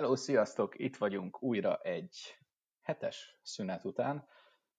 Hello, 0.00 0.16
sziasztok! 0.16 0.78
Itt 0.78 0.96
vagyunk 0.96 1.42
újra 1.42 1.76
egy 1.76 2.38
hetes 2.80 3.38
szünet 3.42 3.84
után. 3.84 4.28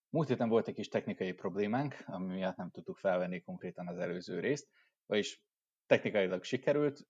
Múlt 0.10 0.28
héten 0.28 0.50
volt 0.50 0.68
egy 0.68 0.74
kis 0.74 0.88
technikai 0.88 1.34
problémánk, 1.34 2.04
ami 2.06 2.34
miatt 2.34 2.56
nem 2.56 2.72
tudtuk 2.72 2.98
felvenni 2.98 3.42
konkrétan 3.42 3.88
az 3.88 3.98
előző 3.98 4.40
részt, 4.40 4.70
vagyis 5.06 5.44
technikailag 5.86 6.44
sikerült, 6.44 7.08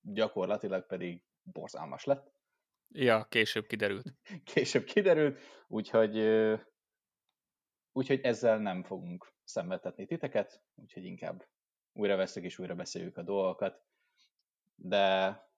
gyakorlatilag 0.00 0.86
pedig 0.86 1.24
borzalmas 1.42 2.04
lett. 2.04 2.32
Ja, 2.88 3.26
később 3.28 3.66
kiderült. 3.66 4.14
Később 4.54 4.84
kiderült, 4.84 5.40
úgyhogy, 5.66 6.18
úgyhogy 7.92 8.20
ezzel 8.20 8.58
nem 8.58 8.82
fogunk 8.82 9.32
szenvedtetni 9.42 10.06
titeket, 10.06 10.62
úgyhogy 10.74 11.04
inkább 11.04 11.46
újra 11.92 12.16
veszük 12.16 12.44
és 12.44 12.58
újra 12.58 12.74
beszéljük 12.74 13.16
a 13.16 13.22
dolgokat. 13.22 13.82
De 14.74 15.52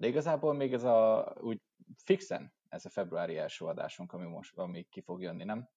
de 0.00 0.06
igazából 0.06 0.54
még 0.54 0.72
ez 0.72 0.84
a, 0.84 1.32
úgy 1.40 1.60
fixen, 2.04 2.54
ez 2.68 2.84
a 2.84 2.90
februári 2.90 3.36
első 3.36 3.64
adásunk, 3.64 4.12
ami 4.12 4.26
most 4.26 4.56
ami 4.56 4.82
ki 4.82 5.00
fog 5.00 5.22
jönni, 5.22 5.44
nem? 5.44 5.68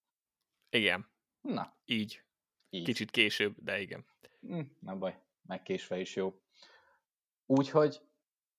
Igen. 0.70 1.12
Na. 1.42 1.78
Így. 1.86 2.24
Így. 2.70 2.86
Kicsit 2.86 3.12
később, 3.12 3.56
de 3.58 3.80
igen. 3.80 4.06
Hm, 4.40 4.62
nem 4.80 5.00
baj, 5.00 5.24
megkésve 5.42 6.00
is 6.00 6.16
jó. 6.16 6.42
Úgyhogy 7.46 8.02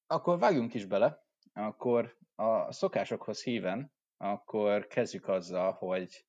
akkor 0.07 0.39
vágjunk 0.39 0.75
is 0.75 0.85
bele, 0.85 1.27
akkor 1.53 2.19
a 2.35 2.73
szokásokhoz 2.73 3.43
híven, 3.43 3.93
akkor 4.17 4.87
kezdjük 4.87 5.29
azzal, 5.29 5.73
hogy 5.73 6.27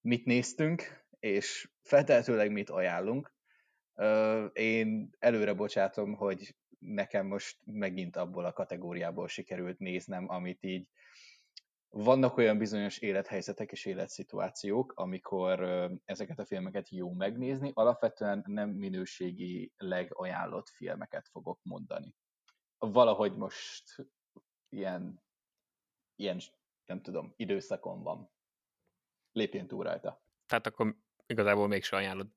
mit 0.00 0.24
néztünk, 0.24 1.06
és 1.18 1.70
feltehetőleg 1.82 2.50
mit 2.50 2.70
ajánlunk. 2.70 3.34
Én 4.52 5.10
előre 5.18 5.54
bocsátom, 5.54 6.14
hogy 6.14 6.56
nekem 6.86 7.26
most 7.26 7.58
megint 7.64 8.16
abból 8.16 8.44
a 8.44 8.52
kategóriából 8.52 9.28
sikerült 9.28 9.78
néznem, 9.78 10.28
amit 10.28 10.62
így 10.62 10.88
vannak 11.88 12.36
olyan 12.36 12.58
bizonyos 12.58 12.98
élethelyzetek 12.98 13.72
és 13.72 13.84
életszituációk, 13.84 14.92
amikor 14.96 15.62
ezeket 16.04 16.38
a 16.38 16.44
filmeket 16.44 16.88
jó 16.88 17.12
megnézni, 17.12 17.70
alapvetően 17.74 18.44
nem 18.46 18.70
minőségi 18.70 19.72
legajánlott 19.76 20.68
filmeket 20.68 21.28
fogok 21.28 21.58
mondani. 21.62 22.14
Valahogy 22.78 23.36
most 23.36 24.06
ilyen, 24.68 25.22
ilyen 26.16 26.40
nem 26.86 27.02
tudom, 27.02 27.32
időszakon 27.36 28.02
van. 28.02 28.30
Lépjünk 29.32 29.68
túl 29.68 29.84
rajta. 29.84 30.22
Tehát 30.46 30.66
akkor 30.66 30.96
igazából 31.26 31.68
mégsem 31.68 31.98
ajánlod. 31.98 32.28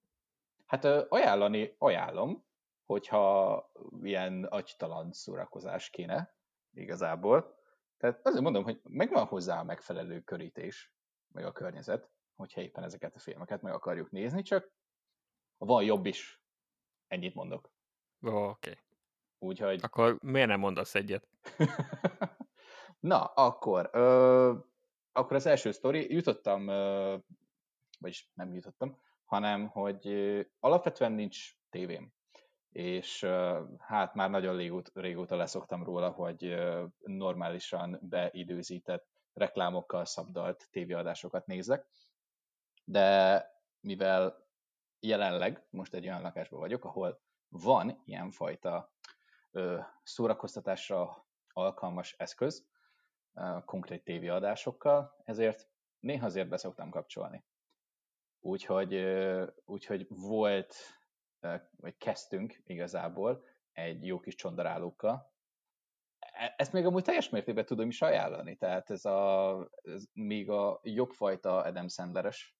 Hát 0.66 0.85
ajánlani 0.85 1.75
ajánlom, 1.77 2.47
hogyha 2.88 3.71
ilyen 4.02 4.43
agytalan 4.43 5.11
szórakozás 5.11 5.89
kéne 5.89 6.35
igazából. 6.73 7.55
Tehát 7.97 8.25
azért 8.25 8.44
mondom, 8.44 8.63
hogy 8.63 8.81
megvan 8.83 9.25
hozzá 9.25 9.59
a 9.59 9.63
megfelelő 9.63 10.21
körítés, 10.21 10.94
meg 11.33 11.45
a 11.45 11.52
környezet, 11.52 12.09
hogyha 12.35 12.61
éppen 12.61 12.83
ezeket 12.83 13.16
a 13.16 13.19
filmeket 13.19 13.61
meg 13.61 13.73
akarjuk 13.73 14.11
nézni, 14.11 14.41
csak 14.41 14.71
van 15.57 15.83
jobb 15.83 16.05
is. 16.05 16.41
Ennyit 17.07 17.33
mondok. 17.33 17.71
Oké. 18.21 18.38
Okay. 18.38 18.77
Úgyhogy... 19.39 19.79
Akkor 19.83 20.17
miért 20.22 20.47
nem 20.47 20.59
mondasz 20.59 20.95
egyet? 20.95 21.27
Na, 22.99 23.23
akkor, 23.23 23.89
ö, 23.94 24.57
akkor 25.11 25.35
az 25.35 25.45
első 25.45 25.72
sztori, 25.72 26.13
jutottam, 26.13 26.67
ö, 26.67 27.17
vagyis 27.99 28.31
nem 28.33 28.53
jutottam, 28.53 29.01
hanem, 29.25 29.67
hogy 29.67 30.07
ö, 30.07 30.41
alapvetően 30.59 31.11
nincs 31.11 31.55
tévém 31.69 32.16
és 32.71 33.23
hát 33.79 34.13
már 34.13 34.29
nagyon 34.29 34.57
régóta, 34.93 35.35
leszoktam 35.35 35.83
róla, 35.83 36.09
hogy 36.09 36.55
normálisan 36.97 37.99
beidőzített 38.01 39.07
reklámokkal 39.33 40.05
szabdalt 40.05 40.67
tévéadásokat 40.72 41.45
nézek, 41.45 41.88
de 42.83 43.45
mivel 43.79 44.45
jelenleg 45.00 45.66
most 45.69 45.94
egy 45.94 46.07
olyan 46.07 46.22
lakásban 46.22 46.59
vagyok, 46.59 46.85
ahol 46.85 47.22
van 47.50 48.01
ilyenfajta 48.06 48.91
szórakoztatásra 50.03 51.25
alkalmas 51.53 52.16
eszköz, 52.17 52.67
konkrét 53.66 54.03
tévéadásokkal, 54.03 55.16
ezért 55.23 55.69
néha 56.00 56.25
azért 56.25 56.50
beszoktam 56.50 56.89
kapcsolni. 56.89 57.44
Úgyhogy, 58.39 58.95
úgyhogy 59.66 60.07
volt 60.09 60.75
vagy 61.78 61.98
kezdtünk 61.98 62.62
igazából 62.66 63.46
egy 63.72 64.06
jó 64.06 64.20
kis 64.20 64.36
csondarálókkal. 64.36 65.34
E, 66.20 66.53
ezt 66.58 66.74
még 66.74 66.86
amúgy 66.86 67.03
teljes 67.03 67.30
mértékben 67.30 67.66
tudom 67.66 67.88
is 67.88 68.02
ajánlani, 68.02 68.56
tehát 68.56 68.90
ez, 68.90 69.06
a, 69.06 69.70
ez 69.81 70.03
még 70.14 70.50
a 70.50 70.80
jobb 70.84 71.12
fajta 71.12 71.62
Adam 71.62 71.88
Sandleres 71.88 72.56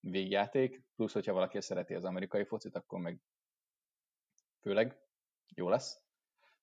végjáték, 0.00 0.82
plusz 0.96 1.12
hogyha 1.12 1.32
valaki 1.32 1.60
szereti 1.60 1.94
az 1.94 2.04
amerikai 2.04 2.44
focit, 2.44 2.76
akkor 2.76 3.00
meg 3.00 3.20
főleg 4.60 5.00
jó 5.54 5.68
lesz. 5.68 6.02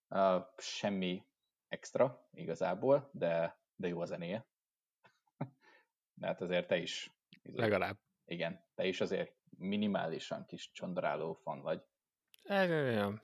Uh, 0.09 0.45
semmi 0.57 1.25
extra 1.67 2.27
igazából, 2.31 3.09
de, 3.13 3.59
de 3.75 3.87
jó 3.87 3.99
a 4.01 4.05
zenéje. 4.05 4.47
de 6.19 6.27
hát 6.27 6.41
azért 6.41 6.67
te 6.67 6.77
is. 6.77 7.13
Legalább. 7.43 7.97
Igen, 8.25 8.65
te 8.75 8.85
is 8.85 9.01
azért 9.01 9.38
minimálisan 9.57 10.45
kis 10.45 10.71
csondaráló 10.71 11.33
fan 11.33 11.61
vagy. 11.61 11.81
Igen. 12.43 13.21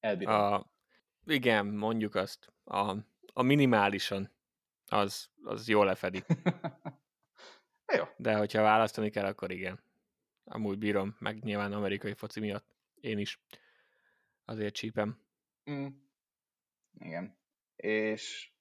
Elbírom. 0.00 0.34
A, 0.34 0.70
igen, 1.24 1.66
mondjuk 1.66 2.14
azt. 2.14 2.52
A, 2.64 2.96
a 3.32 3.42
minimálisan 3.42 4.30
az, 4.86 5.30
az 5.42 5.68
jól 5.68 5.84
lefedi. 5.84 6.24
Jó. 7.96 8.04
De 8.16 8.36
hogyha 8.36 8.62
választani 8.62 9.10
kell, 9.10 9.24
akkor 9.24 9.50
igen. 9.50 9.84
Amúgy 10.44 10.78
bírom, 10.78 11.16
meg 11.18 11.42
nyilván 11.44 11.72
amerikai 11.72 12.14
foci 12.14 12.40
miatt. 12.40 12.76
Én 13.00 13.18
is. 13.18 13.42
Azért 14.44 14.74
csípem. 14.74 15.20
Mm. 15.70 15.86
Igen. 16.98 17.38
És 17.76 18.52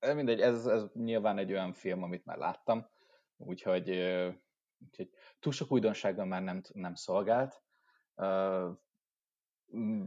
mindegy, 0.00 0.40
ez, 0.40 0.66
ez 0.66 0.84
nyilván 0.92 1.38
egy 1.38 1.52
olyan 1.52 1.72
film, 1.72 2.02
amit 2.02 2.24
már 2.24 2.36
láttam, 2.36 2.90
úgyhogy 3.36 3.88
Úgyhogy 4.86 5.10
túl 5.38 5.52
sok 5.52 5.72
újdonsággal 5.72 6.24
már 6.24 6.42
nem, 6.42 6.62
nem 6.72 6.94
szolgált. 6.94 7.62
Uh, 8.14 8.78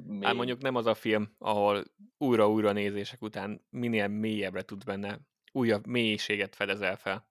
még... 0.05 0.33
Mondjuk 0.33 0.61
nem 0.61 0.75
az 0.75 0.85
a 0.85 0.93
film, 0.93 1.35
ahol 1.37 1.83
újra-újra 2.17 2.71
nézések 2.71 3.21
után 3.21 3.65
minél 3.69 4.07
mélyebbre 4.07 4.61
tudsz 4.61 4.83
benne, 4.83 5.19
újabb 5.51 5.85
mélységet 5.85 6.55
fedezel 6.55 6.95
fel. 6.95 7.27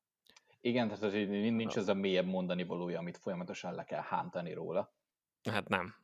Igen, 0.61 0.89
tehát 0.89 1.03
az, 1.03 1.13
nincs 1.13 1.77
az 1.77 1.89
a 1.89 1.95
mélyebb 1.95 2.27
mondani 2.27 2.65
valója, 2.65 2.99
amit 2.99 3.17
folyamatosan 3.17 3.75
le 3.75 3.85
kell 3.85 4.03
hántani 4.03 4.53
róla. 4.53 4.95
Hát 5.51 5.69
nem. 5.69 5.95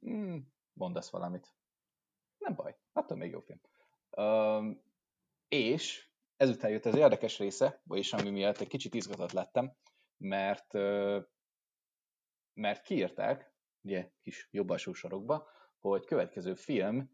Hmm, 0.00 0.52
mondasz 0.72 1.10
valamit. 1.10 1.54
Nem 2.38 2.54
baj, 2.54 2.76
attól 2.92 3.16
még 3.16 3.30
jó 3.30 3.40
film. 3.40 3.60
Um, 4.10 4.82
és 5.48 6.08
ezután 6.36 6.70
jött 6.70 6.84
az 6.84 6.94
érdekes 6.94 7.38
része, 7.38 7.80
vagyis 7.84 8.12
ami 8.12 8.30
miatt 8.30 8.58
egy 8.58 8.68
kicsit 8.68 8.94
izgatott 8.94 9.32
lettem, 9.32 9.76
mert, 10.18 10.72
mert 12.52 12.82
kiírták, 12.82 13.52
ugye 13.80 14.10
kis 14.22 14.48
jobb 14.50 14.68
alsó 14.68 14.92
sorokba, 14.92 15.48
hogy 15.78 16.04
következő 16.04 16.54
film 16.54 17.10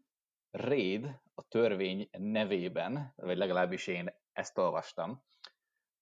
Raid 0.51 1.21
a 1.33 1.43
törvény 1.47 2.09
nevében, 2.11 3.13
vagy 3.15 3.37
legalábbis 3.37 3.87
én 3.87 4.09
ezt 4.31 4.57
olvastam. 4.57 5.23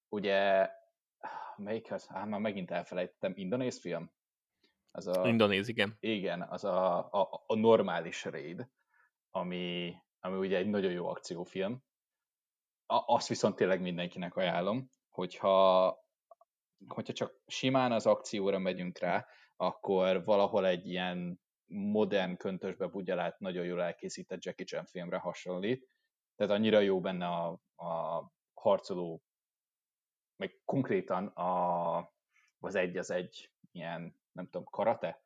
Ugye, 0.09 0.69
melyik 1.55 1.91
az? 1.91 2.07
Hát 2.07 2.27
már 2.27 2.39
megint 2.39 2.71
elfelejtettem, 2.71 3.33
indonéz 3.35 3.79
film? 3.79 4.11
Az 4.91 5.07
a, 5.07 5.27
Indonéz, 5.27 5.67
igen. 5.67 5.97
Igen, 5.99 6.41
az 6.41 6.63
a, 6.63 6.97
a, 7.11 7.44
a 7.47 7.56
normális 7.56 8.23
Raid, 8.25 8.69
ami, 9.31 9.95
ami 10.19 10.38
ugye 10.38 10.57
egy 10.57 10.67
nagyon 10.67 10.91
jó 10.91 11.07
akciófilm. 11.07 11.83
A, 12.85 13.03
azt 13.13 13.27
viszont 13.27 13.56
tényleg 13.56 13.81
mindenkinek 13.81 14.35
ajánlom, 14.35 14.91
hogyha 15.09 16.02
hogyha 16.88 17.13
csak 17.13 17.41
simán 17.47 17.91
az 17.91 18.06
akcióra 18.06 18.59
megyünk 18.59 19.00
rá, 19.00 19.25
akkor 19.56 20.24
valahol 20.24 20.65
egy 20.68 20.88
ilyen 20.89 21.41
modern 21.65 22.38
köntösbe 22.38 22.88
bugyalát, 22.88 23.39
nagyon 23.39 23.65
jól 23.65 23.81
elkészített 23.81 24.44
Jackie 24.44 24.65
Chan 24.65 24.85
filmre 24.85 25.18
hasonlít. 25.18 25.88
Tehát 26.35 26.53
annyira 26.53 26.80
jó 26.80 27.00
benne 27.00 27.27
a, 27.27 27.62
a 27.75 28.31
harcoló, 28.53 29.24
meg 30.35 30.62
konkrétan 30.65 31.27
a, 31.27 32.13
az 32.59 32.75
egy 32.75 32.97
az 32.97 33.12
egy 33.12 33.51
ilyen, 33.71 34.19
nem 34.31 34.45
tudom, 34.45 34.63
karate? 34.63 35.24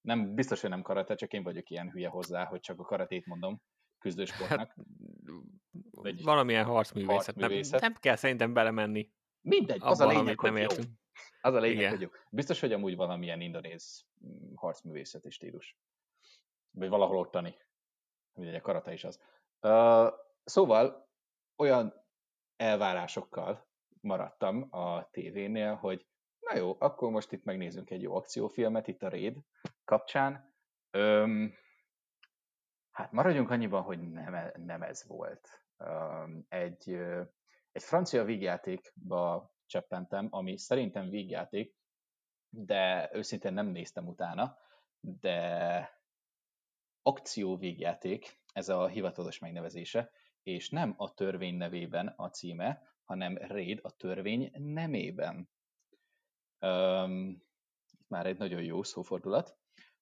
Nem, 0.00 0.34
biztos, 0.34 0.60
hogy 0.60 0.70
nem 0.70 0.82
karate, 0.82 1.14
csak 1.14 1.32
én 1.32 1.42
vagyok 1.42 1.70
ilyen 1.70 1.90
hülye 1.90 2.08
hozzá, 2.08 2.44
hogy 2.44 2.60
csak 2.60 2.80
a 2.80 2.84
karatét 2.84 3.26
mondom 3.26 3.62
küzdősportnak. 3.98 4.58
Hát, 4.58 6.20
valamilyen 6.22 6.64
harcművészet. 6.64 7.34
harcművészet. 7.34 7.80
Nem, 7.80 7.90
nem 7.90 8.00
kell 8.00 8.16
szerintem 8.16 8.52
belemenni. 8.52 9.10
Mindegy, 9.48 9.80
az 9.82 10.00
a 10.00 10.06
lényeg, 10.06 10.38
hogy 10.38 10.52
nem 10.52 10.62
jó. 10.62 10.76
Az 11.40 11.54
a 11.54 11.58
lényeg, 11.58 11.76
Igen. 11.76 11.90
hogy 11.90 12.00
jó. 12.00 12.08
Biztos, 12.30 12.60
hogy 12.60 12.72
amúgy 12.72 12.96
valamilyen 12.96 13.40
indonéz 13.40 14.06
mm, 14.26 14.54
harcművészeti 14.54 15.30
stílus. 15.30 15.78
Vagy 16.70 16.88
valahol 16.88 17.16
ottani. 17.16 17.54
Mindegy, 18.32 18.54
a 18.54 18.60
karata 18.60 18.92
is 18.92 19.04
az. 19.04 19.20
Uh, 19.60 20.12
szóval 20.44 21.10
olyan 21.56 21.94
elvárásokkal 22.56 23.68
maradtam 24.00 24.66
a 24.70 25.10
tévénél, 25.10 25.74
hogy 25.74 26.06
na 26.40 26.56
jó, 26.56 26.76
akkor 26.78 27.10
most 27.10 27.32
itt 27.32 27.44
megnézzünk 27.44 27.90
egy 27.90 28.02
jó 28.02 28.14
akciófilmet 28.14 28.88
itt 28.88 29.02
a 29.02 29.08
Raid 29.08 29.36
kapcsán. 29.84 30.54
Um, 30.92 31.54
hát 32.90 33.12
maradjunk 33.12 33.50
annyiban, 33.50 33.82
hogy 33.82 34.12
nem, 34.12 34.34
e, 34.34 34.52
nem 34.56 34.82
ez 34.82 35.06
volt. 35.06 35.62
Um, 35.78 36.44
egy, 36.48 36.98
egy 37.72 37.82
francia 37.82 38.24
vígjátékba 38.24 39.52
cseppentem, 39.66 40.28
ami 40.30 40.58
szerintem 40.58 41.08
vígjáték, 41.08 41.76
de 42.48 43.10
őszintén 43.12 43.52
nem 43.52 43.66
néztem 43.66 44.06
utána, 44.06 44.56
de 45.00 45.90
akcióvégjáték, 47.02 48.40
ez 48.52 48.68
a 48.68 48.86
hivatalos 48.86 49.38
megnevezése, 49.38 50.10
és 50.42 50.70
nem 50.70 50.94
a 50.96 51.14
törvény 51.14 51.54
nevében 51.54 52.06
a 52.16 52.30
címe, 52.30 52.82
hanem 53.04 53.36
Raid 53.36 53.78
a 53.82 53.90
törvény 53.90 54.50
nemében. 54.54 55.50
Um, 56.60 57.42
már 58.06 58.26
egy 58.26 58.38
nagyon 58.38 58.62
jó 58.62 58.82
szófordulat 58.82 59.56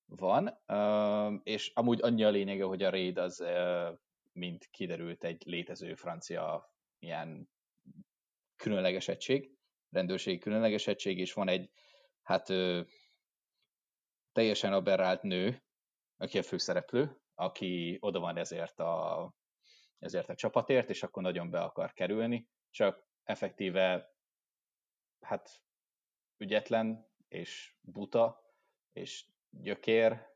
van, 0.04 0.60
um, 0.66 1.40
és 1.44 1.72
amúgy 1.74 2.02
annyi 2.02 2.24
a 2.24 2.30
lényege, 2.30 2.64
hogy 2.64 2.82
a 2.82 2.90
Raid 2.90 3.19
az, 3.19 3.40
uh, 3.40 3.98
mint 4.32 4.69
kiderült, 4.70 5.24
egy 5.24 5.42
létező 5.46 5.94
francia 5.94 6.72
ilyen 6.98 7.48
különleges 8.56 9.08
egység, 9.08 9.56
rendőrségi 9.91 10.38
különleges 10.38 10.87
egység, 10.87 11.19
és 11.19 11.32
van 11.32 11.49
egy 11.49 11.70
hát 12.23 12.50
ö, 12.50 12.81
teljesen 14.32 14.73
aberrált 14.73 15.23
nő, 15.23 15.64
aki 16.17 16.38
a 16.38 16.43
főszereplő, 16.43 17.20
aki 17.35 17.97
oda 18.00 18.19
van 18.19 18.37
ezért 18.37 18.81
a, 18.81 19.32
ezért 19.99 20.29
a 20.29 20.35
csapatért, 20.35 20.91
és 20.91 21.03
akkor 21.03 21.23
nagyon 21.23 21.50
be 21.50 21.61
akar 21.61 21.93
kerülni, 21.93 22.49
csak 22.70 23.06
effektíve 23.23 24.14
hát 25.20 25.62
ügyetlen, 26.37 27.08
és 27.29 27.75
buta, 27.81 28.43
és 28.93 29.26
gyökér, 29.50 30.35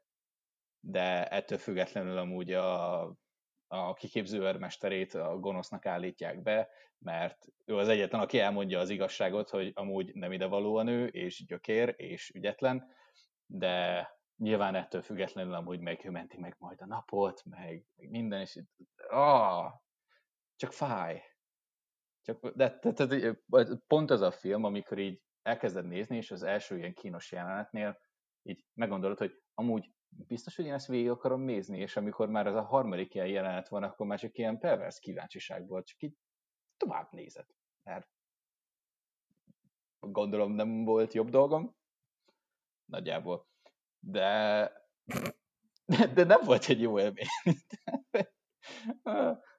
de 0.81 1.29
ettől 1.29 1.59
függetlenül 1.59 2.19
amúgy 2.19 2.53
a, 2.53 3.03
a 3.73 3.95
kiképző 3.95 4.41
őrmesterét 4.41 5.15
a 5.15 5.39
gonosznak 5.39 5.87
állítják 5.87 6.43
be, 6.43 6.69
mert 6.99 7.47
ő 7.65 7.77
az 7.77 7.89
egyetlen, 7.89 8.21
aki 8.21 8.39
elmondja 8.39 8.79
az 8.79 8.91
igazságot, 8.91 9.51
hogy 9.51 9.73
amúgy 9.75 10.15
nem 10.15 10.33
ide 10.33 10.47
való 10.47 10.77
a 10.77 10.83
nő, 10.83 11.07
és 11.07 11.45
gyökér, 11.47 11.95
és 11.97 12.31
ügyetlen, 12.35 12.87
de 13.47 14.09
nyilván 14.37 14.75
ettől 14.75 15.03
függetlenül 15.03 15.55
amúgy 15.55 15.81
megmenti 15.81 16.39
meg 16.39 16.57
majd 16.59 16.81
a 16.81 16.87
napot, 16.87 17.45
meg, 17.45 17.87
meg 17.97 18.11
minden, 18.11 18.41
és 18.41 18.59
ah, 19.09 19.73
csak 20.57 20.73
fáj. 20.73 21.23
Csak, 22.23 22.49
de, 22.49 22.79
de, 22.81 23.05
de, 23.07 23.37
de, 23.47 23.79
pont 23.87 24.11
az 24.11 24.21
a 24.21 24.31
film, 24.31 24.65
amikor 24.65 24.99
így 24.99 25.23
elkezded 25.43 25.87
nézni, 25.87 26.17
és 26.17 26.31
az 26.31 26.43
első 26.43 26.79
ilyen 26.79 26.95
kínos 26.95 27.33
jelenetnél 27.33 28.01
így 28.43 28.65
meggondolod, 28.75 29.19
hogy 29.19 29.43
amúgy 29.55 29.91
biztos, 30.11 30.57
hogy 30.57 30.65
én 30.65 30.73
ezt 30.73 30.87
végig 30.87 31.11
akarom 31.11 31.41
nézni, 31.41 31.79
és 31.79 31.97
amikor 31.97 32.29
már 32.29 32.47
az 32.47 32.55
a 32.55 32.63
harmadik 32.63 33.15
ilyen 33.15 33.27
jelenet 33.27 33.69
van, 33.69 33.83
akkor 33.83 34.07
már 34.07 34.19
csak 34.19 34.39
ilyen 34.39 34.59
pervers 34.59 34.99
kíváncsiságból, 34.99 35.83
csak 35.83 36.03
így 36.03 36.15
tovább 36.77 37.13
nézed. 37.13 37.47
Mert 37.83 38.09
gondolom 40.01 40.53
nem 40.53 40.85
volt 40.85 41.13
jobb 41.13 41.29
dolgom, 41.29 41.77
nagyjából. 42.85 43.49
De, 43.99 44.73
de 46.15 46.25
nem 46.25 46.41
volt 46.45 46.65
egy 46.65 46.81
jó 46.81 46.99
élmény. 46.99 47.27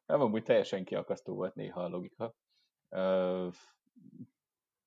nem, 0.05 0.21
amúgy 0.21 0.43
teljesen 0.43 0.83
kiakasztó 0.83 1.35
volt 1.35 1.55
néha 1.55 1.83
a 1.83 1.87
logika. 1.87 2.35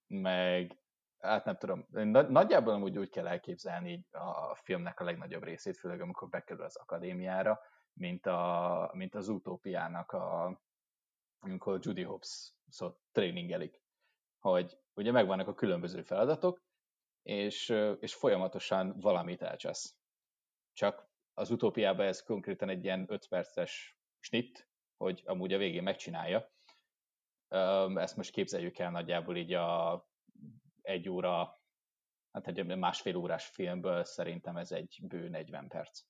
Meg, 0.06 0.78
hát 1.24 1.44
nem 1.44 1.56
tudom, 1.56 1.86
nagyjából 2.10 2.72
amúgy 2.72 2.98
úgy 2.98 3.10
kell 3.10 3.26
elképzelni 3.26 4.06
a 4.10 4.54
filmnek 4.54 5.00
a 5.00 5.04
legnagyobb 5.04 5.42
részét, 5.42 5.76
főleg 5.76 6.00
amikor 6.00 6.28
bekerül 6.28 6.64
az 6.64 6.76
akadémiára, 6.76 7.60
mint, 7.92 8.26
a, 8.26 8.90
mint 8.92 9.14
az 9.14 9.28
utópiának, 9.28 10.12
a, 10.12 10.60
amikor 11.38 11.78
Judy 11.82 12.02
Hobbs 12.02 12.52
szóval 12.68 13.00
tréningelik, 13.12 13.82
hogy 14.38 14.78
ugye 14.94 15.10
megvannak 15.10 15.48
a 15.48 15.54
különböző 15.54 16.02
feladatok, 16.02 16.62
és, 17.22 17.68
és 18.00 18.14
folyamatosan 18.14 18.94
valamit 19.00 19.42
elcsesz. 19.42 19.96
Csak 20.72 21.08
az 21.34 21.50
utópiában 21.50 22.06
ez 22.06 22.22
konkrétan 22.22 22.68
egy 22.68 22.84
ilyen 22.84 23.04
5 23.08 23.28
perces 23.28 23.98
snit, 24.20 24.68
hogy 24.96 25.22
amúgy 25.26 25.52
a 25.52 25.58
végén 25.58 25.82
megcsinálja. 25.82 26.52
Ezt 27.94 28.16
most 28.16 28.30
képzeljük 28.30 28.78
el 28.78 28.90
nagyjából 28.90 29.36
így 29.36 29.52
a 29.52 30.08
egy 30.84 31.08
óra, 31.08 31.60
hát 32.32 32.46
egy 32.46 32.76
másfél 32.76 33.16
órás 33.16 33.46
filmből 33.46 34.04
szerintem 34.04 34.56
ez 34.56 34.72
egy 34.72 34.98
bő 35.02 35.28
40 35.28 35.68
perc. 35.68 36.02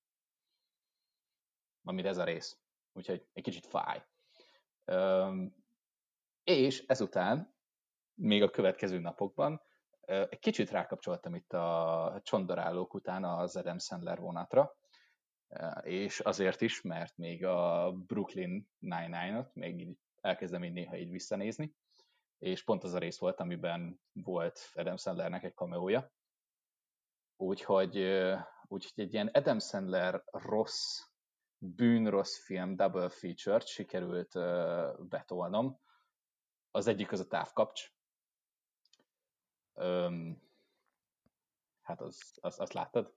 Amit 1.82 2.06
ez 2.06 2.18
a 2.18 2.24
rész. 2.24 2.58
Úgyhogy 2.92 3.26
egy 3.32 3.42
kicsit 3.42 3.66
fáj. 3.66 4.04
És 6.44 6.84
ezután, 6.86 7.54
még 8.14 8.42
a 8.42 8.50
következő 8.50 8.98
napokban, 8.98 9.62
egy 10.06 10.38
kicsit 10.38 10.70
rákapcsoltam 10.70 11.34
itt 11.34 11.52
a 11.52 12.20
csondarálók 12.22 12.94
után 12.94 13.24
az 13.24 13.56
Adam 13.56 13.78
Sandler 13.78 14.18
vonatra, 14.18 14.76
és 15.82 16.20
azért 16.20 16.60
is, 16.60 16.80
mert 16.80 17.16
még 17.16 17.44
a 17.44 17.92
Brooklyn 17.92 18.68
Nine-Nine-ot 18.78 19.54
még 19.54 19.80
így 19.80 19.98
elkezdem 20.20 20.64
így 20.64 20.72
néha 20.72 20.96
így 20.96 21.10
visszanézni, 21.10 21.74
és 22.38 22.64
pont 22.64 22.84
az 22.84 22.92
a 22.92 22.98
rész 22.98 23.18
volt, 23.18 23.40
amiben 23.40 24.00
volt 24.12 24.70
Adam 24.74 24.96
Sandlernek 24.96 25.44
egy 25.44 25.54
kameója. 25.54 26.12
Úgyhogy, 27.36 27.96
úgyhogy 28.62 29.04
egy 29.04 29.12
ilyen 29.12 29.30
Adam 29.32 29.58
Sandler 29.58 30.22
rossz, 30.26 31.00
bűn-rossz 31.58 32.44
film 32.44 32.76
double 32.76 33.08
feature-t 33.08 33.66
sikerült 33.66 34.32
betolnom. 35.08 35.80
Az 36.70 36.86
egyik 36.86 37.12
az 37.12 37.20
a 37.20 37.26
távkapcs, 37.26 37.94
Öm, 39.74 40.42
hát 41.82 42.00
az, 42.00 42.38
az, 42.40 42.60
azt 42.60 42.72
láttad? 42.72 43.14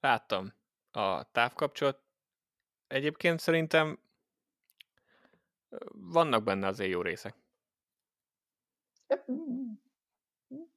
Láttam. 0.00 0.54
A 0.90 1.30
távkapcsolat 1.30 2.02
egyébként 2.86 3.40
szerintem 3.40 4.00
vannak 5.92 6.42
benne 6.44 6.66
azért 6.66 6.90
jó 6.90 7.02
részek. 7.02 7.41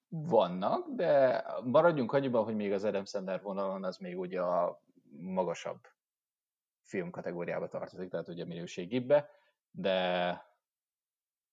Vannak, 0.07 0.89
de 0.89 1.43
maradjunk 1.63 2.13
annyiban, 2.13 2.43
hogy 2.43 2.55
még 2.55 2.71
az 2.71 2.83
Adam 2.83 3.05
Sandler 3.05 3.41
vonalon 3.41 3.83
az 3.83 3.97
még 3.97 4.19
ugye 4.19 4.41
a 4.41 4.81
magasabb 5.17 5.87
film 6.81 7.09
kategóriába 7.09 7.67
tartozik, 7.67 8.09
tehát 8.09 8.27
ugye 8.27 8.45
minőségibbe, 8.45 9.29
de 9.71 10.39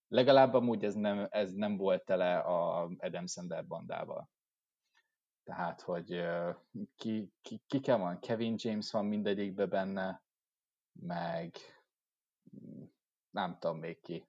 legalább 0.09 0.55
amúgy 0.55 0.85
ez 0.85 0.95
nem, 0.95 1.27
ez 1.31 1.53
nem 1.53 1.77
volt 1.77 2.05
tele 2.05 2.39
a 2.39 2.91
Adam 2.99 3.27
Sandler 3.27 3.67
bandával. 3.67 4.31
Tehát, 5.45 5.81
hogy 5.81 6.23
ki, 6.97 7.33
ki, 7.43 7.63
ki 7.67 7.81
kell 7.81 7.97
van, 7.97 8.19
Kevin 8.19 8.55
James 8.57 8.91
van 8.91 9.05
mindegyikbe 9.05 9.67
benne, 9.67 10.23
meg 10.93 11.57
nem 13.31 13.59
tudom 13.59 13.79
még 13.79 14.01
ki. 14.01 14.27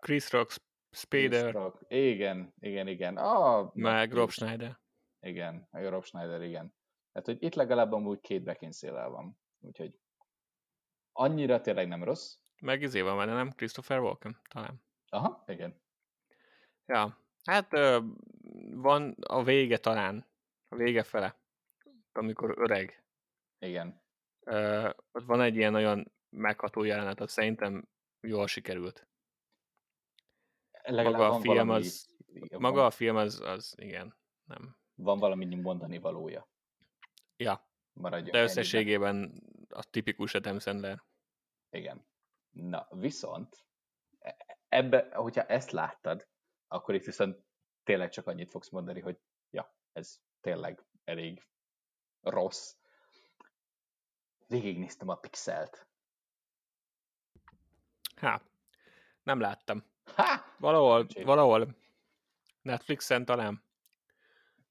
Chris 0.00 0.30
Rock, 0.30 0.54
Spader. 0.96 1.52
Rock. 1.52 1.84
Igen, 1.88 2.54
igen, 2.58 2.88
igen. 2.88 3.16
Ah, 3.16 3.70
meg 3.74 4.12
Rob 4.12 4.30
Schneider. 4.30 4.78
Igen, 5.20 5.68
meg 5.70 5.88
Rob 5.88 6.04
Schneider, 6.04 6.42
igen. 6.42 6.74
Tehát, 7.12 7.26
hogy 7.28 7.42
itt 7.42 7.54
legalább 7.54 7.92
amúgy 7.92 8.20
két 8.20 8.42
Beckinsale 8.42 9.06
van. 9.06 9.38
Úgyhogy 9.60 9.98
annyira 11.12 11.60
tényleg 11.60 11.88
nem 11.88 12.04
rossz. 12.04 12.36
Meg 12.60 12.82
izé 12.82 13.00
van 13.00 13.16
benne, 13.16 13.32
nem? 13.34 13.50
Christopher 13.50 14.00
Walken, 14.00 14.40
talán. 14.48 14.82
Aha, 15.08 15.44
igen. 15.46 15.80
Ja, 16.86 17.18
hát 17.44 17.70
van 18.70 19.16
a 19.20 19.42
vége 19.42 19.78
talán, 19.78 20.26
a 20.68 20.76
vége 20.76 21.02
fele, 21.02 21.40
amikor 22.12 22.54
öreg. 22.58 23.04
Igen. 23.58 24.02
ott 25.12 25.24
van 25.24 25.40
egy 25.40 25.56
ilyen 25.56 25.72
nagyon 25.72 26.12
megható 26.28 26.82
jelenet, 26.82 27.20
az 27.20 27.32
szerintem 27.32 27.88
jól 28.20 28.46
sikerült. 28.46 29.06
Legalább 30.86 31.12
maga 31.12 31.28
a 31.28 31.40
film 31.40 31.54
valami, 31.54 31.72
az, 31.72 32.06
van, 32.26 32.60
maga 32.60 32.86
a 32.86 32.90
film 32.90 33.16
az, 33.16 33.40
az 33.40 33.74
igen, 33.78 34.16
nem. 34.44 34.76
Van 34.94 35.18
valami 35.18 35.54
mondani 35.54 35.98
valója. 35.98 36.48
Ja, 37.36 37.70
Maradjon 37.92 38.30
de 38.30 38.42
összességében 38.42 39.42
a 39.68 39.84
tipikus 39.90 40.34
Adam 40.34 40.58
Sandler. 40.58 41.02
Igen. 41.70 42.06
Na, 42.50 42.86
viszont 42.90 43.66
ebbe, 44.68 45.08
hogyha 45.14 45.42
ezt 45.42 45.70
láttad, 45.70 46.28
akkor 46.68 46.94
itt 46.94 47.04
viszont 47.04 47.44
tényleg 47.82 48.10
csak 48.10 48.26
annyit 48.26 48.50
fogsz 48.50 48.68
mondani, 48.68 49.00
hogy 49.00 49.20
ja, 49.50 49.74
ez 49.92 50.20
tényleg 50.40 50.84
elég 51.04 51.46
rossz. 52.20 52.76
Végignéztem 54.46 55.08
a 55.08 55.14
Pixelt. 55.14 55.86
Há, 58.16 58.42
nem 59.22 59.40
láttam. 59.40 59.84
Valahol, 60.58 61.06
valahol 61.24 61.76
Netflixen 62.62 63.24
talán 63.24 63.64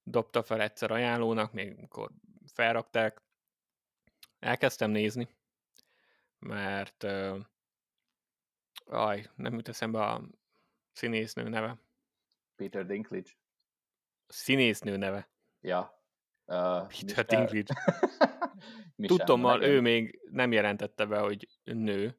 dobta 0.02 0.42
fel 0.42 0.60
egyszer 0.60 0.90
ajánlónak, 0.90 1.52
még 1.52 1.74
amikor 1.76 2.10
felrakták. 2.52 3.22
Elkezdtem 4.38 4.90
nézni, 4.90 5.28
mert 6.38 7.02
uh, 7.02 7.38
aj, 8.86 9.30
nem 9.34 9.54
jut 9.54 9.68
eszembe 9.68 10.02
a 10.02 10.22
színésznő 10.92 11.48
neve. 11.48 11.78
Peter 12.56 12.86
Dinklage. 12.86 13.30
A 14.26 14.32
színésznő 14.32 14.96
neve. 14.96 15.28
Ja. 15.60 16.02
Uh, 16.44 16.86
Peter 16.86 17.24
Dinklage. 17.24 17.74
Tudtommal 19.06 19.62
ő 19.62 19.80
még 19.80 20.20
nem 20.30 20.52
jelentette 20.52 21.06
be, 21.06 21.18
hogy 21.18 21.48
nő. 21.64 22.18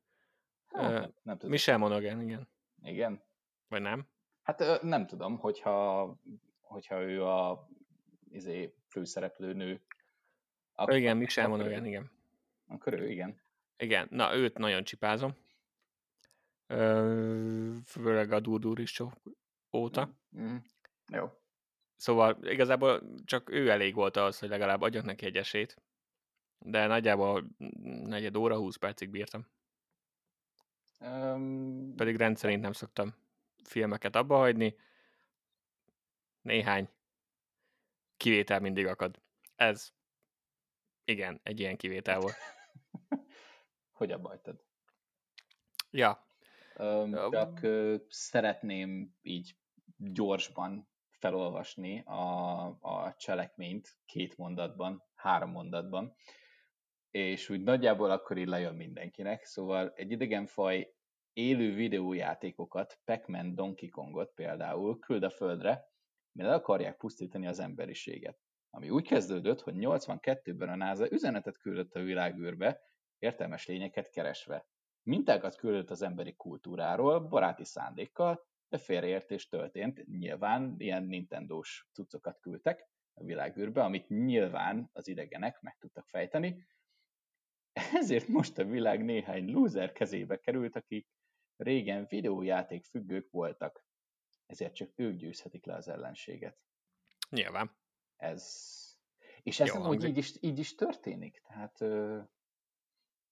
Ha, 0.67 0.81
uh, 0.81 1.07
nem 1.21 1.37
tudom. 1.37 1.49
Michelle 1.49 1.77
Monaghan, 1.77 2.21
igen. 2.21 2.49
Igen? 2.87 3.23
Vagy 3.67 3.81
nem? 3.81 4.07
Hát 4.43 4.81
nem 4.81 5.07
tudom, 5.07 5.37
hogyha, 5.37 6.15
hogyha 6.61 7.01
ő 7.01 7.23
a 7.23 7.67
izé, 8.29 8.73
főszereplő 8.87 9.53
nő. 9.53 9.81
Akkor, 10.73 10.95
igen, 10.95 11.17
Michelle 11.17 11.47
Monaghan, 11.47 11.85
igen. 11.85 12.11
Akkor 12.67 12.93
ő, 12.93 13.09
igen. 13.09 13.41
Igen, 13.77 14.07
na 14.11 14.35
őt 14.35 14.57
nagyon 14.57 14.83
csipázom. 14.83 15.35
Főleg 17.85 18.31
a 18.31 18.39
Durdur 18.39 18.79
is 18.79 19.01
óta. 19.71 20.17
Mm, 20.37 20.45
mm. 20.45 20.57
Jó. 21.11 21.31
Szóval 21.95 22.37
igazából 22.41 23.01
csak 23.25 23.51
ő 23.51 23.69
elég 23.69 23.93
volt 23.93 24.17
az, 24.17 24.39
hogy 24.39 24.49
legalább 24.49 24.81
adjak 24.81 25.03
neki 25.03 25.25
egy 25.25 25.35
esélyt. 25.35 25.81
De 26.59 26.87
nagyjából 26.87 27.47
negyed 28.03 28.35
óra, 28.35 28.57
20 28.57 28.75
percig 28.75 29.09
bírtam. 29.09 29.47
Um, 30.99 31.93
Pedig 31.95 32.15
rendszerint 32.15 32.61
nem 32.61 32.71
szoktam 32.71 33.15
filmeket 33.63 34.15
abba 34.15 34.37
hagyni. 34.37 34.75
Néhány 36.41 36.89
kivétel 38.17 38.59
mindig 38.59 38.85
akad. 38.87 39.21
Ez 39.55 39.93
igen, 41.03 41.39
egy 41.43 41.59
ilyen 41.59 41.77
kivétel 41.77 42.19
volt. 42.19 42.35
hogy 43.97 44.11
abba 44.11 44.27
hagytad? 44.27 44.63
Ja. 45.89 46.27
Um, 46.77 47.31
csak 47.31 47.59
uh, 47.61 47.95
szeretném 48.09 49.15
így 49.21 49.55
gyorsban 49.97 50.89
felolvasni 51.09 52.01
a, 52.05 52.61
a 52.65 53.15
cselekményt 53.17 53.97
két 54.05 54.37
mondatban, 54.37 55.03
három 55.15 55.51
mondatban, 55.51 56.15
és 57.17 57.49
úgy 57.49 57.61
nagyjából 57.61 58.11
akkor 58.11 58.37
így 58.37 58.47
lejön 58.47 58.75
mindenkinek. 58.75 59.43
Szóval 59.43 59.91
egy 59.95 60.11
idegenfaj 60.11 60.93
élő 61.33 61.73
videójátékokat, 61.73 62.99
Pac-Man 63.05 63.55
Donkey 63.55 63.89
Kongot 63.89 64.33
például 64.33 64.99
küld 64.99 65.23
a 65.23 65.29
földre, 65.29 65.91
mert 66.31 66.51
akarják 66.51 66.97
pusztítani 66.97 67.47
az 67.47 67.59
emberiséget. 67.59 68.39
Ami 68.69 68.89
úgy 68.89 69.07
kezdődött, 69.07 69.61
hogy 69.61 69.73
82-ben 69.77 70.69
a 70.69 70.75
NASA 70.75 71.11
üzenetet 71.11 71.57
küldött 71.57 71.95
a 71.95 71.99
világűrbe, 71.99 72.81
értelmes 73.17 73.67
lényeket 73.67 74.09
keresve. 74.09 74.67
Mintákat 75.03 75.55
küldött 75.55 75.89
az 75.89 76.01
emberi 76.01 76.35
kultúráról, 76.35 77.19
baráti 77.19 77.63
szándékkal, 77.63 78.45
de 78.69 78.77
félreértés 78.77 79.47
történt. 79.47 80.05
Nyilván 80.05 80.75
ilyen 80.77 81.03
Nintendo-s 81.03 81.87
cuccokat 81.93 82.39
küldtek 82.39 82.89
a 83.13 83.23
világűrbe, 83.23 83.83
amit 83.83 84.09
nyilván 84.09 84.89
az 84.93 85.07
idegenek 85.07 85.61
meg 85.61 85.77
tudtak 85.77 86.07
fejteni. 86.07 86.65
Ezért 87.93 88.27
most 88.27 88.57
a 88.57 88.63
világ 88.65 89.03
néhány 89.03 89.51
loser 89.51 89.91
kezébe 89.91 90.39
került, 90.39 90.75
akik 90.75 91.07
régen 91.55 92.05
videójáték 92.09 92.83
függők 92.83 93.31
voltak. 93.31 93.85
Ezért 94.45 94.75
csak 94.75 94.91
ők 94.95 95.15
győzhetik 95.15 95.65
le 95.65 95.75
az 95.75 95.87
ellenséget. 95.87 96.57
Nyilván. 97.29 97.77
Ez... 98.15 98.75
És 99.43 99.59
ez 99.59 99.69
amúgy 99.69 100.03
így 100.03 100.17
is, 100.17 100.33
így 100.39 100.59
is 100.59 100.75
történik. 100.75 101.41
Tehát 101.47 101.81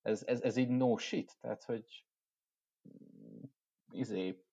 ez, 0.01 0.23
ez, 0.23 0.41
ez 0.41 0.55
így 0.55 0.69
no 0.69 0.97
shit. 0.97 1.37
Tehát, 1.39 1.63
hogy 1.63 2.05
izé, 3.91 4.43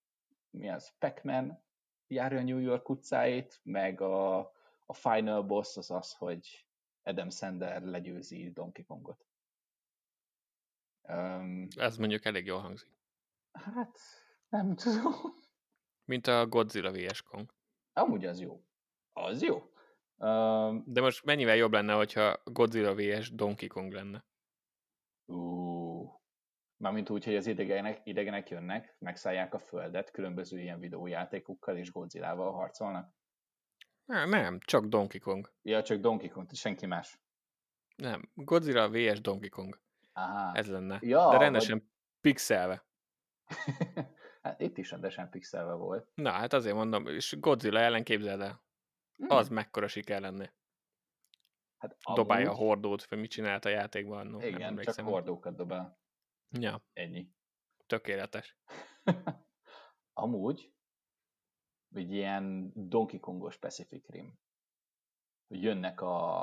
mi 0.49 0.69
az, 0.69 0.97
Pac-Man 0.97 1.63
járja 2.07 2.39
a 2.39 2.43
New 2.43 2.57
York 2.57 2.89
utcáit, 2.89 3.59
meg 3.63 4.01
a, 4.01 4.37
a 4.85 4.93
final 4.93 5.43
boss 5.43 5.77
az 5.77 5.91
az, 5.91 6.13
hogy 6.13 6.67
Adam 7.03 7.29
Sandler 7.29 7.81
legyőzi 7.81 8.51
Donkey 8.51 8.83
Kongot. 8.83 9.25
Um, 11.09 11.67
Ez 11.75 11.97
mondjuk 11.97 12.25
elég 12.25 12.45
jól 12.45 12.59
hangzik. 12.59 12.89
Hát, 13.51 13.99
nem 14.49 14.75
tudom. 14.83 15.13
Mint 16.05 16.27
a 16.27 16.47
Godzilla 16.47 16.91
vs. 16.91 17.21
Kong. 17.21 17.53
Amúgy 17.93 18.25
az 18.25 18.39
jó. 18.39 18.63
Az 19.13 19.41
jó. 19.41 19.55
Um, 20.17 20.83
De 20.85 21.01
most 21.01 21.23
mennyivel 21.23 21.55
jobb 21.55 21.71
lenne, 21.71 21.93
hogyha 21.93 22.41
Godzilla 22.43 22.95
vs. 22.95 23.31
Donkey 23.31 23.67
Kong 23.67 23.91
lenne? 23.93 24.25
Uh, 25.25 26.09
mármint 26.77 27.09
úgy, 27.09 27.23
hogy 27.25 27.35
az 27.35 27.47
idegenek, 27.47 28.01
idegenek 28.03 28.49
jönnek, 28.49 28.95
megszállják 28.99 29.53
a 29.53 29.59
földet, 29.59 30.11
különböző 30.11 30.59
ilyen 30.59 30.79
videójátékokkal 30.79 31.77
és 31.77 31.91
Godzilla-val 31.91 32.51
harcolnak? 32.51 33.13
Nem, 34.05 34.29
nem, 34.29 34.59
csak 34.59 34.85
Donkey 34.85 35.19
Kong. 35.19 35.53
Ja, 35.61 35.83
csak 35.83 35.99
Donkey 35.99 36.29
Kong, 36.29 36.47
senki 36.53 36.85
más. 36.85 37.19
Nem, 37.95 38.31
Godzilla 38.33 38.89
vs. 38.89 39.21
Donkey 39.21 39.49
Kong. 39.49 39.81
Aha. 40.13 40.55
Ez 40.55 40.69
lenne. 40.69 40.99
Ja, 41.01 41.29
De 41.29 41.37
rendesen 41.37 41.77
vagy... 41.77 41.87
pixelve. 42.21 42.85
hát 44.43 44.59
itt 44.59 44.77
is 44.77 44.91
rendesen 44.91 45.29
pixelve 45.29 45.73
volt. 45.73 46.11
Na, 46.13 46.31
hát 46.31 46.53
azért 46.53 46.75
mondom, 46.75 47.07
és 47.07 47.39
Godzilla 47.39 47.79
ellen 47.79 48.03
képzeld 48.03 48.41
el. 48.41 48.63
Hmm. 49.15 49.29
Az 49.29 49.49
mekkora 49.49 49.87
siker 49.87 50.21
lenne. 50.21 50.53
Hát 51.77 51.97
Dobálja 52.13 52.51
a 52.51 52.55
hordót, 52.55 53.05
vagy 53.05 53.19
mit 53.19 53.29
csinált 53.29 53.65
a 53.65 53.69
játékban? 53.69 54.27
No, 54.27 54.41
Igen, 54.41 54.77
csak 54.77 54.99
hordókat 54.99 55.55
dobál. 55.55 55.99
Ja. 56.49 56.83
Ennyi. 56.93 57.31
Tökéletes. 57.85 58.57
amúgy, 60.13 60.73
egy 61.93 62.11
ilyen 62.11 62.71
Donkey 62.75 63.19
Kongos 63.19 63.57
Pacific 63.57 64.07
Rim. 64.07 64.39
Hogy 65.47 65.63
jönnek 65.63 66.01
a, 66.01 66.41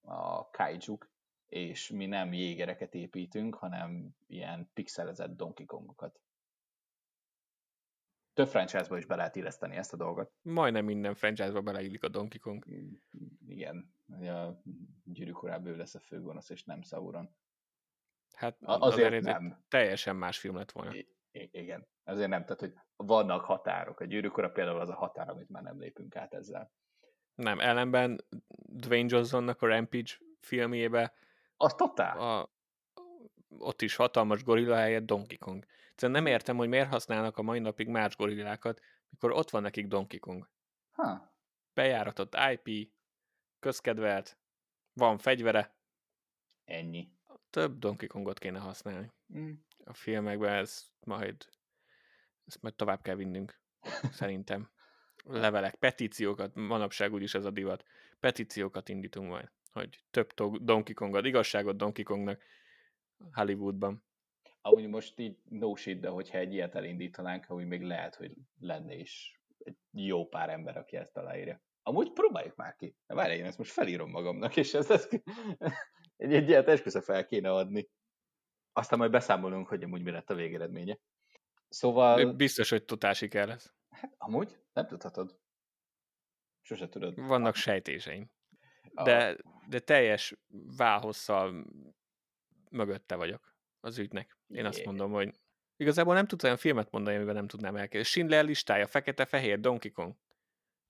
a 0.00 0.50
kaijuk, 0.50 1.10
és 1.48 1.90
mi 1.90 2.06
nem 2.06 2.32
jégereket 2.32 2.94
építünk, 2.94 3.54
hanem 3.54 4.10
ilyen 4.26 4.70
pixelezett 4.74 5.36
Donkey 5.36 5.66
Kongokat. 5.66 6.20
Több 8.32 8.48
franchise-ba 8.48 8.96
is 8.96 9.06
be 9.06 9.16
lehet 9.16 9.36
illeszteni 9.36 9.76
ezt 9.76 9.92
a 9.92 9.96
dolgot. 9.96 10.32
Majdnem 10.42 10.84
minden 10.84 11.14
franchise-ba 11.14 11.60
beleillik 11.60 12.02
a 12.02 12.08
Donkey 12.08 12.38
Kong. 12.38 12.64
Igen, 13.46 13.94
a 14.08 14.62
korábban 15.32 15.72
ő 15.72 15.76
lesz 15.76 15.94
a 15.94 16.00
főgonosz, 16.00 16.50
és 16.50 16.64
nem 16.64 16.82
Sauron. 16.82 17.36
Hát 18.32 18.56
azért, 18.60 19.06
azért 19.06 19.24
nem. 19.24 19.64
Teljesen 19.68 20.16
más 20.16 20.38
film 20.38 20.56
lett 20.56 20.72
volna. 20.72 20.94
I- 20.94 21.14
igen, 21.50 21.86
azért 22.04 22.28
nem, 22.28 22.44
tehát 22.44 22.60
hogy 22.60 22.74
vannak 22.96 23.44
határok. 23.44 24.00
A 24.00 24.04
gyűrűkora 24.04 24.50
például 24.50 24.80
az 24.80 24.88
a 24.88 24.94
határ, 24.94 25.28
amit 25.28 25.48
már 25.48 25.62
nem 25.62 25.78
lépünk 25.78 26.16
át 26.16 26.34
ezzel. 26.34 26.72
Nem, 27.34 27.60
ellenben 27.60 28.24
Dwayne 28.58 29.08
Johnsonnak 29.14 29.62
a 29.62 29.66
Rampage 29.66 30.12
filmjébe 30.40 31.14
az 31.56 31.74
totál. 31.74 32.18
A, 32.18 32.50
ott 33.58 33.82
is 33.82 33.96
hatalmas 33.96 34.44
gorilla 34.44 34.76
helyett 34.76 35.06
Donkey 35.06 35.38
Kong. 35.38 35.66
Egyszerűen 35.90 36.22
nem 36.22 36.32
értem, 36.32 36.56
hogy 36.56 36.68
miért 36.68 36.88
használnak 36.88 37.38
a 37.38 37.42
mai 37.42 37.58
napig 37.58 37.88
más 37.88 38.16
gorillákat, 38.16 38.80
mikor 39.10 39.32
ott 39.32 39.50
van 39.50 39.62
nekik 39.62 39.86
Donkey 39.86 40.18
Kong. 40.18 40.48
Ha. 40.90 41.34
Bejáratott 41.74 42.36
IP, 42.52 42.92
közkedvelt, 43.58 44.38
van 44.92 45.18
fegyvere. 45.18 45.76
Ennyi. 46.64 47.14
Több 47.50 47.78
Donkey 47.78 48.08
Kongot 48.08 48.38
kéne 48.38 48.58
használni. 48.58 49.12
Mm. 49.36 49.52
A 49.84 49.94
filmekben 49.94 50.52
ez 50.52 50.86
majd, 51.00 51.48
ezt 52.44 52.62
majd 52.62 52.74
tovább 52.74 53.02
kell 53.02 53.14
vinnünk, 53.14 53.60
szerintem. 54.10 54.70
Levelek, 55.24 55.74
petíciókat, 55.74 56.54
manapság 56.54 57.12
úgyis 57.12 57.34
ez 57.34 57.44
a 57.44 57.50
divat. 57.50 57.84
Petíciókat 58.20 58.88
indítunk 58.88 59.28
majd 59.28 59.50
hogy 59.76 60.04
több 60.10 60.32
Donkey 60.62 60.94
Kongod, 60.94 61.24
igazságot 61.24 61.76
Donkey 61.76 62.04
Kongnak 62.04 62.42
Hollywoodban. 63.32 64.04
Amúgy 64.60 64.88
most 64.88 65.18
így 65.18 65.38
no 65.44 65.74
shit, 65.74 66.00
de 66.00 66.08
hogyha 66.08 66.38
egy 66.38 66.52
ilyet 66.52 66.74
elindítanánk, 66.74 67.50
úgy 67.50 67.66
még 67.66 67.82
lehet, 67.82 68.14
hogy 68.14 68.32
lenne 68.58 68.94
is 68.94 69.40
egy 69.58 69.76
jó 69.90 70.28
pár 70.28 70.50
ember, 70.50 70.76
aki 70.76 70.96
ezt 70.96 71.16
aláírja. 71.16 71.62
Amúgy 71.82 72.12
próbáljuk 72.12 72.56
már 72.56 72.76
ki. 72.76 72.96
Várj, 73.06 73.34
én 73.34 73.44
ezt 73.44 73.58
most 73.58 73.72
felírom 73.72 74.10
magamnak, 74.10 74.56
és 74.56 74.74
ezt, 74.74 74.90
ezt 74.90 75.12
egy, 76.16 76.34
egy 76.34 76.48
ilyet 76.48 76.68
esküsze 76.68 77.00
fel 77.00 77.26
kéne 77.26 77.52
adni. 77.52 77.88
Aztán 78.72 78.98
majd 78.98 79.10
beszámolunk, 79.10 79.68
hogy 79.68 79.82
amúgy 79.82 80.02
mi 80.02 80.10
lett 80.10 80.30
a 80.30 80.34
végeredménye. 80.34 80.98
Szóval... 81.68 82.32
Biztos, 82.32 82.70
hogy 82.70 82.84
totál 82.84 83.12
siker 83.12 83.46
lesz. 83.46 83.74
Hát, 83.88 84.14
amúgy 84.18 84.58
nem 84.72 84.86
tudhatod. 84.86 85.38
Sose 86.60 86.88
tudod. 86.88 87.14
Vannak 87.14 87.54
sejtéseim. 87.54 88.30
De, 88.94 89.36
de 89.68 89.78
teljes 89.78 90.34
válhosszal 90.76 91.66
mögötte 92.70 93.14
vagyok 93.14 93.54
az 93.80 93.98
ügynek. 93.98 94.36
Én 94.48 94.56
yeah. 94.56 94.68
azt 94.68 94.84
mondom, 94.84 95.12
hogy 95.12 95.34
Igazából 95.76 96.14
nem 96.14 96.26
tudsz 96.26 96.44
olyan 96.44 96.56
filmet 96.56 96.90
mondani, 96.90 97.16
amiben 97.16 97.34
nem 97.34 97.46
tudnám 97.46 97.76
elképzelni. 97.76 98.06
Schindler 98.06 98.44
listája, 98.44 98.86
fekete-fehér, 98.86 99.60
Donkey 99.60 99.90
Kong. 99.90 100.14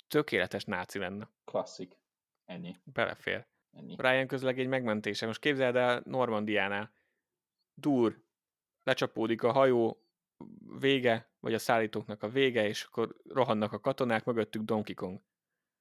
Tökéletes 0.08 0.64
náci 0.64 0.98
lenne. 0.98 1.30
Klasszik. 1.44 1.98
Ennyi. 2.44 2.76
Belefér. 2.84 3.46
Ennyi. 3.72 3.94
Ryan 3.98 4.26
közlegény 4.26 4.68
megmentése. 4.68 5.26
Most 5.26 5.40
képzeld 5.40 5.76
el 5.76 6.02
Normandiánál. 6.04 6.92
Dur, 7.74 8.22
lecsapódik 8.82 9.42
a 9.42 9.52
hajó 9.52 10.06
vége, 10.78 11.30
vagy 11.40 11.54
a 11.54 11.58
szállítóknak 11.58 12.22
a 12.22 12.28
vége, 12.28 12.66
és 12.66 12.82
akkor 12.82 13.16
rohannak 13.28 13.72
a 13.72 13.80
katonák, 13.80 14.24
mögöttük 14.24 14.62
Donkey 14.62 14.94
Kong. 14.94 15.20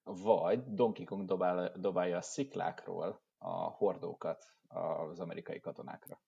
Vagy 0.08 0.64
Donkey 0.74 1.06
Kong 1.06 1.26
dobál, 1.26 1.72
dobálja 1.80 2.18
a 2.18 2.22
sziklákról 2.22 3.22
a 3.38 3.54
hordókat 3.54 4.56
az 4.68 5.20
amerikai 5.20 5.60
katonákra. 5.60 6.22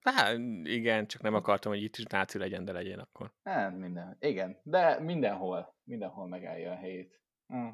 Hát 0.00 0.38
igen, 0.62 1.06
csak 1.06 1.22
nem 1.22 1.34
akartam, 1.34 1.72
hogy 1.72 1.82
itt 1.82 1.96
is 1.96 2.04
náci 2.04 2.38
legyen, 2.38 2.64
de 2.64 2.72
legyen 2.72 2.98
akkor. 2.98 3.32
Hát 3.42 3.76
minden. 3.76 4.16
Igen, 4.20 4.60
de 4.62 5.00
mindenhol, 5.00 5.76
mindenhol 5.84 6.28
megállja 6.28 6.72
a 6.72 6.76
helyét. 6.76 7.20
Hm. 7.46 7.68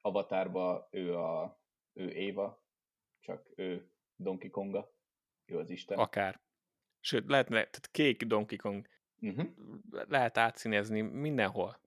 Avatárba 0.00 0.88
ő 0.90 1.16
a 1.16 1.60
ő 1.92 2.08
Éva, 2.08 2.62
csak 3.18 3.50
ő 3.56 3.90
Donkey 4.16 4.50
Konga, 4.50 4.92
ő 5.44 5.58
az 5.58 5.70
Isten. 5.70 5.98
Akár. 5.98 6.40
Sőt, 7.00 7.28
lehet, 7.28 7.48
tehát 7.48 7.88
kék 7.90 8.22
Donkey 8.22 8.56
Kong. 8.56 8.88
Uh-huh. 9.20 9.46
Lehet 9.90 10.38
átszínezni 10.38 11.00
mindenhol. 11.00 11.80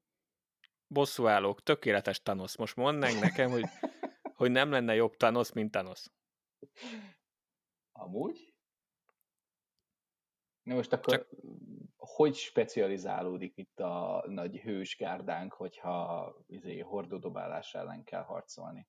Bosszúállók, 0.92 1.64
tökéletes 1.64 2.22
Thanos. 2.22 2.58
Most 2.58 2.76
mondd 2.76 2.98
nekem, 2.98 3.50
hogy, 3.50 3.64
hogy 4.40 4.52
nem 4.52 4.72
lenne 4.72 4.96
jobb 4.96 5.16
Thanos, 5.16 5.54
mint 5.54 5.72
Thanos. 5.72 6.06
Amúgy? 7.92 8.54
Na 10.64 10.76
most 10.76 10.94
akkor 10.94 11.14
Csak- 11.14 11.28
hogy 11.96 12.36
specializálódik 12.36 13.58
itt 13.58 13.80
a 13.80 14.24
nagy 14.28 14.60
hősgárdánk, 14.60 15.54
hogyha 15.54 16.36
izé, 16.48 16.80
hordódobálás 16.80 17.74
ellen 17.74 18.04
kell 18.04 18.24
harcolni? 18.24 18.88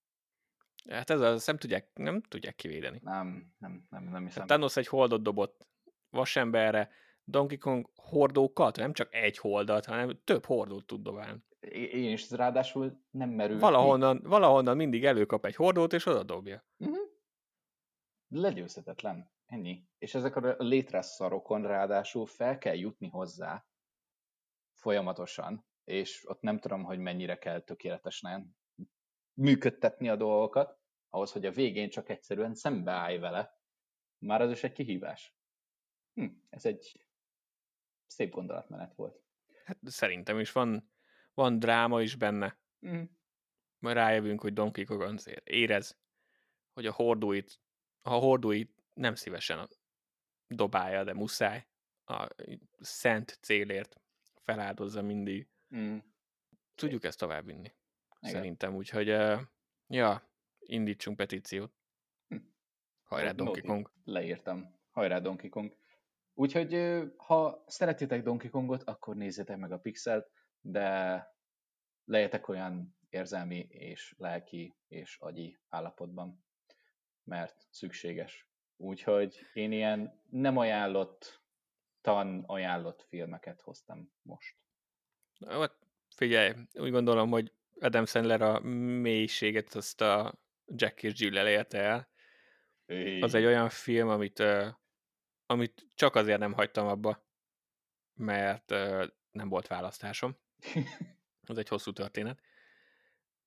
Hát 0.88 1.11
ez 1.11 1.21
az, 1.21 1.47
nem 1.47 1.57
tudják, 1.57 1.90
nem 1.95 2.23
tudják 2.23 2.54
kivédeni. 2.54 3.00
Nem, 3.02 3.54
nem, 3.59 3.87
nem, 3.90 4.02
nem 4.04 4.25
hiszem. 4.25 4.38
Hát 4.38 4.49
Thanos 4.49 4.76
egy 4.76 4.87
holdot 4.87 5.23
dobott 5.23 5.66
vasemberre, 6.11 6.90
Donkey 7.25 7.59
Kong 7.59 7.90
hordókat, 7.95 8.76
nem 8.76 8.92
csak 8.92 9.14
egy 9.14 9.38
holdat, 9.38 9.85
hanem 9.85 10.21
több 10.25 10.45
hordót 10.45 10.87
tud 10.87 11.02
dobálni. 11.02 11.42
Én 11.69 12.12
is 12.12 12.31
ráadásul 12.31 13.05
nem 13.11 13.31
merül 13.31 13.57
ki. 13.57 13.61
Valahonnan, 13.61 14.21
valahonnan 14.23 14.76
mindig 14.76 15.05
előkap 15.05 15.45
egy 15.45 15.55
hordót, 15.55 15.93
és 15.93 16.07
oda 16.07 16.23
dobja. 16.23 16.64
Uh-huh. 16.76 16.97
Legyőzhetetlen. 18.29 19.33
Ennyi. 19.47 19.88
És 19.99 20.14
ezek 20.14 20.37
a 20.37 20.55
létresszarokon 20.59 21.62
ráadásul 21.62 22.26
fel 22.26 22.59
kell 22.59 22.76
jutni 22.76 23.09
hozzá 23.09 23.67
folyamatosan, 24.75 25.67
és 25.85 26.29
ott 26.29 26.40
nem 26.40 26.59
tudom, 26.59 26.85
hogy 26.85 26.99
mennyire 26.99 27.38
kell 27.38 27.61
tökéletesen 27.61 28.57
működtetni 29.40 30.09
a 30.09 30.17
dolgokat, 30.17 30.79
ahhoz, 31.09 31.33
hogy 31.33 31.47
a 31.47 31.50
végén 31.50 31.90
csak 31.90 32.09
egyszerűen 32.09 32.55
szembeállj 32.55 33.19
vele, 33.19 33.59
már 34.19 34.40
az 34.40 34.50
is 34.50 34.64
egy 34.64 34.73
kihívás. 34.73 35.37
Hm, 36.14 36.26
ez 36.49 36.64
egy 36.64 37.07
szép 38.07 38.31
gondolatmenet 38.31 38.95
volt. 38.95 39.23
Hát 39.64 39.79
szerintem 39.85 40.38
is 40.38 40.52
van, 40.52 40.89
van 41.34 41.58
dráma 41.58 42.02
is 42.02 42.16
benne. 42.16 42.58
Mm. 42.87 43.02
Majd 43.78 43.96
rájövünk, 43.96 44.40
hogy 44.40 44.52
Donkey 44.52 44.84
Kong 44.84 45.02
azért 45.02 45.49
érez, 45.49 45.99
hogy 46.72 46.87
a 46.87 46.92
hordóit, 46.92 47.60
a 48.02 48.10
hordóit 48.10 48.82
nem 48.94 49.14
szívesen 49.14 49.68
dobálja, 50.46 51.05
de 51.05 51.14
muszáj. 51.14 51.66
A 52.05 52.28
szent 52.81 53.38
célért 53.40 54.00
feláldozza 54.42 55.02
mindig. 55.02 55.48
Mm. 55.76 55.98
Tudjuk 56.74 57.05
ezt 57.05 57.18
továbbvinni. 57.18 57.74
Igen. 58.20 58.35
Szerintem, 58.35 58.74
úgyhogy 58.74 59.11
uh, 59.11 59.40
ja, 59.87 60.31
indítsunk 60.59 61.16
petíciót. 61.16 61.72
Hm. 62.28 62.37
Hajrá. 63.02 63.33
Donkey 63.33 63.62
Kong. 63.62 63.90
Leírtam. 64.05 64.78
Hajrá 64.90 65.18
Donkey 65.18 65.48
Kong. 65.48 65.76
Úgyhogy 66.35 67.02
ha 67.16 67.64
szeretitek 67.66 68.22
Donkey 68.22 68.50
Kongot, 68.50 68.83
akkor 68.83 69.16
nézzétek 69.16 69.57
meg 69.57 69.72
a 69.72 69.78
Pixelt, 69.78 70.31
de 70.61 71.27
legyetek 72.05 72.49
olyan 72.49 72.96
érzelmi 73.09 73.66
és 73.68 74.14
lelki 74.18 74.77
és 74.88 75.16
agyi 75.20 75.59
állapotban, 75.68 76.44
mert 77.25 77.66
szükséges. 77.70 78.49
Úgyhogy 78.77 79.40
én 79.53 79.73
ilyen 79.73 80.23
nem 80.31 80.57
ajánlott, 80.57 81.42
tan 82.01 82.44
ajánlott 82.46 83.03
filmeket 83.03 83.61
hoztam 83.61 84.12
most. 84.23 84.57
Na, 85.38 85.61
Hát 85.61 85.77
figyelj, 86.16 86.53
úgy 86.73 86.90
gondolom, 86.90 87.31
hogy 87.31 87.53
Adam 87.81 88.07
Sandler 88.07 88.42
a 88.42 88.61
mélységet 89.01 89.75
azt 89.75 90.01
a 90.01 90.40
Jack 90.66 91.03
és 91.03 91.20
Jill 91.20 91.46
érte 91.46 91.79
el. 91.79 92.09
Az 93.20 93.35
egy 93.35 93.44
olyan 93.44 93.68
film, 93.68 94.09
amit, 94.09 94.38
uh, 94.38 94.66
amit 95.46 95.87
csak 95.94 96.14
azért 96.14 96.38
nem 96.38 96.53
hagytam 96.53 96.87
abba, 96.87 97.27
mert 98.14 98.70
uh, 98.70 99.07
nem 99.31 99.49
volt 99.49 99.66
választásom. 99.66 100.38
Ez 101.49 101.57
egy 101.57 101.68
hosszú 101.68 101.92
történet. 101.92 102.40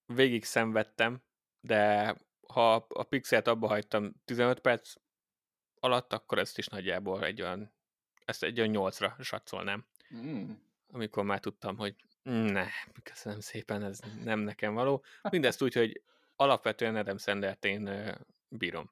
Végig 0.06 0.43
szenvedtem, 0.43 1.23
de 1.60 2.15
ha 2.47 2.76
a 2.76 3.04
pixelt 3.04 3.47
abba 3.47 3.67
hagytam 3.67 4.13
15 4.26 4.60
perc 4.60 4.93
alatt, 5.80 6.13
akkor 6.13 6.39
ezt 6.39 6.58
is 6.58 6.67
nagyjából 6.67 7.26
egy 7.26 7.41
olyan, 7.41 7.73
ezt 8.26 8.43
egy 8.43 8.60
olyan 8.60 8.91
8-ra 8.91 9.21
satszolnám. 9.23 9.86
mm. 10.15 10.52
Amikor 10.88 11.23
már 11.23 11.39
tudtam, 11.39 11.78
hogy 11.78 11.95
ne, 12.23 12.67
köszönöm 13.04 13.39
szépen, 13.39 13.84
ez 13.84 13.99
nem 14.23 14.39
nekem 14.39 14.73
való. 14.73 15.04
Mindezt 15.30 15.62
úgy, 15.62 15.73
hogy 15.73 16.02
alapvetően 16.36 16.95
Adam 16.95 17.17
Sandlert 17.17 17.65
én 17.65 18.15
bírom. 18.47 18.91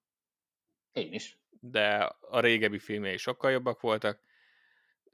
Én 0.92 1.14
is. 1.14 1.38
De 1.50 1.98
a 2.20 2.40
régebbi 2.40 2.80
filmjei 2.80 3.18
sokkal 3.18 3.52
jobbak 3.52 3.82
voltak, 3.82 4.22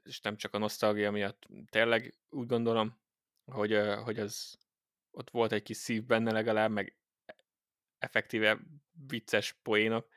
és 0.02 0.20
nem 0.20 0.36
csak 0.36 0.54
a 0.54 0.58
nosztalgia 0.58 1.10
miatt, 1.10 1.46
tényleg 1.70 2.14
úgy 2.28 2.46
gondolom, 2.46 3.00
hogy, 3.44 3.78
hogy 4.04 4.18
az 4.18 4.58
ott 5.10 5.30
volt 5.30 5.52
egy 5.52 5.62
kis 5.62 5.76
szív 5.76 6.04
benne 6.04 6.32
legalább, 6.32 6.70
meg 6.70 6.96
effektíve 7.98 8.58
vicces 9.06 9.58
poénok 9.62 10.08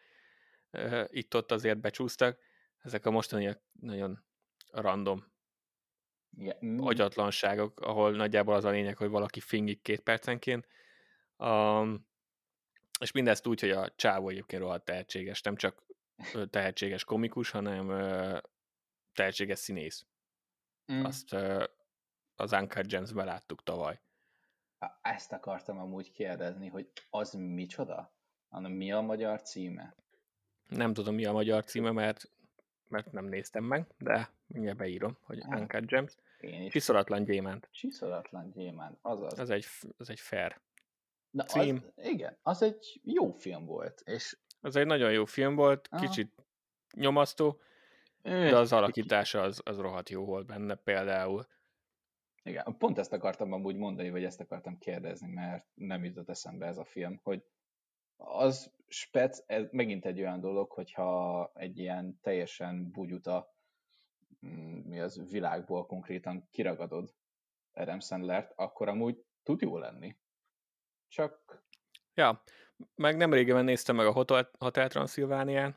itt-ott 1.08 1.52
azért 1.52 1.80
becsúsztak. 1.80 2.40
Ezek 2.78 3.06
a 3.06 3.12
mostaniak 3.12 3.62
nagyon 3.80 4.24
random 4.72 5.32
Igen. 6.38 6.58
Mm. 6.66 6.80
agyatlanságok, 6.80 7.80
ahol 7.80 8.12
nagyjából 8.12 8.56
az 8.56 8.66
a 8.66 8.70
lényeg, 8.70 8.98
hogy 8.98 9.10
valaki 9.10 9.40
fingik 9.40 9.82
két 9.82 10.02
percenként. 10.02 10.68
Um, 11.38 12.10
és 13.00 13.12
mindezt 13.12 13.48
úgy, 13.48 13.60
hogy 13.60 13.72
a 13.72 13.94
csávó 13.96 14.30
egyébként 14.30 14.62
rohadt 14.62 14.86
tehetséges, 14.86 15.42
nem 15.42 15.56
csak 15.56 15.86
tehetséges 16.50 17.04
komikus, 17.04 17.50
hanem 17.50 17.90
tehetséges 19.14 19.60
színész. 19.60 20.06
Mm. 20.92 21.04
Azt 21.04 21.34
ö, 21.34 21.64
az 22.36 22.52
Uncut 22.52 22.88
Gems-ben 22.88 23.26
láttuk 23.26 23.64
tavaly. 23.64 24.02
Ezt 25.02 25.32
akartam 25.32 25.80
amúgy 25.80 26.12
kérdezni, 26.12 26.68
hogy 26.68 26.92
az 27.10 27.34
micsoda? 27.34 28.14
Hanem 28.50 28.72
mi 28.72 28.92
a 28.92 29.02
magyar 29.02 29.42
címe? 29.42 29.96
Nem 30.68 30.94
tudom, 30.94 31.16
mi 31.16 31.26
a 31.26 31.32
magyar 31.32 31.64
címe, 31.64 31.92
mert, 31.92 32.30
mert 32.88 33.12
nem 33.12 33.26
néztem 33.26 33.64
meg, 33.64 33.88
de 33.98 34.30
mindjárt 34.46 34.78
beírom, 34.78 35.18
hogy 35.22 35.40
Ah. 35.40 35.60
Uncut 35.60 35.86
Gems. 35.86 36.16
Én 36.40 36.62
is. 36.62 36.72
Csiszolatlan 36.72 37.24
gyémánt. 37.24 37.68
Csiszolatlan 37.72 38.52
gyémánt, 38.52 38.98
azaz. 39.02 39.40
Ez 39.40 39.50
egy, 39.50 39.66
ez 39.98 40.10
egy 40.10 40.20
fair. 40.20 40.60
Na, 41.30 41.44
cím. 41.44 41.92
Az, 41.96 42.06
igen, 42.06 42.38
az 42.42 42.62
egy 42.62 43.00
jó 43.04 43.32
film 43.32 43.66
volt, 43.66 44.02
és 44.06 44.38
Ez 44.62 44.76
egy 44.76 44.86
nagyon 44.86 45.12
jó 45.12 45.26
film 45.26 45.56
volt, 45.56 45.88
Aha. 45.92 46.06
kicsit 46.06 46.34
nyomasztó, 46.94 47.62
de 48.24 48.58
az 48.58 48.74
alakítása 48.74 49.42
az, 49.42 49.62
az 49.66 49.78
rohadt 49.78 50.10
jó 50.10 50.26
volt 50.26 50.46
benne 50.46 50.76
például. 50.76 51.48
Igen, 52.44 52.76
pont 52.78 52.98
ezt 52.98 53.14
akartam 53.14 53.52
amúgy 53.52 53.76
mondani, 53.76 54.10
vagy 54.10 54.24
ezt 54.24 54.40
akartam 54.40 54.78
kérdezni, 54.78 55.28
mert 55.28 55.66
nem 55.74 56.04
jutott 56.04 56.30
eszembe 56.30 56.66
ez 56.66 56.78
a 56.78 56.86
film, 56.86 57.20
hogy 57.24 57.44
az 58.18 58.72
spec, 58.88 59.44
ez 59.46 59.68
megint 59.72 60.06
egy 60.06 60.20
olyan 60.20 60.40
dolog, 60.40 60.72
hogyha 60.72 61.52
egy 61.54 61.78
ilyen 61.78 62.20
teljesen 62.22 62.92
bugyuta 62.92 63.56
mm, 64.46 64.80
mi 64.80 65.00
az 65.00 65.30
világból 65.30 65.86
konkrétan 65.86 66.48
kiragadod 66.52 67.14
Adam 67.74 68.00
Sandlert, 68.00 68.54
akkor 68.56 68.88
amúgy 68.88 69.24
tud 69.44 69.62
jó 69.62 69.78
lenni. 69.78 70.18
Csak 71.08 71.62
Ja, 72.14 72.44
meg 72.96 73.18
nem 73.18 73.34
régen 73.34 73.64
néztem 73.64 73.96
meg 73.96 74.06
a 74.06 74.12
Hotel, 74.12 74.50
Hotel 74.60 74.88
Transylvánián. 74.88 75.76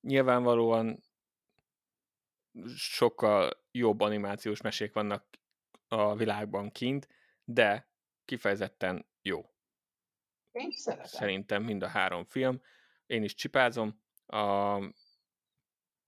Nyilvánvalóan 0.00 1.00
sokkal 2.76 3.50
jobb 3.70 4.00
animációs 4.00 4.60
mesék 4.60 4.92
vannak 4.92 5.24
a 5.88 6.16
világban 6.16 6.70
kint, 6.70 7.08
de 7.44 7.90
kifejezetten 8.24 9.06
jó. 9.22 9.50
én 10.52 10.70
szeretem. 10.70 11.06
Szerintem 11.06 11.62
mind 11.62 11.82
a 11.82 11.86
három 11.88 12.24
film. 12.24 12.60
Én 13.06 13.22
is 13.22 13.34
csipázom. 13.34 14.00
A, 14.26 14.76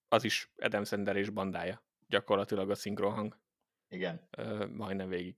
az 0.08 0.24
is 0.24 0.52
Adam 0.56 0.84
Sandler 0.84 1.16
és 1.16 1.30
bandája. 1.30 1.82
Gyakorlatilag 2.08 2.70
a 2.70 2.74
szinkronhang. 2.74 3.38
Igen. 3.88 4.28
Ö, 4.30 4.66
majdnem 4.66 5.08
végig. 5.08 5.36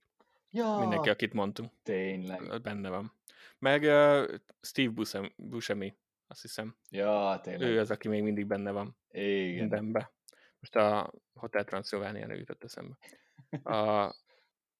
Ja, 0.49 0.77
Mindenki, 0.79 1.09
akit 1.09 1.33
mondtunk, 1.33 1.71
tényleg. 1.83 2.61
benne 2.61 2.89
van. 2.89 3.13
Meg 3.59 3.81
uh, 3.81 4.39
Steve 4.61 4.89
Buscemi, 4.91 5.33
Buscemi, 5.35 5.97
azt 6.27 6.41
hiszem. 6.41 6.75
Ja, 6.89 7.39
tényleg. 7.43 7.69
Ő 7.69 7.79
az, 7.79 7.91
aki 7.91 8.07
még 8.07 8.23
mindig 8.23 8.45
benne 8.45 8.71
van 8.71 8.97
Igen. 9.11 9.59
mindenbe. 9.59 10.11
Most 10.67 10.87
a 10.87 11.13
Hotel 11.33 11.63
Transylvania 11.63 12.33
jutott 12.33 12.63
eszembe. 12.63 12.97
A, 13.63 14.15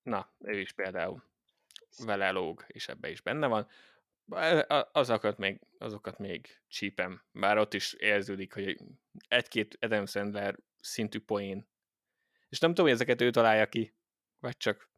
na, 0.02 0.34
ő 0.40 0.60
is 0.60 0.72
például 0.74 1.24
vele 2.06 2.32
lóg, 2.32 2.66
és 2.68 2.88
ebbe 2.88 3.10
is 3.10 3.22
benne 3.22 3.48
van. 3.48 3.68
Azokat 4.92 5.38
még, 5.38 5.60
azokat 5.78 6.18
még 6.18 6.62
csípem. 6.68 7.22
Bár 7.32 7.58
ott 7.58 7.74
is 7.74 7.94
érződik, 7.94 8.54
hogy 8.54 8.78
egy-két 9.28 9.78
Adam 9.82 10.06
Sandler 10.06 10.58
szintű 10.80 11.20
poén. 11.20 11.68
És 12.50 12.60
nem 12.60 12.70
tudom, 12.70 12.86
hogy 12.86 12.96
ezeket 12.96 13.22
ő 13.22 13.30
találja 13.30 13.70
ki, 13.70 13.96
vagy 14.40 14.58
csak, 14.58 14.90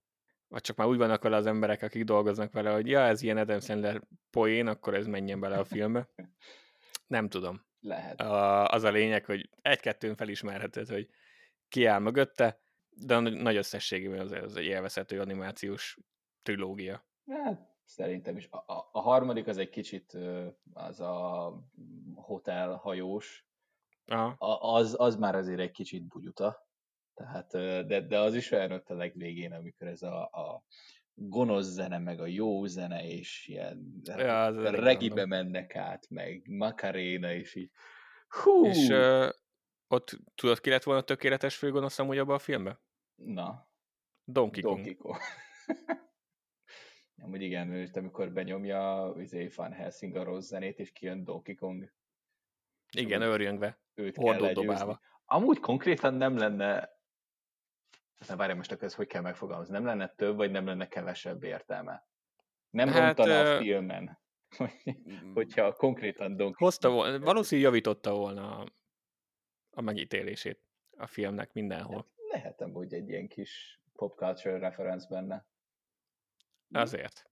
vagy 0.48 0.62
csak 0.62 0.76
már 0.76 0.88
úgy 0.88 0.98
vannak 0.98 1.24
vele 1.24 1.36
az 1.36 1.46
emberek, 1.46 1.82
akik 1.82 2.04
dolgoznak 2.04 2.52
vele, 2.52 2.72
hogy 2.72 2.88
ja, 2.88 3.00
ez 3.00 3.22
ilyen 3.22 3.38
Adam 3.38 3.60
Sandler 3.60 4.02
poén, 4.30 4.68
akkor 4.68 4.94
ez 4.96 5.06
menjen 5.06 5.40
bele 5.40 5.58
a 5.58 5.66
filmbe. 5.66 6.10
Nem 7.08 7.30
tudom. 7.30 7.68
Lehet. 7.80 8.22
A, 8.22 8.68
az 8.68 8.84
a 8.84 8.92
lényeg, 8.92 9.26
hogy 9.26 9.50
egy-kettőn 9.62 10.16
felismerheted, 10.16 10.88
hogy 10.88 11.10
ki 11.68 11.86
áll 11.86 12.00
mögötte, 12.00 12.60
de 12.90 13.16
a 13.16 13.20
nagy 13.20 13.56
összességében 13.56 14.20
az, 14.20 14.32
az 14.32 14.56
egy 14.56 14.66
élvezhető 14.66 15.20
animációs 15.20 15.98
trilógia. 16.42 17.06
Hát, 17.28 17.70
szerintem 17.84 18.38
is. 18.38 18.48
A, 18.50 18.58
a, 18.58 18.90
a 18.92 19.00
harmadik 19.00 19.48
az 19.48 19.58
egy 19.58 19.70
kicsit 19.70 20.18
az 20.74 21.00
a 21.00 21.54
hotel 22.16 22.76
hajós, 22.76 23.46
Aha. 24.06 24.36
a, 24.38 24.74
az, 24.74 24.96
az 24.98 25.16
már 25.16 25.36
azért 25.36 25.60
egy 25.60 25.72
kicsit 25.72 26.08
bugyuta. 26.08 26.68
Tehát, 27.14 27.52
de, 27.88 28.02
de 28.02 28.20
az 28.20 28.36
is 28.36 28.52
olyan 28.52 28.72
ott 28.72 28.90
a 28.90 28.96
legvégén, 28.96 29.54
amikor 29.54 29.88
ez 29.88 30.02
a, 30.02 30.24
a 30.24 30.64
gonosz 31.22 31.66
zene, 31.66 31.98
meg 31.98 32.20
a 32.20 32.26
jó 32.26 32.66
zene, 32.66 33.04
és 33.08 33.48
ilyen 33.48 34.02
Ja, 34.04 34.44
az 34.44 34.56
regibe 34.56 35.26
mennek 35.26 35.76
át, 35.76 36.10
meg 36.10 36.48
Macarena, 36.50 37.34
és 37.34 37.56
így 37.56 37.72
hú, 38.28 38.66
És 38.66 38.90
uh, 38.90 39.30
ott 39.88 40.20
tudod, 40.36 40.60
ki 40.60 40.70
lett 40.70 40.84
volna 40.84 41.02
tökéletes 41.02 41.56
főgonosz 41.56 42.00
amúgy 42.00 42.18
abban 42.18 42.36
a 42.36 42.40
filmben? 42.40 42.80
na, 43.16 43.68
Donkey 44.24 44.62
Kong. 44.62 44.76
Donkey 44.76 44.96
Kong. 44.96 45.18
Amúgy 47.24 47.42
igen, 47.42 47.68
mert 47.68 47.98
amikor 47.98 48.32
benyomja 48.32 49.14
izé, 49.18 49.50
Van 49.56 49.72
Helsing 49.72 50.16
a 50.16 50.24
rossz 50.24 50.48
zenét, 50.48 50.80
és 50.80 50.92
kijön 50.92 51.24
Donkey 51.24 51.56
Kong, 51.56 51.92
Igen, 52.98 53.22
őrjöngve. 53.22 53.80
őt 53.94 54.18
kell 54.18 54.40
legyőzni. 54.40 54.98
Amúgy 55.26 55.60
konkrétan 55.60 56.14
nem 56.14 56.38
lenne, 56.38 56.90
na 58.28 58.36
várj 58.36 58.54
most 58.54 58.72
akkor 58.72 58.84
ez 58.84 58.94
hogy 58.96 59.08
kell 59.08 59.22
megfogalmazni, 59.22 59.74
nem 59.74 59.86
lenne 59.86 60.08
több, 60.08 60.36
vagy 60.36 60.52
nem 60.52 60.66
lenne 60.66 60.88
kevesebb 60.88 61.44
értelme? 61.44 62.08
Nem 62.70 62.88
Hát, 62.88 62.98
hát, 62.98 63.18
rontana 63.18 63.56
a 63.56 63.58
filmen, 63.58 64.20
hogy- 64.58 64.98
hogyha 65.34 65.74
konkrétan 65.74 66.36
Donkey 66.36 66.66
Hozta 66.66 66.90
volna, 66.90 67.20
valószínűleg 67.20 67.72
javította 67.72 68.14
volna 68.16 68.58
a, 68.58 68.66
a 69.70 69.82
megítélését 69.82 70.62
a 70.98 71.08
filmnek 71.08 71.54
mindenhol. 71.54 72.12
Lehet 72.32 72.62
amúgy 72.62 72.94
egy 72.94 73.10
ilyen 73.10 73.28
kis 73.28 73.82
pop 73.94 74.18
culture 74.18 74.58
reference 74.58 75.08
benne. 75.10 75.46
Azért. 76.72 77.30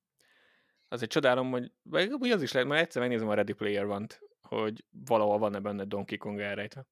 Azért 0.88 1.12
csodálom, 1.12 1.52
hogy 1.52 1.72
vagy 1.82 2.32
az 2.32 2.42
is 2.42 2.52
lehet, 2.52 2.70
mert 2.70 2.82
egyszer 2.82 3.02
megnézem 3.02 3.30
a 3.30 3.34
Ready 3.34 3.54
Player 3.54 3.86
One-t, 3.86 4.22
hogy 4.42 4.86
valahol 4.90 5.38
van-e 5.38 5.60
benne 5.60 5.86
Donkey 5.86 6.18
Kong 6.18 6.40
elrejtve. 6.40 6.86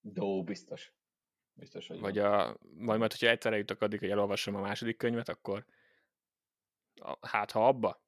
Dó, 0.00 0.44
biztos. 0.44 0.92
Biztos, 1.54 1.86
hogy 1.86 2.00
Vagy 2.00 2.18
van. 2.18 2.32
a, 2.32 2.56
majd, 2.74 2.98
majd 2.98 3.10
hogyha 3.10 3.26
egyszer 3.28 3.52
eljutok 3.52 3.80
addig, 3.80 3.98
hogy 3.98 4.10
elolvassam 4.10 4.54
a 4.54 4.60
második 4.60 4.96
könyvet, 4.96 5.28
akkor 5.28 5.66
a, 6.94 7.26
hát 7.26 7.50
ha 7.50 7.66
abba, 7.68 8.02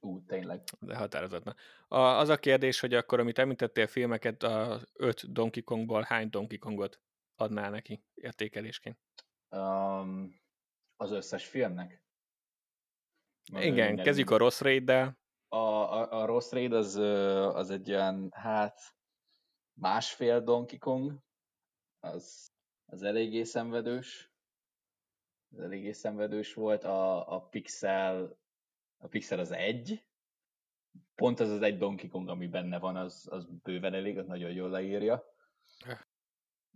Ú, 0.00 0.24
tényleg. 0.24 0.62
de 0.80 0.96
határozatlan. 0.96 1.56
A, 1.88 1.98
az 1.98 2.28
a 2.28 2.36
kérdés, 2.38 2.80
hogy 2.80 2.94
akkor, 2.94 3.20
amit 3.20 3.38
említettél 3.38 3.86
filmeket, 3.86 4.42
a 4.42 4.80
öt 4.92 5.32
Donkey 5.32 5.62
Kongból 5.62 6.02
hány 6.02 6.28
Donkey 6.30 6.58
Kongot 6.58 7.00
adnál 7.36 7.70
neki 7.70 8.02
értékelésként? 8.14 8.98
Um, 9.50 10.40
az 10.96 11.10
összes 11.10 11.46
filmnek? 11.46 12.02
Mondom, 13.52 13.72
Igen, 13.72 13.86
minden- 13.86 14.04
kezdjük 14.04 14.30
a 14.30 14.36
rossz 14.36 14.60
raiddel. 14.60 15.18
A, 15.48 15.56
a, 15.56 16.20
a 16.20 16.24
Ross 16.26 16.50
Raid 16.50 16.72
az, 16.72 16.94
az 17.54 17.70
egy 17.70 17.90
olyan, 17.90 18.28
hát 18.32 18.80
másfél 19.80 20.40
Donkey 20.40 20.78
Kong, 20.78 21.18
az, 22.00 22.52
az 22.90 23.02
eléggé 23.02 23.42
szenvedős. 23.42 24.32
Az 25.50 25.60
eléggé 25.60 25.92
szenvedős 25.92 26.54
volt. 26.54 26.84
A, 26.84 27.32
a 27.34 27.40
Pixel, 27.40 28.38
a 28.96 29.06
Pixel 29.06 29.38
az 29.38 29.50
egy. 29.50 30.06
Pont 31.14 31.40
az 31.40 31.50
az 31.50 31.62
egy 31.62 31.78
Donkey 31.78 32.08
Kong, 32.08 32.28
ami 32.28 32.46
benne 32.46 32.78
van, 32.78 32.96
az, 32.96 33.26
az 33.30 33.46
bőven 33.62 33.94
elég, 33.94 34.18
az 34.18 34.26
nagyon 34.26 34.50
jól 34.50 34.70
leírja. 34.70 35.24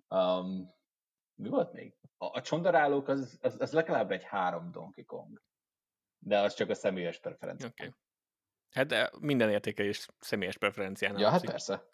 Um, 0.08 0.74
mi 1.34 1.48
volt 1.48 1.72
még? 1.72 1.96
A, 2.16 2.26
a 2.26 2.42
csondarálók 2.42 3.08
az, 3.08 3.38
az, 3.42 3.60
az 3.60 3.72
legalább 3.72 4.10
egy 4.10 4.24
három 4.24 4.70
Donkey 4.70 5.04
Kong. 5.04 5.42
De 6.18 6.40
az 6.40 6.54
csak 6.54 6.68
a 6.68 6.74
személyes 6.74 7.18
preferencia. 7.18 7.68
Okay. 7.68 7.94
Hát 8.70 8.86
de 8.86 9.10
minden 9.18 9.50
értékelés 9.50 10.08
személyes 10.18 10.58
preferencián 10.58 11.18
Ja, 11.18 11.30
hát 11.30 11.44
persze. 11.44 11.88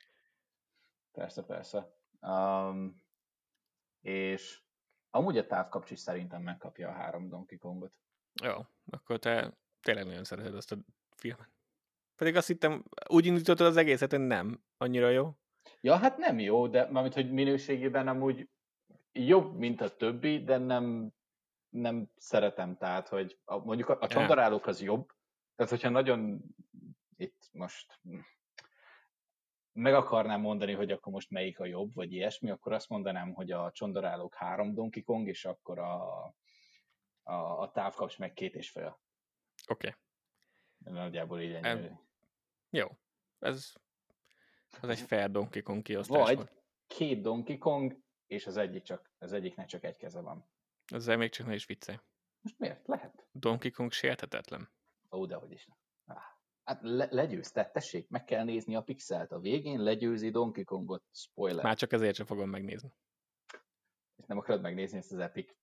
Persze, 1.13 1.43
persze. 1.43 1.97
Um, 2.21 3.07
és 4.01 4.63
amúgy 5.11 5.39
a 5.39 5.47
távkapcs 5.47 5.91
is 5.91 5.99
szerintem 5.99 6.43
megkapja 6.43 6.89
a 6.89 6.93
három 6.93 7.29
Donkey 7.29 7.59
Kongot. 7.59 7.99
Jó, 8.43 8.55
akkor 8.91 9.19
te 9.19 9.53
tényleg 9.81 10.07
nagyon 10.07 10.25
szereted 10.25 10.55
azt 10.55 10.73
a 10.73 10.77
filmet. 11.17 11.51
Pedig 12.17 12.37
azt 12.37 12.47
hittem, 12.47 12.85
úgy 13.09 13.27
indítottad 13.27 13.67
az 13.67 13.77
egészet, 13.77 14.11
hogy 14.11 14.27
nem 14.27 14.63
annyira 14.77 15.09
jó. 15.09 15.33
Ja, 15.81 15.97
hát 15.97 16.17
nem 16.17 16.39
jó, 16.39 16.67
de 16.67 16.91
mármint, 16.91 17.15
hogy 17.15 17.33
minőségében 17.33 18.09
amúgy 18.09 18.49
jobb, 19.13 19.57
mint 19.57 19.81
a 19.81 19.97
többi, 19.97 20.45
de 20.45 20.59
nem, 20.59 21.13
nem 21.69 22.11
szeretem, 22.17 22.77
tehát, 22.77 23.09
hogy 23.09 23.39
a, 23.45 23.59
mondjuk 23.59 23.89
a, 23.89 23.99
a 24.01 24.07
csondarálók 24.07 24.67
az 24.67 24.83
jobb, 24.83 25.13
tehát 25.57 25.73
hogyha 25.73 25.89
nagyon 25.89 26.43
itt 27.17 27.49
most 27.53 28.01
meg 29.79 29.95
akarnám 29.95 30.41
mondani, 30.41 30.73
hogy 30.73 30.91
akkor 30.91 31.13
most 31.13 31.31
melyik 31.31 31.61
a 31.61 31.65
jobb, 31.65 31.95
vagy 31.95 32.13
ilyesmi, 32.13 32.51
akkor 32.51 32.73
azt 32.73 32.89
mondanám, 32.89 33.33
hogy 33.33 33.51
a 33.51 33.71
csondarálók 33.73 34.35
három 34.35 34.75
Donkey 34.75 35.03
Kong, 35.03 35.29
és 35.29 35.45
akkor 35.45 35.79
a, 35.79 36.25
a, 37.23 37.33
a 37.33 37.71
távkaps 37.71 38.17
meg 38.17 38.33
két 38.33 38.55
és 38.55 38.71
fél. 38.71 39.01
Oké. 39.67 39.89
Okay. 39.89 40.95
Nagyjából 40.95 41.41
így 41.41 41.53
ennyi. 41.53 41.69
Em, 41.69 42.01
Jó. 42.71 42.89
Ez 43.39 43.73
az 44.81 44.89
egy 44.89 45.01
fair 45.01 45.31
Donkey 45.31 45.63
Kong 45.63 45.83
kiosztás 45.83 46.27
Vagy 46.27 46.37
volt. 46.37 46.53
két 46.87 47.21
Donkey 47.21 47.59
Kong, 47.59 47.99
és 48.27 48.47
az 48.47 48.57
egyik 48.57 48.83
csak, 48.83 49.13
az 49.19 49.33
egyiknek 49.33 49.67
csak 49.67 49.85
egy 49.85 49.97
keze 49.97 50.21
van. 50.21 50.51
Ezzel 50.87 51.17
még 51.17 51.31
csak 51.31 51.47
ne 51.47 51.55
is 51.55 51.65
viccelj. 51.65 51.99
Most 52.41 52.59
miért? 52.59 52.87
Lehet. 52.87 53.27
Donkey 53.33 53.71
Kong 53.71 53.93
sérthetetlen. 53.93 54.71
Ó, 55.11 55.27
dehogy 55.27 55.53
is. 55.53 55.67
Ah, 55.69 55.77
Hát 56.69 56.83
le, 56.83 57.09
legyőzte, 57.11 57.71
tessék, 57.71 58.09
meg 58.09 58.25
kell 58.25 58.45
nézni 58.45 58.75
a 58.77 58.83
pixelt. 58.83 59.33
A 59.33 59.39
végén 59.39 59.83
legyőzi 59.83 60.31
Donkey 60.31 60.65
Kongot. 60.65 61.03
Spoiler. 61.13 61.65
Már 61.65 61.77
csak 61.77 61.93
ezért 61.93 62.15
sem 62.15 62.27
fogom 62.27 62.51
megnézni. 62.51 62.93
És 64.17 64.25
nem 64.27 64.39
akarod 64.39 64.61
megnézni 64.61 64.99
ezt 64.99 65.13
az 65.13 65.19
epic 65.19 65.57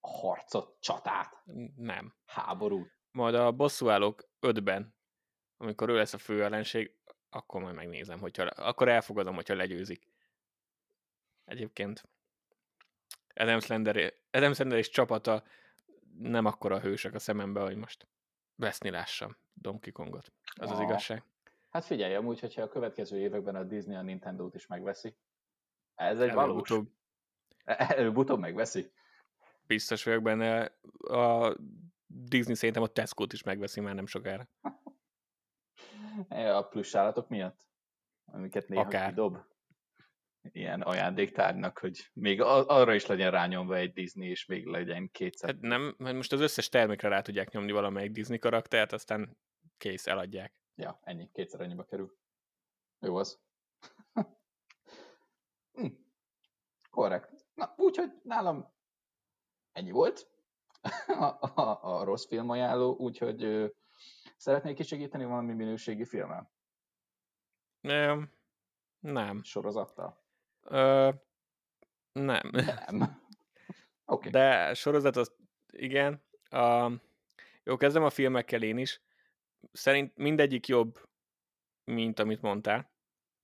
harcot, 0.00 0.76
csatát, 0.80 1.42
Nem. 1.76 2.14
háborút. 2.24 2.90
Majd 3.10 3.34
a 3.34 3.52
bosszúállók 3.52 4.28
5-ben, 4.40 4.94
amikor 5.56 5.88
ő 5.88 5.96
lesz 5.96 6.14
a 6.14 6.18
fő 6.18 6.44
ellenség, 6.44 6.96
akkor 7.30 7.60
majd 7.60 7.74
megnézem, 7.74 8.18
hogyha, 8.18 8.42
akkor 8.42 8.88
elfogadom, 8.88 9.34
hogyha 9.34 9.54
legyőzik. 9.54 10.12
Egyébként 11.44 12.08
Adam 13.34 13.60
Slender, 13.60 14.14
Adam 14.30 14.52
Slender 14.52 14.78
és 14.78 14.88
csapata 14.88 15.44
nem 16.18 16.44
akkora 16.44 16.80
hősök 16.80 17.14
a 17.14 17.18
szemembe, 17.18 17.60
hogy 17.60 17.76
most 17.76 18.06
veszni 18.56 18.90
lássam 18.90 19.36
Donkey 19.54 19.92
Kongot. 19.92 20.32
Az 20.54 20.70
az 20.70 20.80
igazság. 20.80 21.24
Hát 21.70 21.84
figyelj, 21.84 22.14
amúgy, 22.14 22.40
hogyha 22.40 22.62
a 22.62 22.68
következő 22.68 23.18
években 23.18 23.54
a 23.54 23.64
Disney 23.64 23.96
a 23.96 24.02
Nintendo-t 24.02 24.54
is 24.54 24.66
megveszi, 24.66 25.16
ez 25.94 26.20
egy 26.20 26.32
valós. 26.32 26.70
Előbb-utóbb 26.70 26.90
Előbb-utóbb 27.64 28.38
megveszi. 28.38 28.92
biztos 29.66 30.04
vagyok 30.04 30.22
benne. 30.22 30.64
A 30.98 31.56
Disney 32.06 32.54
szerintem 32.54 32.82
a 32.82 32.86
Tesco-t 32.86 33.32
is 33.32 33.42
megveszi 33.42 33.80
már 33.80 33.94
nem 33.94 34.06
sokára. 34.06 34.48
A 36.58 36.62
plusz 36.62 36.94
állatok 36.94 37.28
miatt? 37.28 37.66
Amiket 38.24 38.68
néha 38.68 38.82
Akár. 38.82 39.08
kidob. 39.08 39.38
Ilyen 40.52 40.80
ajándéktárnak, 40.80 41.78
hogy 41.78 42.10
még 42.12 42.40
arra 42.42 42.94
is 42.94 43.06
legyen 43.06 43.30
rányomva 43.30 43.76
egy 43.76 43.92
Disney, 43.92 44.28
és 44.28 44.46
még 44.46 44.66
legyen 44.66 45.10
kétszer. 45.10 45.50
Hát 45.50 45.60
nem, 45.60 45.94
mert 45.98 46.16
most 46.16 46.32
az 46.32 46.40
összes 46.40 46.68
termékre 46.68 47.08
rá 47.08 47.20
tudják 47.20 47.50
nyomni 47.50 47.72
valamelyik 47.72 48.10
Disney 48.10 48.38
karaktert, 48.38 48.92
aztán 48.92 49.36
kész, 49.76 50.06
eladják. 50.06 50.60
Ja, 50.74 51.00
ennyi, 51.02 51.30
kétszer 51.32 51.60
annyiba 51.60 51.84
kerül. 51.84 52.16
Jó 53.00 53.16
az. 53.16 53.38
Hm. 55.72 55.86
Korrekt. 56.90 57.46
Na, 57.54 57.74
úgyhogy 57.76 58.12
nálam 58.22 58.74
ennyi 59.72 59.90
volt 59.90 60.30
a, 61.06 61.24
a, 61.54 61.78
a 61.82 62.04
rossz 62.04 62.26
film 62.26 62.50
ajánló, 62.50 62.96
úgyhogy 62.96 63.44
ö, 63.44 63.66
szeretnék 64.36 64.78
is 64.78 64.86
segíteni 64.86 65.24
valami 65.24 65.52
minőségi 65.52 66.04
filmmel? 66.04 66.50
Nem. 67.80 68.32
Nem. 68.98 69.42
Sorozattal? 69.42 70.25
Ö, 70.68 71.10
nem. 72.12 72.50
Nem. 72.52 73.24
Okay. 74.08 74.30
De 74.30 74.74
sorozat 74.74 75.16
az 75.16 75.32
igen. 75.70 76.22
A, 76.50 76.90
jó, 77.64 77.76
kezdem 77.76 78.02
a 78.02 78.10
filmekkel 78.10 78.62
én 78.62 78.78
is. 78.78 79.00
Szerint 79.72 80.16
mindegyik 80.16 80.66
jobb, 80.66 81.08
mint 81.84 82.18
amit 82.18 82.42
mondtál. 82.42 82.90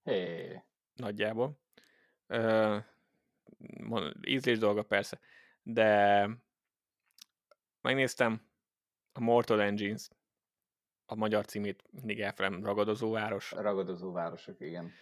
Hé. 0.02 0.62
Nagyjából. 0.94 1.58
Ö, 2.26 2.78
ízlés 4.26 4.58
dolga 4.58 4.82
persze. 4.82 5.20
De 5.62 6.28
megnéztem 7.80 8.46
a 9.12 9.20
Mortal 9.20 9.62
Engines, 9.62 10.08
a 11.06 11.14
magyar 11.14 11.44
címét 11.44 11.85
mindig 11.90 12.20
elfelem, 12.20 12.64
Ragadozó 12.64 13.11
város. 13.11 13.50
Ragadozó 13.50 14.12
városok, 14.12 14.61
igen. 14.61 14.92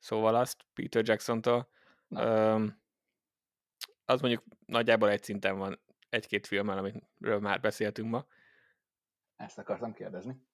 Szóval 0.00 0.34
azt 0.34 0.64
Peter 0.74 1.08
Jackson-tól. 1.08 1.68
Ö, 2.08 2.66
az 4.04 4.20
mondjuk 4.20 4.44
nagyjából 4.66 5.10
egy 5.10 5.22
szinten 5.22 5.58
van 5.58 5.80
egy-két 6.08 6.46
filmmel, 6.46 6.78
amiről 6.78 7.40
már 7.40 7.60
beszéltünk 7.60 8.10
ma. 8.10 8.26
Ezt 9.36 9.58
akartam 9.58 9.92
kérdezni. 9.92 10.46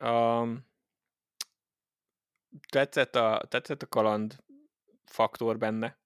Um, 0.00 0.68
tetszett, 2.68 3.14
a, 3.14 3.42
tetszett 3.48 3.82
a 3.82 3.88
kaland 3.88 4.44
faktor 5.04 5.58
benne, 5.58 5.98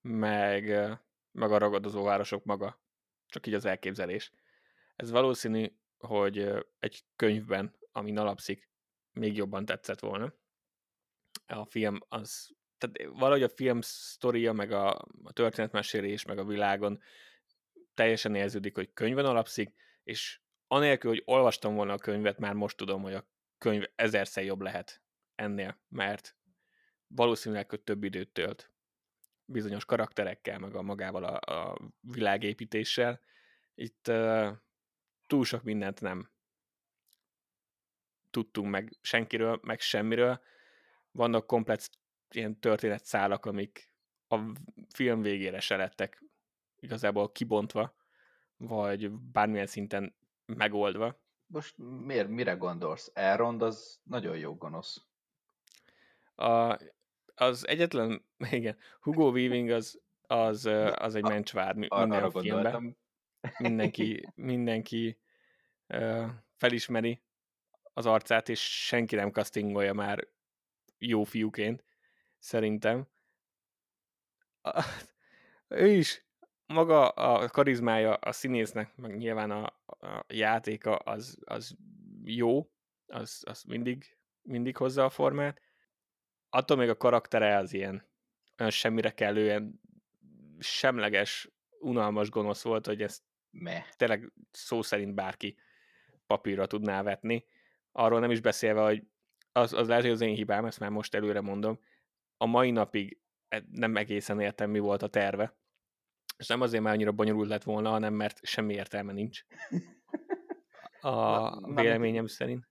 meg, 0.00 0.64
meg 1.32 1.52
a 1.52 1.58
ragadozó 1.58 2.02
városok 2.02 2.44
maga. 2.44 2.80
Csak 3.26 3.46
így 3.46 3.54
az 3.54 3.64
elképzelés. 3.64 4.32
Ez 4.96 5.10
valószínű, 5.10 5.76
hogy 5.98 6.64
egy 6.78 7.04
könyvben, 7.16 7.76
ami 7.92 8.16
alapszik, 8.16 8.68
még 9.12 9.36
jobban 9.36 9.64
tetszett 9.64 10.00
volna. 10.00 10.32
A 11.46 11.64
film 11.64 11.98
az, 12.08 12.50
tehát 12.78 13.16
valahogy 13.18 13.42
a 13.42 13.48
film 13.48 13.80
sztoria, 13.80 14.52
meg 14.52 14.72
a, 14.72 15.06
a 15.22 15.32
történetmesélés, 15.32 16.24
meg 16.24 16.38
a 16.38 16.44
világon 16.44 17.00
teljesen 17.94 18.34
érződik, 18.34 18.74
hogy 18.74 18.92
könyvön 18.92 19.24
alapszik, 19.24 19.74
és 20.04 20.40
anélkül, 20.66 21.10
hogy 21.10 21.22
olvastam 21.24 21.74
volna 21.74 21.92
a 21.92 21.98
könyvet, 21.98 22.38
már 22.38 22.54
most 22.54 22.76
tudom, 22.76 23.02
hogy 23.02 23.14
a 23.14 23.28
könyv 23.58 23.84
ezerszer 23.94 24.44
jobb 24.44 24.60
lehet 24.60 25.02
ennél, 25.34 25.80
mert 25.88 26.36
valószínűleg 27.06 27.70
hogy 27.70 27.80
több 27.80 28.04
időt 28.04 28.32
tölt 28.32 28.72
bizonyos 29.44 29.84
karakterekkel, 29.84 30.58
meg 30.58 30.74
a 30.74 30.82
magával 30.82 31.24
a, 31.24 31.54
a 31.54 31.78
világépítéssel. 32.00 33.20
Itt 33.74 34.08
uh, 34.08 34.50
túl 35.26 35.44
sok 35.44 35.62
mindent 35.62 36.00
nem 36.00 36.30
tudtunk 38.30 38.70
meg 38.70 38.96
senkiről, 39.00 39.60
meg 39.62 39.80
semmiről. 39.80 40.42
Vannak 41.14 41.46
komplex 41.46 41.90
ilyen 42.30 42.60
történetszálak, 42.60 43.46
amik 43.46 43.90
a 44.28 44.38
film 44.94 45.22
végére 45.22 45.60
se 45.60 45.76
lettek 45.76 46.24
igazából 46.76 47.32
kibontva, 47.32 47.94
vagy 48.56 49.10
bármilyen 49.10 49.66
szinten 49.66 50.14
megoldva. 50.46 51.20
Most 51.46 51.74
miért, 51.78 52.28
mire 52.28 52.52
gondolsz? 52.52 53.10
Elrond 53.14 53.62
az 53.62 54.00
nagyon 54.02 54.36
jó 54.36 54.54
gonosz. 54.54 55.06
A, 56.34 56.78
az 57.34 57.66
egyetlen, 57.66 58.24
igen, 58.50 58.76
Hugo 59.00 59.30
Weaving 59.30 59.70
az, 59.70 60.00
az, 60.26 60.64
az 60.94 61.14
egy 61.14 61.22
mencsvár 61.22 61.74
minden 61.74 62.30
filmben. 62.30 62.96
Mindenki, 63.58 64.28
mindenki 64.34 65.18
uh, 65.88 66.26
felismeri 66.56 67.22
az 67.92 68.06
arcát, 68.06 68.48
és 68.48 68.86
senki 68.86 69.14
nem 69.14 69.30
castingolja 69.30 69.92
már 69.92 70.28
jó 71.06 71.24
fiúként, 71.24 71.84
szerintem. 72.38 73.08
ő 75.68 75.88
is 75.88 76.24
maga 76.66 77.08
a 77.08 77.48
karizmája 77.48 78.14
a 78.14 78.32
színésznek, 78.32 78.96
meg 78.96 79.16
nyilván 79.16 79.50
a, 79.50 79.64
a 79.86 80.24
játéka 80.28 80.96
az, 80.96 81.38
az 81.44 81.76
jó, 82.24 82.70
az, 83.06 83.42
az 83.46 83.62
mindig, 83.62 84.16
mindig 84.42 84.76
hozza 84.76 85.04
a 85.04 85.10
formát. 85.10 85.60
Attól 86.48 86.76
még 86.76 86.88
a 86.88 86.96
karaktere 86.96 87.56
az 87.56 87.72
ilyen 87.72 88.12
olyan 88.58 88.70
semmire 88.70 89.10
kellően 89.10 89.80
semleges, 90.58 91.48
unalmas 91.80 92.30
gonosz 92.30 92.62
volt, 92.62 92.86
hogy 92.86 93.02
ezt 93.02 93.22
Me. 93.50 93.86
tényleg 93.96 94.32
szó 94.50 94.82
szerint 94.82 95.14
bárki 95.14 95.56
papírra 96.26 96.66
tudná 96.66 97.02
vetni. 97.02 97.46
Arról 97.92 98.20
nem 98.20 98.30
is 98.30 98.40
beszélve, 98.40 98.82
hogy 98.82 99.02
az, 99.54 99.72
az 99.72 99.88
lehet, 99.88 100.02
hogy 100.02 100.12
az 100.12 100.20
én 100.20 100.34
hibám, 100.34 100.64
ezt 100.64 100.80
már 100.80 100.90
most 100.90 101.14
előre 101.14 101.40
mondom. 101.40 101.80
A 102.36 102.46
mai 102.46 102.70
napig 102.70 103.18
e, 103.48 103.64
nem 103.70 103.96
egészen 103.96 104.40
értem, 104.40 104.70
mi 104.70 104.78
volt 104.78 105.02
a 105.02 105.08
terve 105.08 105.56
és 106.36 106.46
nem 106.46 106.60
azért, 106.60 106.82
mert 106.82 106.94
annyira 106.94 107.12
bonyolult 107.12 107.48
lett 107.48 107.62
volna, 107.62 107.90
hanem 107.90 108.14
mert 108.14 108.44
semmi 108.44 108.74
értelme 108.74 109.12
nincs. 109.12 109.44
A 111.00 111.50
véleményem 111.80 112.26
szerint. 112.26 112.68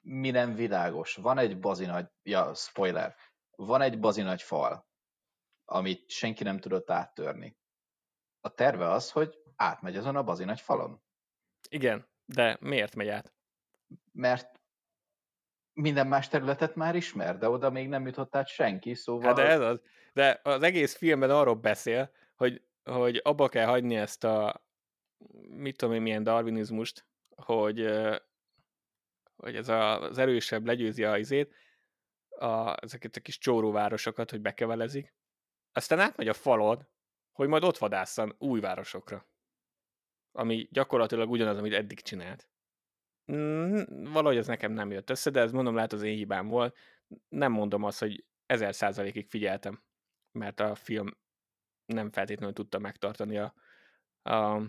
Mi 0.00 0.30
nem 0.30 0.54
világos? 0.54 1.14
Van 1.14 1.38
egy 1.38 1.60
bazinagy, 1.60 2.06
ja, 2.22 2.54
spoiler, 2.54 3.16
van 3.56 3.80
egy 3.80 4.00
bazinagy 4.00 4.42
fal, 4.42 4.86
amit 5.64 6.10
senki 6.10 6.42
nem 6.42 6.58
tudott 6.58 6.90
áttörni. 6.90 7.56
A 8.40 8.54
terve 8.54 8.90
az, 8.90 9.10
hogy 9.10 9.38
átmegy 9.56 9.96
azon 9.96 10.16
a 10.16 10.24
bazinagy 10.24 10.60
falon. 10.60 11.02
Igen, 11.68 12.08
de 12.24 12.56
miért 12.60 12.94
megy 12.94 13.08
át? 13.08 13.34
Mert 14.12 14.57
minden 15.78 16.06
más 16.06 16.28
területet 16.28 16.74
már 16.74 16.94
ismer, 16.94 17.38
de 17.38 17.48
oda 17.48 17.70
még 17.70 17.88
nem 17.88 18.06
jutott 18.06 18.36
át 18.36 18.48
senki, 18.48 18.94
szóval... 18.94 19.26
Hát 19.26 19.36
de 19.36 19.46
ez 19.46 19.60
az. 19.60 19.80
De 20.12 20.40
az 20.42 20.62
egész 20.62 20.96
filmben 20.96 21.30
arról 21.30 21.54
beszél, 21.54 22.10
hogy, 22.36 22.62
hogy 22.84 23.20
abba 23.24 23.48
kell 23.48 23.66
hagyni 23.66 23.96
ezt 23.96 24.24
a 24.24 24.66
mit 25.48 25.76
tudom 25.76 25.94
én, 25.94 26.02
milyen 26.02 26.22
darwinizmust, 26.22 27.06
hogy, 27.36 27.90
hogy 29.36 29.56
ez 29.56 29.68
a, 29.68 30.00
az 30.00 30.18
erősebb 30.18 30.66
legyőzi 30.66 31.04
a 31.04 31.18
izét, 31.18 31.54
a, 32.28 32.82
ezeket 32.82 33.16
a 33.16 33.20
kis 33.20 33.38
csóróvárosokat, 33.38 34.30
hogy 34.30 34.40
bekevelezik, 34.40 35.14
aztán 35.72 36.00
átmegy 36.00 36.28
a 36.28 36.34
falon, 36.34 36.88
hogy 37.32 37.48
majd 37.48 37.64
ott 37.64 37.78
vadásszan 37.78 38.34
új 38.38 38.60
városokra. 38.60 39.26
Ami 40.32 40.68
gyakorlatilag 40.70 41.30
ugyanaz, 41.30 41.58
amit 41.58 41.72
eddig 41.72 42.00
csinált. 42.00 42.48
Mm, 43.32 43.82
valahogy 44.12 44.36
ez 44.36 44.46
nekem 44.46 44.72
nem 44.72 44.90
jött 44.90 45.10
össze, 45.10 45.30
de 45.30 45.40
ez 45.40 45.52
mondom, 45.52 45.74
lehet 45.74 45.92
az 45.92 46.02
én 46.02 46.16
hibám 46.16 46.48
volt. 46.48 46.76
Nem 47.28 47.52
mondom 47.52 47.82
azt, 47.82 47.98
hogy 47.98 48.24
ezer 48.46 48.74
százalékig 48.74 49.26
figyeltem, 49.26 49.82
mert 50.32 50.60
a 50.60 50.74
film 50.74 51.16
nem 51.86 52.10
feltétlenül 52.10 52.54
tudta 52.54 52.78
megtartani 52.78 53.38
a, 53.38 53.54
a 54.22 54.62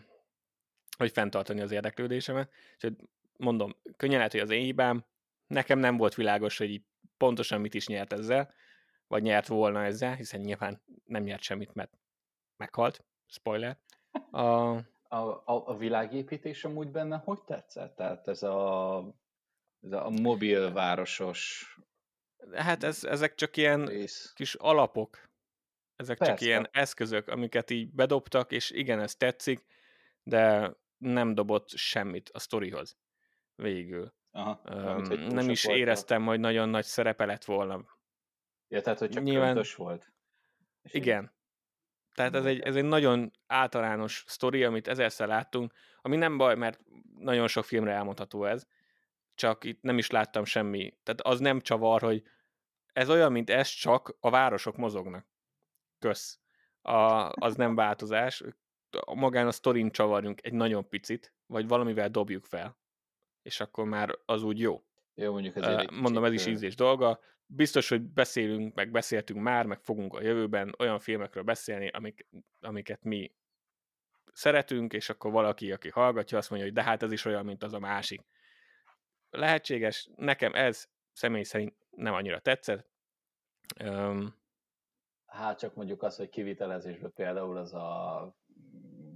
vagy 0.98 1.12
fenntartani 1.12 1.62
az 1.62 1.72
érdeklődésemet. 1.72 2.52
Úgyhogy 2.74 2.96
mondom, 3.38 3.76
könnyen 3.98 4.18
lehet, 4.18 4.32
hogy 4.32 4.42
az 4.42 4.50
én 4.50 4.64
hibám, 4.64 5.06
nekem 5.48 5.80
nem 5.80 5.98
volt 5.98 6.16
világos, 6.16 6.58
hogy 6.58 6.82
pontosan 7.18 7.62
mit 7.62 7.74
is 7.74 7.88
nyert 7.88 8.14
ezzel, 8.14 8.54
vagy 9.08 9.22
nyert 9.22 9.48
volna 9.48 9.84
ezzel, 9.84 10.16
hiszen 10.16 10.40
nyilván 10.40 10.82
nem 11.06 11.24
nyert 11.24 11.42
semmit, 11.42 11.74
mert 11.74 11.98
meghalt. 12.58 13.06
Spoiler. 13.26 13.78
A, 14.32 14.76
a, 15.12 15.18
a, 15.18 15.44
a 15.46 15.78
világépítés 15.78 16.66
amúgy 16.66 16.92
benne 16.92 17.18
hogy 17.18 17.44
tetszett? 17.44 17.96
Tehát 17.96 18.28
ez 18.28 18.44
a, 18.44 19.00
ez 19.82 19.92
a 19.92 20.10
mobil 20.10 20.72
városos 20.72 21.68
Hát 22.54 22.84
ez, 22.84 23.04
ezek 23.04 23.36
csak 23.36 23.58
ilyen 23.58 23.86
rész. 23.86 24.32
kis 24.36 24.56
alapok, 24.56 25.30
ezek 25.96 26.18
Persze. 26.18 26.34
csak 26.34 26.42
ilyen 26.42 26.68
eszközök, 26.72 27.28
amiket 27.28 27.70
így 27.70 27.92
bedobtak, 27.92 28.52
és 28.52 28.72
igen, 28.72 29.00
ez 29.00 29.16
tetszik, 29.16 29.66
de 30.24 30.74
nem 30.98 31.36
dobott 31.36 31.70
semmit 31.70 32.30
a 32.30 32.40
sztorihoz 32.40 32.98
végül. 33.56 34.14
Aha, 34.32 34.62
um, 34.74 35.28
nem 35.28 35.50
is 35.50 35.66
éreztem, 35.66 36.26
hogy 36.26 36.40
nagyon 36.40 36.70
nagy 36.70 36.86
szerepe 36.86 37.26
lett 37.26 37.46
volna. 37.46 37.86
Ja, 38.68 38.82
tehát, 38.82 39.00
hogy 39.00 39.10
csak 39.10 39.24
Nyilván... 39.24 39.64
volt. 39.76 40.12
És 40.82 40.94
igen. 40.94 41.38
Tehát 42.14 42.36
ez 42.36 42.46
egy, 42.46 42.60
ez 42.60 42.76
egy 42.76 42.84
nagyon 42.84 43.32
általános 43.48 44.24
sztori, 44.28 44.64
amit 44.64 44.88
ezerszer 44.88 45.28
láttunk, 45.28 45.74
ami 46.02 46.16
nem 46.16 46.38
baj, 46.38 46.56
mert 46.56 46.80
nagyon 47.20 47.48
sok 47.48 47.64
filmre 47.64 47.92
elmondható 47.92 48.46
ez, 48.46 48.68
csak 49.36 49.64
itt 49.64 49.82
nem 49.82 49.98
is 49.98 50.10
láttam 50.10 50.46
semmi. 50.46 50.94
Tehát 51.04 51.22
az 51.22 51.40
nem 51.40 51.62
csavar, 51.62 52.02
hogy 52.02 52.24
ez 52.94 53.10
olyan, 53.10 53.32
mint 53.32 53.50
ez, 53.50 53.68
csak 53.68 54.18
a 54.20 54.30
városok 54.30 54.78
mozognak 54.78 55.28
kösz. 56.00 56.40
A, 56.82 57.30
az 57.30 57.56
nem 57.56 57.76
változás. 57.76 58.44
Magán 59.14 59.48
a 59.48 59.52
sztorin 59.52 59.92
csavarjunk 59.92 60.46
egy 60.46 60.54
nagyon 60.54 60.90
picit, 60.90 61.34
vagy 61.46 61.68
valamivel 61.68 62.10
dobjuk 62.10 62.46
fel, 62.46 62.78
és 63.42 63.60
akkor 63.60 63.86
már 63.86 64.18
az 64.26 64.44
úgy 64.44 64.60
jó. 64.60 64.84
Jó, 65.14 65.32
mondjuk 65.32 65.56
ez 65.56 65.66
uh, 65.66 65.92
Mondom, 65.92 66.24
ez 66.24 66.34
is 66.34 66.46
ízés 66.46 66.76
dolga. 66.76 67.20
Biztos, 67.52 67.90
hogy 67.90 68.02
beszélünk, 68.02 68.76
meg 68.76 68.92
beszéltünk 68.92 69.42
már, 69.42 69.66
meg 69.66 69.80
fogunk 69.82 70.14
a 70.14 70.22
jövőben 70.22 70.76
olyan 70.80 71.00
filmekről 71.00 71.44
beszélni, 71.44 71.88
amik, 71.88 72.28
amiket 72.60 73.04
mi 73.04 73.32
szeretünk, 74.34 74.94
és 74.94 75.10
akkor 75.10 75.32
valaki, 75.32 75.72
aki 75.72 75.90
hallgatja, 75.90 76.38
azt 76.38 76.50
mondja, 76.50 76.68
hogy 76.68 76.78
de 76.78 76.84
hát 76.84 77.04
ez 77.04 77.12
is 77.12 77.26
olyan, 77.26 77.46
mint 77.46 77.64
az 77.64 77.74
a 77.74 77.80
másik. 77.80 78.22
Lehetséges, 79.30 80.10
nekem 80.16 80.54
ez 80.54 80.90
személy 81.14 81.44
szerint 81.44 81.76
nem 81.90 82.14
annyira 82.14 82.40
tetszett. 82.40 82.90
Um, 83.84 84.36
hát 85.26 85.60
csak 85.60 85.76
mondjuk 85.76 86.04
az, 86.04 86.16
hogy 86.16 86.30
kivitelezésben 86.30 87.14
például 87.14 87.58
az 87.58 87.74
a 87.74 88.38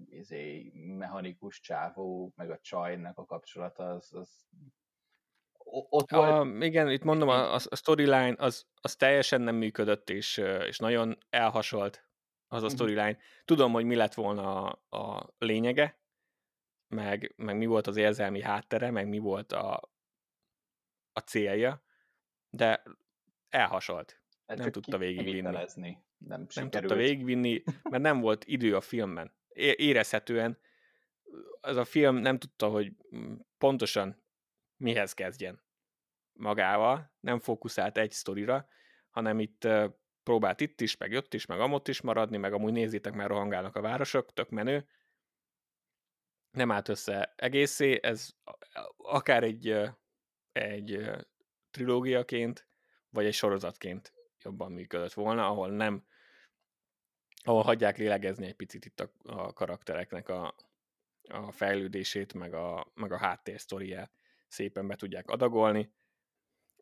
izé, 0.09 0.71
mechanikus 0.73 1.59
csávó, 1.59 2.33
meg 2.35 2.49
a 2.49 2.59
csajnak 2.59 3.17
a 3.17 3.25
kapcsolata, 3.25 3.89
az, 3.89 4.13
az 4.13 4.47
ott 5.89 6.11
volt... 6.11 6.29
A, 6.29 6.65
igen, 6.65 6.91
itt 6.91 7.03
mondom, 7.03 7.29
a, 7.29 7.53
a 7.53 7.59
storyline 7.75 8.35
az, 8.37 8.65
az 8.81 8.95
teljesen 8.95 9.41
nem 9.41 9.55
működött, 9.55 10.09
és, 10.09 10.37
és 10.67 10.77
nagyon 10.77 11.17
elhasolt 11.29 12.07
az 12.47 12.63
a 12.63 12.65
mhm. 12.65 12.75
storyline. 12.75 13.17
Tudom, 13.45 13.71
hogy 13.71 13.85
mi 13.85 13.95
lett 13.95 14.13
volna 14.13 14.65
a, 14.71 14.97
a 14.97 15.33
lényege, 15.37 15.99
meg, 16.87 17.33
meg 17.35 17.57
mi 17.57 17.65
volt 17.65 17.87
az 17.87 17.97
érzelmi 17.97 18.41
háttere, 18.41 18.91
meg 18.91 19.07
mi 19.07 19.17
volt 19.17 19.51
a, 19.51 19.91
a 21.13 21.19
célja, 21.19 21.83
de 22.49 22.83
elhasolt. 23.49 24.21
Ez 24.45 24.57
nem 24.59 24.71
tudta 24.71 24.97
végigvinni. 24.97 25.41
Nem, 26.17 26.47
nem 26.55 26.69
tudta 26.69 26.95
végigvinni, 26.95 27.63
mert 27.89 28.03
nem 28.03 28.19
volt 28.19 28.45
idő 28.45 28.75
a 28.75 28.81
filmben. 28.81 29.33
Érezhetően 29.75 30.59
ez 31.61 31.75
a 31.75 31.85
film 31.85 32.15
nem 32.15 32.37
tudta, 32.37 32.67
hogy 32.67 32.91
pontosan 33.57 34.22
mihez 34.83 35.13
kezdjen 35.13 35.61
magával, 36.33 37.11
nem 37.19 37.39
fókuszált 37.39 37.97
egy 37.97 38.11
sztorira, 38.11 38.67
hanem 39.09 39.39
itt 39.39 39.67
próbált 40.23 40.61
itt 40.61 40.81
is, 40.81 40.97
meg 40.97 41.11
jött 41.11 41.33
is, 41.33 41.45
meg 41.45 41.59
amott 41.59 41.87
is 41.87 42.01
maradni, 42.01 42.37
meg 42.37 42.53
amúgy 42.53 42.71
nézzétek, 42.71 43.13
már 43.13 43.29
rohangálnak 43.29 43.75
a 43.75 43.81
városok, 43.81 44.33
tök 44.33 44.49
menő. 44.49 44.87
Nem 46.51 46.71
állt 46.71 46.89
össze 46.89 47.33
egészé, 47.35 47.99
ez 48.01 48.29
akár 48.97 49.43
egy, 49.43 49.75
egy 50.51 51.09
trilógiaként, 51.71 52.67
vagy 53.09 53.25
egy 53.25 53.33
sorozatként 53.33 54.13
jobban 54.43 54.71
működött 54.71 55.13
volna, 55.13 55.47
ahol 55.47 55.69
nem, 55.69 56.05
ahol 57.43 57.63
hagyják 57.63 57.97
lélegezni 57.97 58.45
egy 58.45 58.55
picit 58.55 58.85
itt 58.85 58.99
a, 58.99 59.11
a 59.23 59.53
karaktereknek 59.53 60.29
a, 60.29 60.55
a 61.29 61.51
fejlődését, 61.51 62.33
meg 62.33 62.53
a, 62.53 62.91
meg 62.93 63.11
a 63.11 63.17
háttérsztoriát 63.17 64.11
szépen 64.53 64.87
be 64.87 64.95
tudják 64.95 65.29
adagolni. 65.29 65.93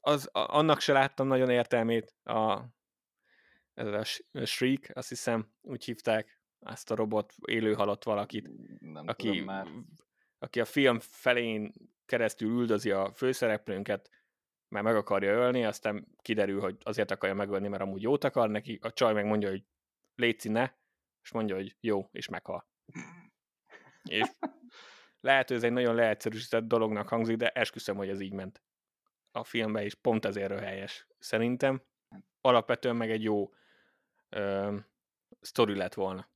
Az, 0.01 0.29
a, 0.31 0.39
annak 0.39 0.79
se 0.79 0.93
láttam 0.93 1.27
nagyon 1.27 1.49
értelmét, 1.49 2.15
a, 2.23 2.63
ez 3.73 3.87
a 3.87 4.45
Shriek, 4.45 4.91
azt 4.93 5.09
hiszem, 5.09 5.53
úgy 5.61 5.85
hívták 5.85 6.41
azt 6.59 6.91
a 6.91 6.95
robot 6.95 7.33
élő 7.45 7.73
halott 7.73 8.03
valakit, 8.03 8.49
Nem 8.79 9.07
aki, 9.07 9.41
már. 9.41 9.67
aki 10.39 10.59
a 10.59 10.65
film 10.65 10.99
felén 10.99 11.73
keresztül 12.05 12.49
üldözi 12.49 12.91
a 12.91 13.11
főszereplőnket, 13.13 14.09
mert 14.67 14.85
meg 14.85 14.95
akarja 14.95 15.31
ölni, 15.31 15.65
aztán 15.65 16.07
kiderül, 16.21 16.59
hogy 16.59 16.77
azért 16.83 17.11
akarja 17.11 17.35
megölni, 17.35 17.67
mert 17.67 17.81
amúgy 17.81 18.01
jót 18.01 18.23
akar 18.23 18.49
neki, 18.49 18.79
a 18.81 18.93
csaj 18.93 19.13
meg 19.13 19.25
mondja, 19.25 19.49
hogy 19.49 19.63
léci 20.15 20.49
ne, 20.49 20.71
és 21.21 21.31
mondja, 21.31 21.55
hogy 21.55 21.75
jó, 21.79 22.09
és 22.11 22.27
meghal. 22.27 22.67
és 24.03 24.27
lehet, 25.21 25.47
hogy 25.47 25.57
ez 25.57 25.63
egy 25.63 25.71
nagyon 25.71 25.95
leegyszerűsített 25.95 26.67
dolognak 26.67 27.07
hangzik, 27.07 27.37
de 27.37 27.49
esküszöm, 27.49 27.97
hogy 27.97 28.09
ez 28.09 28.19
így 28.19 28.33
ment 28.33 28.61
a 29.31 29.43
filmbe, 29.43 29.83
és 29.83 29.95
pont 29.95 30.25
ezért 30.25 30.59
helyes 30.59 31.07
szerintem. 31.19 31.81
Alapvetően 32.41 32.95
meg 32.95 33.11
egy 33.11 33.23
jó 33.23 33.53
ö, 34.29 34.75
sztori 35.41 35.75
lett 35.75 35.93
volna 35.93 36.29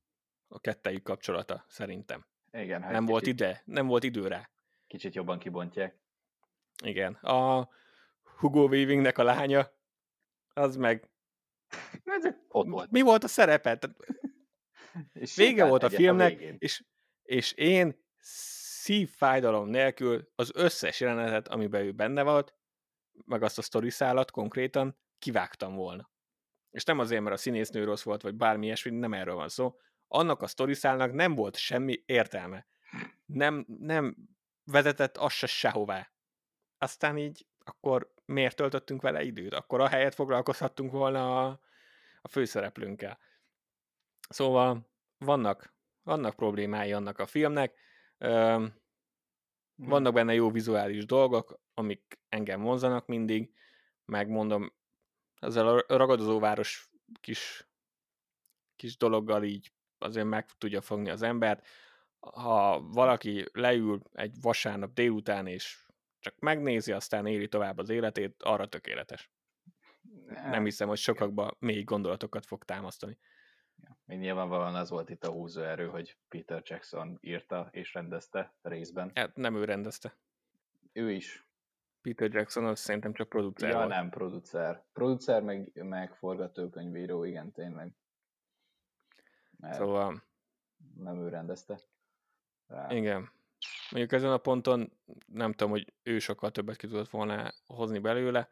a 0.48 0.60
kettejük 0.60 1.02
kapcsolata, 1.02 1.64
szerintem. 1.68 2.26
Igen. 2.52 2.82
Hát 2.82 2.90
nem 2.90 3.00
kicsit, 3.00 3.10
volt 3.10 3.26
ide, 3.26 3.62
nem 3.64 3.86
volt 3.86 4.04
idő 4.04 4.26
rá. 4.26 4.50
Kicsit 4.86 5.14
jobban 5.14 5.38
kibontják. 5.38 5.96
Igen. 6.84 7.12
A 7.12 7.68
Hugo 8.38 8.66
Weavingnek 8.66 9.18
a 9.18 9.22
lánya, 9.22 9.72
az 10.54 10.76
meg... 10.76 11.08
Ott 12.48 12.68
volt. 12.68 12.90
Mi 12.90 13.00
volt 13.00 13.24
a 13.24 13.28
szerepe? 13.28 13.78
és 15.12 15.36
Vége 15.36 15.64
volt 15.66 15.82
a 15.82 15.90
filmnek, 15.90 16.40
a 16.40 16.54
és, 16.58 16.84
és 17.22 17.52
én 17.52 18.04
szívfájdalom 18.86 19.68
nélkül 19.68 20.32
az 20.34 20.50
összes 20.54 21.00
jelenetet, 21.00 21.48
amiben 21.48 21.82
ő 21.82 21.92
benne 21.92 22.22
volt, 22.22 22.54
meg 23.24 23.42
azt 23.42 23.58
a 23.58 23.62
sztori 23.62 23.90
szállat 23.90 24.30
konkrétan 24.30 24.98
kivágtam 25.18 25.74
volna. 25.74 26.10
És 26.70 26.84
nem 26.84 26.98
azért, 26.98 27.22
mert 27.22 27.34
a 27.34 27.38
színésznő 27.38 27.84
rossz 27.84 28.02
volt, 28.02 28.22
vagy 28.22 28.34
bármi 28.34 28.66
ilyesmi, 28.66 28.90
nem 28.90 29.12
erről 29.12 29.34
van 29.34 29.48
szó. 29.48 29.76
Annak 30.06 30.42
a 30.42 30.46
sztori 30.46 30.74
szálnak 30.74 31.12
nem 31.12 31.34
volt 31.34 31.56
semmi 31.56 32.02
értelme. 32.04 32.66
Nem, 33.24 33.64
nem 33.78 34.16
vezetett 34.64 35.16
az 35.16 35.32
se 35.32 35.46
sehová. 35.46 36.12
Aztán 36.78 37.18
így, 37.18 37.46
akkor 37.64 38.12
miért 38.24 38.56
töltöttünk 38.56 39.02
vele 39.02 39.22
időt? 39.22 39.54
Akkor 39.54 39.80
a 39.80 39.88
helyet 39.88 40.14
foglalkozhattunk 40.14 40.92
volna 40.92 41.46
a, 41.46 41.60
a 42.20 42.28
főszereplőnkkel. 42.28 43.18
Szóval 44.28 44.90
vannak, 45.18 45.74
vannak 46.02 46.36
problémái 46.36 46.92
annak 46.92 47.18
a 47.18 47.26
filmnek. 47.26 47.84
Vannak 49.74 50.12
benne 50.12 50.34
jó 50.34 50.50
vizuális 50.50 51.04
dolgok, 51.04 51.60
amik 51.74 52.18
engem 52.28 52.62
vonzanak 52.62 53.06
mindig, 53.06 53.54
megmondom, 54.04 54.74
ezzel 55.40 55.68
a 55.68 55.96
ragadozóváros 55.96 56.90
kis, 57.20 57.68
kis 58.76 58.96
dologgal 58.96 59.44
így 59.44 59.72
azért 59.98 60.26
meg 60.26 60.50
tudja 60.58 60.80
fogni 60.80 61.10
az 61.10 61.22
embert. 61.22 61.66
Ha 62.18 62.80
valaki 62.80 63.44
leül 63.52 64.00
egy 64.12 64.34
vasárnap 64.40 64.92
délután, 64.92 65.46
és 65.46 65.86
csak 66.18 66.38
megnézi, 66.38 66.92
aztán 66.92 67.26
éli 67.26 67.48
tovább 67.48 67.78
az 67.78 67.88
életét, 67.88 68.42
arra 68.42 68.68
tökéletes. 68.68 69.30
Nem 70.26 70.64
hiszem, 70.64 70.88
hogy 70.88 70.98
sokakba 70.98 71.56
mély 71.58 71.82
gondolatokat 71.82 72.46
fog 72.46 72.64
támasztani. 72.64 73.18
Ja, 73.82 73.96
még 74.04 74.18
nyilvánvalóan 74.18 74.74
az 74.74 74.90
volt 74.90 75.10
itt 75.10 75.24
a 75.24 75.30
húzóerő, 75.30 75.86
hogy 75.88 76.16
Peter 76.28 76.62
Jackson 76.64 77.18
írta 77.20 77.68
és 77.70 77.94
rendezte 77.94 78.52
részben. 78.62 79.10
Hát 79.14 79.36
nem 79.36 79.54
ő 79.56 79.64
rendezte. 79.64 80.16
Ő 80.92 81.12
is. 81.12 81.46
Peter 82.02 82.34
Jackson 82.34 82.64
az 82.64 82.78
szerintem 82.80 83.12
csak 83.12 83.28
producer 83.28 83.68
Ja, 83.68 83.76
volt. 83.76 83.88
nem, 83.88 84.10
producer. 84.10 84.82
Producer 84.92 85.42
meg, 85.42 85.70
meg 85.74 86.14
forgatókönyvíró, 86.14 87.24
igen, 87.24 87.52
tényleg. 87.52 87.92
Mert 89.56 89.74
szóval... 89.74 90.22
Nem 90.96 91.18
ő 91.18 91.28
rendezte. 91.28 91.80
Rá. 92.66 92.90
Igen. 92.90 93.30
Mondjuk 93.90 94.12
ezen 94.12 94.32
a 94.32 94.38
ponton 94.38 94.92
nem 95.26 95.52
tudom, 95.52 95.70
hogy 95.70 95.92
ő 96.02 96.18
sokkal 96.18 96.50
többet 96.50 96.76
ki 96.76 96.86
tudott 96.86 97.10
volna 97.10 97.52
hozni 97.66 97.98
belőle. 97.98 98.50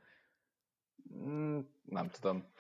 Mm, 1.15 1.61
nem 1.85 2.09
tudom. 2.09 2.53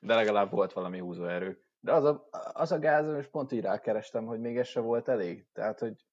De 0.00 0.14
legalább 0.14 0.50
volt 0.50 0.72
valami 0.72 0.98
húzóerő. 0.98 1.63
De 1.84 1.92
az 1.92 2.04
a, 2.04 2.28
az 2.52 2.72
a 2.72 2.78
gáz, 2.78 3.16
és 3.16 3.26
pont 3.26 3.52
így 3.52 3.60
rákerestem, 3.60 4.26
hogy 4.26 4.40
még 4.40 4.56
ez 4.56 4.66
se 4.66 4.80
volt 4.80 5.08
elég. 5.08 5.46
Tehát, 5.52 5.78
hogy 5.78 6.06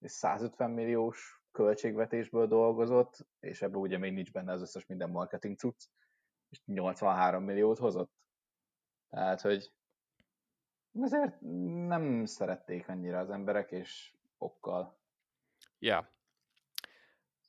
150 0.00 0.70
milliós 0.70 1.42
költségvetésből 1.52 2.46
dolgozott, 2.46 3.26
és 3.40 3.62
ebből 3.62 3.80
ugye 3.80 3.98
még 3.98 4.12
nincs 4.12 4.32
benne 4.32 4.52
az 4.52 4.60
összes 4.60 4.86
minden 4.86 5.10
marketing 5.10 5.56
cucc, 5.56 5.84
és 6.48 6.62
83 6.64 7.44
milliót 7.44 7.78
hozott. 7.78 8.12
Tehát, 9.10 9.40
hogy 9.40 9.72
ezért 11.00 11.40
nem 11.86 12.24
szerették 12.24 12.88
annyira 12.88 13.18
az 13.18 13.30
emberek, 13.30 13.70
és 13.70 14.14
okkal. 14.38 14.98
Ja. 15.78 16.10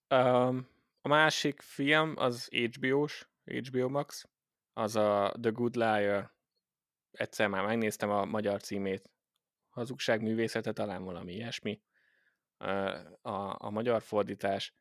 Um, 0.09 0.67
a 1.01 1.07
másik 1.07 1.61
film 1.61 2.13
az 2.17 2.47
HBO-s, 2.47 3.29
HBO 3.43 3.89
Max, 3.89 4.29
az 4.73 4.95
a 4.95 5.33
The 5.41 5.51
Good 5.51 5.75
Liar 5.75 6.37
egyszer 7.11 7.47
már 7.47 7.65
megnéztem 7.65 8.09
a 8.09 8.25
magyar 8.25 8.61
címét, 8.61 9.11
hazugság 9.69 10.21
művészete, 10.21 10.71
talán 10.71 11.03
valami 11.03 11.33
ilyesmi, 11.33 11.81
a, 13.21 13.65
a 13.65 13.69
magyar 13.69 14.01
fordítás. 14.01 14.73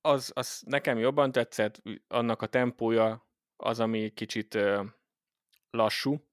Az, 0.00 0.32
az 0.34 0.62
nekem 0.66 0.98
jobban 0.98 1.32
tetszett, 1.32 1.82
annak 2.08 2.42
a 2.42 2.46
tempója 2.46 3.28
az, 3.56 3.80
ami 3.80 4.12
kicsit 4.12 4.58
lassú, 5.70 6.28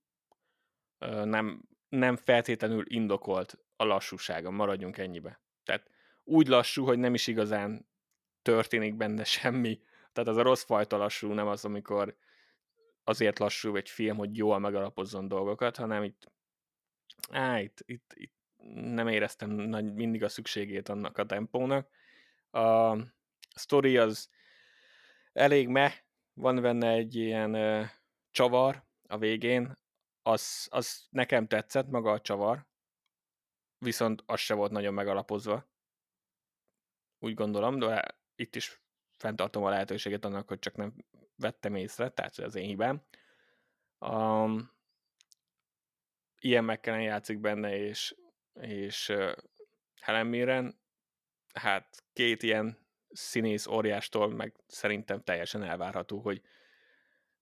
nem, 1.23 1.61
nem 1.89 2.15
feltétlenül 2.15 2.83
indokolt 2.88 3.57
a 3.75 3.83
lassúsága, 3.83 4.51
maradjunk 4.51 4.97
ennyibe. 4.97 5.41
Tehát 5.63 5.89
úgy 6.23 6.47
lassú, 6.47 6.86
hogy 6.86 6.99
nem 6.99 7.13
is 7.13 7.27
igazán 7.27 7.89
történik 8.41 8.95
benne 8.95 9.23
semmi. 9.38 9.81
Tehát 10.13 10.29
az 10.29 10.38
a 10.38 10.41
rossz 10.41 10.63
fajta 10.63 10.97
lassú, 10.97 11.33
nem 11.33 11.47
az, 11.47 11.65
amikor 11.65 12.17
azért 13.06 13.39
lassú 13.39 13.76
egy 13.76 13.89
film, 13.89 14.18
hogy 14.18 14.38
jól 14.38 14.60
megalapozzon 14.60 15.28
dolgokat, 15.28 15.76
hanem 15.78 16.03
itt, 16.03 16.32
á, 17.30 17.60
itt, 17.60 17.84
itt, 17.86 18.14
itt 18.16 18.34
nem 18.74 19.08
éreztem 19.08 19.49
nagy, 19.49 19.93
mindig 19.93 20.24
a 20.24 20.30
szükségét 20.30 20.89
annak 20.89 21.18
a 21.18 21.26
tempónak. 21.26 21.89
A 22.51 22.97
story 23.56 23.97
az 23.97 24.30
elég 25.34 25.68
me, 25.68 25.93
van 26.34 26.62
benne 26.62 26.89
egy 26.89 27.16
ilyen 27.16 27.56
uh, 27.56 27.86
csavar 28.32 28.84
a 29.08 29.18
végén, 29.18 29.78
az, 30.22 30.68
az 30.72 31.08
nekem 31.10 31.47
tetszett 31.47 31.88
maga 31.88 32.12
a 32.12 32.22
csavar, 32.22 32.66
viszont 33.78 34.24
az 34.26 34.39
se 34.39 34.53
volt 34.53 34.72
nagyon 34.72 34.93
megalapozva. 34.93 35.70
Úgy 37.20 37.34
gondolom, 37.34 37.80
de 37.80 38.18
itt 38.36 38.56
is 38.56 38.82
fenntartom 39.18 39.64
a 39.64 39.70
lehetőséget 39.70 40.26
annak, 40.26 40.47
hogy 40.47 40.60
csak 40.60 40.76
nem 40.76 40.93
vettem 41.36 41.75
észre, 41.75 42.09
tehát 42.09 42.38
az 42.38 42.55
én 42.55 42.67
hibám. 42.67 43.01
Um, 43.99 44.71
ilyen 46.39 46.63
McKellen 46.63 47.01
játszik 47.01 47.39
benne, 47.39 47.77
és, 47.77 48.15
és 48.53 49.09
uh, 49.09 49.31
Helen 50.01 50.27
Mirren, 50.27 50.79
hát 51.53 52.03
két 52.13 52.43
ilyen 52.43 52.77
színész 53.09 53.67
óriástól 53.67 54.29
meg 54.29 54.55
szerintem 54.67 55.23
teljesen 55.23 55.63
elvárható, 55.63 56.19
hogy 56.19 56.41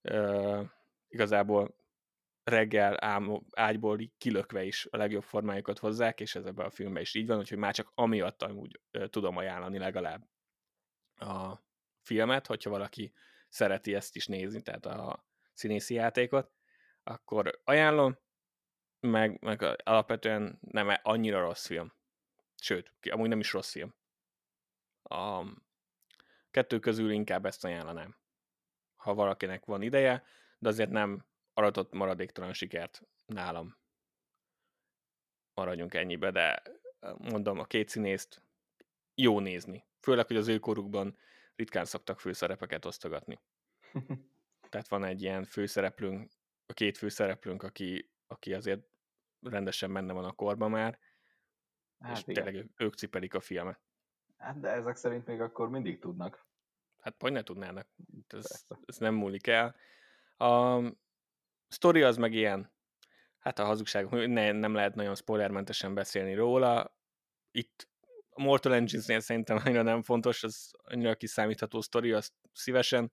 uh, 0.01 0.65
igazából 1.07 1.75
reggel 2.43 3.03
ám, 3.03 3.41
ágyból 3.51 3.99
kilökve 4.17 4.63
is 4.63 4.87
a 4.91 4.97
legjobb 4.97 5.23
formájukat 5.23 5.79
hozzák, 5.79 6.19
és 6.19 6.35
ez 6.35 6.45
ebben 6.45 6.65
a 6.65 6.69
filmben 6.69 7.01
is 7.01 7.13
így 7.13 7.27
van, 7.27 7.37
úgyhogy 7.37 7.57
már 7.57 7.73
csak 7.73 7.91
amiatt 7.95 8.41
amúgy 8.41 8.79
uh, 8.91 9.05
tudom 9.05 9.37
ajánlani 9.37 9.77
legalább 9.77 10.27
a 11.15 11.61
filmet, 12.01 12.47
hogyha 12.47 12.69
valaki 12.69 13.13
szereti 13.53 13.95
ezt 13.95 14.15
is 14.15 14.27
nézni, 14.27 14.61
tehát 14.61 14.85
a 14.85 15.25
színészi 15.53 15.93
játékot, 15.93 16.51
akkor 17.03 17.61
ajánlom, 17.63 18.17
meg, 18.99 19.41
meg 19.41 19.61
alapvetően 19.83 20.57
nem 20.61 20.99
annyira 21.03 21.39
rossz 21.39 21.65
film. 21.65 21.93
Sőt, 22.55 22.91
amúgy 23.09 23.29
nem 23.29 23.39
is 23.39 23.53
rossz 23.53 23.71
film. 23.71 23.95
A 25.03 25.43
kettő 26.51 26.79
közül 26.79 27.11
inkább 27.11 27.45
ezt 27.45 27.65
ajánlanám, 27.65 28.17
ha 28.95 29.13
valakinek 29.13 29.65
van 29.65 29.81
ideje, 29.81 30.23
de 30.57 30.69
azért 30.69 30.89
nem 30.89 31.25
aratott 31.53 31.93
maradéktalan 31.93 32.53
sikert 32.53 33.01
nálam. 33.25 33.77
Maradjunk 35.53 35.93
ennyibe, 35.93 36.31
de 36.31 36.61
mondom, 37.17 37.59
a 37.59 37.65
két 37.65 37.89
színészt 37.89 38.41
jó 39.15 39.39
nézni. 39.39 39.85
Főleg, 39.99 40.27
hogy 40.27 40.37
az 40.37 40.47
ő 40.47 40.59
korukban 40.59 41.17
ritkán 41.55 41.85
szoktak 41.85 42.19
főszerepeket 42.19 42.85
osztogatni. 42.85 43.39
Tehát 44.69 44.87
van 44.87 45.03
egy 45.03 45.21
ilyen 45.21 45.43
főszereplőnk, 45.43 46.31
a 46.65 46.73
két 46.73 46.97
főszereplőnk, 46.97 47.63
aki, 47.63 48.11
aki 48.27 48.53
azért 48.53 48.81
rendesen 49.41 49.93
benne 49.93 50.13
van 50.13 50.25
a 50.25 50.31
korban 50.31 50.69
már, 50.69 50.99
hát 51.99 52.17
és 52.17 52.23
igen. 52.27 52.43
tényleg 52.43 52.69
ők 52.77 52.93
cipelik 52.93 53.33
a 53.33 53.39
filmet. 53.39 53.79
Hát 54.37 54.59
de 54.59 54.69
ezek 54.69 54.95
szerint 54.95 55.25
még 55.25 55.41
akkor 55.41 55.69
mindig 55.69 55.99
tudnak. 55.99 56.45
Hát 56.99 57.15
hogy 57.19 57.31
ne 57.31 57.43
tudnának. 57.43 57.87
Ez, 58.27 58.65
ez 58.85 58.97
nem 58.97 59.13
múlik 59.13 59.47
el. 59.47 59.75
A 60.37 60.79
sztori 61.67 62.01
az 62.01 62.17
meg 62.17 62.33
ilyen, 62.33 62.71
hát 63.39 63.59
a 63.59 63.65
hazugság, 63.65 64.27
ne, 64.27 64.51
nem 64.51 64.73
lehet 64.73 64.95
nagyon 64.95 65.15
spoilermentesen 65.15 65.93
beszélni 65.93 66.33
róla. 66.33 66.97
Itt 67.51 67.87
a 68.33 68.41
Mortal 68.41 68.73
Engines-nél 68.73 69.19
szerintem 69.19 69.61
annyira 69.65 69.81
nem 69.81 70.03
fontos, 70.03 70.43
az 70.43 70.71
annyira 70.83 71.15
kiszámítható 71.15 71.81
sztori, 71.81 72.11
azt 72.11 72.33
szívesen, 72.53 73.11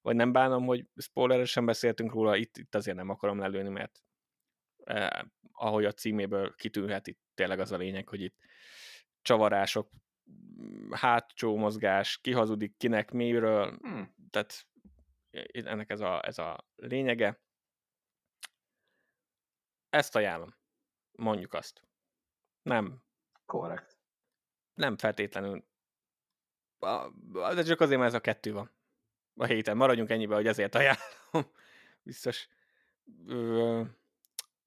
vagy 0.00 0.16
nem 0.16 0.32
bánom, 0.32 0.64
hogy 0.64 0.86
spoileresen 0.96 1.66
beszéltünk 1.66 2.12
róla, 2.12 2.36
itt, 2.36 2.56
itt 2.56 2.74
azért 2.74 2.96
nem 2.96 3.08
akarom 3.08 3.38
lelőni, 3.38 3.68
mert 3.68 4.02
eh, 4.84 5.08
ahogy 5.52 5.84
a 5.84 5.92
címéből 5.92 6.54
kitűnhet, 6.54 7.06
itt 7.06 7.20
tényleg 7.34 7.60
az 7.60 7.72
a 7.72 7.76
lényeg, 7.76 8.08
hogy 8.08 8.20
itt 8.20 8.36
csavarások, 9.22 9.90
hátsó 10.90 11.56
mozgás, 11.56 12.18
ki 12.18 12.32
hazudik, 12.32 12.76
kinek 12.76 13.10
miről, 13.10 13.78
hmm. 13.82 14.14
tehát 14.30 14.66
ennek 15.52 15.90
ez 15.90 16.00
a, 16.00 16.26
ez 16.26 16.38
a 16.38 16.66
lényege. 16.76 17.40
Ezt 19.90 20.16
ajánlom. 20.16 20.54
Mondjuk 21.12 21.54
azt. 21.54 21.82
Nem. 22.62 23.02
Korrekt. 23.46 23.95
Nem 24.76 24.96
feltétlenül. 24.96 25.64
De 27.32 27.62
csak 27.62 27.80
azért, 27.80 27.98
mert 27.98 28.12
ez 28.12 28.18
a 28.18 28.20
kettő 28.20 28.52
van. 28.52 28.70
A 29.34 29.44
héten. 29.44 29.76
Maradjunk 29.76 30.10
ennyibe, 30.10 30.34
hogy 30.34 30.46
ezért 30.46 30.74
ajánlom. 30.74 31.52
Biztos. 32.02 32.48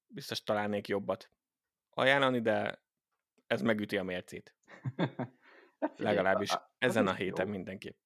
biztos 0.06 0.42
találnék 0.42 0.88
jobbat 0.88 1.30
ajánlani, 1.90 2.40
de 2.40 2.82
ez 3.46 3.62
megüti 3.62 3.96
a 3.96 4.02
mércét. 4.02 4.54
Hát 5.80 5.98
Legalábbis 5.98 6.50
ezen 6.78 7.06
a 7.06 7.14
héten 7.14 7.46
jó. 7.46 7.52
mindenképp. 7.52 7.96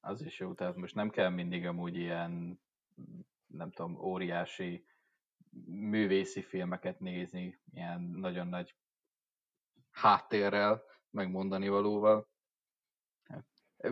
Az 0.00 0.22
is 0.22 0.38
jó, 0.38 0.54
tehát 0.54 0.76
most 0.76 0.94
nem 0.94 1.10
kell 1.10 1.28
mindig 1.28 1.66
amúgy 1.66 1.96
ilyen, 1.96 2.60
nem 3.46 3.70
tudom, 3.70 4.00
óriási 4.00 4.86
művészi 5.66 6.42
filmeket 6.42 7.00
nézni, 7.00 7.60
ilyen 7.72 8.00
nagyon 8.00 8.46
nagy 8.46 8.74
háttérrel, 9.90 10.84
megmondani 11.10 11.68
valóval. 11.68 12.28
Hát, 13.28 13.46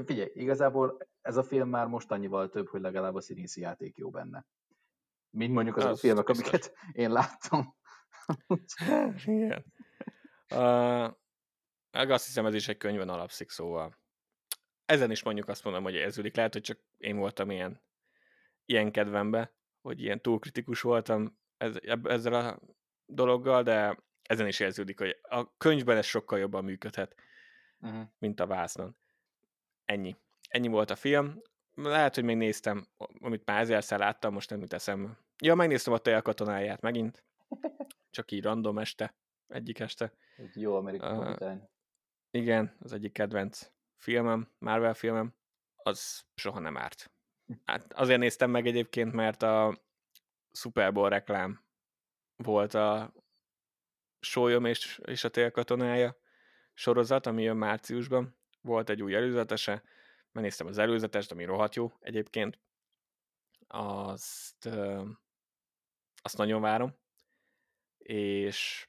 figyelj, 0.04 0.30
igazából 0.34 0.98
ez 1.20 1.36
a 1.36 1.42
film 1.42 1.68
már 1.68 1.86
most 1.86 2.10
annyival 2.10 2.48
több, 2.48 2.68
hogy 2.68 2.80
legalább 2.80 3.14
a 3.14 3.20
színészi 3.20 3.60
játék 3.60 3.96
jó 3.96 4.10
benne. 4.10 4.46
Mint 5.30 5.52
mondjuk 5.52 5.76
azok 5.76 5.90
az 5.90 5.96
a 5.96 6.00
filmek, 6.00 6.24
biztos. 6.24 6.48
amiket 6.48 6.72
én 6.92 7.10
láttam. 7.10 7.76
Igen. 9.24 9.64
Uh, 10.54 12.10
azt 12.10 12.26
hiszem, 12.26 12.46
ez 12.46 12.54
is 12.54 12.68
egy 12.68 12.76
könyvön 12.76 13.08
alapszik, 13.08 13.50
szóval 13.50 13.98
ezen 14.88 15.10
is 15.10 15.22
mondjuk 15.22 15.48
azt 15.48 15.64
mondom, 15.64 15.82
hogy 15.82 15.94
érződik. 15.94 16.36
Lehet, 16.36 16.52
hogy 16.52 16.62
csak 16.62 16.78
én 16.96 17.16
voltam 17.16 17.50
ilyen, 17.50 17.82
ilyen 18.64 18.92
kedvembe, 18.92 19.54
hogy 19.80 20.02
ilyen 20.02 20.20
túlkritikus 20.20 20.80
voltam 20.80 21.38
ez, 21.56 21.76
ezzel 22.02 22.32
a 22.32 22.60
dologgal, 23.06 23.62
de 23.62 23.98
ezen 24.28 24.46
is 24.46 24.60
érződik, 24.60 24.98
hogy 24.98 25.18
a 25.22 25.56
könyvben 25.56 25.96
ez 25.96 26.06
sokkal 26.06 26.38
jobban 26.38 26.64
működhet, 26.64 27.14
uh-huh. 27.80 28.02
mint 28.18 28.40
a 28.40 28.46
vásznon. 28.46 28.96
Ennyi. 29.84 30.16
Ennyi 30.48 30.68
volt 30.68 30.90
a 30.90 30.96
film. 30.96 31.42
Lehet, 31.74 32.14
hogy 32.14 32.24
még 32.24 32.36
néztem, 32.36 32.86
amit 33.20 33.44
már 33.44 33.60
ezerszer 33.60 33.98
láttam, 33.98 34.32
most 34.32 34.50
nem 34.50 34.60
jut. 34.60 34.84
Ja, 35.42 35.54
megnéztem 35.54 35.92
a 35.92 35.98
Teja 35.98 36.22
katonáját 36.22 36.80
megint. 36.80 37.24
Csak 38.10 38.30
így 38.30 38.42
random 38.42 38.78
este. 38.78 39.14
Egyik 39.46 39.78
este. 39.78 40.12
Egy 40.36 40.60
jó 40.60 40.76
amerikai 40.76 41.16
uh, 41.16 41.52
Igen, 42.30 42.76
az 42.80 42.92
egyik 42.92 43.12
kedvenc 43.12 43.70
filmem, 43.96 44.48
Marvel 44.58 44.94
filmem. 44.94 45.34
Az 45.76 46.24
soha 46.34 46.58
nem 46.58 46.76
árt. 46.76 47.10
Hát 47.64 47.92
azért 47.92 48.20
néztem 48.20 48.50
meg 48.50 48.66
egyébként, 48.66 49.12
mert 49.12 49.42
a 49.42 49.82
Super 50.52 50.92
Bowl 50.92 51.08
reklám 51.08 51.64
volt 52.36 52.74
a 52.74 53.12
Sólyom 54.28 54.64
és, 54.64 55.00
és 55.04 55.24
a 55.24 55.28
télkatonája 55.28 56.16
sorozat, 56.74 57.26
ami 57.26 57.42
jön 57.42 57.56
márciusban. 57.56 58.36
Volt 58.60 58.88
egy 58.88 59.02
új 59.02 59.14
előzetese, 59.14 59.82
megnéztem 60.32 60.66
az 60.66 60.78
előzetest, 60.78 61.30
ami 61.30 61.44
rohadt 61.44 61.74
jó 61.74 61.92
egyébként. 62.00 62.58
Azt, 63.66 64.68
azt 66.22 66.36
nagyon 66.36 66.60
várom. 66.60 66.96
És 67.98 68.88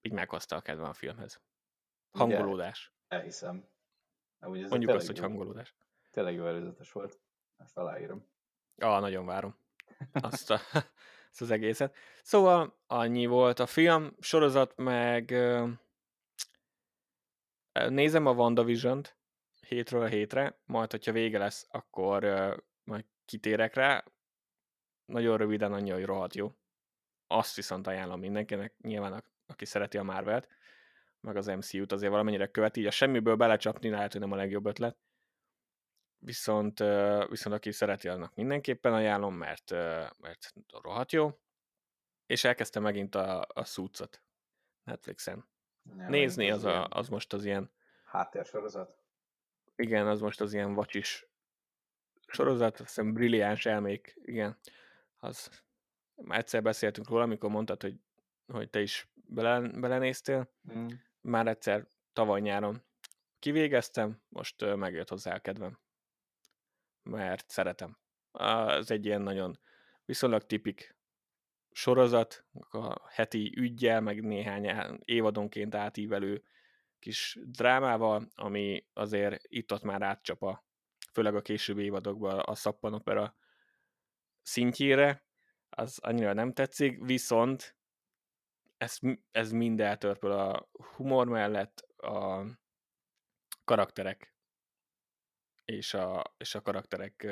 így 0.00 0.12
meghozta 0.12 0.56
a 0.56 0.60
kedvem 0.60 0.88
a 0.88 0.92
filmhez. 0.92 1.40
Hangolódás. 2.10 2.92
Igen, 3.06 3.20
elhiszem. 3.20 3.68
Úgy 4.40 4.62
ez 4.62 4.70
Mondjuk 4.70 4.90
azt, 4.90 5.06
hogy 5.06 5.18
hangolódás. 5.18 5.74
Tényleg 6.10 6.34
jó 6.34 6.46
előzetes 6.46 6.92
volt. 6.92 7.20
Ezt 7.56 7.76
aláírom. 7.78 8.26
Ah, 8.76 9.00
nagyon 9.00 9.26
várom. 9.26 9.56
Azt, 10.12 10.50
a, 10.50 10.60
azt 11.32 11.40
az 11.40 11.50
egészet. 11.50 11.96
Szóval 12.22 12.78
annyi 12.86 13.26
volt 13.26 13.58
a 13.58 13.66
film, 13.66 14.16
sorozat, 14.20 14.76
meg 14.76 15.30
nézem 17.88 18.26
a 18.26 18.32
WandaVision-t 18.32 19.16
hétről 19.66 20.06
hétre, 20.06 20.60
majd, 20.64 20.90
hogyha 20.90 21.12
vége 21.12 21.38
lesz, 21.38 21.66
akkor 21.70 22.24
majd 22.84 23.04
kitérek 23.24 23.74
rá. 23.74 24.04
Nagyon 25.04 25.36
röviden 25.36 25.72
annyi, 25.72 25.90
hogy 25.90 26.04
rohadt 26.04 26.34
jó. 26.34 26.52
Azt 27.26 27.56
viszont 27.56 27.86
ajánlom 27.86 28.20
mindenkinek, 28.20 28.74
nyilván 28.78 29.24
aki 29.46 29.64
szereti 29.64 29.98
a 29.98 30.02
Marvelt, 30.02 30.48
meg 31.20 31.36
az 31.36 31.46
MCU-t 31.46 31.92
azért 31.92 32.10
valamennyire 32.10 32.46
követi, 32.46 32.80
így 32.80 32.86
a 32.86 32.90
semmiből 32.90 33.36
belecsapni 33.36 33.88
lehet, 33.88 34.12
hogy 34.12 34.20
nem 34.20 34.32
a 34.32 34.36
legjobb 34.36 34.66
ötlet. 34.66 34.96
Viszont, 36.24 36.78
viszont 37.28 37.54
aki 37.54 37.72
szereti, 37.72 38.08
annak 38.08 38.34
mindenképpen 38.34 38.92
ajánlom, 38.92 39.34
mert, 39.34 39.70
mert 40.16 40.54
rohadt 40.82 41.12
jó. 41.12 41.40
És 42.26 42.44
elkezdtem 42.44 42.82
megint 42.82 43.14
a, 43.14 43.46
a 43.54 43.64
Suits-ot 43.64 44.22
Netflixen. 44.84 45.48
Ja, 45.96 46.08
Nézni 46.08 46.50
az, 46.50 46.64
a, 46.64 46.86
az 46.90 47.08
most 47.08 47.32
az 47.32 47.44
ilyen... 47.44 47.70
Háttérsorozat? 48.04 49.02
Igen, 49.76 50.06
az 50.06 50.20
most 50.20 50.40
az 50.40 50.52
ilyen 50.52 50.74
vacsis 50.74 51.26
sorozat, 52.26 52.72
azt 52.72 52.80
hiszem 52.80 53.12
brilliáns 53.12 53.66
elmék, 53.66 54.18
igen. 54.22 54.58
Az, 55.16 55.62
már 56.14 56.38
egyszer 56.38 56.62
beszéltünk 56.62 57.08
róla, 57.08 57.22
amikor 57.22 57.50
mondtad, 57.50 57.82
hogy, 57.82 58.00
hogy 58.46 58.70
te 58.70 58.80
is 58.80 59.08
bele, 59.14 59.60
belenéztél. 59.60 60.52
Mm. 60.72 60.86
Már 61.20 61.46
egyszer 61.46 61.86
tavaly 62.12 62.40
nyáron 62.40 62.82
kivégeztem, 63.38 64.22
most 64.28 64.76
megjött 64.76 65.08
hozzá 65.08 65.34
a 65.34 65.38
kedvem. 65.38 65.78
Mert 67.02 67.50
szeretem. 67.50 67.98
Az 68.30 68.90
egy 68.90 69.04
ilyen 69.04 69.22
nagyon 69.22 69.58
viszonylag 70.04 70.46
tipik 70.46 70.96
sorozat, 71.70 72.44
a 72.70 73.10
heti 73.10 73.52
ügyjel, 73.56 74.00
meg 74.00 74.22
néhány 74.22 74.98
évadonként 75.04 75.74
átívelő 75.74 76.44
kis 76.98 77.38
drámával, 77.44 78.28
ami 78.34 78.86
azért 78.92 79.42
itt-ott 79.48 79.82
már 79.82 80.02
átcsapa, 80.02 80.64
főleg 81.12 81.34
a 81.34 81.42
későbbi 81.42 81.82
évadokban 81.82 82.38
a 82.38 82.54
szappanopera 82.54 83.36
szintjére, 84.42 85.24
az 85.68 85.98
annyira 85.98 86.32
nem 86.32 86.52
tetszik, 86.52 87.04
viszont 87.04 87.76
ez, 88.76 88.98
ez 89.30 89.52
mind 89.52 89.80
eltörpül 89.80 90.32
a 90.32 90.68
humor 90.96 91.28
mellett, 91.28 91.80
a 91.96 92.44
karakterek 93.64 94.31
és 95.64 95.94
a, 95.94 96.34
és 96.36 96.54
a 96.54 96.60
karakterek 96.60 97.26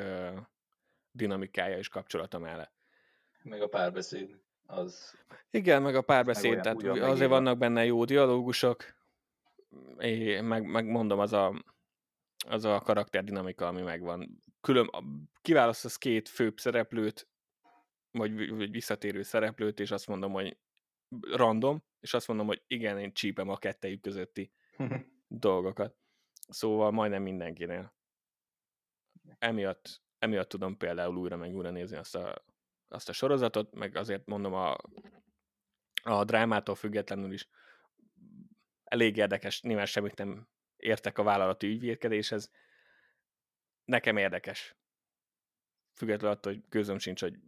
dinamikája 1.11 1.77
és 1.77 1.89
kapcsolata 1.89 2.39
mellett. 2.39 2.73
Meg 3.43 3.63
a 3.63 3.69
párbeszéd, 3.69 4.41
az... 4.67 5.15
Igen, 5.51 5.83
meg 5.83 5.95
a 5.95 6.03
párbeszéd, 6.03 6.55
meg 6.55 6.63
tehát 6.63 6.77
azért 6.79 7.01
megírva. 7.01 7.29
vannak 7.29 7.59
benne 7.59 7.85
jó 7.85 8.05
dialógusok, 8.05 8.85
é, 9.99 10.41
meg, 10.41 10.65
meg 10.65 10.87
mondom, 10.87 11.19
az 11.19 11.33
a, 11.33 11.65
az 12.49 12.65
a 12.65 12.81
karakterdinamika, 12.81 13.67
ami 13.67 13.83
megvan. 13.83 14.41
Külön, 14.61 14.91
kiválasztasz 15.43 15.97
két 15.97 16.29
főbb 16.29 16.59
szereplőt, 16.59 17.29
vagy, 18.11 18.51
vagy 18.51 18.71
visszatérő 18.71 19.23
szereplőt, 19.23 19.81
és 19.81 19.91
azt 19.91 20.07
mondom, 20.07 20.33
hogy 20.33 20.57
random, 21.21 21.83
és 22.01 22.15
azt 22.15 22.29
mondom, 22.29 22.47
hogy 22.47 22.63
igen, 22.67 22.99
én 22.99 23.13
csípem 23.13 23.49
a 23.49 23.57
kettejük 23.57 24.01
közötti 24.01 24.53
dolgokat. 25.29 25.97
Szóval 26.49 26.91
majdnem 26.91 27.23
mindenkinél. 27.23 27.95
Emiatt, 29.41 30.03
emiatt 30.19 30.49
tudom 30.49 30.77
például 30.77 31.17
újra 31.17 31.37
meg 31.37 31.55
újra 31.55 31.71
nézni 31.71 31.97
azt 31.97 32.15
a, 32.15 32.45
azt 32.89 33.09
a 33.09 33.13
sorozatot, 33.13 33.75
meg 33.75 33.97
azért 33.97 34.27
mondom 34.27 34.55
a, 34.55 34.77
a 36.03 36.25
drámától 36.25 36.75
függetlenül 36.75 37.33
is 37.33 37.49
elég 38.85 39.17
érdekes, 39.17 39.63
nyilván 39.63 39.87
semmit 39.87 40.19
nem 40.19 40.49
értek 40.77 41.19
a 41.19 41.23
vállalati 41.23 41.67
ügyvédkedéshez. 41.67 42.51
Nekem 43.85 44.17
érdekes. 44.17 44.77
Függetlenül 45.95 46.37
attól, 46.37 46.53
hogy 46.53 46.65
gőzöm 46.69 46.99
sincs, 46.99 47.21
hogy 47.21 47.39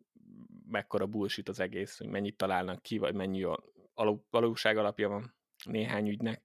mekkora 0.66 1.06
bullshit 1.06 1.48
az 1.48 1.60
egész, 1.60 1.98
hogy 1.98 2.06
mennyit 2.06 2.36
találnak 2.36 2.82
ki, 2.82 2.98
vagy 2.98 3.14
mennyi 3.14 3.42
a 3.42 4.24
valóság 4.30 4.76
alapja 4.76 5.08
van 5.08 5.34
néhány 5.64 6.08
ügynek. 6.08 6.42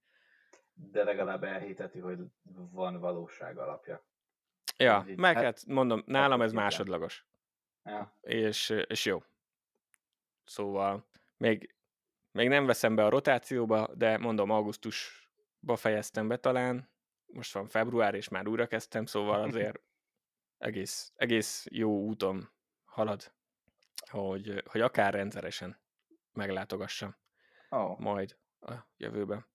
De 0.74 1.04
legalább 1.04 1.44
elhiteti, 1.44 1.98
hogy 1.98 2.18
van 2.70 3.00
valóság 3.00 3.58
alapja. 3.58 4.06
Ja, 4.78 5.04
így, 5.08 5.18
meg 5.18 5.34
hát, 5.34 5.44
hát 5.44 5.66
mondom, 5.66 6.02
nálam 6.06 6.42
ez 6.42 6.52
másodlagos. 6.52 7.26
Ja. 7.84 8.18
És, 8.20 8.70
és 8.86 9.04
jó. 9.04 9.22
Szóval 10.44 11.08
még, 11.36 11.74
még 12.30 12.48
nem 12.48 12.66
veszem 12.66 12.94
be 12.94 13.04
a 13.04 13.08
rotációba, 13.08 13.94
de 13.94 14.18
mondom, 14.18 14.50
augusztusba 14.50 15.76
fejeztem 15.76 16.28
be 16.28 16.36
talán, 16.36 16.90
most 17.26 17.52
van 17.52 17.66
február, 17.66 18.14
és 18.14 18.28
már 18.28 18.48
újra 18.48 18.66
kezdtem, 18.66 19.06
szóval 19.06 19.42
azért 19.42 19.80
egész, 20.58 21.12
egész 21.16 21.66
jó 21.70 22.00
úton 22.00 22.50
halad 22.84 23.32
hogy, 24.06 24.62
hogy 24.66 24.80
akár 24.80 25.14
rendszeresen 25.14 25.80
meglátogassam 26.32 27.16
oh. 27.68 27.98
majd 27.98 28.38
a 28.60 28.72
jövőben. 28.96 29.46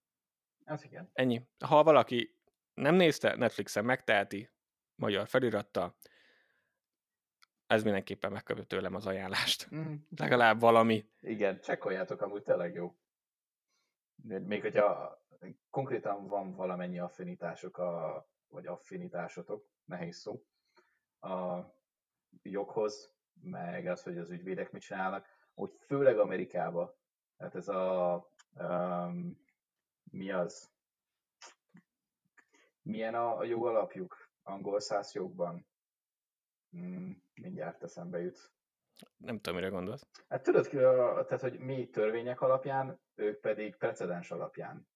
Ez 0.64 0.84
igen. 0.84 1.10
Ennyi. 1.14 1.48
Ha 1.66 1.84
valaki 1.84 2.38
nem 2.74 2.96
nézte, 2.96 3.36
Netflixen 3.36 3.86
megteheti, 3.86 4.50
magyar 5.04 5.28
felirattal, 5.28 5.96
ez 7.68 7.84
mindenképpen 7.84 8.32
megkapja 8.32 8.64
tőlem 8.64 8.96
az 8.96 9.08
ajánlást. 9.08 9.76
Mm. 9.76 9.94
Legalább 10.24 10.60
valami. 10.60 11.10
Igen, 11.20 11.60
csekkoljátok, 11.62 12.22
amúgy 12.22 12.44
tényleg 12.44 12.74
jó. 12.74 12.96
Még 14.24 14.62
hogyha 14.62 15.22
konkrétan 15.70 16.28
van 16.28 16.56
valamennyi 16.56 17.00
affinitások, 17.00 17.78
a, 17.78 18.26
vagy 18.48 18.68
affinitásotok, 18.68 19.70
nehéz 19.86 20.18
szó, 20.18 20.44
a 21.20 21.60
joghoz, 22.42 23.14
meg 23.42 23.88
az, 23.88 24.04
hogy 24.04 24.18
az 24.18 24.30
ügyvédek 24.30 24.72
mit 24.72 24.82
csinálnak, 24.82 25.28
hogy 25.54 25.72
főleg 25.86 26.20
Amerikába, 26.20 26.98
tehát 27.38 27.56
ez 27.56 27.68
a, 27.68 28.28
um, 28.54 29.42
mi 30.04 30.32
az, 30.32 30.72
milyen 32.82 33.16
a, 33.16 33.38
a 33.38 33.44
jogalapjuk 33.44 34.23
angol 34.44 34.80
száz 34.80 35.14
jogban? 35.14 35.68
Mm, 36.78 37.12
mindjárt 37.34 37.84
eszembe 37.84 38.20
jut. 38.20 38.52
Nem 39.18 39.40
tudom, 39.40 39.60
mire 39.60 39.70
gondolsz. 39.70 40.08
Hát 40.28 40.44
tudod, 40.44 40.70
tehát, 40.70 41.42
hogy 41.42 41.60
mi 41.60 41.90
törvények 41.90 42.42
alapján, 42.42 43.02
ők 43.16 43.40
pedig 43.40 43.76
precedens 43.76 44.32
alapján 44.32 44.88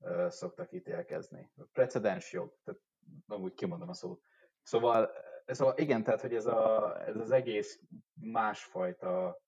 ö, 0.00 0.26
szoktak 0.30 0.72
ítélkezni. 0.72 1.52
Precedens 1.72 2.32
jog, 2.32 2.58
tehát 2.64 2.80
amúgy 3.26 3.54
kimondom 3.54 3.88
a 3.88 3.94
szót. 3.94 4.22
Szóval 4.62 5.10
Szóval 5.50 5.74
igen, 5.76 6.02
tehát 6.02 6.20
hogy 6.20 6.34
ez, 6.34 6.46
a, 6.46 6.96
ez 7.06 7.16
az 7.16 7.30
egész 7.30 7.80
másfajta 8.20 9.40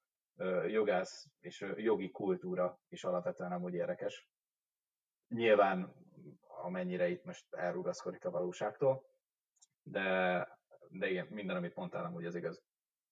jogász 0.66 1.28
és 1.40 1.66
jogi 1.76 2.10
kultúra 2.10 2.80
is 2.88 3.04
alapvetően 3.04 3.52
amúgy 3.52 3.74
érdekes. 3.74 4.28
Nyilván 5.28 5.94
amennyire 6.62 7.08
itt 7.08 7.24
most 7.24 7.54
elrugaszkodik 7.54 8.24
a 8.24 8.30
valóságtól, 8.30 9.04
de, 9.90 10.58
de 10.88 11.10
igen, 11.10 11.26
minden, 11.30 11.56
amit 11.56 11.74
mondtál, 11.74 12.04
amúgy 12.04 12.24
az 12.24 12.34
igaz. 12.34 12.62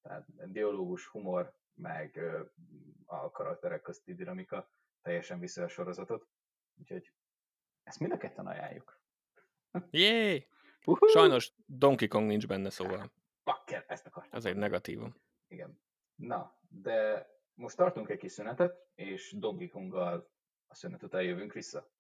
Tehát 0.03 0.51
dialógus, 0.53 1.07
humor, 1.07 1.55
meg 1.75 2.21
a 3.07 3.31
karakterek 3.31 3.81
közti 3.81 4.15
dinamika 4.15 4.71
teljesen 5.03 5.39
viszi 5.39 5.61
a 5.61 5.69
sorozatot. 5.69 6.29
Úgyhogy 6.75 7.13
ezt 7.83 8.01
mind 8.01 8.13
a 8.13 8.17
ketten 8.17 8.47
ajánljuk. 8.47 9.01
Jé! 9.91 10.49
Uh-huh. 10.85 11.09
Sajnos 11.09 11.53
Donkey 11.67 12.09
Kong 12.09 12.27
nincs 12.27 12.47
benne, 12.47 12.71
szóval. 12.71 13.13
Bakker, 13.45 13.85
ezt 13.89 14.07
akartam. 14.07 14.39
Az 14.39 14.45
egy 14.45 14.57
negatívum. 14.57 15.15
Igen. 15.49 15.81
Na, 16.15 16.59
de 16.69 17.27
most 17.55 17.77
tartunk 17.77 18.09
egy 18.09 18.19
kis 18.19 18.33
szünetet, 18.33 18.89
és 18.95 19.35
Donkey 19.39 19.69
Konggal 19.69 20.31
a 20.67 20.75
szünet 20.75 21.03
után 21.03 21.23
jövünk 21.23 21.53
vissza. 21.53 21.91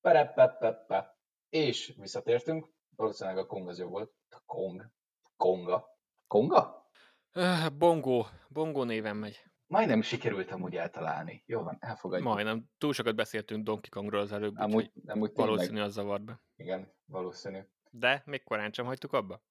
Perepepepe. 0.00 1.13
És 1.54 1.94
visszatértünk. 1.98 2.68
Valószínűleg 2.96 3.38
a 3.38 3.46
Kong 3.46 3.68
az 3.68 3.78
jó 3.78 3.88
volt. 3.88 4.12
A 4.30 4.42
Kong. 4.46 4.90
Konga. 5.36 5.86
Konga? 6.26 6.88
Uh, 7.34 7.70
bongo. 7.78 8.24
Bongo 8.48 8.84
néven 8.84 9.16
megy. 9.16 9.44
Majdnem 9.66 10.02
sikerült 10.02 10.50
amúgy 10.50 10.76
eltalálni. 10.76 11.42
Jó 11.46 11.62
van, 11.62 11.76
elfogadjuk. 11.80 12.28
Majdnem. 12.28 12.70
Túl 12.78 12.92
sokat 12.92 13.14
beszéltünk 13.14 13.64
Donkey 13.64 13.88
Kongról 13.88 14.20
az 14.20 14.32
előbb, 14.32 14.56
amúgy, 14.56 14.92
amúgy 15.06 15.30
valószínű 15.34 15.68
tényleg. 15.68 15.86
az 15.86 15.92
zavart 15.92 16.24
be. 16.24 16.40
Igen, 16.56 16.92
valószínű. 17.04 17.60
De 17.90 18.22
még 18.26 18.42
korán 18.42 18.72
sem 18.72 18.86
hagytuk 18.86 19.12
abba? 19.12 19.42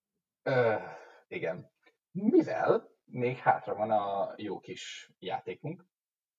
Ö, 0.43 0.75
igen. 1.27 1.71
Mivel 2.11 2.89
még 3.05 3.37
hátra 3.37 3.75
van 3.75 3.91
a 3.91 4.33
jó 4.37 4.59
kis 4.59 5.11
játékunk, 5.19 5.85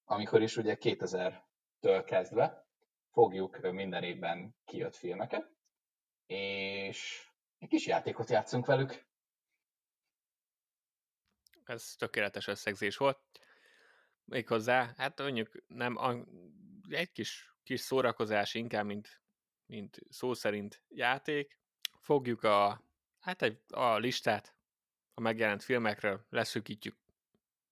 amikor 0.04 0.42
is 0.42 0.56
ugye 0.56 0.76
2000-től 0.80 2.02
kezdve 2.06 2.66
fogjuk 3.10 3.70
minden 3.72 4.02
évben 4.02 4.56
kijött 4.64 4.96
filmeket, 4.96 5.53
és 6.26 7.28
egy 7.58 7.68
kis 7.68 7.86
játékot 7.86 8.30
játszunk 8.30 8.66
velük. 8.66 9.04
Ez 11.64 11.94
tökéletes 11.96 12.46
összegzés 12.46 12.96
volt. 12.96 13.18
Méghozzá, 14.24 14.94
hát 14.96 15.18
mondjuk 15.18 15.64
nem, 15.66 15.98
egy 16.88 17.12
kis, 17.12 17.54
kis 17.62 17.80
szórakozás 17.80 18.54
inkább, 18.54 18.84
mint, 18.84 19.20
mint 19.66 19.98
szó 20.08 20.34
szerint 20.34 20.82
játék. 20.88 21.58
Fogjuk 22.00 22.42
a, 22.42 22.84
hát 23.18 23.42
egy, 23.42 23.62
a 23.68 23.96
listát 23.96 24.54
a 25.14 25.20
megjelent 25.20 25.62
filmekről, 25.62 26.26
leszűkítjük 26.28 26.96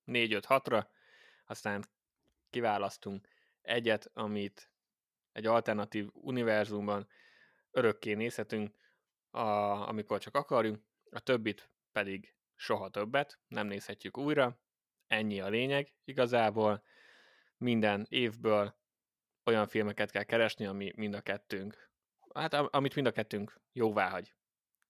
4-5-6-ra, 0.06 0.86
aztán 1.46 1.84
kiválasztunk 2.50 3.28
egyet, 3.62 4.10
amit 4.12 4.70
egy 5.32 5.46
alternatív 5.46 6.08
univerzumban 6.12 7.08
örökké 7.72 8.14
nézhetünk, 8.14 8.74
a, 9.30 9.40
amikor 9.88 10.18
csak 10.18 10.34
akarjunk, 10.34 10.82
a 11.10 11.20
többit 11.20 11.70
pedig 11.92 12.34
soha 12.54 12.90
többet, 12.90 13.38
nem 13.48 13.66
nézhetjük 13.66 14.18
újra, 14.18 14.60
ennyi 15.06 15.40
a 15.40 15.48
lényeg 15.48 15.92
igazából. 16.04 16.82
Minden 17.56 18.06
évből 18.08 18.76
olyan 19.44 19.66
filmeket 19.66 20.10
kell 20.10 20.22
keresni, 20.22 20.66
ami 20.66 20.92
mind 20.96 21.14
a 21.14 21.20
kettőnk, 21.20 21.90
hát 22.34 22.54
amit 22.54 22.94
mind 22.94 23.06
a 23.06 23.12
kettőnk 23.12 23.60
jóvá 23.72 24.08
hagy. 24.08 24.34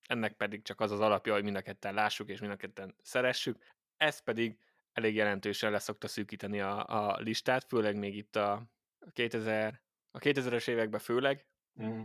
Ennek 0.08 0.32
pedig 0.36 0.62
csak 0.62 0.80
az 0.80 0.90
az 0.90 1.00
alapja, 1.00 1.32
hogy 1.32 1.42
mind 1.42 1.56
a 1.56 1.62
ketten 1.62 1.94
lássuk 1.94 2.28
és 2.28 2.40
mind 2.40 2.52
a 2.52 2.56
ketten 2.56 2.94
szeressük. 3.02 3.64
Ez 3.96 4.22
pedig 4.22 4.58
elég 4.92 5.14
jelentősen 5.14 5.70
leszokta 5.70 6.08
szűkíteni 6.08 6.60
a, 6.60 6.86
a 6.86 7.18
listát, 7.18 7.64
főleg 7.64 7.96
még 7.96 8.16
itt 8.16 8.36
a 8.36 8.66
2000, 9.12 9.82
a 10.10 10.18
2000-es 10.18 10.68
években 10.68 11.00
főleg. 11.00 11.46
Mm. 11.82 12.04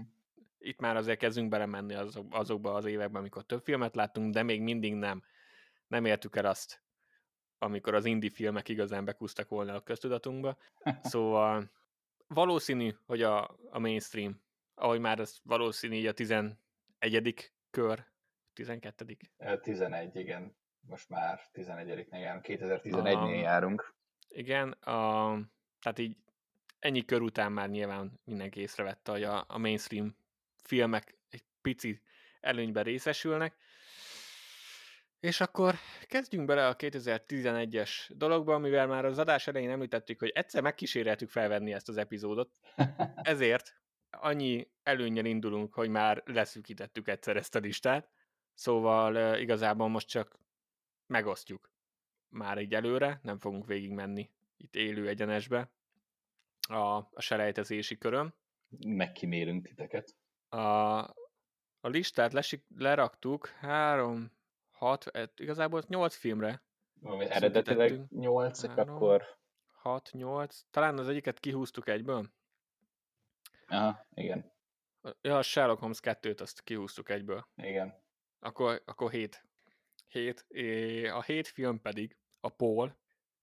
Itt 0.67 0.79
már 0.79 0.95
azért 0.95 1.19
kezdünk 1.19 1.49
belemenni 1.49 1.93
azok, 1.93 2.25
azokba 2.29 2.73
az 2.73 2.85
években, 2.85 3.21
amikor 3.21 3.43
több 3.43 3.61
filmet 3.63 3.95
láttunk, 3.95 4.33
de 4.33 4.43
még 4.43 4.61
mindig 4.61 4.93
nem, 4.93 5.23
nem 5.87 6.05
értük 6.05 6.35
el 6.35 6.45
azt, 6.45 6.81
amikor 7.57 7.93
az 7.93 8.05
indie 8.05 8.29
filmek 8.29 8.69
igazán 8.69 9.05
bekúztak 9.05 9.49
volna 9.49 9.73
a 9.73 9.83
köztudatunkba. 9.83 10.57
Szóval 11.01 11.71
valószínű, 12.27 12.91
hogy 13.05 13.21
a, 13.21 13.57
a 13.69 13.79
mainstream, 13.79 14.41
ahogy 14.75 14.99
már 14.99 15.19
az 15.19 15.39
valószínű, 15.43 16.07
a 16.07 16.11
11. 16.11 16.57
kör, 17.69 18.05
12. 18.53 19.17
11, 19.61 20.15
igen. 20.15 20.55
Most 20.79 21.09
már 21.09 21.39
11-nél 21.53 22.19
járunk, 22.19 22.45
2011-nél 22.47 23.23
um, 23.23 23.33
járunk. 23.33 23.95
Igen, 24.29 24.71
a, 24.71 25.33
tehát 25.81 25.99
így 25.99 26.17
ennyi 26.79 27.05
kör 27.05 27.21
után 27.21 27.51
már 27.51 27.69
nyilván 27.69 28.19
mindenki 28.23 28.59
észrevette, 28.59 29.11
hogy 29.11 29.23
a, 29.23 29.45
a 29.47 29.57
mainstream 29.57 30.15
filmek 30.67 31.17
egy 31.29 31.43
pici 31.61 32.01
előnyben 32.39 32.83
részesülnek. 32.83 33.55
És 35.19 35.41
akkor 35.41 35.75
kezdjünk 36.07 36.45
bele 36.45 36.67
a 36.67 36.75
2011-es 36.75 37.89
dologba, 38.09 38.57
mivel 38.57 38.87
már 38.87 39.05
az 39.05 39.17
adás 39.17 39.47
elején 39.47 39.69
említettük, 39.69 40.19
hogy 40.19 40.29
egyszer 40.29 40.61
megkíséreltük 40.61 41.29
felvenni 41.29 41.73
ezt 41.73 41.89
az 41.89 41.97
epizódot. 41.97 42.51
Ezért 43.15 43.81
annyi 44.09 44.71
előnyel 44.83 45.25
indulunk, 45.25 45.73
hogy 45.73 45.89
már 45.89 46.23
leszűkítettük 46.25 47.07
egyszer 47.07 47.35
ezt 47.37 47.55
a 47.55 47.59
listát. 47.59 48.11
Szóval 48.53 49.37
igazából 49.39 49.87
most 49.87 50.07
csak 50.07 50.39
megosztjuk 51.05 51.71
már 52.29 52.57
így 52.57 52.73
előre, 52.73 53.19
nem 53.23 53.39
fogunk 53.39 53.65
végigmenni 53.65 54.31
itt 54.57 54.75
élő 54.75 55.07
egyenesbe 55.07 55.71
a, 56.69 56.95
a 56.95 57.21
selejtezési 57.21 57.97
körön. 57.97 58.35
Megkímélünk 58.85 59.67
titeket. 59.67 60.15
A, 60.49 60.97
a 61.79 61.87
listát 61.87 62.33
lesik, 62.33 62.65
leraktuk 62.75 63.47
három, 63.47 64.31
hat, 64.71 65.11
igazából 65.35 65.83
nyolc 65.87 66.15
filmre. 66.15 66.63
Ami 67.01 67.25
eredetileg 67.29 68.07
nyolc, 68.09 68.63
akkor... 68.63 69.35
Hat, 69.67 70.09
nyolc, 70.11 70.61
talán 70.69 70.97
az 70.97 71.07
egyiket 71.07 71.39
kihúztuk 71.39 71.87
egyből. 71.87 72.29
Aha, 73.67 74.07
igen. 74.13 74.51
Ja, 75.21 75.37
a 75.37 75.41
Sherlock 75.41 75.79
Holmes 75.79 75.99
2-t 76.01 76.41
azt 76.41 76.61
kihúztuk 76.61 77.09
egyből. 77.09 77.47
Igen. 77.55 78.03
Akkor, 78.39 78.81
akkor 78.85 79.11
hét. 79.11 79.45
Hét. 80.07 80.45
A 81.11 81.21
hét 81.21 81.47
film 81.47 81.81
pedig 81.81 82.17
a 82.39 82.49
Paul, 82.49 82.97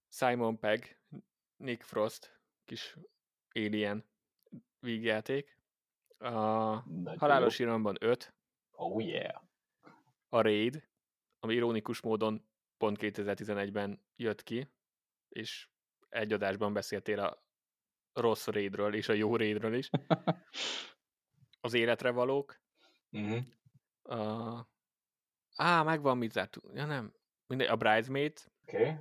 Simon 0.08 0.58
Pegg, 0.58 0.84
Nick 1.56 1.82
Frost, 1.82 2.40
kis 2.64 2.96
Alien 3.52 4.04
vígjáték. 4.78 5.53
A 6.18 6.88
Nagy 6.88 7.18
Halálos 7.18 7.58
jó. 7.58 7.66
Iramban 7.66 7.96
5. 8.00 8.34
Oh 8.70 9.04
yeah. 9.04 9.42
A 10.28 10.40
Raid, 10.40 10.88
ami 11.40 11.54
ironikus 11.54 12.00
módon 12.00 12.46
pont 12.76 12.98
2011-ben 13.00 14.04
jött 14.16 14.42
ki, 14.42 14.68
és 15.28 15.68
egy 16.08 16.32
adásban 16.32 16.72
beszéltél 16.72 17.20
a 17.20 17.42
rossz 18.12 18.46
raidről 18.46 18.94
és 18.94 19.08
a 19.08 19.12
jó 19.12 19.36
raidről 19.36 19.74
is. 19.74 19.90
Az 21.60 21.74
életre 21.74 22.10
valók. 22.10 22.60
Uh-huh. 23.10 23.42
A... 24.02 24.68
Á, 25.56 25.82
megvan, 25.82 26.18
mit 26.18 26.32
zártunk. 26.32 26.76
Ja 26.76 26.84
nem, 26.84 27.14
Mindegy, 27.46 27.68
a 27.68 27.76
Bridesmaids. 27.76 28.46
Oké. 28.62 28.76
Okay. 28.76 28.94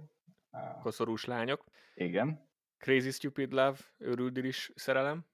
Uh... 0.51 0.81
Koszorús 0.81 1.25
lányok. 1.25 1.63
Igen. 1.95 2.51
Crazy 2.77 3.11
Stupid 3.11 3.51
Love, 3.51 3.77
őrüldiris 3.97 4.71
szerelem, 4.75 5.25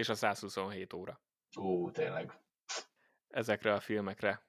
és 0.00 0.08
a 0.08 0.14
127 0.14 0.92
óra. 0.92 1.20
Ó, 1.58 1.90
tényleg. 1.90 2.38
Ezekre 3.28 3.72
a 3.72 3.80
filmekre 3.80 4.46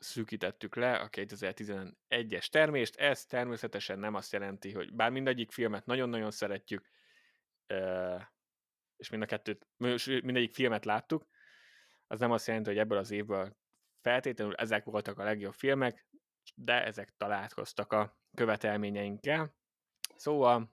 szűkítettük 0.00 0.76
le 0.76 0.96
a 0.96 1.08
2011-es 1.08 2.46
termést. 2.46 2.96
Ez 2.96 3.24
természetesen 3.24 3.98
nem 3.98 4.14
azt 4.14 4.32
jelenti, 4.32 4.72
hogy 4.72 4.94
bár 4.94 5.10
mindegyik 5.10 5.50
filmet 5.50 5.86
nagyon-nagyon 5.86 6.30
szeretjük, 6.30 6.88
és 8.96 9.10
mind 9.10 9.22
a 9.22 9.26
kettőt, 9.26 9.66
mindegyik 10.22 10.54
filmet 10.54 10.84
láttuk, 10.84 11.26
az 12.06 12.20
nem 12.20 12.30
azt 12.30 12.46
jelenti, 12.46 12.68
hogy 12.68 12.78
ebből 12.78 12.98
az 12.98 13.10
évből 13.10 13.56
feltétlenül 14.00 14.54
ezek 14.54 14.84
voltak 14.84 15.18
a 15.18 15.24
legjobb 15.24 15.54
filmek, 15.54 16.06
de 16.54 16.84
ezek 16.84 17.16
találkoztak 17.16 17.92
a 17.92 18.18
követelményeinkkel. 18.34 19.54
Szóval... 20.16 20.72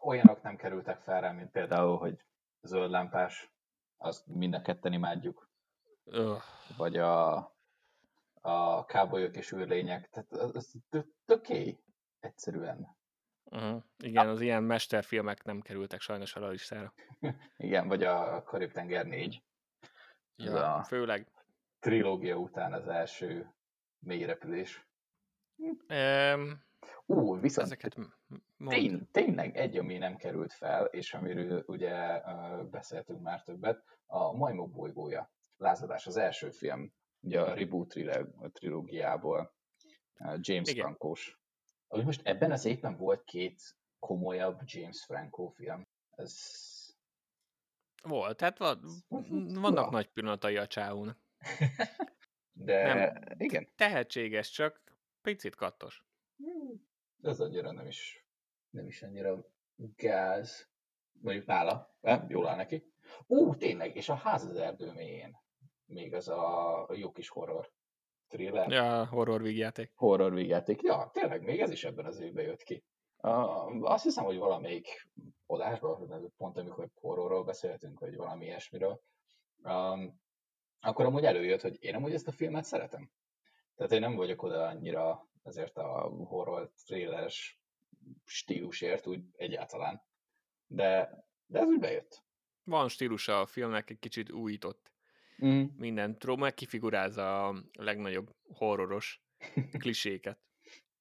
Olyanok 0.00 0.42
nem 0.42 0.56
kerültek 0.56 1.00
fel 1.00 1.20
rá, 1.20 1.32
mint 1.32 1.50
például, 1.50 1.96
hogy 1.96 2.24
zöld 2.60 2.90
lámpás, 2.90 3.50
azt 3.98 4.26
mind 4.26 4.54
a 4.54 4.62
ketten 4.62 4.92
imádjuk. 4.92 5.50
Öh. 6.04 6.38
Vagy 6.76 6.96
a, 6.96 7.36
a 8.40 8.84
kábolyok 8.84 9.36
és 9.36 9.52
űrlények. 9.52 10.10
Tehát 10.10 10.32
az 10.32 10.74
töké 11.24 11.78
egyszerűen. 12.20 12.96
Uh-huh. 13.44 13.82
Igen, 13.96 14.28
az 14.28 14.40
ilyen 14.40 14.62
mesterfilmek 14.62 15.44
nem 15.44 15.60
kerültek 15.60 16.00
sajnos 16.00 16.34
a 16.34 16.48
listára. 16.48 16.92
Igen, 17.56 17.88
vagy 17.88 18.02
a 18.02 18.42
Karib-tenger 18.42 19.06
4. 19.06 19.42
Ja, 20.36 20.74
a 20.74 20.84
főleg. 20.84 21.26
Trilógia 21.78 22.36
után 22.36 22.72
az 22.72 22.88
első 22.88 23.54
mély 23.98 24.24
repülés. 24.24 24.86
Um, 25.88 26.66
Ú, 27.10 27.40
viszont 27.40 27.66
ezeket 27.66 27.96
tény, 28.66 29.08
tényleg 29.10 29.56
egy, 29.56 29.76
ami 29.76 29.98
nem 29.98 30.16
került 30.16 30.52
fel, 30.52 30.84
és 30.84 31.14
amiről 31.14 31.64
ugye 31.66 32.20
beszéltünk 32.70 33.20
már 33.20 33.42
többet, 33.42 33.84
a 34.06 34.32
Majmok 34.32 34.70
bolygója. 34.70 35.32
Lázadás 35.56 36.06
az 36.06 36.16
első 36.16 36.50
film, 36.50 36.92
ugye 37.20 37.40
a 37.40 37.54
reboot 37.54 37.94
trilógiából, 38.52 39.54
James 40.18 40.68
Igen. 40.68 40.84
Franco-s. 40.84 41.38
Ami 41.86 42.02
most 42.02 42.26
ebben 42.26 42.52
az 42.52 42.64
évben 42.64 42.96
volt 42.96 43.24
két 43.24 43.76
komolyabb 43.98 44.60
James 44.64 45.04
Franco 45.04 45.48
film. 45.48 45.88
Ez... 46.10 46.34
Volt, 48.02 48.36
tehát 48.36 48.58
van, 48.58 48.80
vannak 49.54 49.84
ja. 49.84 49.90
nagy 49.90 50.08
pillanatai 50.08 50.56
a 50.56 50.66
csáún. 50.66 51.16
De 52.52 52.94
nem, 52.94 53.22
igen. 53.38 53.68
Tehetséges, 53.76 54.50
csak 54.50 54.82
picit 55.22 55.54
kattos. 55.54 56.06
Ez 57.22 57.40
annyira 57.40 57.72
nem 57.72 57.86
is, 57.86 58.26
nem 58.70 58.86
is 58.86 59.02
annyira 59.02 59.44
gáz. 59.96 60.68
Mondjuk 61.12 61.46
nála, 61.46 61.94
nem? 62.00 62.26
Jól 62.28 62.48
áll 62.48 62.56
neki. 62.56 62.92
Ó, 63.28 63.54
tényleg, 63.54 63.96
és 63.96 64.08
a 64.08 64.14
ház 64.14 64.44
az 64.44 64.56
erdő 64.56 64.92
mélyén. 64.92 65.36
Még 65.84 66.14
az 66.14 66.28
a 66.28 66.88
jó 66.92 67.12
kis 67.12 67.28
horror 67.28 67.70
thriller. 68.28 68.70
Ja, 68.70 69.06
horror 69.06 69.42
vígjáték. 69.42 69.92
Horror 69.94 70.34
vígjáték. 70.34 70.82
Ja, 70.82 71.10
tényleg, 71.12 71.42
még 71.42 71.60
ez 71.60 71.70
is 71.70 71.84
ebben 71.84 72.04
az 72.04 72.20
évben 72.20 72.44
jött 72.44 72.62
ki. 72.62 72.84
Uh, 73.22 73.90
azt 73.90 74.04
hiszem, 74.04 74.24
hogy 74.24 74.38
valamelyik 74.38 75.08
adásban, 75.46 76.32
pont 76.36 76.58
amikor 76.58 76.88
horrorról 76.94 77.44
beszéltünk, 77.44 78.00
vagy 78.00 78.16
valami 78.16 78.44
ilyesmiről, 78.44 79.00
um, 79.62 80.20
akkor 80.80 81.04
amúgy 81.04 81.24
előjött, 81.24 81.60
hogy 81.60 81.76
én 81.80 81.94
amúgy 81.94 82.14
ezt 82.14 82.28
a 82.28 82.32
filmet 82.32 82.64
szeretem. 82.64 83.10
Tehát 83.74 83.92
én 83.92 84.00
nem 84.00 84.14
vagyok 84.14 84.42
oda 84.42 84.66
annyira 84.66 85.28
ezért 85.48 85.76
a 85.76 86.00
horror 86.08 86.72
thrilleres 86.86 87.60
stílusért 88.24 89.06
úgy 89.06 89.22
egyáltalán. 89.36 90.02
De, 90.66 91.10
de 91.46 91.58
ez 91.58 91.66
úgy 91.66 91.78
bejött. 91.78 92.22
Van 92.64 92.88
stílusa 92.88 93.40
a 93.40 93.46
filmnek, 93.46 93.90
egy 93.90 93.98
kicsit 93.98 94.30
újított. 94.30 94.92
Mm. 95.44 95.64
Minden 95.76 96.18
tróma 96.18 96.50
kifigurázza 96.50 97.48
a 97.48 97.62
legnagyobb 97.72 98.34
horroros 98.52 99.22
kliséket. 99.82 100.38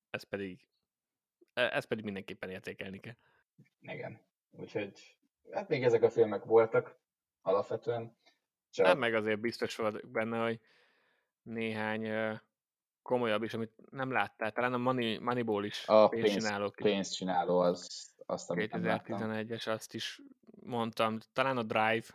Ez 0.10 0.24
pedig, 0.24 0.68
e, 1.54 1.62
ez 1.62 1.86
pedig 1.86 2.04
mindenképpen 2.04 2.50
értékelni 2.50 3.00
kell. 3.00 3.18
Igen. 3.80 4.26
Úgyhogy 4.52 5.18
hát 5.52 5.68
még 5.68 5.84
ezek 5.84 6.02
a 6.02 6.10
filmek 6.10 6.44
voltak 6.44 7.00
alapvetően. 7.42 8.18
Csak... 8.70 8.86
Hát 8.86 8.98
meg 8.98 9.14
azért 9.14 9.40
biztos 9.40 9.76
vagyok 9.76 10.10
benne, 10.12 10.44
hogy 10.44 10.60
néhány 11.42 12.08
komolyabb 13.08 13.44
is, 13.44 13.54
amit 13.54 13.74
nem 13.90 14.12
láttál. 14.12 14.52
Talán 14.52 14.74
a 14.74 14.78
Money, 14.78 15.18
Moneyball 15.18 15.64
is 15.64 15.88
a 15.88 16.08
pénzcsináló. 16.08 16.70
Pénzcsináló, 16.70 17.60
az, 17.60 18.12
azt, 18.26 18.50
amit 18.50 18.72
2011-es, 18.74 19.68
azt 19.68 19.94
is 19.94 20.22
mondtam. 20.60 21.18
Talán 21.34 21.58
a 21.58 21.64
Drive 21.64 22.06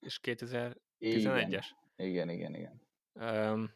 és 0.00 0.20
2011-es. 0.22 1.66
Igen, 1.96 2.28
igen, 2.28 2.28
igen. 2.28 2.54
igen. 2.54 2.82
Um, 3.52 3.74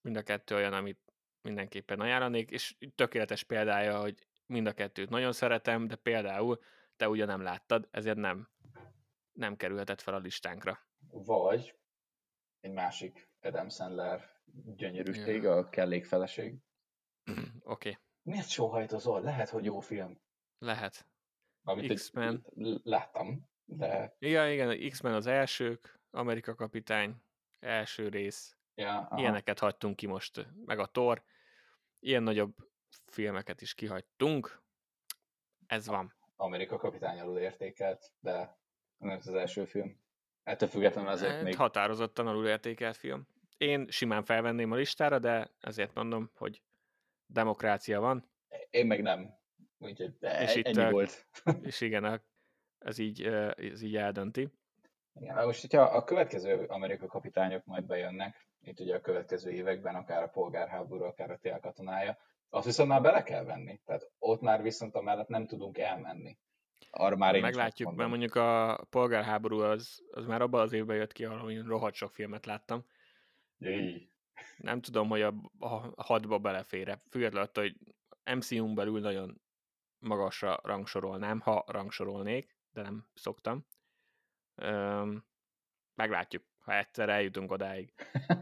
mind 0.00 0.16
a 0.16 0.22
kettő 0.22 0.54
olyan, 0.54 0.72
amit 0.72 1.00
mindenképpen 1.40 2.00
ajánlanék, 2.00 2.50
és 2.50 2.76
tökéletes 2.94 3.42
példája, 3.42 4.00
hogy 4.00 4.26
mind 4.46 4.66
a 4.66 4.72
kettőt 4.72 5.10
nagyon 5.10 5.32
szeretem, 5.32 5.86
de 5.86 5.96
például 5.96 6.58
te 6.96 7.08
ugye 7.08 7.24
nem 7.24 7.42
láttad, 7.42 7.88
ezért 7.90 8.16
nem, 8.16 8.48
nem 9.32 9.56
kerülhetett 9.56 10.00
fel 10.00 10.14
a 10.14 10.18
listánkra. 10.18 10.78
Vagy 11.10 11.74
egy 12.60 12.72
másik 12.72 13.28
Adam 13.40 13.68
Sandler 13.68 14.37
gyönyörűség, 14.76 15.42
ja. 15.42 15.52
a 15.52 15.68
kellékfeleség. 15.68 16.54
Oké. 17.24 17.50
Okay. 17.62 17.96
Miért 18.22 18.48
sóhajtozol? 18.48 19.20
Lehet, 19.20 19.48
hogy 19.48 19.64
jó 19.64 19.80
film. 19.80 20.20
Lehet. 20.58 21.06
Amit 21.62 21.92
X-Men. 21.92 22.46
Láttam, 22.82 23.48
de... 23.64 24.16
Igen, 24.18 24.50
igen, 24.50 24.88
X-Men 24.90 25.14
az 25.14 25.26
elsők, 25.26 26.00
Amerika 26.10 26.54
kapitány, 26.54 27.22
első 27.60 28.08
rész. 28.08 28.56
Ja, 28.74 28.98
aha. 28.98 29.20
Ilyeneket 29.20 29.58
hagytunk 29.58 29.96
ki 29.96 30.06
most, 30.06 30.46
meg 30.64 30.78
a 30.78 30.86
Thor. 30.86 31.22
Ilyen 31.98 32.22
nagyobb 32.22 32.54
filmeket 33.06 33.60
is 33.60 33.74
kihagytunk. 33.74 34.62
Ez 35.66 35.86
van. 35.86 36.14
Amerika 36.36 36.76
kapitány 36.76 37.20
alul 37.20 37.38
értékelt, 37.38 38.12
de 38.20 38.58
nem 38.98 39.10
ez 39.10 39.26
az 39.26 39.34
első 39.34 39.64
film. 39.64 40.00
Ettől 40.42 40.68
függetlenül 40.68 41.10
azért 41.10 41.32
Hát, 41.32 41.42
még... 41.42 41.56
Határozottan 41.56 42.26
alulértékelt 42.26 42.96
film. 42.96 43.26
Én 43.58 43.86
simán 43.90 44.24
felvenném 44.24 44.72
a 44.72 44.76
listára, 44.76 45.18
de 45.18 45.50
ezért 45.60 45.94
mondom, 45.94 46.30
hogy 46.34 46.62
demokrácia 47.26 48.00
van, 48.00 48.30
Én 48.70 48.86
meg 48.86 49.02
nem. 49.02 49.34
Úgyhogy 49.78 50.14
És 50.20 50.40
és 50.40 50.54
itt 50.54 50.66
ennyi 50.66 50.80
a- 50.86 50.90
volt. 50.90 51.26
és 51.62 51.80
igen, 51.80 52.04
a- 52.04 52.22
ez 52.78 52.98
így, 52.98 53.22
ez 53.56 53.82
így 53.82 53.96
eldönti. 53.96 54.48
Igen, 55.20 55.34
na 55.34 55.44
most, 55.44 55.60
hogyha 55.60 55.82
a 55.82 56.04
következő 56.04 56.64
Amerika 56.64 57.06
kapitányok 57.06 57.64
majd 57.64 57.84
bejönnek, 57.84 58.48
itt 58.60 58.80
ugye 58.80 58.94
a 58.96 59.00
következő 59.00 59.50
években, 59.50 59.94
akár 59.94 60.22
a 60.22 60.28
polgárháború, 60.28 61.04
akár 61.04 61.30
a 61.30 61.38
tél 61.38 61.58
katonája, 61.60 62.18
azt 62.48 62.64
viszont 62.66 62.88
már 62.88 63.02
bele 63.02 63.22
kell 63.22 63.44
venni. 63.44 63.80
Tehát 63.84 64.10
ott 64.18 64.40
már 64.40 64.62
viszont 64.62 64.94
amellett 64.94 65.28
nem 65.28 65.46
tudunk 65.46 65.78
elmenni. 65.78 66.38
Arra 66.90 67.16
már 67.16 67.34
én 67.34 67.40
Meglátjuk, 67.40 67.94
mert 67.94 68.08
mondjuk 68.08 68.34
a 68.34 68.80
polgárháború 68.90 69.58
az, 69.60 70.02
az 70.10 70.26
már 70.26 70.42
abban 70.42 70.60
az 70.60 70.72
évben 70.72 70.96
jött 70.96 71.12
ki, 71.12 71.24
ahol 71.24 71.50
én 71.50 71.64
rohadt 71.64 71.94
sok 71.94 72.12
filmet 72.12 72.46
láttam. 72.46 72.84
Jé. 73.58 74.10
Nem 74.56 74.80
tudom, 74.80 75.08
hogy 75.08 75.22
a, 75.22 75.34
a 75.58 76.02
hatba 76.02 76.38
belefér 76.38 76.98
Függetlenül 77.10 77.48
attól, 77.48 77.64
hogy 77.64 77.76
MCU-n 78.36 78.74
belül 78.74 79.00
nagyon 79.00 79.40
magasra 79.98 80.60
rangsorolnám, 80.62 81.40
ha 81.40 81.64
rangsorolnék, 81.66 82.56
de 82.70 82.82
nem 82.82 83.08
szoktam. 83.14 83.66
Öm, 84.54 85.24
meglátjuk, 85.94 86.44
ha 86.58 86.76
egyszer 86.76 87.08
eljutunk 87.08 87.50
odáig. 87.50 87.94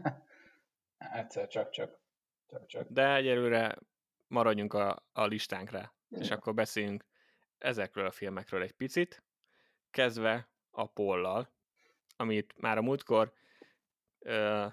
Egyszer 0.97 1.47
csak-csak. 1.47 1.99
Csak-csak. 2.47 2.87
De 2.89 3.15
egyelőre 3.15 3.77
maradjunk 4.27 4.73
a, 4.73 5.07
a 5.11 5.25
listánkra, 5.25 5.93
és 6.09 6.29
Jó. 6.29 6.35
akkor 6.35 6.53
beszéljünk 6.53 7.05
ezekről 7.57 8.05
a 8.05 8.11
filmekről 8.11 8.61
egy 8.61 8.71
picit, 8.71 9.23
kezdve 9.91 10.49
a 10.69 10.85
Pollal, 10.85 11.49
amit 12.15 12.57
már 12.57 12.77
a 12.77 12.81
múltkor 12.81 13.33
ö, 14.19 14.67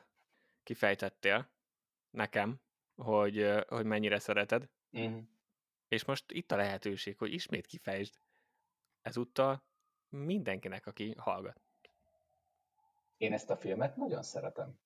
kifejtettél 0.65 1.51
nekem, 2.11 2.61
hogy, 2.97 3.51
hogy 3.69 3.85
mennyire 3.85 4.19
szereted, 4.19 4.69
Mhm. 4.91 5.19
és 5.89 6.05
most 6.05 6.33
itt 6.33 6.53
a 6.53 6.57
lehetőség, 6.57 7.19
hogy 7.19 7.33
ismét 7.33 7.67
kifejtsd 7.67 8.15
ezúttal 9.03 9.62
mindenkinek, 10.09 10.87
aki 10.87 11.15
hallgat. 11.19 11.61
Én 13.17 13.33
ezt 13.33 13.51
a 13.51 13.57
filmet 13.57 13.97
nagyon 13.97 14.23
szeretem. 14.23 14.79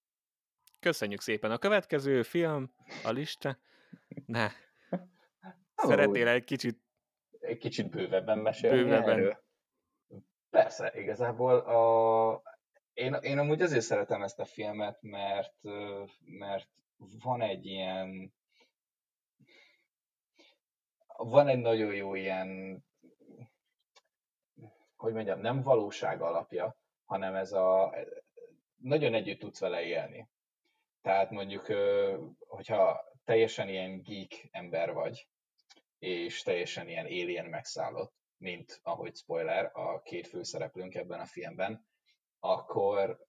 Köszönjük 0.81 1.21
szépen. 1.21 1.51
A 1.51 1.59
következő 1.59 2.23
film, 2.23 2.73
a 3.05 3.11
lista. 3.11 3.59
Ne. 4.27 4.49
Szeretnél 5.75 6.29
egy 6.29 6.45
kicsit 6.45 6.81
Egy 7.41 7.59
kicsit 7.59 7.91
bővebben 7.91 8.39
mesélni 8.39 8.83
Bővebben. 8.83 9.09
erről? 9.11 9.45
Persze, 10.51 10.93
igazából 11.01 11.59
a... 11.59 12.43
én, 12.99 13.15
én 13.15 13.39
amúgy 13.39 13.63
azért 13.63 13.85
szeretem 13.85 14.23
ezt 14.23 14.39
a 14.39 14.45
filmet, 14.45 14.99
mert, 15.03 15.63
mert 16.25 16.69
van 16.97 17.41
egy 17.41 17.67
ilyen 17.67 18.33
van 21.17 21.49
egy 21.49 21.59
nagyon 21.59 21.95
jó 21.95 22.15
ilyen 22.15 22.83
hogy 24.97 25.13
mondjam, 25.13 25.41
nem 25.41 25.63
valóság 25.63 26.21
alapja, 26.23 26.77
hanem 27.05 27.35
ez 27.35 27.53
a 27.53 27.95
nagyon 28.77 29.15
együtt 29.15 29.39
tudsz 29.39 29.61
vele 29.61 29.83
élni. 29.83 30.29
Tehát 31.03 31.31
mondjuk, 31.31 31.67
hogyha 32.39 33.01
teljesen 33.25 33.69
ilyen 33.69 34.03
geek 34.03 34.49
ember 34.51 34.93
vagy, 34.93 35.29
és 35.99 36.43
teljesen 36.43 36.89
ilyen 36.89 37.05
alien 37.05 37.47
megszállott, 37.47 38.15
mint 38.37 38.81
ahogy 38.83 39.17
spoiler 39.17 39.71
a 39.73 40.03
két 40.03 40.27
főszereplőnk 40.27 40.95
ebben 40.95 41.21
a 41.21 41.27
filmben, 41.27 41.88
akkor, 42.41 43.27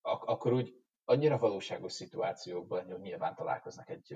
ak- 0.00 0.28
akkor 0.28 0.52
úgy 0.52 0.74
annyira 1.04 1.38
valóságos 1.38 1.92
szituációkban 1.92 2.84
hogy 2.84 3.00
nyilván 3.00 3.34
találkoznak 3.34 3.90
egy, 3.90 4.12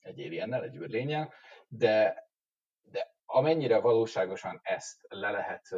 egy 0.00 0.20
aliennel, 0.20 0.62
egy 0.62 0.76
űrlényel, 0.76 1.32
de, 1.68 2.28
de 2.80 3.14
amennyire 3.24 3.80
valóságosan 3.80 4.60
ezt 4.62 5.06
le 5.08 5.30
lehet 5.30 5.68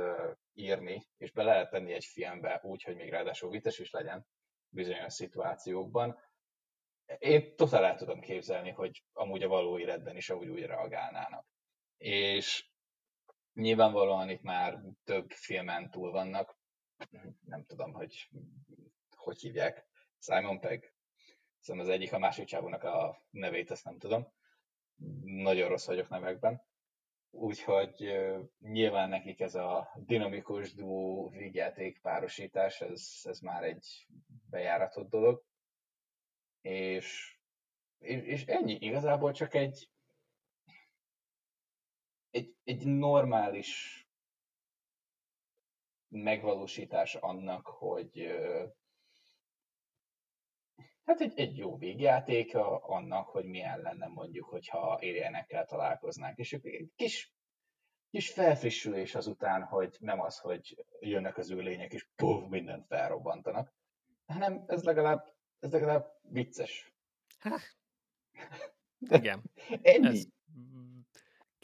írni, 0.52 1.06
és 1.16 1.32
be 1.32 1.42
lehet 1.42 1.70
tenni 1.70 1.92
egy 1.92 2.04
filmbe 2.04 2.60
úgy, 2.62 2.82
hogy 2.82 2.96
még 2.96 3.10
ráadásul 3.10 3.50
vites 3.50 3.78
is 3.78 3.90
legyen 3.90 4.26
bizonyos 4.68 5.12
szituációkban, 5.12 6.18
én 7.18 7.56
totál 7.56 7.84
el 7.84 7.96
tudom 7.96 8.20
képzelni, 8.20 8.70
hogy 8.70 9.04
amúgy 9.12 9.42
a 9.42 9.48
való 9.48 9.78
életben 9.78 10.16
is 10.16 10.30
amúgy 10.30 10.48
úgy 10.48 10.66
reagálnának. 10.66 11.46
És 11.96 12.68
nyilvánvalóan 13.52 14.30
itt 14.30 14.42
már 14.42 14.80
több 15.04 15.30
filmen 15.30 15.90
túl 15.90 16.10
vannak, 16.10 16.56
nem 17.44 17.64
tudom, 17.64 17.92
hogy 17.92 18.30
hogy 19.24 19.40
hívják, 19.40 19.86
Simon 20.18 20.60
Pegg. 20.60 20.82
Szerintem 21.58 21.90
az 21.90 21.94
egyik, 21.96 22.12
a 22.12 22.18
másik 22.18 22.46
csávónak 22.46 22.82
a 22.82 23.22
nevét, 23.30 23.70
ezt 23.70 23.84
nem 23.84 23.98
tudom. 23.98 24.32
Nagyon 25.24 25.68
rossz 25.68 25.86
vagyok 25.86 26.08
nevekben. 26.08 26.62
Úgyhogy 27.30 28.12
nyilván 28.58 29.08
nekik 29.08 29.40
ez 29.40 29.54
a 29.54 29.92
dinamikus 29.96 30.74
duó 30.74 31.28
vígjáték 31.28 32.00
párosítás, 32.00 32.80
ez, 32.80 33.20
ez 33.22 33.38
már 33.38 33.62
egy 33.62 34.06
bejáratott 34.50 35.08
dolog. 35.08 35.44
És, 36.60 37.38
és 37.98 38.44
ennyi, 38.44 38.72
igazából 38.72 39.32
csak 39.32 39.54
egy, 39.54 39.90
egy, 42.30 42.56
egy 42.64 42.86
normális 42.86 44.03
megvalósítás 46.22 47.14
annak, 47.14 47.66
hogy 47.66 48.26
hát 51.04 51.20
egy, 51.20 51.38
egy 51.38 51.56
jó 51.56 51.76
végjáték 51.76 52.56
a- 52.56 52.88
annak, 52.88 53.28
hogy 53.28 53.44
milyen 53.44 53.80
lenne 53.80 54.06
mondjuk, 54.06 54.48
hogyha 54.48 54.78
alienekkel 54.78 55.64
találkoznánk. 55.64 56.38
És 56.38 56.52
egy 56.52 56.90
kis, 56.96 57.32
kis 58.10 58.30
felfrissülés 58.30 59.14
azután, 59.14 59.62
hogy 59.62 59.96
nem 60.00 60.20
az, 60.20 60.38
hogy 60.38 60.84
jönnek 61.00 61.36
az 61.36 61.50
űrlények 61.50 61.92
és 61.92 62.08
puf, 62.16 62.48
mindent 62.48 62.86
felrobbantanak, 62.86 63.74
hanem 64.26 64.64
ez 64.66 64.82
legalább, 64.84 65.34
ez 65.58 65.72
legalább 65.72 66.18
vicces. 66.22 66.92
Há, 67.38 67.56
igen, 69.18 69.42
ennyi. 69.82 70.06
ez 70.06 70.26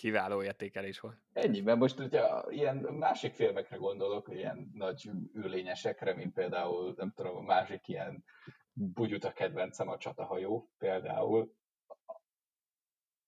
kiváló 0.00 0.42
értékelés 0.42 1.00
volt. 1.00 1.16
Ennyi, 1.32 1.60
mert 1.60 1.78
most 1.78 1.98
ugye 1.98 2.22
ilyen 2.48 2.76
másik 2.76 3.34
filmekre 3.34 3.76
gondolok, 3.76 4.28
ilyen 4.32 4.70
nagy 4.74 5.10
űrlényesekre, 5.36 6.14
mint 6.14 6.32
például, 6.32 6.94
nem 6.96 7.12
tudom, 7.16 7.36
a 7.36 7.40
másik 7.40 7.88
ilyen 7.88 8.24
bugyuta 8.72 9.32
kedvencem 9.32 9.88
a 9.88 9.98
csatahajó 9.98 10.70
például. 10.78 11.54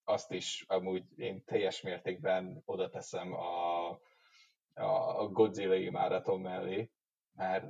Azt 0.05 0.33
is 0.33 0.65
amúgy 0.69 1.05
én 1.19 1.45
teljes 1.45 1.81
mértékben 1.81 2.63
oda 2.65 2.89
teszem 2.89 3.33
a, 3.33 3.89
a 4.75 5.29
Godzilla 5.29 5.75
imádatom 5.75 6.43
mellé, 6.43 6.91
mert 7.33 7.65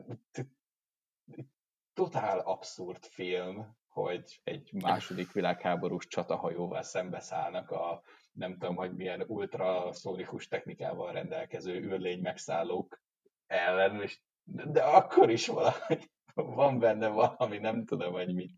totál 1.93 2.39
abszurd 2.39 3.05
film, 3.05 3.77
hogy 3.89 4.41
egy 4.45 4.73
második 4.73 5.33
világháborús 5.33 6.07
csatahajóval 6.07 6.83
szembeszállnak 6.83 7.71
a 7.71 8.03
nem 8.33 8.53
tudom, 8.53 8.77
hogy 8.77 8.95
milyen 8.95 9.25
ultraszónikus 9.27 10.49
technikával 10.49 11.13
rendelkező 11.13 11.75
űrlény 11.75 12.21
megszállók 12.21 13.03
ellen, 13.47 14.03
és, 14.03 14.21
de 14.45 14.83
akkor 14.83 15.31
is 15.31 15.47
valahogy 15.47 16.11
van 16.35 16.79
benne 16.79 17.09
valami, 17.09 17.59
nem 17.59 17.85
tudom, 17.85 18.13
hogy 18.13 18.35
mi. 18.35 18.55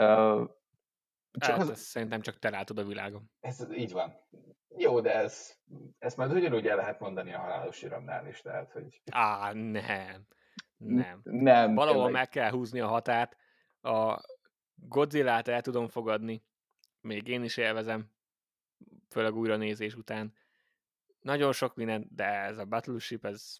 Uh, 0.00 0.50
csak 1.30 1.56
Hát, 1.56 1.68
az, 1.68 1.78
szerintem 1.78 2.20
csak 2.20 2.38
te 2.38 2.50
látod 2.50 2.78
a 2.78 2.84
világon. 2.84 3.30
ez 3.40 3.66
így 3.72 3.92
van. 3.92 4.26
Jó, 4.76 5.00
de 5.00 5.14
ez, 5.14 5.54
ezt 5.98 6.16
majd 6.16 6.32
ugyanúgy 6.32 6.66
el 6.66 6.76
lehet 6.76 7.00
mondani 7.00 7.32
a 7.32 7.38
halálos 7.38 7.82
iramnál 7.82 8.26
is, 8.26 8.40
tehát, 8.40 8.72
hogy 8.72 9.02
Á, 9.10 9.52
nem. 9.52 10.26
Nem. 10.76 11.20
nem. 11.22 11.74
Valahol 11.74 11.94
tényleg. 12.04 12.12
meg 12.12 12.28
kell 12.28 12.50
húzni 12.50 12.80
a 12.80 12.86
határt. 12.86 13.36
A 13.80 14.20
Godzilla-t 14.74 15.48
el 15.48 15.60
tudom 15.60 15.88
fogadni. 15.88 16.44
Még 17.00 17.28
én 17.28 17.44
is 17.44 17.56
élvezem. 17.56 18.13
Főleg 19.14 19.34
újra 19.34 19.56
nézés 19.56 19.94
után. 19.94 20.34
Nagyon 21.20 21.52
sok 21.52 21.74
minden, 21.74 22.08
de 22.10 22.24
ez 22.24 22.58
a 22.58 22.64
Battleship, 22.64 23.24
ez 23.24 23.56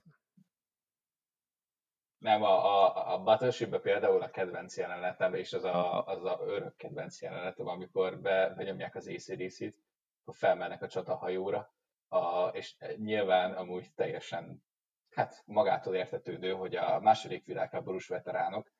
Nem, 2.19 2.43
a, 2.43 2.65
a, 2.65 3.13
a 3.15 3.23
battleship 3.23 3.81
például 3.81 4.23
a 4.23 4.31
kedvenc 4.31 4.77
jelenetem, 4.77 5.35
és 5.35 5.53
az 5.53 5.65
a, 5.65 6.05
az 6.05 6.25
a 6.25 6.41
örök 6.47 6.77
kedvenc 6.77 7.23
jelenetem, 7.23 7.67
amikor 7.67 8.21
be, 8.21 8.55
benyomják 8.57 8.95
az 8.95 9.09
ACDC-t, 9.09 9.77
akkor 10.23 10.35
felmennek 10.35 10.83
a 10.83 10.89
csatahajóra, 10.89 11.75
a, 12.09 12.47
és 12.47 12.77
nyilván 12.97 13.53
amúgy 13.53 13.93
teljesen 13.95 14.65
hát 15.11 15.43
magától 15.47 15.95
értetődő, 15.95 16.53
hogy 16.53 16.77
a 16.77 17.01
második 17.01 17.47
világháborús 17.47 18.09
veteránok 18.09 18.73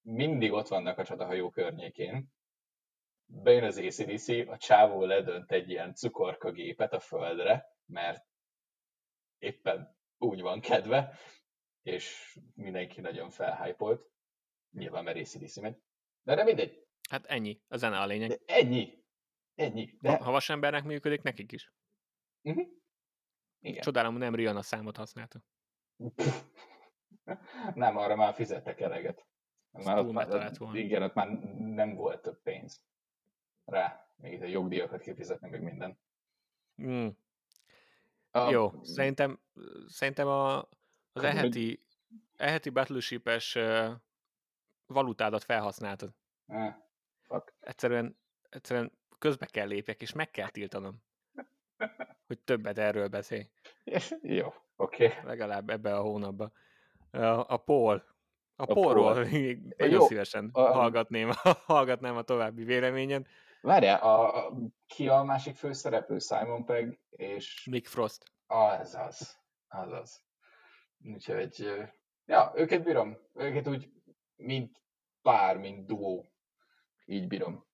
mindig 0.00 0.52
ott 0.52 0.68
vannak 0.68 0.98
a 0.98 1.04
csatahajó 1.04 1.50
környékén, 1.50 2.32
bejön 3.30 3.64
az 3.64 3.78
ACDC, 3.78 4.28
a 4.28 4.56
csávó 4.56 5.04
ledönt 5.04 5.52
egy 5.52 5.68
ilyen 5.68 5.94
cukorkagépet 5.94 6.92
a 6.92 7.00
földre, 7.00 7.76
mert 7.86 8.24
éppen 9.38 9.96
úgy 10.18 10.40
van 10.40 10.60
kedve, 10.60 11.18
és 11.82 12.36
mindenki 12.54 13.00
nagyon 13.00 13.30
felhájpolt. 13.30 14.10
Nyilván 14.70 15.04
mert 15.04 15.18
ACDC 15.18 15.56
megy. 15.56 15.76
De 16.22 16.34
nem 16.34 16.44
mindegy. 16.44 16.86
Hát 17.10 17.24
ennyi, 17.24 17.60
a 17.68 17.76
zene 17.76 18.00
a 18.00 18.06
lényeg. 18.06 18.28
De 18.28 18.38
ennyi. 18.46 19.04
Ennyi. 19.54 19.96
De... 20.00 20.16
Ha 20.16 20.30
vasembernek 20.30 20.84
működik, 20.84 21.22
nekik 21.22 21.52
is. 21.52 21.72
Uh-huh. 22.42 22.68
Igen. 23.58 23.82
Csodálom, 23.82 24.16
nem 24.16 24.34
Rihanna 24.34 24.62
számot 24.62 24.96
használta. 24.96 25.44
nem, 27.74 27.96
arra 27.96 28.16
már 28.16 28.34
fizettek 28.34 28.80
eleget. 28.80 29.26
Már 29.70 29.98
ott, 29.98 30.12
már, 30.12 30.30
ott, 30.30 30.74
igen, 30.74 31.02
ott 31.02 31.14
már 31.14 31.28
nem 31.58 31.94
volt 31.94 32.22
több 32.22 32.42
pénz 32.42 32.84
rá. 33.70 34.04
Még 34.16 34.42
a 34.42 34.46
jogdíjakat 34.46 35.00
kifizetni, 35.00 35.48
meg 35.48 35.62
minden. 35.62 35.98
Mm. 36.82 37.08
A, 38.30 38.50
Jó, 38.50 38.72
szerintem, 38.82 39.40
szerintem 39.86 40.28
a, 40.28 40.58
az 41.12 41.22
eheti, 41.22 41.82
eheti 42.36 42.70
Battleship-es 42.70 43.58
valutádat 44.86 45.44
felhasználtad. 45.44 46.14
Eh, 46.46 46.74
fuck. 47.22 47.54
Egyszerűen, 47.60 48.16
egyszerűen 48.48 48.92
közbe 49.18 49.46
kell 49.46 49.66
lépjek, 49.66 50.00
és 50.00 50.12
meg 50.12 50.30
kell 50.30 50.48
tiltanom, 50.48 51.02
hogy 52.26 52.38
többet 52.38 52.78
erről 52.78 53.08
beszélj. 53.08 53.48
Jó, 54.22 54.54
oké. 54.76 55.06
Okay. 55.06 55.24
Legalább 55.24 55.70
ebbe 55.70 55.96
a 55.96 56.00
hónapban. 56.00 56.52
A, 57.10 57.52
a 57.52 57.56
Paul. 57.56 58.04
A, 58.56 58.62
a 58.62 58.66
Paulról 58.66 59.12
Paul. 59.14 59.24
még 59.24 59.74
nagyon 59.76 60.00
Jó. 60.00 60.06
szívesen 60.06 60.50
a, 60.52 60.60
hallgatném, 60.60 61.30
hallgatnám 61.64 62.16
a 62.16 62.22
további 62.22 62.64
véleményed. 62.64 63.26
Várjál, 63.60 64.00
a, 64.00 64.46
a, 64.46 64.52
ki 64.86 65.08
a 65.08 65.22
másik 65.22 65.56
főszereplő? 65.56 66.18
Simon 66.18 66.64
Pegg 66.64 66.98
és... 67.10 67.66
Nick 67.70 67.86
Frost. 67.86 68.32
Az 68.46 68.94
az. 68.94 69.38
Az 69.68 69.92
az. 69.92 70.22
Úgyhogy, 71.04 71.72
ja, 72.26 72.52
őket 72.54 72.82
bírom. 72.82 73.16
Őket 73.34 73.68
úgy, 73.68 73.92
mint 74.36 74.82
pár, 75.22 75.58
mint 75.58 75.86
duó. 75.86 76.32
Így 77.04 77.26
bírom. 77.26 77.66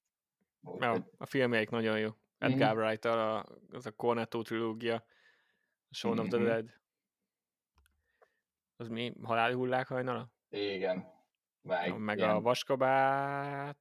Úgy, 0.61 0.83
ja, 0.83 1.07
a 1.19 1.27
filmjeik 1.27 1.71
nagyon 1.71 1.99
jó. 1.99 2.11
Edgar 2.39 2.75
mm-hmm. 2.75 2.85
wright 2.85 3.05
a, 3.05 3.47
az 3.73 3.87
a 3.87 3.91
Cornetto 3.91 4.43
trilógia, 4.43 4.95
a 5.89 5.95
Shaun 5.95 6.15
mm-hmm. 6.15 6.25
of 6.25 6.29
the 6.29 6.39
mhm. 6.39 6.47
Dead. 6.47 6.71
Az 8.77 8.89
mi? 8.89 9.13
Haláli 9.23 9.55
hullák 9.55 9.87
hajnala? 9.87 10.31
Igen. 10.49 11.15
Meg, 11.63 11.99
meg 11.99 12.19
a 12.19 12.41
vaskabát... 12.41 13.77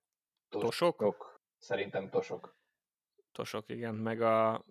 Tosok? 0.49 1.34
Szerintem 1.57 2.09
tosok. 2.09 2.55
Tosok, 3.31 3.69
igen. 3.69 3.95
Meg 3.95 4.21
a, 4.21 4.65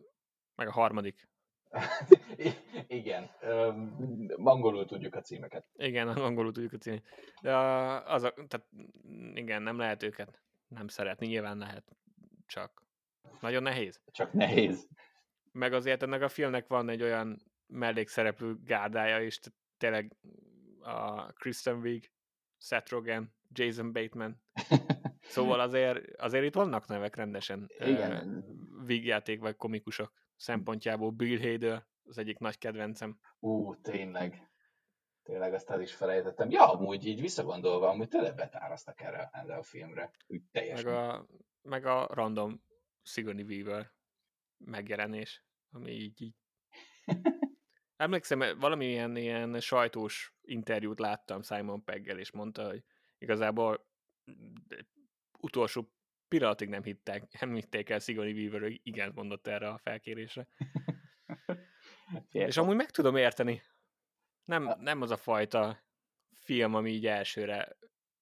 meg 0.54 0.68
a 0.68 0.72
harmadik. 0.72 1.28
igen. 2.86 3.24
Angolul 4.36 4.84
tudjuk 4.84 5.14
a 5.14 5.20
címeket. 5.20 5.66
Igen, 5.74 6.08
angolul 6.28 6.52
tudjuk 6.52 6.72
a 6.72 6.78
címeket. 6.78 7.08
De 7.42 7.56
az 7.56 8.22
a, 8.22 8.32
tehát 8.32 8.66
igen, 9.34 9.62
nem 9.62 9.78
lehet 9.78 10.02
őket 10.02 10.42
nem 10.68 10.88
szeretni. 10.88 11.26
Nyilván 11.26 11.58
lehet. 11.58 11.96
Csak 12.46 12.82
nagyon 13.40 13.62
nehéz. 13.62 14.00
Csak 14.12 14.32
nehéz. 14.32 14.88
Meg 15.52 15.72
azért 15.72 16.02
ennek 16.02 16.22
a 16.22 16.28
filmnek 16.28 16.66
van 16.66 16.88
egy 16.88 17.02
olyan 17.02 17.42
mellékszereplő 17.66 18.58
gárdája 18.64 19.20
is, 19.20 19.40
tényleg 19.76 20.16
a 20.80 21.32
Kristen 21.32 21.76
Wiig, 21.76 22.10
Seth 22.58 22.90
Rogen, 22.90 23.34
Jason 23.52 23.92
Bateman, 23.92 24.42
Szóval 25.26 25.60
azért, 25.60 26.20
azért 26.20 26.44
itt 26.44 26.54
vannak 26.54 26.86
nevek 26.86 27.16
rendesen. 27.16 27.70
Igen. 27.78 28.44
Vígjáték 28.84 29.40
vagy 29.40 29.56
komikusok 29.56 30.12
szempontjából. 30.36 31.10
Bill 31.10 31.38
Hader 31.38 31.86
az 32.04 32.18
egyik 32.18 32.38
nagy 32.38 32.58
kedvencem. 32.58 33.18
Ú, 33.38 33.80
tényleg. 33.80 34.48
Tényleg 35.22 35.54
azt 35.54 35.70
el 35.70 35.80
is 35.80 35.94
felejtettem. 35.94 36.50
Ja, 36.50 36.72
amúgy 36.72 37.06
így 37.06 37.20
visszagondolva, 37.20 37.88
amúgy 37.88 38.08
tényleg 38.08 38.34
betárasztak 38.34 39.00
erre, 39.00 39.30
erre 39.32 39.54
a 39.54 39.62
filmre. 39.62 40.10
Úgy 40.26 40.42
teljesen. 40.52 40.84
Meg 40.84 40.94
a, 40.94 41.26
meg 41.62 41.86
a 41.86 42.08
random 42.10 42.62
Sigourney 43.02 43.42
Weaver 43.42 43.92
megjelenés, 44.58 45.44
ami 45.70 45.90
így, 45.90 46.22
így. 46.22 46.34
Emlékszem, 47.96 48.58
valami 48.58 48.86
ilyen, 48.86 49.16
ilyen 49.16 49.60
sajtós 49.60 50.34
interjút 50.40 50.98
láttam 50.98 51.42
Simon 51.42 51.84
Peggel, 51.84 52.18
és 52.18 52.30
mondta, 52.30 52.66
hogy 52.66 52.84
igazából 53.18 53.86
utolsó 55.44 55.92
pillanatig 56.28 56.68
nem 56.68 56.82
hittek, 56.82 57.30
nem 57.40 57.54
hitték 57.54 57.90
el 57.90 57.98
Sigourney 57.98 58.32
Weaver, 58.32 58.60
hogy 58.60 58.80
igen 58.82 59.12
mondott 59.14 59.46
erre 59.46 59.68
a 59.68 59.78
felkérésre. 59.78 60.48
És 62.30 62.56
amúgy 62.56 62.76
meg 62.76 62.90
tudom 62.90 63.16
érteni. 63.16 63.62
Nem, 64.44 64.74
nem 64.78 65.02
az 65.02 65.10
a 65.10 65.16
fajta 65.16 65.84
film, 66.32 66.74
ami 66.74 66.90
így 66.90 67.06
elsőre 67.06 67.76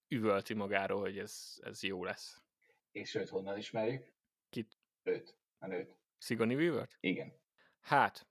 üvölti 0.09 0.55
magáról, 0.55 1.01
hogy 1.01 1.18
ez, 1.18 1.61
ez 1.61 1.83
jó 1.83 2.05
lesz. 2.05 2.43
És 2.91 3.14
őt 3.14 3.29
honnan 3.29 3.59
ismerjük? 3.59 4.12
Kit? 4.49 4.79
Őt, 5.03 5.39
a 5.59 5.66
nőt. 5.66 5.97
Sigourney 6.18 6.57
weaver 6.57 6.89
Igen. 7.01 7.33
Hát, 7.81 8.27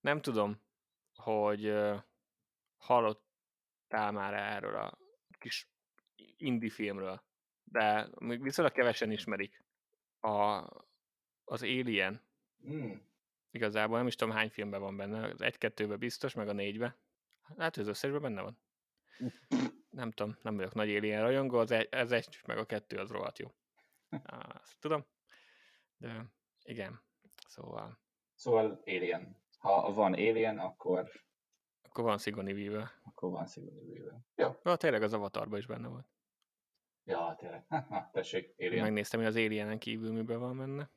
nem 0.00 0.20
tudom, 0.20 0.62
hogy 1.14 1.66
uh, 1.68 2.02
hallottál 2.76 4.12
már 4.12 4.34
erről 4.34 4.76
a 4.76 4.98
kis 5.38 5.70
indie 6.36 6.70
filmről 6.70 7.22
de 7.64 8.08
még 8.18 8.42
viszonylag 8.42 8.74
kevesen 8.74 9.10
ismerik. 9.10 9.62
A, 10.20 10.64
az 11.44 11.62
Alien. 11.62 12.20
Mm. 12.68 12.92
Igazából 13.50 13.96
nem 13.96 14.06
is 14.06 14.14
tudom 14.14 14.34
hány 14.34 14.50
filmben 14.50 14.80
van 14.80 14.96
benne. 14.96 15.28
Az 15.28 15.42
egy-kettőben 15.42 15.98
biztos, 15.98 16.34
meg 16.34 16.48
a 16.48 16.52
négybe. 16.52 16.96
Hát 17.58 17.76
az 17.76 17.86
összesben 17.86 18.22
benne 18.22 18.42
van. 18.42 18.58
Nem 19.90 20.10
tudom, 20.10 20.36
nem 20.42 20.56
vagyok 20.56 20.74
nagy 20.74 20.96
Alien 20.96 21.22
rajongó, 21.22 21.58
az 21.58 21.70
egy, 21.70 21.88
ez 21.90 22.12
egy, 22.12 22.40
meg 22.46 22.58
a 22.58 22.64
kettő 22.66 22.96
az 22.96 23.10
rohadt 23.10 23.38
jó. 23.38 23.54
Azt 24.62 24.76
tudom. 24.78 25.04
De 25.96 26.24
igen, 26.62 27.00
szóval... 27.48 27.98
Szóval 28.34 28.82
Alien. 28.86 29.42
Ha 29.58 29.92
van 29.92 30.12
Alien, 30.12 30.58
akkor... 30.58 31.10
Akkor 31.82 32.04
van 32.04 32.18
Sigourney 32.18 32.52
Weaver. 32.52 32.90
Akkor 33.04 33.30
van 33.30 33.46
Sigourney 33.46 33.84
Weaver. 33.84 34.18
Jó. 34.34 34.60
Ja, 34.64 34.76
tényleg 34.76 35.02
az 35.02 35.12
Avatarban 35.12 35.58
is 35.58 35.66
benne 35.66 35.88
volt. 35.88 36.06
Ja, 37.04 37.34
tényleg. 37.38 37.64
Ha, 37.68 38.10
tessék, 38.12 38.54
Alien. 38.58 38.82
Megnéztem, 38.82 39.20
hogy 39.20 39.28
az 39.28 39.36
Alienen 39.36 39.78
kívül 39.78 40.12
miben 40.12 40.38
van 40.38 40.56
benne. 40.56 40.90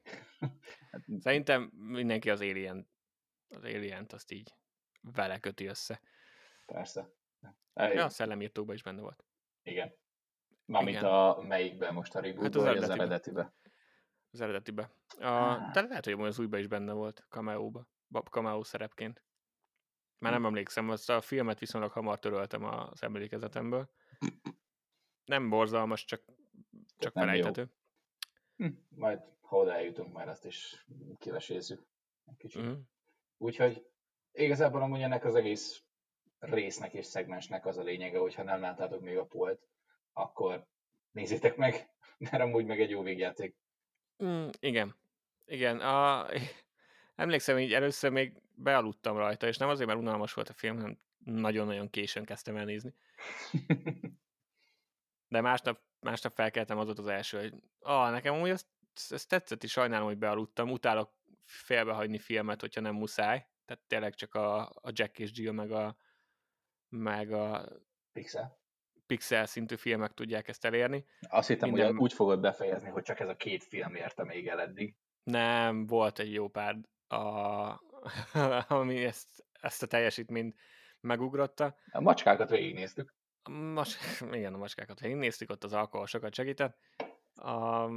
Hát, 0.91 1.01
Szerintem 1.19 1.71
mindenki 1.73 2.29
az 2.29 2.41
Alien, 2.41 2.89
az 3.49 3.63
Alien-t 3.63 4.13
azt 4.13 4.31
így 4.31 4.53
vele 5.01 5.39
köti 5.39 5.65
össze. 5.65 6.01
Persze. 6.65 7.09
Ja, 7.73 8.03
a 8.03 8.09
szellemírtóban 8.09 8.75
is 8.75 8.83
benne 8.83 9.01
volt. 9.01 9.25
Igen. 9.63 9.95
Mármint 10.65 11.01
a 11.01 11.43
melyikben 11.47 11.93
most 11.93 12.15
a 12.15 12.19
reboot 12.19 12.43
hát 12.43 12.55
az, 12.55 12.83
az 12.83 12.89
eredetibe? 12.89 13.53
Az 14.31 14.41
eredetibe. 14.41 14.91
A, 15.19 15.69
de 15.73 15.81
lehet, 15.81 16.05
hogy 16.05 16.13
az 16.13 16.39
újban 16.39 16.59
is 16.59 16.67
benne 16.67 16.93
volt, 16.93 17.25
cameo-ba, 17.29 17.87
cameo 18.31 18.63
szerepként. 18.63 19.23
Már 20.17 20.31
nem 20.31 20.41
hm. 20.41 20.47
emlékszem, 20.47 20.89
azt 20.89 21.09
a 21.09 21.21
filmet 21.21 21.59
viszonylag 21.59 21.91
hamar 21.91 22.19
töröltem 22.19 22.63
az 22.63 23.03
emlékezetemből 23.03 23.89
nem 25.27 25.49
borzalmas, 25.49 26.05
csak, 26.05 26.21
csak 26.97 27.13
nem 27.13 27.25
felejthető. 27.25 27.69
Hm, 28.57 28.67
majd 28.89 29.19
ha 29.41 29.57
oda 29.57 29.73
eljutunk, 29.73 30.13
már 30.13 30.29
azt 30.29 30.45
is 30.45 30.85
kivesézzük 31.19 31.85
egy 32.25 32.37
kicsit. 32.37 32.61
Uh-huh. 32.61 32.77
Úgyhogy 33.37 33.85
igazából 34.31 34.81
amúgy 34.81 35.01
ennek 35.01 35.25
az 35.25 35.35
egész 35.35 35.83
résznek 36.39 36.93
és 36.93 37.05
szegmensnek 37.05 37.65
az 37.65 37.77
a 37.77 37.83
lényege, 37.83 38.17
hogyha 38.17 38.43
nem 38.43 38.59
láttátok 38.59 39.01
még 39.01 39.17
a 39.17 39.25
polt, 39.25 39.67
akkor 40.13 40.67
nézzétek 41.11 41.55
meg, 41.55 41.89
mert 42.31 42.43
amúgy 42.43 42.65
meg 42.65 42.81
egy 42.81 42.89
jó 42.89 43.01
végjáték. 43.01 43.55
Mm, 44.23 44.47
igen. 44.59 44.95
Igen. 45.45 45.79
A... 45.79 46.27
Emlékszem, 47.15 47.55
hogy 47.55 47.73
először 47.73 48.11
még 48.11 48.41
bealudtam 48.53 49.17
rajta, 49.17 49.47
és 49.47 49.57
nem 49.57 49.69
azért, 49.69 49.87
mert 49.87 49.99
unalmas 49.99 50.33
volt 50.33 50.49
a 50.49 50.53
film, 50.53 50.75
hanem 50.75 50.99
nagyon-nagyon 51.23 51.89
későn 51.89 52.25
kezdtem 52.25 52.55
el 52.55 52.65
nézni. 52.65 52.93
De 55.27 55.41
másnap, 55.41 55.79
másnap 55.99 56.33
felkeltem, 56.33 56.77
az 56.77 56.85
volt 56.85 56.99
az 56.99 57.07
első, 57.07 57.39
hogy 57.39 57.53
ah, 57.79 58.11
nekem 58.11 58.41
úgy 58.41 58.49
ezt, 58.49 58.67
ezt 59.09 59.29
tetszett, 59.29 59.63
és 59.63 59.71
sajnálom, 59.71 60.07
hogy 60.07 60.17
bealudtam. 60.17 60.71
Utálok 60.71 61.13
félbehagyni 61.45 62.17
filmet, 62.17 62.61
hogyha 62.61 62.81
nem 62.81 62.95
muszáj. 62.95 63.47
Tehát 63.65 63.83
tényleg 63.87 64.15
csak 64.15 64.35
a, 64.35 64.61
a 64.61 64.91
Jack 64.91 65.19
és 65.19 65.31
Jill, 65.33 65.51
meg 65.51 65.71
a, 65.71 65.97
meg 66.89 67.31
a 67.31 67.65
Pixel. 68.11 68.59
Pixel 69.05 69.45
szintű 69.45 69.75
filmek 69.75 70.13
tudják 70.13 70.47
ezt 70.47 70.65
elérni. 70.65 71.05
Azt 71.29 71.47
hittem, 71.47 71.69
Minden... 71.69 71.87
hogy 71.87 71.97
úgy 71.97 72.13
fogod 72.13 72.39
befejezni, 72.39 72.89
hogy 72.89 73.03
csak 73.03 73.19
ez 73.19 73.29
a 73.29 73.35
két 73.35 73.63
film 73.63 73.95
érte 73.95 74.23
még 74.23 74.47
el 74.47 74.61
eddig. 74.61 74.95
Nem, 75.23 75.85
volt 75.85 76.19
egy 76.19 76.33
jó 76.33 76.47
pár, 76.47 76.77
a, 77.07 77.17
ami 78.67 79.03
ezt, 79.03 79.45
ezt 79.51 79.83
a 79.83 79.87
teljesítményt 79.87 80.55
megugrotta. 80.99 81.75
A 81.91 82.01
macskákat 82.01 82.49
végignéztük. 82.49 83.15
Mas, 83.47 83.97
igen, 84.31 84.53
a 84.53 84.57
macskákat 84.57 84.99
néztük, 84.99 85.49
ott 85.49 85.63
az 85.63 85.73
alkohol 85.73 86.07
sokat 86.07 86.33
segített. 86.33 86.77
A, 87.35 87.89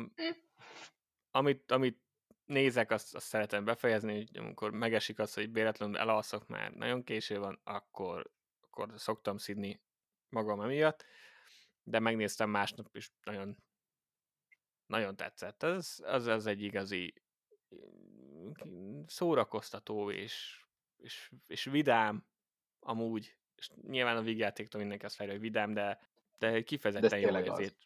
amit, 1.30 1.70
amit 1.70 2.00
nézek, 2.44 2.90
azt, 2.90 3.14
azt 3.14 3.26
szeretem 3.26 3.64
befejezni, 3.64 4.16
hogy 4.16 4.38
amikor 4.38 4.70
megesik 4.70 5.18
az, 5.18 5.34
hogy 5.34 5.52
véletlenül 5.52 5.98
elalszok, 5.98 6.46
már 6.46 6.72
nagyon 6.72 7.04
késő 7.04 7.38
van, 7.38 7.60
akkor, 7.64 8.30
akkor 8.60 8.92
szoktam 8.96 9.36
szidni 9.36 9.82
magam 10.28 10.60
emiatt, 10.60 11.04
de 11.82 11.98
megnéztem 11.98 12.50
másnap 12.50 12.96
is 12.96 13.12
nagyon, 13.24 13.56
nagyon 14.86 15.16
tetszett. 15.16 15.62
Ez, 15.62 15.96
az, 16.02 16.26
az 16.26 16.46
egy 16.46 16.62
igazi 16.62 17.22
szórakoztató 19.06 20.10
és, 20.10 20.64
és, 20.96 21.32
és 21.46 21.64
vidám 21.64 22.26
amúgy, 22.80 23.39
és 23.60 23.70
nyilván 23.88 24.16
a 24.16 24.22
vígjátéktól 24.22 24.80
mindenki 24.80 25.04
azt 25.04 25.16
várja, 25.16 25.34
hogy 25.34 25.42
vidám, 25.42 25.72
de, 25.72 25.98
de 26.38 26.62
kifejezetten 26.62 27.20
de 27.20 27.28
jó 27.28 27.38
érzést, 27.38 27.76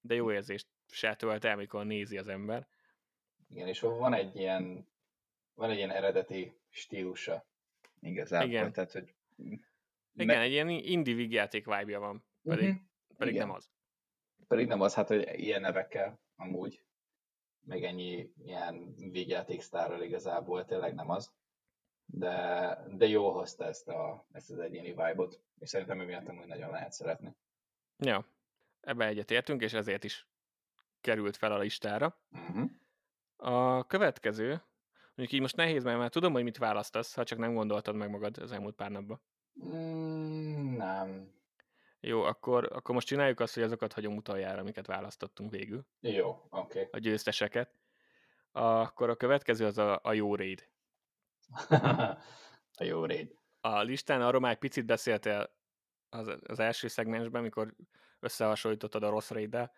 de 0.00 0.14
jó 0.14 0.32
érzést 0.32 0.68
se 0.86 1.16
tölt 1.16 1.44
el, 1.44 1.52
amikor 1.52 1.84
nézi 1.84 2.18
az 2.18 2.28
ember. 2.28 2.68
Igen, 3.50 3.68
és 3.68 3.80
van 3.80 4.14
egy 4.14 4.36
ilyen, 4.36 4.88
van 5.54 5.70
egy 5.70 5.76
ilyen 5.76 5.90
eredeti 5.90 6.58
stílusa 6.68 7.46
igazából. 8.00 8.48
Igen. 8.48 8.72
Tehát, 8.72 8.92
hogy 8.92 9.14
igen, 10.14 10.40
egy 10.40 10.50
ilyen 10.50 10.68
indie 10.68 11.14
vígjáték 11.14 11.64
vibe 11.64 11.98
van, 11.98 12.24
pedig, 12.42 12.68
uh-huh. 12.68 12.82
pedig 13.16 13.34
Igen. 13.34 13.46
nem 13.46 13.56
az. 13.56 13.70
Pedig 14.46 14.66
nem 14.66 14.80
az, 14.80 14.94
hát, 14.94 15.08
hogy 15.08 15.28
ilyen 15.32 15.60
nevekkel 15.60 16.20
amúgy, 16.36 16.82
meg 17.60 17.84
ennyi 17.84 18.32
ilyen 18.44 18.94
vígjáték 19.10 19.60
sztárral 19.60 20.02
igazából 20.02 20.64
tényleg 20.64 20.94
nem 20.94 21.10
az. 21.10 21.32
De, 22.10 22.78
de 22.96 23.06
jól 23.06 23.32
hozta 23.32 23.64
ezt, 23.64 23.88
a, 23.88 24.26
ezt 24.32 24.50
az 24.50 24.58
egyéni 24.58 24.88
vibe-ot, 24.88 25.40
és 25.58 25.68
szerintem 25.68 26.00
emiatt 26.00 26.28
amúgy 26.28 26.46
nagyon 26.46 26.70
lehet 26.70 26.92
szeretni. 26.92 27.36
Ja, 27.98 28.26
ebbe 28.80 29.06
egyetértünk, 29.06 29.62
és 29.62 29.72
ezért 29.72 30.04
is 30.04 30.26
került 31.00 31.36
fel 31.36 31.52
a 31.52 31.58
listára. 31.58 32.18
Uh-huh. 32.30 32.70
A 33.36 33.86
következő, 33.86 34.48
mondjuk 35.14 35.32
így 35.32 35.40
most 35.40 35.56
nehéz, 35.56 35.84
mert 35.84 35.98
már 35.98 36.10
tudom, 36.10 36.32
hogy 36.32 36.42
mit 36.42 36.58
választasz, 36.58 37.14
ha 37.14 37.24
csak 37.24 37.38
nem 37.38 37.54
gondoltad 37.54 37.94
meg 37.94 38.10
magad 38.10 38.38
az 38.38 38.52
elmúlt 38.52 38.74
pár 38.74 38.90
napban. 38.90 39.20
Mm, 39.64 40.76
nem. 40.76 41.36
Jó, 42.00 42.22
akkor, 42.22 42.68
akkor 42.72 42.94
most 42.94 43.06
csináljuk 43.06 43.40
azt, 43.40 43.54
hogy 43.54 43.62
azokat 43.62 43.92
hagyom 43.92 44.16
utoljára, 44.16 44.60
amiket 44.60 44.86
választottunk 44.86 45.50
végül. 45.50 45.86
Jó, 46.00 46.28
oké. 46.28 46.46
Okay. 46.50 46.88
A 46.90 46.98
győzteseket. 46.98 47.74
Akkor 48.52 49.10
a 49.10 49.16
következő 49.16 49.66
az 49.66 49.78
a, 49.78 50.00
a 50.02 50.12
jó 50.12 50.34
raid. 50.34 50.68
A 52.80 52.84
jó 52.84 53.04
raid. 53.04 53.34
A 53.60 53.80
listán 53.80 54.22
arról 54.22 54.40
már 54.40 54.52
egy 54.52 54.58
picit 54.58 54.86
beszéltél 54.86 55.56
az, 56.08 56.32
az 56.46 56.58
első 56.58 56.88
szegmensben, 56.88 57.40
amikor 57.40 57.74
összehasonlítottad 58.20 59.02
a 59.02 59.10
rossz 59.10 59.30
raid 59.30 59.70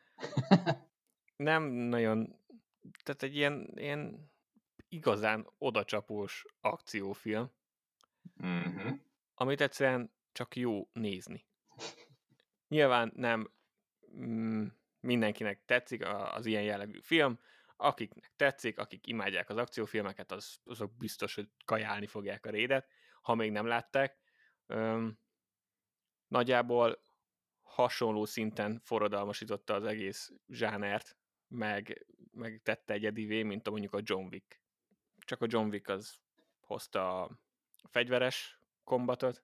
Nem 1.36 1.62
nagyon, 1.62 2.38
tehát 3.02 3.22
egy 3.22 3.36
ilyen, 3.36 3.72
ilyen 3.74 4.30
igazán 4.88 5.50
odacsapós 5.58 6.44
akciófilm. 6.60 7.50
Mm-hmm 8.46 8.88
amit 9.40 9.60
egyszerűen 9.60 10.12
csak 10.32 10.56
jó 10.56 10.88
nézni. 10.92 11.46
Nyilván 12.68 13.12
nem 13.14 13.50
mm, 14.16 14.66
mindenkinek 15.00 15.64
tetszik 15.64 16.06
az 16.06 16.46
ilyen 16.46 16.62
jellegű 16.62 16.98
film, 17.02 17.38
akiknek 17.80 18.32
tetszik, 18.36 18.78
akik 18.78 19.06
imádják 19.06 19.48
az 19.48 19.56
akciófilmeket, 19.56 20.32
az, 20.32 20.60
azok 20.64 20.96
biztos, 20.96 21.34
hogy 21.34 21.48
kajálni 21.64 22.06
fogják 22.06 22.46
a 22.46 22.50
rédet, 22.50 22.88
ha 23.22 23.34
még 23.34 23.50
nem 23.50 23.66
látták. 23.66 24.18
Öm, 24.66 25.18
nagyjából 26.28 27.04
hasonló 27.62 28.24
szinten 28.24 28.80
forradalmasította 28.84 29.74
az 29.74 29.84
egész 29.84 30.32
zsánert, 30.48 31.16
meg, 31.48 32.06
meg 32.32 32.60
tette 32.62 32.92
egyedivé, 32.92 33.42
mint 33.42 33.66
a 33.66 33.70
mondjuk 33.70 33.94
a 33.94 34.00
John 34.02 34.26
Wick. 34.26 34.62
Csak 35.18 35.42
a 35.42 35.46
John 35.48 35.68
Wick 35.68 35.88
az 35.88 36.18
hozta 36.60 37.22
a 37.22 37.40
fegyveres 37.88 38.58
kombatot, 38.84 39.42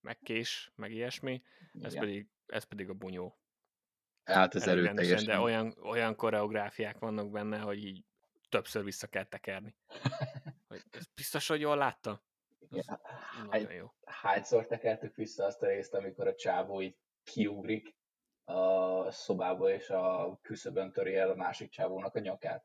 meg 0.00 0.18
kés, 0.18 0.72
meg 0.74 0.92
ilyesmi, 0.92 1.42
ez 1.80 1.94
pedig, 1.94 2.28
ez 2.46 2.64
pedig 2.64 2.88
a 2.88 2.94
bunyó. 2.94 3.39
Hát 4.32 4.54
ez 4.54 4.66
erőteljes. 4.66 5.24
De 5.24 5.38
olyan, 5.38 5.74
olyan 5.82 6.16
koreográfiák 6.16 6.98
vannak 6.98 7.30
benne, 7.30 7.58
hogy 7.58 7.84
így 7.84 8.04
többször 8.48 8.84
vissza 8.84 9.06
kell 9.06 9.24
tekerni. 9.24 9.74
Hogy 10.68 10.82
ez 10.90 11.06
biztos, 11.14 11.48
hogy 11.48 11.60
jól 11.60 11.76
látta? 11.76 12.22
Ja. 12.70 13.00
Hány, 13.50 13.70
jó. 13.70 13.92
Hányszor 14.04 14.66
tekertük 14.66 15.14
vissza 15.14 15.44
azt 15.44 15.62
a 15.62 15.66
részt, 15.66 15.94
amikor 15.94 16.26
a 16.26 16.34
csávó 16.34 16.82
így 16.82 16.96
kiugrik 17.24 17.94
a 18.44 19.10
szobába, 19.10 19.70
és 19.70 19.90
a 19.90 20.38
küszöbön 20.42 20.92
töri 20.92 21.16
el 21.16 21.30
a 21.30 21.34
másik 21.34 21.70
csávónak 21.70 22.14
a 22.14 22.20
nyakát? 22.20 22.64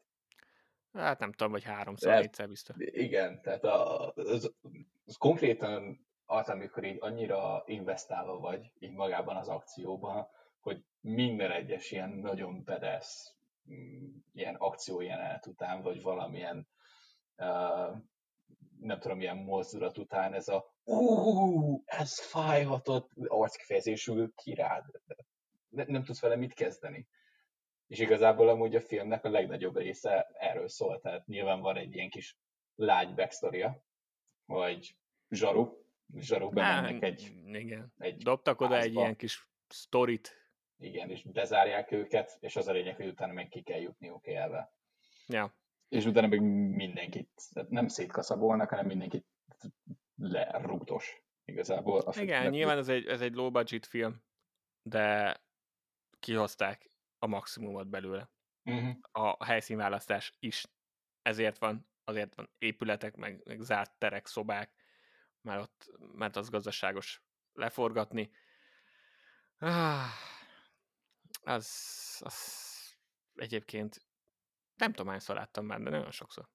Hát 0.93 1.19
nem 1.19 1.31
tudom, 1.31 1.51
vagy 1.51 1.63
háromszor, 1.63 2.13
négyszer 2.13 2.47
biztos. 2.47 2.75
Igen, 2.79 3.41
tehát 3.41 3.63
a, 3.63 4.09
az, 4.15 4.53
az 5.05 5.15
konkrétan 5.17 6.07
az, 6.25 6.49
amikor 6.49 6.83
így 6.83 6.97
annyira 6.99 7.63
investálva 7.65 8.39
vagy 8.39 8.71
így 8.79 8.93
magában 8.93 9.35
az 9.35 9.47
akcióban, 9.47 10.27
minden 11.05 11.51
egyes 11.51 11.91
ilyen 11.91 12.09
nagyon 12.09 12.63
bedesz 12.63 13.35
mm, 13.71 14.07
ilyen 14.33 14.55
akció 14.55 15.01
jelenet 15.01 15.45
után, 15.47 15.81
vagy 15.81 16.01
valamilyen 16.01 16.67
uh, 17.37 17.97
nem 18.79 18.99
tudom, 18.99 19.17
milyen 19.17 19.37
mozdulat 19.37 19.97
után 19.97 20.33
ez 20.33 20.47
a 20.47 20.73
uh, 20.83 21.81
ez 21.85 22.19
fájhatott 22.19 23.11
arckifejezésül 23.27 24.33
kirád. 24.35 24.83
Nem, 25.69 25.85
nem 25.89 26.03
tudsz 26.03 26.21
vele 26.21 26.35
mit 26.35 26.53
kezdeni. 26.53 27.07
És 27.87 27.99
igazából 27.99 28.49
amúgy 28.49 28.75
a 28.75 28.81
filmnek 28.81 29.25
a 29.25 29.29
legnagyobb 29.29 29.77
része 29.77 30.29
erről 30.33 30.67
szól, 30.67 30.99
tehát 30.99 31.25
nyilván 31.25 31.61
van 31.61 31.77
egy 31.77 31.95
ilyen 31.95 32.09
kis 32.09 32.37
lágy 32.75 33.13
backstory 33.13 33.65
vagy 34.45 34.97
zsaru, 35.29 35.85
zsaruk 36.13 36.53
bemennek 36.53 37.03
egy... 37.03 37.33
Igen. 37.45 37.93
egy 37.97 38.23
Dobtak 38.23 38.61
oda 38.61 38.73
házba. 38.73 38.87
egy 38.87 38.93
ilyen 38.93 39.15
kis 39.15 39.49
sztorit. 39.67 40.44
Igen, 40.77 41.09
és 41.09 41.23
bezárják 41.23 41.91
őket, 41.91 42.37
és 42.39 42.55
az 42.55 42.67
a 42.67 42.71
lényeg, 42.71 42.95
hogy 42.95 43.07
utána 43.07 43.33
meg 43.33 43.47
ki 43.47 43.61
kell 43.61 43.79
jutniuk 43.79 44.25
élve. 44.25 44.73
Ja. 45.27 45.55
És 45.89 46.05
utána 46.05 46.27
meg 46.27 46.41
mindenkit, 46.75 47.29
nem 47.69 47.87
szétkaszabolnak, 47.87 48.69
hanem 48.69 48.85
mindenkit 48.85 49.25
lerúgtos 50.15 51.23
igazából. 51.45 51.99
A 51.99 52.19
Igen, 52.19 52.49
nyilván 52.49 52.77
ez 52.77 52.89
egy, 52.89 53.05
ez 53.07 53.21
egy 53.21 53.33
low 53.33 53.51
budget 53.51 53.85
film, 53.85 54.23
de 54.81 55.37
kihozták 56.19 56.89
a 57.19 57.27
maximumot 57.27 57.87
belőle. 57.87 58.29
Uh-huh. 58.63 58.95
A 59.11 59.45
helyszínválasztás 59.45 60.35
is 60.39 60.65
ezért 61.21 61.57
van, 61.57 61.89
azért 62.03 62.35
van 62.35 62.49
épületek, 62.57 63.15
meg, 63.15 63.41
meg 63.45 63.59
zárt 63.61 63.97
terek, 63.97 64.27
szobák, 64.27 64.71
mert 65.41 65.61
ott, 65.61 65.91
mert 66.13 66.35
az 66.35 66.49
gazdaságos 66.49 67.23
leforgatni. 67.53 68.31
Ah, 69.57 70.09
az, 71.45 71.67
az 72.19 72.35
egyébként 73.35 74.05
nem 74.75 74.91
tudom, 74.91 75.07
hányszor 75.11 75.35
láttam 75.35 75.65
már, 75.65 75.81
de 75.81 75.89
nagyon 75.89 76.11
sokszor. 76.11 76.49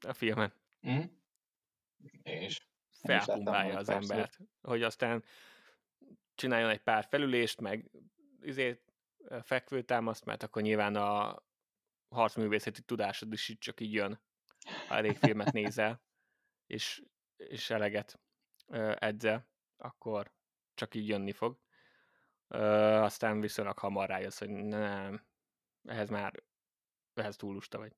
A 0.00 0.12
filmen. 0.12 0.54
Mm. 0.88 1.02
És 2.22 2.66
felpumpálja 2.90 3.78
az 3.78 3.86
persze. 3.86 4.12
embert, 4.14 4.38
hogy 4.60 4.82
aztán 4.82 5.24
csináljon 6.34 6.70
egy 6.70 6.82
pár 6.82 7.04
felülést, 7.04 7.60
meg 7.60 7.90
izé, 8.40 8.82
fekvőtámaszt, 9.42 10.24
mert 10.24 10.42
akkor 10.42 10.62
nyilván 10.62 10.96
a 10.96 11.42
harcművészeti 12.08 12.82
tudásod 12.82 13.32
is 13.32 13.56
csak 13.58 13.80
így 13.80 13.92
jön, 13.92 14.22
ha 14.88 14.94
elég 14.94 15.16
filmet 15.16 15.52
nézel, 15.52 16.02
és 16.66 17.02
és 17.36 17.70
eleget 17.70 18.20
edzel, 18.98 19.48
akkor 19.76 20.32
csak 20.74 20.94
így 20.94 21.08
jönni 21.08 21.32
fog. 21.32 21.60
Aztán 22.52 23.40
viszonylag 23.40 23.78
hamar 23.78 24.08
rájössz, 24.08 24.38
hogy 24.38 24.50
nem, 24.50 25.26
ehhez 25.84 26.08
már, 26.08 26.42
ehhez 27.14 27.36
túl 27.36 27.54
lusta 27.54 27.78
vagy. 27.78 27.96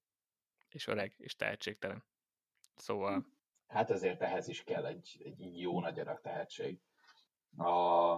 És 0.68 0.86
öreg, 0.86 1.14
és 1.16 1.36
tehetségtelen. 1.36 2.04
Szóval... 2.76 3.26
Hát 3.66 3.90
ezért 3.90 4.22
ehhez 4.22 4.48
is 4.48 4.64
kell 4.64 4.86
egy, 4.86 5.22
egy 5.24 5.60
jó 5.60 5.80
nagy 5.80 5.98
adag 5.98 6.20
tehetség. 6.20 6.80
A, 7.56 8.14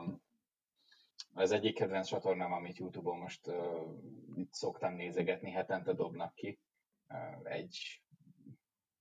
az 1.35 1.53
egyik 1.53 1.75
kedvenc 1.75 2.07
csatornám, 2.07 2.53
amit 2.53 2.79
Youtube-on 2.79 3.19
most 3.19 3.47
uh, 3.47 3.99
itt 4.35 4.53
szoktam 4.53 4.95
nézegetni, 4.95 5.51
hetente 5.51 5.93
dobnak 5.93 6.35
ki 6.35 6.61
uh, 7.09 7.53
egy 7.53 8.03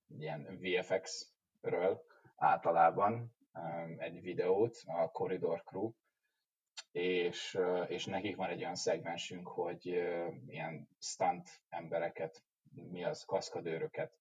ilyen 0.08 0.58
VFX-ről, 0.60 2.04
általában 2.36 3.34
um, 3.54 3.96
egy 3.98 4.20
videót, 4.20 4.76
a 4.86 5.10
Corridor 5.10 5.62
Crew, 5.62 5.92
és, 6.96 7.58
és 7.88 8.04
nekik 8.04 8.36
van 8.36 8.50
egy 8.50 8.60
olyan 8.60 8.74
szegmensünk, 8.74 9.48
hogy 9.48 9.86
ilyen 10.46 10.88
stunt 10.98 11.48
embereket, 11.68 12.42
mi 12.72 13.04
az, 13.04 13.24
kaszkadőröket 13.24 14.18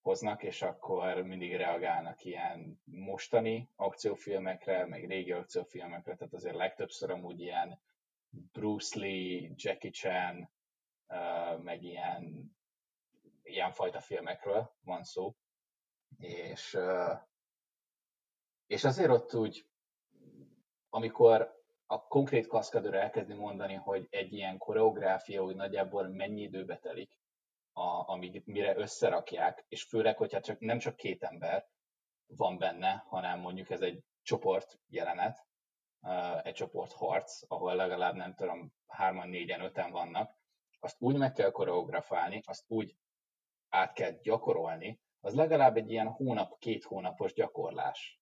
hoznak, 0.00 0.42
és 0.42 0.62
akkor 0.62 1.22
mindig 1.22 1.56
reagálnak 1.56 2.24
ilyen 2.24 2.80
mostani 2.84 3.70
akciófilmekre, 3.76 4.86
meg 4.86 5.08
régi 5.08 5.32
akciófilmekre, 5.32 6.16
tehát 6.16 6.34
azért 6.34 6.54
legtöbbször 6.54 7.10
amúgy 7.10 7.40
ilyen 7.40 7.80
Bruce 8.28 8.98
Lee, 8.98 9.50
Jackie 9.54 9.90
Chan, 9.90 10.50
meg 11.62 11.82
ilyen, 11.82 12.56
ilyen 13.42 13.72
fajta 13.72 14.00
filmekről 14.00 14.74
van 14.80 15.02
szó. 15.04 15.34
És, 16.18 16.78
és 18.66 18.84
azért 18.84 19.10
ott 19.10 19.34
úgy, 19.34 19.66
amikor 20.88 21.57
a 21.90 22.06
konkrét 22.06 22.46
kaszkadőr 22.46 22.94
elkezdi 22.94 23.34
mondani, 23.34 23.74
hogy 23.74 24.06
egy 24.10 24.32
ilyen 24.32 24.58
koreográfia 24.58 25.42
úgy 25.42 25.56
nagyjából 25.56 26.08
mennyi 26.08 26.42
időbe 26.42 26.76
telik, 26.76 27.18
a, 27.72 28.12
amíg 28.12 28.42
mire 28.44 28.76
összerakják, 28.76 29.64
és 29.68 29.82
főleg, 29.82 30.16
hogyha 30.16 30.40
csak, 30.40 30.58
nem 30.58 30.78
csak 30.78 30.96
két 30.96 31.22
ember 31.22 31.66
van 32.26 32.58
benne, 32.58 33.04
hanem 33.06 33.40
mondjuk 33.40 33.70
ez 33.70 33.80
egy 33.80 34.02
csoport 34.22 34.78
jelenet, 34.88 35.46
egy 36.42 36.54
csoport 36.54 36.92
harc, 36.92 37.42
ahol 37.46 37.74
legalább 37.74 38.14
nem 38.14 38.34
tudom, 38.34 38.72
hárman, 38.86 39.28
négyen, 39.28 39.60
öten 39.60 39.90
vannak, 39.90 40.36
azt 40.80 40.96
úgy 40.98 41.16
meg 41.16 41.32
kell 41.32 41.50
koreografálni, 41.50 42.42
azt 42.46 42.64
úgy 42.66 42.96
át 43.68 43.92
kell 43.92 44.12
gyakorolni, 44.22 45.00
az 45.20 45.34
legalább 45.34 45.76
egy 45.76 45.90
ilyen 45.90 46.08
hónap, 46.08 46.58
két 46.58 46.84
hónapos 46.84 47.32
gyakorlás. 47.32 48.20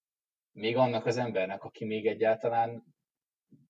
Még 0.53 0.77
annak 0.77 1.07
az 1.07 1.17
embernek, 1.17 1.65
aki 1.65 1.85
még 1.85 2.07
egyáltalán 2.07 2.96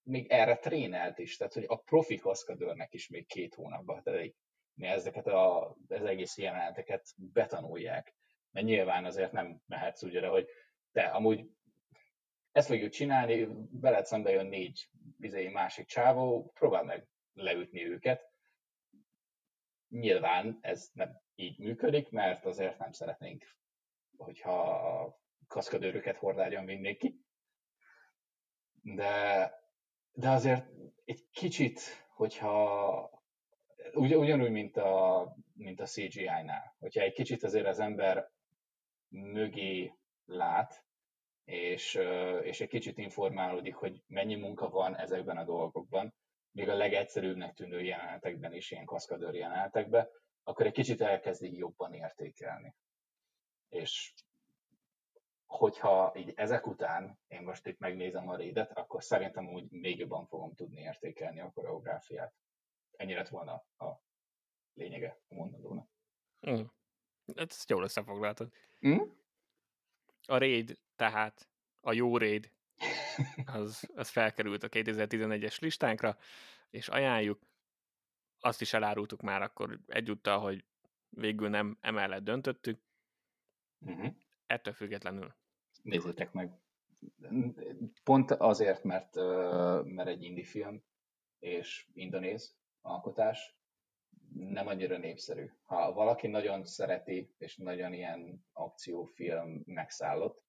még 0.07 0.27
erre 0.31 0.57
trénelt 0.57 1.19
is, 1.19 1.37
tehát 1.37 1.53
hogy 1.53 1.65
a 1.67 1.77
profi 1.77 2.17
kaszkadőrnek 2.17 2.95
is 2.95 3.09
még 3.09 3.27
két 3.27 3.55
hónapba 3.55 4.01
telik, 4.03 4.37
mi 4.75 4.87
ezeket 4.87 5.27
a, 5.27 5.77
az 5.89 6.05
egész 6.05 6.39
jeleneteket 6.39 7.07
betanulják. 7.17 8.15
Mert 8.51 8.67
nyilván 8.67 9.05
azért 9.05 9.33
nem 9.33 9.61
mehetsz 9.67 10.03
úgy 10.03 10.25
hogy 10.25 10.49
te 10.93 11.03
amúgy 11.03 11.51
ezt 12.53 12.69
fogjuk 12.69 12.91
csinálni, 12.91 13.49
veled 13.71 14.07
szembe 14.07 14.31
jön 14.31 14.47
négy 14.47 14.89
bizei 15.19 15.49
másik 15.49 15.87
csávó, 15.87 16.51
próbál 16.55 16.85
meg 16.85 17.09
leütni 17.35 17.87
őket. 17.87 18.31
Nyilván 19.89 20.59
ez 20.61 20.91
nem 20.93 21.21
így 21.35 21.59
működik, 21.59 22.11
mert 22.11 22.45
azért 22.45 22.79
nem 22.79 22.93
szeretnénk, 22.93 23.45
hogyha 24.17 25.19
kaszkadőröket 25.47 26.19
vinnék 26.65 26.99
ki. 26.99 27.21
De, 28.83 29.53
de 30.17 30.31
azért 30.31 30.67
egy 31.05 31.25
kicsit, 31.31 31.81
hogyha 32.15 33.11
ugy, 33.93 34.15
ugyanúgy, 34.15 34.51
mint 34.51 34.77
a, 34.77 35.37
mint 35.53 35.81
a 35.81 35.85
CGI-nál, 35.85 36.75
hogyha 36.79 37.01
egy 37.01 37.13
kicsit 37.13 37.43
azért 37.43 37.67
az 37.67 37.79
ember 37.79 38.31
mögé 39.09 39.93
lát, 40.25 40.85
és, 41.45 41.95
és 42.43 42.61
egy 42.61 42.69
kicsit 42.69 42.99
informálódik, 42.99 43.75
hogy 43.75 44.03
mennyi 44.07 44.35
munka 44.35 44.69
van 44.69 44.97
ezekben 44.97 45.37
a 45.37 45.45
dolgokban, 45.45 46.15
még 46.51 46.69
a 46.69 46.75
legegyszerűbbnek 46.75 47.55
tűnő 47.55 47.83
jelenetekben 47.83 48.53
is, 48.53 48.71
ilyen 48.71 48.85
kaszkadőr 48.85 49.35
jelenetekben, 49.35 50.09
akkor 50.43 50.67
egy 50.67 50.73
kicsit 50.73 51.01
elkezdi 51.01 51.57
jobban 51.57 51.93
értékelni. 51.93 52.75
És 53.69 54.13
hogyha 55.47 56.13
így 56.17 56.33
ezek 56.37 56.67
után 56.67 57.19
én 57.27 57.43
most 57.43 57.67
itt 57.67 57.79
megnézem 57.79 58.29
a 58.29 58.37
rédet, 58.37 58.79
akkor 58.79 59.03
szerintem 59.03 59.49
úgy 59.49 59.71
még 59.71 59.99
jobban 59.99 60.27
fogom 60.27 60.55
tudni 60.55 60.81
értékelni 60.81 61.41
a 61.41 61.51
koreográfiát. 61.51 62.35
Ennyi 62.97 63.15
lett 63.15 63.29
volna 63.29 63.53
a 63.79 64.03
lényege 64.75 65.21
a 65.29 65.35
mondandónak. 65.35 65.89
Mm. 66.51 66.63
Ezt 67.35 67.71
jól 67.71 67.83
összefoglaltad. 67.83 68.53
Mm? 68.87 68.99
A 70.27 70.39
raid, 70.39 70.79
tehát 70.97 71.49
a 71.81 71.93
jó 71.93 72.19
raid, 72.19 72.53
az, 73.45 73.91
az 73.95 74.09
felkerült 74.09 74.63
a 74.63 74.69
2011-es 74.69 75.61
listánkra, 75.61 76.17
és 76.71 76.89
ajánljuk. 76.89 77.47
Azt 78.41 78.61
is 78.61 78.73
elárultuk 78.73 79.23
már 79.23 79.43
akkor 79.43 79.81
egyúttal, 79.87 80.39
hogy 80.39 80.65
végül 81.09 81.49
nem 81.49 81.79
emellett 81.81 82.25
döntöttük. 82.25 82.81
Uh-huh. 83.79 84.15
Ettől 84.47 84.75
függetlenül. 84.75 85.35
Nézzétek 85.83 86.33
meg. 86.33 86.53
Pont 88.05 88.31
azért, 88.31 88.83
mert, 88.83 89.15
mert 89.85 90.09
egy 90.09 90.23
indie 90.23 90.45
film 90.45 90.85
és 91.39 91.89
indonéz 91.93 92.57
alkotás 92.81 93.57
nem 94.33 94.67
annyira 94.67 94.99
népszerű. 94.99 95.51
Ha 95.65 95.93
valaki 95.93 96.27
nagyon 96.27 96.65
szereti, 96.65 97.35
és 97.39 97.57
nagyon 97.57 97.93
ilyen 97.93 98.47
akciófilm 98.53 99.63
megszállott, 99.67 100.45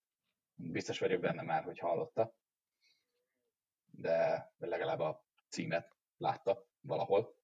biztos 0.53 0.99
vagyok 0.99 1.21
benne 1.21 1.41
már, 1.41 1.63
hogy 1.63 1.79
hallotta, 1.79 2.35
de 3.91 4.51
legalább 4.57 4.99
a 4.99 5.25
címet 5.49 5.95
látta 6.17 6.67
valahol. 6.81 7.35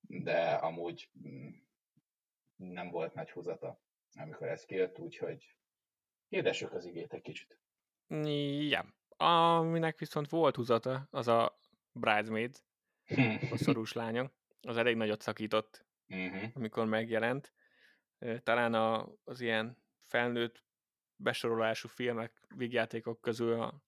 De 0.00 0.54
amúgy 0.54 1.10
mm, 1.28 1.48
nem 2.56 2.90
volt 2.90 3.14
nagy 3.14 3.30
húzata, 3.30 3.83
amikor 4.14 4.48
ez 4.48 4.64
kijött, 4.64 4.98
úgyhogy 4.98 5.56
hirdessük 6.28 6.72
az 6.72 6.84
igét 6.84 7.12
egy 7.12 7.22
kicsit. 7.22 7.58
Ja. 8.68 8.94
Aminek 9.16 9.98
viszont 9.98 10.28
volt 10.28 10.56
húzata, 10.56 11.06
az 11.10 11.28
a 11.28 11.58
Bridesmaids, 11.92 12.62
a 13.50 13.56
szorús 13.64 13.92
lányok. 13.92 14.32
Az 14.60 14.76
elég 14.76 14.96
nagyot 14.96 15.20
szakított, 15.20 15.86
uh-huh. 16.08 16.50
amikor 16.54 16.86
megjelent. 16.86 17.52
Talán 18.42 18.74
a, 18.74 19.08
az 19.24 19.40
ilyen 19.40 19.82
felnőtt 20.02 20.64
besorolású 21.16 21.88
filmek, 21.88 22.44
vígjátékok 22.56 23.20
közül 23.20 23.60
a 23.60 23.82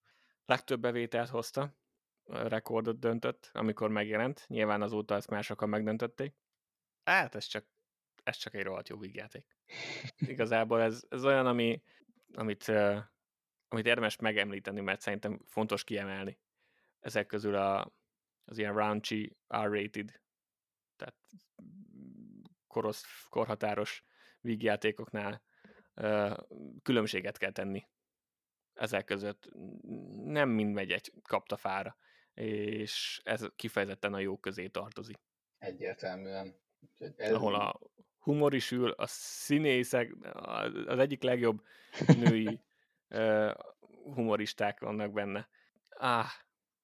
legtöbb 0.44 0.80
bevételt 0.80 1.28
hozta, 1.28 1.76
a 2.24 2.48
rekordot 2.48 2.98
döntött, 2.98 3.50
amikor 3.52 3.90
megjelent. 3.90 4.44
Nyilván 4.48 4.82
azóta 4.82 5.14
ezt 5.14 5.30
már 5.30 5.44
sokan 5.44 5.68
megdöntötték. 5.68 6.36
Hát 7.04 7.34
ez 7.34 7.44
csak, 7.44 7.66
ez 8.26 8.36
csak 8.36 8.54
egy 8.54 8.62
rohadt 8.62 8.88
jó 8.88 8.98
vígjáték. 8.98 9.56
Igazából 10.16 10.82
ez, 10.82 11.04
ez 11.08 11.24
olyan, 11.24 11.46
ami, 11.46 11.82
amit, 12.32 12.68
uh, 12.68 12.98
amit 13.68 13.86
érdemes 13.86 14.16
megemlíteni, 14.16 14.80
mert 14.80 15.00
szerintem 15.00 15.40
fontos 15.44 15.84
kiemelni. 15.84 16.38
Ezek 17.00 17.26
közül 17.26 17.54
a, 17.54 17.92
az 18.44 18.58
ilyen 18.58 18.74
raunchy, 18.74 19.36
R-rated, 19.56 20.20
tehát 20.96 21.16
korosz, 22.66 23.26
korhatáros 23.28 24.04
vígjátékoknál 24.40 25.42
uh, 25.94 26.36
különbséget 26.82 27.38
kell 27.38 27.53
tenni 27.53 27.88
ezek 28.74 29.04
között. 29.04 29.48
Nem 30.24 30.48
mind 30.48 30.72
megy 30.72 30.90
egy 30.90 31.12
kaptafára, 31.22 31.96
és 32.34 33.20
ez 33.24 33.46
kifejezetten 33.57 34.14
a 34.14 34.18
jó 34.18 34.38
közé 34.38 34.66
tartozik. 34.68 35.18
Egyértelműen. 35.58 36.54
Ez... 37.16 37.32
Ahol 37.32 37.54
a 37.54 37.80
humor 38.26 38.54
is 38.54 38.70
ül, 38.70 38.90
a 38.90 39.07
színészek, 39.07 40.14
az 40.86 40.98
egyik 40.98 41.22
legjobb 41.22 41.62
női 42.07 42.61
uh, 43.11 43.54
humoristák 44.14 44.80
vannak 44.80 45.12
benne. 45.12 45.48
Ah, 45.88 46.26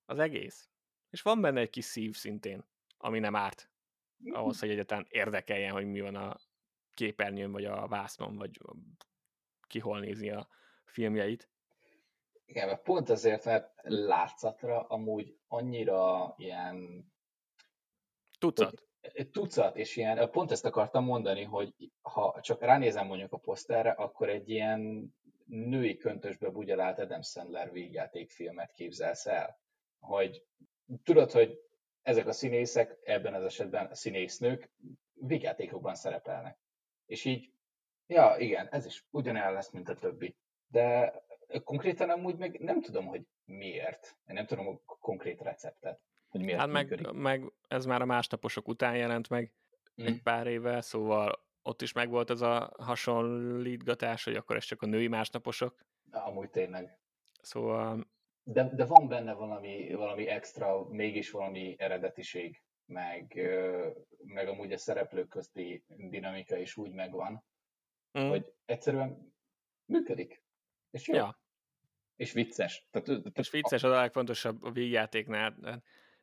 az 0.04 0.18
egész. 0.18 0.68
És 1.10 1.22
van 1.22 1.40
benne 1.40 1.60
egy 1.60 1.70
kis 1.70 1.84
szív 1.84 2.16
szintén, 2.16 2.64
ami 2.98 3.18
nem 3.18 3.36
árt 3.36 3.70
ahhoz, 4.32 4.60
hogy 4.60 4.70
egyáltalán 4.70 5.06
érdekeljen, 5.10 5.72
hogy 5.72 5.86
mi 5.86 6.00
van 6.00 6.14
a 6.14 6.36
képernyőn, 6.94 7.52
vagy 7.52 7.64
a 7.64 7.88
vásznon, 7.88 8.36
vagy 8.36 8.60
ki 9.66 9.78
hol 9.78 10.00
nézi 10.00 10.30
a 10.30 10.48
filmjeit. 10.84 11.48
Igen, 12.44 12.66
mert 12.66 12.82
pont 12.82 13.08
azért, 13.08 13.44
mert 13.44 13.72
látszatra 13.82 14.86
amúgy 14.86 15.38
annyira 15.48 16.34
ilyen... 16.36 17.06
Tucat. 18.38 18.91
Tucat, 19.30 19.76
és 19.76 19.96
ilyen, 19.96 20.30
pont 20.30 20.50
ezt 20.50 20.64
akartam 20.64 21.04
mondani, 21.04 21.42
hogy 21.42 21.74
ha 22.00 22.38
csak 22.40 22.62
ránézem 22.62 23.06
mondjuk 23.06 23.32
a 23.32 23.36
poszterre, 23.36 23.90
akkor 23.90 24.28
egy 24.28 24.50
ilyen 24.50 25.12
női 25.46 25.96
köntösbe 25.96 26.48
bugyalált 26.50 26.98
Adam 26.98 27.22
Sandler 27.22 27.72
végjátékfilmet 27.72 28.72
képzelsz 28.72 29.26
el. 29.26 29.60
Hogy 30.00 30.44
tudod, 31.04 31.30
hogy 31.30 31.58
ezek 32.02 32.26
a 32.26 32.32
színészek, 32.32 32.98
ebben 33.04 33.34
az 33.34 33.44
esetben 33.44 33.86
a 33.86 33.94
színésznők 33.94 34.70
végjátékokban 35.12 35.94
szerepelnek. 35.94 36.58
És 37.06 37.24
így, 37.24 37.52
ja 38.06 38.36
igen, 38.38 38.68
ez 38.68 38.86
is 38.86 39.06
ugyanolyan 39.10 39.52
lesz, 39.52 39.70
mint 39.70 39.88
a 39.88 39.94
többi. 39.94 40.36
De 40.66 41.12
konkrétan 41.64 42.10
amúgy 42.10 42.36
meg 42.36 42.60
nem 42.60 42.80
tudom, 42.80 43.06
hogy 43.06 43.26
miért. 43.44 44.16
Én 44.26 44.34
nem 44.34 44.46
tudom 44.46 44.68
a 44.68 44.80
konkrét 44.84 45.40
receptet, 45.40 46.00
hogy 46.32 46.42
miért 46.44 46.58
Hát 46.58 46.68
meg, 46.68 47.12
meg 47.12 47.52
ez 47.68 47.86
már 47.86 48.02
a 48.02 48.04
másnaposok 48.04 48.68
után 48.68 48.96
jelent 48.96 49.28
meg 49.28 49.52
mm. 50.02 50.06
egy 50.06 50.22
pár 50.22 50.46
éve, 50.46 50.80
szóval 50.80 51.44
ott 51.62 51.82
is 51.82 51.92
megvolt 51.92 52.30
ez 52.30 52.40
a 52.40 52.72
hasonlítgatás, 52.78 54.24
hogy 54.24 54.36
akkor 54.36 54.56
ez 54.56 54.64
csak 54.64 54.82
a 54.82 54.86
női 54.86 55.08
másnaposok. 55.08 55.84
Amúgy 56.10 56.50
tényleg. 56.50 56.98
Szóval... 57.42 58.10
De, 58.42 58.74
de 58.74 58.84
van 58.84 59.08
benne 59.08 59.32
valami, 59.32 59.94
valami 59.94 60.26
extra, 60.26 60.88
mégis 60.88 61.30
valami 61.30 61.74
eredetiség, 61.78 62.62
meg, 62.86 63.40
meg 64.24 64.48
amúgy 64.48 64.72
a 64.72 64.78
szereplők 64.78 65.28
közti 65.28 65.84
dinamika 65.86 66.56
is 66.56 66.76
úgy 66.76 66.92
megvan, 66.92 67.44
mm. 68.18 68.28
hogy 68.28 68.52
egyszerűen 68.64 69.34
működik. 69.84 70.42
És 70.90 71.08
jó. 71.08 71.14
Ja. 71.14 71.40
És 72.16 72.32
vicces. 72.32 72.88
Tehát, 72.90 73.06
tehát 73.06 73.38
és 73.38 73.50
vicces 73.50 73.82
az 73.82 73.90
a 73.90 73.96
legfontosabb 73.96 74.62
a 74.62 74.70
végjátéknál. 74.70 75.82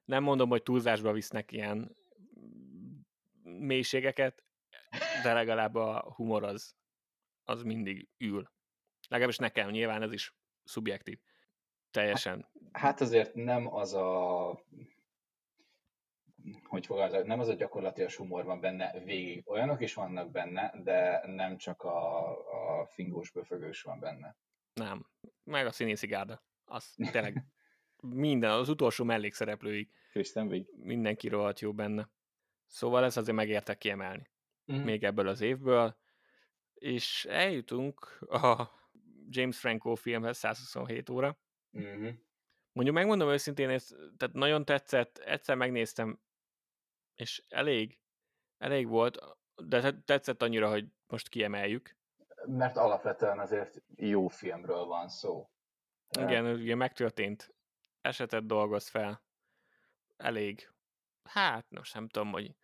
Nem 0.10 0.24
mondom, 0.24 0.50
hogy 0.50 0.64
túlzásba 0.64 1.12
visznek 1.12 1.52
ilyen 1.52 1.96
mélységeket, 3.44 4.44
de 5.24 5.34
legalább 5.34 5.76
a 5.76 6.14
humor 6.16 6.44
az, 6.44 6.76
az 7.44 7.64
mindig 7.64 8.10
ül. 8.18 8.52
Legalábbis 9.08 9.38
nekem, 9.38 9.70
nyilván 9.70 10.02
ez 10.02 10.12
is 10.12 10.36
szubjektív. 10.64 11.20
Teljesen. 11.92 12.50
Hát, 12.72 12.82
hát 12.82 13.02
azért 13.02 13.34
nem 13.34 13.74
az 13.74 13.94
a 13.94 14.64
hogy 16.64 16.86
fogalmazok, 16.86 17.26
nem 17.26 17.40
az 17.40 17.48
a 17.48 17.54
gyakorlatilag 17.54 18.12
humor 18.12 18.44
van 18.46 18.60
benne 18.60 19.00
végig. 19.04 19.50
Olyanok 19.50 19.82
is 19.82 19.94
vannak 19.94 20.32
benne, 20.32 20.74
de 20.84 21.28
nem 21.28 21.58
csak 21.58 21.82
a, 21.82 22.30
a 22.82 22.86
fingós 22.86 23.32
böfögős 23.32 23.82
van 23.82 24.00
benne. 24.00 24.36
Nem. 24.74 25.10
Meg 25.44 25.66
a 25.66 25.72
színészi 25.72 26.08
gárda. 26.08 26.44
Az 26.66 26.96
tényleg 27.12 27.46
minden, 28.02 28.52
az 28.52 28.70
utolsó 28.70 29.04
mellékszereplőig. 29.04 29.90
Kristen 30.12 30.48
Wiig. 30.48 30.68
Mindenki 30.76 31.28
rohadt 31.28 31.60
jó 31.60 31.74
benne. 31.74 32.10
Szóval 32.66 33.04
ez 33.04 33.18
azért 33.18 33.36
megérte 33.36 33.78
kiemelni. 33.78 34.30
Mm. 34.74 34.76
Még 34.76 35.04
ebből 35.04 35.28
az 35.28 35.42
évből. 35.42 35.98
És 36.74 37.26
eljutunk 37.26 38.18
a 38.20 38.70
James 39.30 39.60
Franco 39.60 39.96
filmhez 39.96 40.38
127 40.38 41.10
óra. 41.10 41.38
Mm-hmm. 41.78 42.10
Mondjuk 42.72 42.98
megmondom 42.98 43.30
őszintén, 43.30 43.70
ez, 43.70 43.88
tehát 44.18 44.36
nagyon 44.36 44.66
tetszett, 44.66 45.18
egyszer 45.18 45.56
megnéztem, 45.56 46.20
és 47.16 47.44
elég, 47.50 48.00
elég 48.58 48.88
volt, 48.88 49.20
de 49.56 50.00
tetszett 50.06 50.42
annyira, 50.42 50.70
hogy 50.70 50.88
most 51.08 51.30
kiemeljük. 51.30 51.98
Mert 52.46 52.78
alapvetően 52.78 53.40
azért 53.40 53.82
jó 53.96 54.28
filmről 54.28 54.86
van 54.86 55.08
szó. 55.10 55.50
Igen, 56.20 56.46
ugye 56.46 56.76
megtörtént 56.76 57.54
esetet 58.02 58.46
dolgoz 58.46 58.88
fel. 58.88 59.24
Elég, 60.18 60.72
hát 61.24 61.66
most 61.70 61.94
nem 61.94 62.08
tudom, 62.08 62.32
hogy 62.32 62.56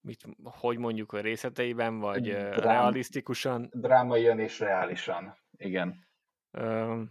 mit, 0.00 0.24
hogy 0.42 0.78
mondjuk 0.78 1.12
a 1.12 1.20
részleteiben, 1.20 1.98
vagy 1.98 2.22
Drám, 2.22 2.52
realisztikusan. 2.52 3.70
Drámaian 3.72 4.38
és 4.38 4.58
reálisan, 4.58 5.38
igen. 5.56 6.08
Ö, 6.50 7.02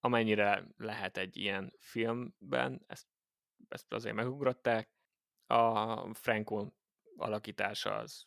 amennyire 0.00 0.64
lehet 0.76 1.16
egy 1.16 1.36
ilyen 1.36 1.72
filmben, 1.78 2.84
ezt, 2.86 3.06
ezt 3.68 3.92
azért 3.92 4.14
megugrották. 4.14 4.90
A 5.46 6.14
Franco 6.14 6.70
alakítása 7.16 7.94
az 7.96 8.26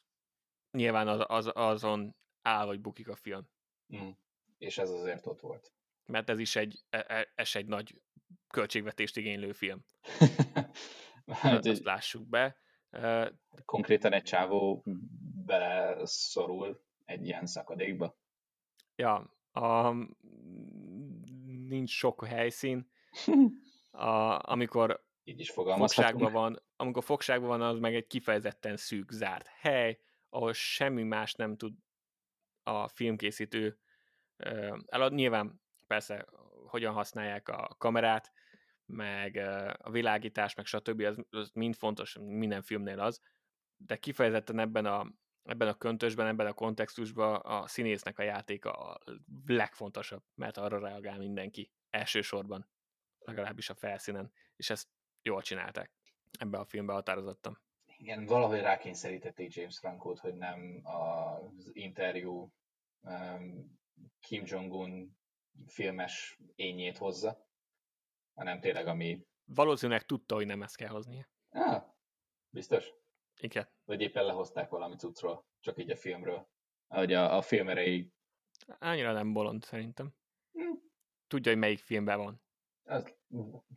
nyilván 0.71 1.07
az, 1.07 1.23
az, 1.27 1.51
azon 1.53 2.15
áll 2.41 2.65
vagy 2.65 2.79
bukik 2.81 3.07
a 3.07 3.15
film. 3.15 3.49
Mm. 3.95 4.09
És 4.57 4.77
ez 4.77 4.89
azért 4.89 5.25
ott 5.25 5.39
volt. 5.39 5.73
Mert 6.05 6.29
ez 6.29 6.39
is 6.39 6.55
egy, 6.55 6.83
e, 6.89 7.05
e, 7.07 7.31
ez 7.35 7.55
egy 7.55 7.65
nagy 7.65 8.01
költségvetést 8.47 9.17
igénylő 9.17 9.51
film. 9.51 9.85
hát, 11.41 11.65
azt 11.65 11.83
lássuk 11.83 12.27
be. 12.27 12.57
Konkrétan 13.65 14.13
egy 14.13 14.23
csávó 14.23 14.83
beleszorul 15.45 16.83
egy 17.05 17.25
ilyen 17.25 17.45
szakadékba. 17.45 18.17
Ja, 18.95 19.37
a, 19.51 19.93
nincs 21.67 21.89
sok 21.89 22.25
helyszín. 22.25 22.91
A, 23.91 24.39
amikor 24.51 25.03
így 25.23 25.39
is 25.39 25.49
fogságban 25.51 26.31
van, 26.31 26.63
amikor 26.75 27.03
fogságban 27.03 27.47
van, 27.47 27.61
az 27.61 27.79
meg 27.79 27.95
egy 27.95 28.07
kifejezetten 28.07 28.77
szűk, 28.77 29.11
zárt 29.11 29.47
hely, 29.47 29.99
ahol 30.29 30.53
semmi 30.53 31.03
más 31.03 31.33
nem 31.33 31.57
tud 31.57 31.73
a 32.63 32.87
filmkészítő 32.87 33.79
elad. 34.85 35.13
Nyilván 35.13 35.61
persze 35.87 36.25
hogyan 36.69 36.93
használják 36.93 37.49
a 37.49 37.75
kamerát, 37.77 38.31
meg 38.85 39.35
a 39.77 39.89
világítás, 39.89 40.55
meg 40.55 40.65
stb. 40.65 41.01
Az, 41.01 41.17
az 41.29 41.51
mind 41.53 41.75
fontos, 41.75 42.17
minden 42.19 42.61
filmnél 42.61 42.99
az, 42.99 43.21
de 43.77 43.97
kifejezetten 43.97 44.59
ebben 44.59 44.85
a, 44.85 45.11
ebben 45.43 45.67
a 45.67 45.77
köntösben, 45.77 46.27
ebben 46.27 46.47
a 46.47 46.53
kontextusban 46.53 47.35
a 47.35 47.67
színésznek 47.67 48.19
a 48.19 48.23
játéka 48.23 48.71
a 48.71 48.99
legfontosabb, 49.45 50.23
mert 50.35 50.57
arra 50.57 50.79
reagál 50.79 51.17
mindenki 51.17 51.71
elsősorban, 51.89 52.69
legalábbis 53.19 53.69
a 53.69 53.75
felszínen, 53.75 54.31
és 54.55 54.69
ezt 54.69 54.87
jól 55.21 55.41
csinálták. 55.41 55.91
Ebbe 56.39 56.57
a 56.57 56.65
filmbe 56.65 56.93
határozottam. 56.93 57.57
Igen, 57.97 58.25
valahogy 58.25 58.59
rákényszerítették 58.59 59.53
James 59.53 59.77
Franco-t, 59.79 60.19
hogy 60.19 60.33
nem 60.33 60.79
az 60.83 61.69
interjú 61.73 62.51
um, 63.01 63.79
Kim 64.19 64.43
Jong-un 64.45 65.18
filmes 65.67 66.39
ényét 66.55 66.97
hozza, 66.97 67.47
hanem 68.33 68.59
tényleg 68.59 68.87
ami... 68.87 69.27
Valószínűleg 69.45 70.05
tudta, 70.05 70.35
hogy 70.35 70.45
nem 70.45 70.61
ezt 70.61 70.75
kell 70.75 70.89
hoznia. 70.89 71.29
Ah, 71.49 71.83
biztos? 72.49 72.93
Igen. 73.39 73.69
Vagy 73.85 74.01
éppen 74.01 74.25
lehozták 74.25 74.69
valami 74.69 74.95
cuccról, 74.95 75.45
csak 75.59 75.77
így 75.77 75.91
a 75.91 75.95
filmről. 75.95 76.49
Ahogy 76.87 77.13
a, 77.13 77.35
a 77.35 77.41
film 77.41 77.69
erejéig. 77.69 78.11
Annyira 78.79 79.11
nem 79.11 79.33
bolond 79.33 79.63
szerintem. 79.63 80.13
Hm. 80.51 80.73
Tudja, 81.27 81.51
hogy 81.51 81.61
melyik 81.61 81.79
filmben 81.79 82.17
van. 82.17 82.41
Ez 82.83 83.03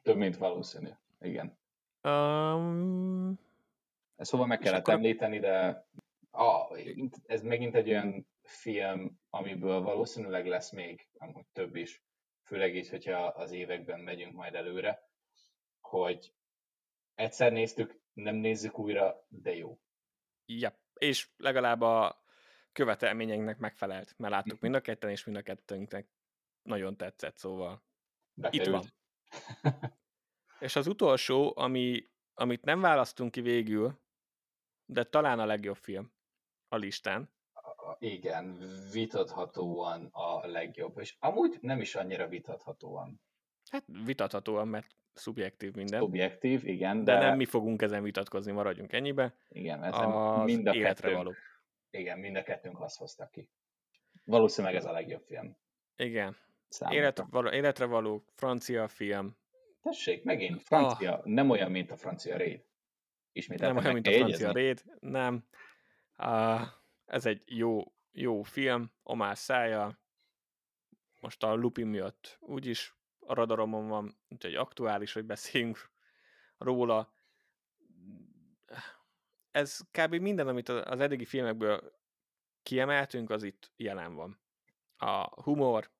több, 0.02 0.16
mint 0.16 0.36
valószínű. 0.36 0.90
Igen. 1.20 1.58
Um... 2.02 3.38
Ezt 4.16 4.30
szóval 4.30 4.46
meg 4.46 4.58
kellett 4.58 4.80
akkor... 4.80 4.94
említeni, 4.94 5.38
de 5.38 5.86
a, 6.30 6.76
ez 7.26 7.42
megint 7.42 7.74
egy 7.74 7.88
olyan 7.88 8.26
film, 8.42 9.20
amiből 9.30 9.80
valószínűleg 9.80 10.46
lesz 10.46 10.70
még 10.70 11.08
amúgy 11.12 11.46
több 11.52 11.76
is, 11.76 12.02
főleg 12.44 12.76
így, 12.76 12.88
hogyha 12.88 13.26
az 13.26 13.50
években 13.50 14.00
megyünk 14.00 14.32
majd 14.32 14.54
előre, 14.54 15.08
hogy 15.80 16.34
egyszer 17.14 17.52
néztük, 17.52 18.00
nem 18.12 18.34
nézzük 18.34 18.78
újra, 18.78 19.26
de 19.28 19.54
jó. 19.54 19.80
Ja, 20.46 20.80
és 20.94 21.28
legalább 21.36 21.80
a 21.80 22.24
követelményeinknek 22.72 23.58
megfelelt, 23.58 24.14
mert 24.18 24.32
láttuk 24.32 24.60
mind 24.60 24.74
a 24.74 24.80
ketten, 24.80 25.10
és 25.10 25.24
mind 25.24 25.36
a 25.36 25.42
kettőnknek 25.42 26.08
nagyon 26.62 26.96
tetszett, 26.96 27.36
szóval 27.36 27.84
Bekerült. 28.34 28.84
itt 28.84 28.92
van. 29.62 29.72
és 30.60 30.76
az 30.76 30.86
utolsó, 30.86 31.52
ami, 31.56 32.10
amit 32.34 32.64
nem 32.64 32.80
választunk 32.80 33.30
ki 33.30 33.40
végül, 33.40 34.00
de 34.84 35.04
talán 35.04 35.38
a 35.38 35.44
legjobb 35.44 35.76
film 35.76 36.12
a 36.68 36.76
listán, 36.76 37.34
igen, 37.98 38.58
vitathatóan 38.92 40.08
a 40.12 40.46
legjobb, 40.46 40.98
és 40.98 41.16
amúgy 41.18 41.58
nem 41.60 41.80
is 41.80 41.94
annyira 41.94 42.28
vitathatóan. 42.28 43.20
Hát 43.70 43.84
vitathatóan, 44.04 44.68
mert 44.68 44.86
szubjektív 45.12 45.74
minden. 45.74 46.00
Szubjektív, 46.00 46.66
igen. 46.66 47.04
De, 47.04 47.14
de 47.14 47.18
nem 47.18 47.36
mi 47.36 47.44
fogunk 47.44 47.82
ezen 47.82 48.02
vitatkozni, 48.02 48.52
maradjunk 48.52 48.92
ennyibe. 48.92 49.34
Igen, 49.48 49.84
ez 49.84 49.94
mind 50.44 50.66
a 50.66 50.74
életre 50.74 51.08
kettőnk, 51.08 51.16
való. 51.16 51.34
Igen, 51.90 52.18
mind 52.18 52.36
a 52.36 52.42
kettőnk 52.42 52.80
azt 52.80 52.98
hoztak 52.98 53.30
ki. 53.30 53.48
Valószínűleg 54.24 54.76
ez 54.76 54.84
a 54.84 54.92
legjobb 54.92 55.22
film. 55.22 55.56
Igen. 55.96 56.36
Életre 56.88 57.26
való, 57.30 57.50
életre 57.50 57.84
való 57.84 58.24
francia 58.34 58.88
film. 58.88 59.36
Tessék, 59.82 60.24
megint 60.24 60.62
francia, 60.62 61.16
ah. 61.16 61.24
nem 61.24 61.50
olyan, 61.50 61.70
mint 61.70 61.90
a 61.90 61.96
francia 61.96 62.36
raid. 62.36 62.64
Ismételten 63.32 63.74
nem 63.74 63.84
olyan, 63.84 63.94
mint 63.94 64.06
a 64.06 64.18
francia 64.18 64.52
raid, 64.52 64.82
nem. 65.00 65.44
Uh, 66.18 66.60
ez 67.12 67.26
egy 67.26 67.42
jó, 67.46 67.92
jó 68.12 68.42
film, 68.42 68.92
Omás 69.02 69.38
szája, 69.38 69.98
most 71.20 71.42
a 71.42 71.54
Lupin 71.54 71.86
miatt 71.86 72.36
úgyis 72.40 72.94
a 73.18 73.34
radaromon 73.34 73.88
van, 73.88 74.18
úgyhogy 74.28 74.54
aktuális, 74.54 75.12
hogy 75.12 75.24
beszéljünk 75.24 75.90
róla. 76.58 77.14
Ez 79.50 79.80
kb. 79.90 80.14
minden, 80.14 80.48
amit 80.48 80.68
az 80.68 81.00
eddigi 81.00 81.24
filmekből 81.24 81.92
kiemeltünk, 82.62 83.30
az 83.30 83.42
itt 83.42 83.72
jelen 83.76 84.14
van. 84.14 84.40
A 84.96 85.42
humor, 85.42 85.90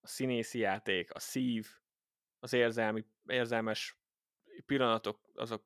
a 0.00 0.06
színészi 0.06 0.58
játék, 0.58 1.14
a 1.14 1.18
szív, 1.18 1.68
az 2.38 2.52
érzelmi, 2.52 3.04
érzelmes 3.26 3.98
pillanatok, 4.66 5.30
azok 5.34 5.64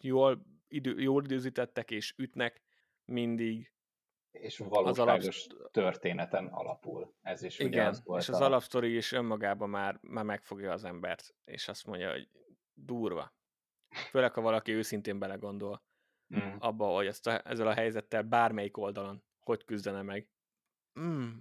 jól, 0.00 0.46
idő, 0.68 1.00
jól 1.00 1.24
időzítettek 1.24 1.90
és 1.90 2.14
ütnek 2.16 2.62
mindig 3.04 3.72
és 4.30 4.58
valóságos 4.58 5.46
alap... 5.46 5.70
történeten 5.70 6.46
alapul. 6.46 7.14
Ez 7.22 7.42
is 7.42 7.58
Igen, 7.58 7.86
az 7.86 8.04
volt 8.04 8.22
és 8.22 8.28
az 8.28 8.40
a... 8.40 8.44
alapsztori 8.44 8.96
is 8.96 9.12
önmagában 9.12 9.70
már, 9.70 9.98
már 10.02 10.24
megfogja 10.24 10.72
az 10.72 10.84
embert, 10.84 11.34
és 11.44 11.68
azt 11.68 11.86
mondja, 11.86 12.10
hogy 12.10 12.28
durva. 12.72 13.32
Főleg, 14.10 14.32
ha 14.32 14.40
valaki 14.40 14.72
őszintén 14.72 15.18
belegondol 15.18 15.82
mm. 16.34 16.56
abba, 16.58 16.86
hogy 16.86 17.06
ezt 17.06 17.26
a, 17.26 17.40
ezzel 17.44 17.66
a 17.66 17.74
helyzettel 17.74 18.22
bármelyik 18.22 18.76
oldalon 18.76 19.22
hogy 19.50 19.64
küzdene 19.64 20.02
meg. 20.02 20.28
Mm. 21.00 21.38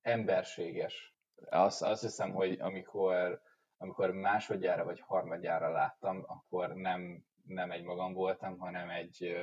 Emberséges. 0.00 1.14
Azt, 1.50 1.82
azt 1.82 2.02
hiszem, 2.02 2.32
hogy 2.32 2.60
amikor, 2.60 3.42
amikor 3.76 4.10
másodjára 4.10 4.84
vagy 4.84 5.00
harmadjára 5.00 5.70
láttam, 5.70 6.24
akkor 6.26 6.74
nem, 6.74 7.24
nem 7.44 7.70
egy 7.70 7.82
magam 7.82 8.12
voltam, 8.12 8.58
hanem 8.58 8.90
egy, 8.90 9.36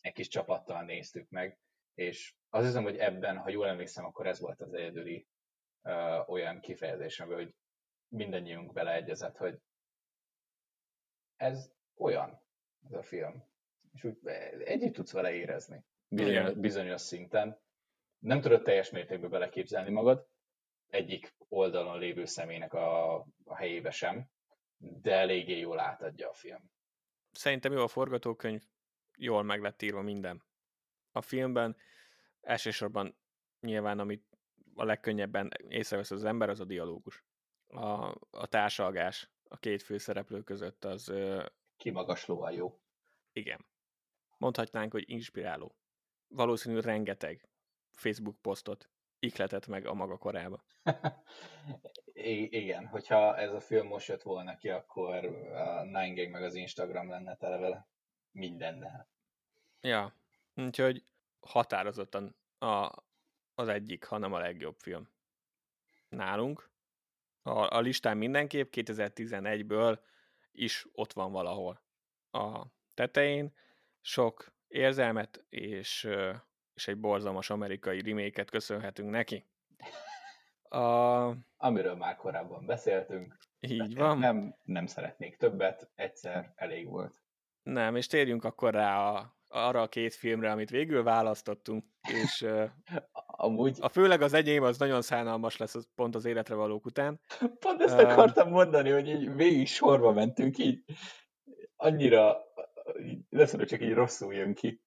egy 0.00 0.12
kis 0.12 0.28
csapattal 0.28 0.82
néztük 0.82 1.30
meg, 1.30 1.58
És 1.94 2.34
az 2.48 2.64
hiszem, 2.64 2.82
hogy 2.82 2.96
ebben, 2.96 3.36
ha 3.36 3.48
jól 3.48 3.66
emlékszem, 3.66 4.04
akkor 4.04 4.26
ez 4.26 4.40
volt 4.40 4.60
az 4.60 4.74
egyedüli 4.74 5.26
uh, 5.82 6.30
olyan 6.30 6.60
kifejezésem, 6.60 7.28
hogy 7.28 7.54
mindannyiunk 8.08 8.72
beleegyezett, 8.72 9.36
hogy 9.36 9.58
ez 11.36 11.72
olyan, 11.94 12.42
ez 12.84 12.92
a 12.92 13.02
film. 13.02 13.44
És 13.92 14.04
úgy 14.04 14.18
együtt 14.64 14.94
tudsz 14.94 15.12
vele 15.12 15.32
érezni 15.32 15.84
bizonyos, 16.14 16.52
bizonyos 16.52 17.00
szinten. 17.00 17.60
Nem 18.18 18.40
tudod 18.40 18.62
teljes 18.62 18.90
mértékben 18.90 19.30
beleképzelni 19.30 19.90
magad, 19.90 20.26
egyik 20.86 21.34
oldalon 21.48 21.98
lévő 21.98 22.24
személynek 22.24 22.72
a, 22.72 23.14
a 23.44 23.56
helyébe 23.56 23.90
sem, 23.90 24.26
de 24.76 25.14
eléggé 25.14 25.58
jól 25.58 25.80
átadja 25.80 26.28
a 26.28 26.32
film. 26.32 26.70
Szerintem 27.30 27.72
jó 27.72 27.82
a 27.82 27.88
forgatókönyv, 27.88 28.62
jól 29.16 29.42
meg 29.42 29.60
lett 29.60 29.82
írva 29.82 30.02
minden. 30.02 30.42
A 31.12 31.20
filmben 31.20 31.76
elsősorban 32.40 33.16
nyilván, 33.60 33.98
amit 33.98 34.26
a 34.74 34.84
legkönnyebben 34.84 35.50
észrevesz 35.68 36.10
az 36.10 36.24
ember, 36.24 36.48
az 36.48 36.60
a 36.60 36.64
dialógus. 36.64 37.24
A, 37.66 38.14
a 38.30 38.46
társalgás 38.48 39.30
a 39.48 39.56
két 39.56 39.82
főszereplő 39.82 40.42
között 40.42 40.84
az... 40.84 41.12
Kimagaslóan 41.76 42.52
jó. 42.52 42.80
Igen. 43.32 43.66
Mondhatnánk, 44.38 44.92
hogy 44.92 45.04
inspiráló. 45.06 45.76
Valószínűleg 46.28 46.84
rengeteg 46.84 47.48
Facebook 47.90 48.40
posztot 48.40 48.90
ikletett 49.18 49.66
meg 49.66 49.86
a 49.86 49.94
maga 49.94 50.18
korába. 50.18 50.64
igen, 52.50 52.86
hogyha 52.86 53.36
ez 53.36 53.52
a 53.52 53.60
film 53.60 53.86
most 53.86 54.08
jött 54.08 54.22
volna 54.22 54.56
ki, 54.56 54.68
akkor 54.68 55.24
a 55.54 55.82
Nine 55.82 56.14
Gag 56.14 56.30
meg 56.30 56.42
az 56.42 56.54
Instagram 56.54 57.08
lenne 57.08 57.36
tele 57.36 57.56
vele 57.56 57.88
mindennel. 58.30 59.08
Ja, 59.80 60.14
úgyhogy 60.54 61.04
határozottan 61.40 62.36
a, 62.58 62.90
az 63.54 63.68
egyik, 63.68 64.04
hanem 64.04 64.32
a 64.32 64.38
legjobb 64.38 64.76
film. 64.78 65.08
Nálunk. 66.08 66.70
A, 67.42 67.76
a 67.76 67.80
listán 67.80 68.16
mindenképp 68.16 68.72
2011-ből 68.76 69.98
is 70.52 70.86
ott 70.92 71.12
van 71.12 71.32
valahol 71.32 71.82
a 72.30 72.66
tetején. 72.94 73.54
Sok 74.00 74.52
érzelmet 74.68 75.44
és, 75.48 76.08
és 76.74 76.88
egy 76.88 76.98
borzalmas 76.98 77.50
amerikai 77.50 78.00
reméket 78.00 78.50
köszönhetünk 78.50 79.10
neki. 79.10 79.46
A... 80.62 81.36
Amiről 81.56 81.94
már 81.94 82.16
korábban 82.16 82.66
beszéltünk. 82.66 83.38
Így 83.60 83.96
van. 83.96 84.18
Nem, 84.18 84.56
nem 84.62 84.86
szeretnék 84.86 85.36
többet, 85.36 85.90
egyszer 85.94 86.52
elég 86.54 86.88
volt. 86.88 87.22
Nem, 87.62 87.96
és 87.96 88.06
térjünk 88.06 88.44
akkor 88.44 88.72
rá 88.72 89.10
a, 89.10 89.36
arra 89.52 89.82
a 89.82 89.88
két 89.88 90.14
filmre, 90.14 90.50
amit 90.50 90.70
végül 90.70 91.02
választottunk, 91.02 91.84
és 92.08 92.46
Amúgy... 93.26 93.76
a 93.80 93.88
főleg 93.88 94.22
az 94.22 94.32
enyém 94.32 94.62
az 94.62 94.78
nagyon 94.78 95.02
szánalmas 95.02 95.56
lesz 95.56 95.74
az 95.74 95.88
pont 95.94 96.14
az 96.14 96.24
életre 96.24 96.54
valók 96.54 96.86
után. 96.86 97.20
Pont 97.58 97.80
ezt 97.80 97.94
uh, 97.94 98.10
akartam 98.10 98.48
mondani, 98.48 98.90
hogy 98.90 99.08
így 99.08 99.34
végig 99.34 99.66
sorba 99.66 100.12
mentünk, 100.12 100.58
így 100.58 100.84
annyira, 101.76 102.36
lesz, 103.30 103.54
hogy 103.54 103.66
csak 103.66 103.82
így 103.82 103.92
rosszul 103.92 104.34
jön 104.34 104.54
ki. 104.54 104.82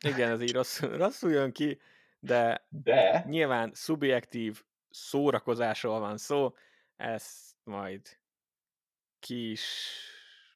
Igen, 0.00 0.30
ez 0.30 0.42
így 0.42 0.52
rosszul, 0.52 0.96
rosszul 0.96 1.30
jön 1.30 1.52
ki, 1.52 1.80
de, 2.18 2.66
de 2.68 3.24
nyilván 3.28 3.70
szubjektív 3.74 4.62
szórakozásról 4.90 6.00
van 6.00 6.16
szó, 6.16 6.54
ezt 6.96 7.56
majd 7.64 8.00
ki 9.18 9.50
is 9.50 9.94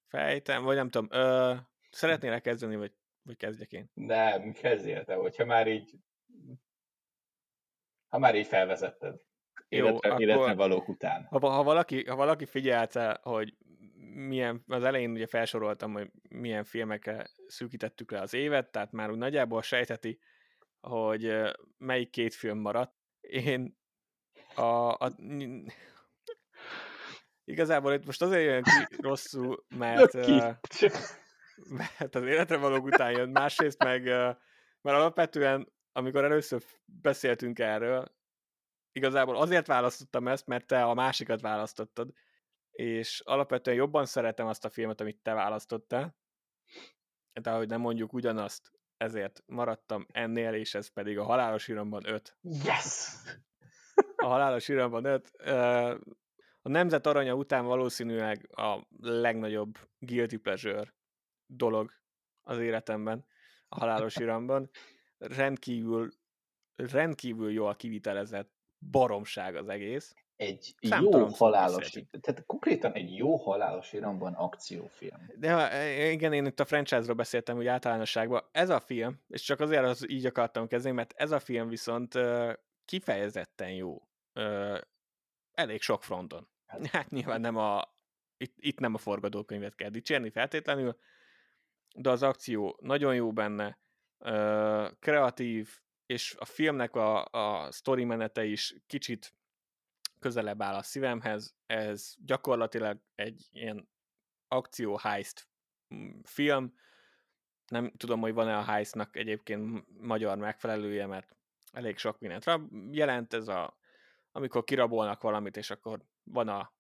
fejtem, 0.09 0.63
vagy 0.63 0.77
nem 0.77 0.91
tudom, 0.91 1.09
ö, 1.11 1.55
szeretnél 1.91 2.41
kezdeni, 2.41 2.77
vagy, 2.77 2.93
vagy 3.25 3.37
kezdjek 3.37 3.73
én? 3.73 3.91
Nem, 3.95 4.53
kezdjél 4.53 5.05
te, 5.05 5.15
hogyha 5.15 5.45
már 5.45 5.69
így 5.69 5.99
ha 8.15 8.21
már 8.21 8.35
így 8.35 8.47
felvezetted. 8.47 9.21
Életre, 9.69 10.09
Jó, 10.09 10.19
életre 10.19 10.43
akkor, 10.43 10.57
valók 10.57 10.89
után. 10.89 11.27
Ha, 11.31 11.49
ha, 11.49 11.63
valaki, 11.63 12.05
ha 12.05 12.17
valaki 12.17 12.47
figyelte, 12.47 13.19
hogy 13.23 13.55
milyen, 14.15 14.65
az 14.67 14.85
elején 14.85 15.11
ugye 15.11 15.27
felsoroltam, 15.27 15.93
hogy 15.93 16.11
milyen 16.29 16.65
filmekre 16.65 17.27
szűkítettük 17.47 18.11
le 18.11 18.21
az 18.21 18.35
évet, 18.35 18.71
tehát 18.71 18.93
már 18.93 19.11
úgy 19.11 19.19
nagyjából 19.19 19.63
sejteti, 19.63 20.19
hogy 20.81 21.35
melyik 21.79 22.11
két 22.11 22.35
film 22.35 22.59
maradt. 22.59 22.95
Én 23.21 23.79
a, 24.55 24.91
a 24.93 25.13
igazából 27.45 27.93
itt 27.93 28.07
most 28.07 28.23
azért 28.23 28.45
jön 28.45 28.63
ki 28.63 28.97
rosszul, 29.01 29.65
mert, 29.77 30.13
mert 31.69 32.15
az 32.15 32.23
életre 32.23 32.57
való 32.57 32.77
után 32.77 33.11
jön, 33.11 33.29
másrészt 33.29 33.85
meg, 33.85 34.03
mert 34.81 34.99
alapvetően, 34.99 35.73
amikor 35.93 36.25
először 36.25 36.63
beszéltünk 36.85 37.59
erről, 37.59 38.15
igazából 38.93 39.37
azért 39.37 39.67
választottam 39.67 40.29
ezt, 40.29 40.47
mert 40.47 40.67
te 40.67 40.83
a 40.83 40.95
másikat 40.95 41.41
választottad, 41.41 42.13
és 42.71 43.21
alapvetően 43.21 43.77
jobban 43.77 44.07
szeretem 44.07 44.47
azt 44.47 44.65
a 44.65 44.71
filmet, 44.71 45.01
amit 45.01 45.23
te 45.23 45.33
választottál, 45.33 46.17
de 47.41 47.51
ahogy 47.51 47.69
nem 47.69 47.81
mondjuk 47.81 48.13
ugyanazt, 48.13 48.73
ezért 48.97 49.43
maradtam 49.47 50.07
ennél, 50.13 50.55
és 50.55 50.75
ez 50.75 50.89
pedig 50.89 51.19
a 51.19 51.25
Halálos 51.25 51.69
Iramban 51.69 52.09
5. 52.09 52.37
Yes! 52.41 53.09
A 54.17 54.27
Halálos 54.27 54.69
Iramban 54.69 55.05
5. 55.05 55.31
A 56.63 56.69
Nemzet 56.69 57.07
Aranya 57.07 57.35
után 57.35 57.65
valószínűleg 57.65 58.49
a 58.57 58.87
legnagyobb 59.01 59.79
guilty 59.99 60.37
pleasure 60.37 60.95
dolog 61.47 61.93
az 62.43 62.59
életemben, 62.59 63.27
a 63.69 63.79
Halálos 63.79 64.17
Iramban. 64.25 64.71
Rendkívül, 65.19 66.13
rendkívül 66.75 67.53
jól 67.53 67.75
kivitelezett 67.75 68.53
baromság 68.91 69.57
az 69.57 69.69
egész 69.69 70.15
egy 70.37 70.75
jó 70.81 71.27
halálos, 71.27 71.91
tehát 72.21 72.45
konkrétan 72.47 72.93
egy 72.93 73.17
jó 73.17 73.37
halálos 73.37 73.93
iramban 73.93 74.33
akciófilm. 74.33 75.31
De 75.37 76.11
igen, 76.11 76.33
én 76.33 76.47
itt 76.47 76.61
a 76.61 76.65
franchise-ról 76.65 77.15
beszéltem 77.15 77.57
úgy 77.57 77.67
általánosságban. 77.67 78.43
Ez 78.53 78.71
a 78.71 78.81
film, 78.81 79.21
és 79.29 79.43
csak 79.43 79.61
azért 79.61 79.85
az 79.85 80.11
így 80.11 80.27
akartam 80.27 80.67
kezdeni, 80.67 80.95
mert 80.95 81.13
ez 81.17 81.31
a 81.31 81.39
film 81.39 81.69
viszont 81.69 82.19
kifejezetten 82.85 83.71
jó. 83.71 84.03
Elég 85.53 85.81
sok 85.81 86.03
fronton. 86.03 86.49
Hát, 86.67 86.87
hát 86.93 87.11
nyilván 87.11 87.41
nem 87.41 87.57
a, 87.57 87.83
itt, 88.37 88.55
itt 88.57 88.79
nem 88.79 88.95
a 88.95 88.99
forgatókönyvet 88.99 89.75
kell 89.75 89.91
dicsérni 89.91 90.31
feltétlenül, 90.31 90.97
de 91.95 92.11
az 92.11 92.23
akció 92.23 92.79
nagyon 92.81 93.15
jó 93.15 93.33
benne, 93.33 93.79
kreatív, 94.99 95.79
és 96.07 96.35
a 96.39 96.45
filmnek 96.45 96.97
a, 96.97 97.25
a 97.25 97.73
sztori 97.73 98.05
menete 98.05 98.45
is 98.45 98.75
kicsit 98.87 99.35
közelebb 100.19 100.63
áll 100.63 100.75
a 100.75 100.83
szívemhez. 100.83 101.55
Ez 101.67 102.15
gyakorlatilag 102.19 103.01
egy 103.15 103.49
ilyen 103.53 103.89
akció 104.49 104.97
heist 104.97 105.49
film. 106.23 106.75
Nem 107.67 107.93
tudom, 107.97 108.21
hogy 108.21 108.35
van-e 108.35 108.57
a 108.57 108.63
heistnak 108.63 109.17
egyébként 109.17 109.85
magyar 110.01 110.39
megfelelője, 110.39 111.07
mert 111.07 111.37
elég 111.73 111.99
sok 111.99 112.19
mindent 112.19 112.61
jelent 112.91 113.35
ez 113.35 113.49
a, 113.49 113.79
amikor 114.33 114.65
kirabolnak 114.65 115.23
valamit, 115.23 115.57
és 115.57 115.71
akkor 115.71 116.05
van 116.23 116.49
a 116.49 116.73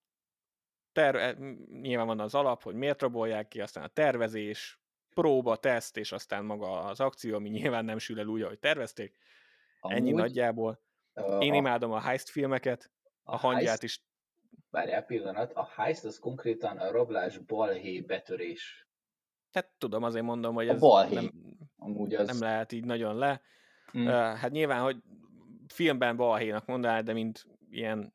ter, 0.93 1.15
e, 1.15 1.33
nyilván 1.81 2.07
van 2.07 2.21
az 2.21 2.35
alap, 2.35 2.63
hogy 2.63 2.75
miért 2.75 3.03
rabolják 3.03 3.49
ki, 3.49 3.61
aztán 3.61 3.85
a 3.85 3.89
tervezés, 3.89 4.84
próba, 5.15 5.57
teszt, 5.57 5.97
és 5.97 6.13
aztán 6.13 6.45
maga 6.45 6.85
az 6.85 7.01
akció, 7.01 7.35
ami 7.35 7.49
nyilván 7.49 7.85
nem 7.85 7.99
sül 7.99 8.19
el 8.19 8.27
úgy, 8.27 8.43
ahogy 8.43 8.59
tervezték. 8.59 9.17
Amúgy, 9.81 9.97
Ennyi 9.97 10.11
nagyjából. 10.11 10.81
Én 11.39 11.53
a... 11.53 11.57
imádom 11.57 11.93
a 11.93 12.01
heist 12.01 12.29
filmeket, 12.29 12.91
a, 13.23 13.33
a 13.33 13.37
hangját 13.37 13.67
heist, 13.67 13.83
is. 13.83 14.03
Várjál 14.71 15.05
pillanat, 15.05 15.53
a 15.53 15.69
heist 15.77 16.05
az 16.05 16.19
konkrétan 16.19 16.79
a 16.79 16.91
rablás 16.91 17.39
balhé 17.39 18.01
betörés. 18.01 18.89
Hát 19.53 19.73
tudom, 19.79 20.03
azért 20.03 20.25
mondom, 20.25 20.55
hogy 20.55 20.69
ez 20.69 20.81
balhé. 20.81 21.15
nem, 21.15 21.31
Amúgy 21.77 22.15
az... 22.15 22.27
nem 22.27 22.41
lehet 22.41 22.73
így 22.73 22.85
nagyon 22.85 23.17
le. 23.17 23.43
Hmm. 23.91 24.07
Uh, 24.07 24.13
hát 24.13 24.51
nyilván, 24.51 24.83
hogy 24.83 24.97
filmben 25.69 26.17
balhénak 26.17 26.67
mondaná, 26.67 27.01
de 27.01 27.13
mint 27.13 27.45
ilyen, 27.71 28.15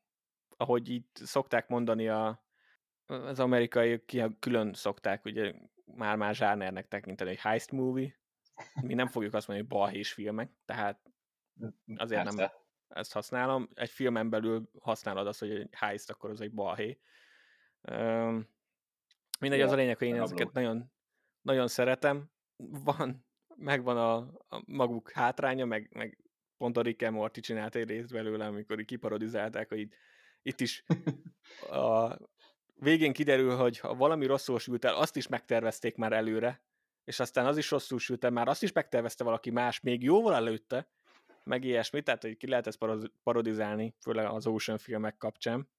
ahogy 0.58 0.90
itt 0.90 1.20
szokták 1.24 1.68
mondani 1.68 2.08
a, 2.08 2.44
az 3.06 3.40
amerikai 3.40 4.04
külön 4.40 4.74
szokták 4.74 5.26
ugye 5.26 5.54
már-már 6.00 6.36
zsánernek 6.36 6.88
tekinteni, 6.88 7.30
egy 7.30 7.40
heist 7.40 7.72
movie. 7.72 8.20
Mi 8.82 8.94
nem 8.94 9.08
fogjuk 9.08 9.34
azt 9.34 9.48
mondani, 9.48 9.68
hogy 9.68 9.78
balhés 9.78 10.14
filmek, 10.14 10.52
tehát 10.66 11.00
azért 11.96 12.24
Persze. 12.24 12.40
nem 12.40 12.50
ezt 12.88 13.14
használom. 13.14 13.70
Egy 13.74 13.90
filmen 13.90 14.30
belül 14.30 14.70
használod 14.80 15.28
azt, 15.28 15.40
hogy 15.40 15.52
egy 15.52 15.68
heist, 15.72 16.10
akkor 16.10 16.30
az 16.30 16.42
egy 16.42 16.54
balhé. 16.54 17.00
Um, 17.82 18.48
mindegy, 19.40 19.60
ja, 19.60 19.66
az 19.66 19.72
a 19.72 19.76
lényeg, 19.76 19.98
hogy 19.98 20.08
én 20.08 20.22
ezeket 20.22 20.52
nagyon, 20.52 20.92
nagyon 21.42 21.68
szeretem. 21.68 22.32
Van, 22.58 23.26
megvan 23.56 23.98
a, 23.98 24.18
a 24.56 24.64
maguk 24.66 25.12
hátránya, 25.12 25.66
meg, 25.66 25.90
meg 25.94 26.18
pont 26.58 26.78
a 26.78 26.82
Rick 26.82 27.10
Morty 27.10 27.40
csinált 27.40 27.76
egy 27.76 27.88
részt 27.88 28.12
belőle, 28.12 28.46
amikor 28.46 28.80
így 28.80 28.86
kiparodizálták, 28.86 29.70
hogy 29.70 29.80
itt, 29.80 29.94
itt 30.42 30.60
is 30.60 30.84
a 31.70 32.18
végén 32.80 33.14
kiderül, 33.14 33.56
hogy 33.56 33.80
ha 33.80 33.96
valami 33.96 34.26
rosszul 34.26 34.60
sült 34.60 34.86
el, 34.86 34.96
azt 34.96 35.16
is 35.16 35.28
megtervezték 35.28 35.96
már 35.96 36.14
előre, 36.14 36.64
és 37.04 37.20
aztán 37.20 37.46
az 37.46 37.58
is 37.58 37.72
rosszul 37.72 38.00
sült 38.00 38.30
már 38.30 38.48
azt 38.48 38.64
is 38.64 38.72
megtervezte 38.72 39.24
valaki 39.24 39.50
más, 39.50 39.80
még 39.80 40.04
jóval 40.04 40.36
előtte, 40.36 40.90
meg 41.44 41.64
ilyesmi, 41.64 42.02
tehát 42.02 42.22
hogy 42.22 42.38
ki 42.38 42.48
lehet 42.48 42.68
ezt 42.68 42.80
parodizálni, 43.24 43.96
főleg 44.00 44.26
az 44.26 44.48
Ocean 44.48 44.78
filmek 44.78 45.18
kapcsán, 45.18 45.70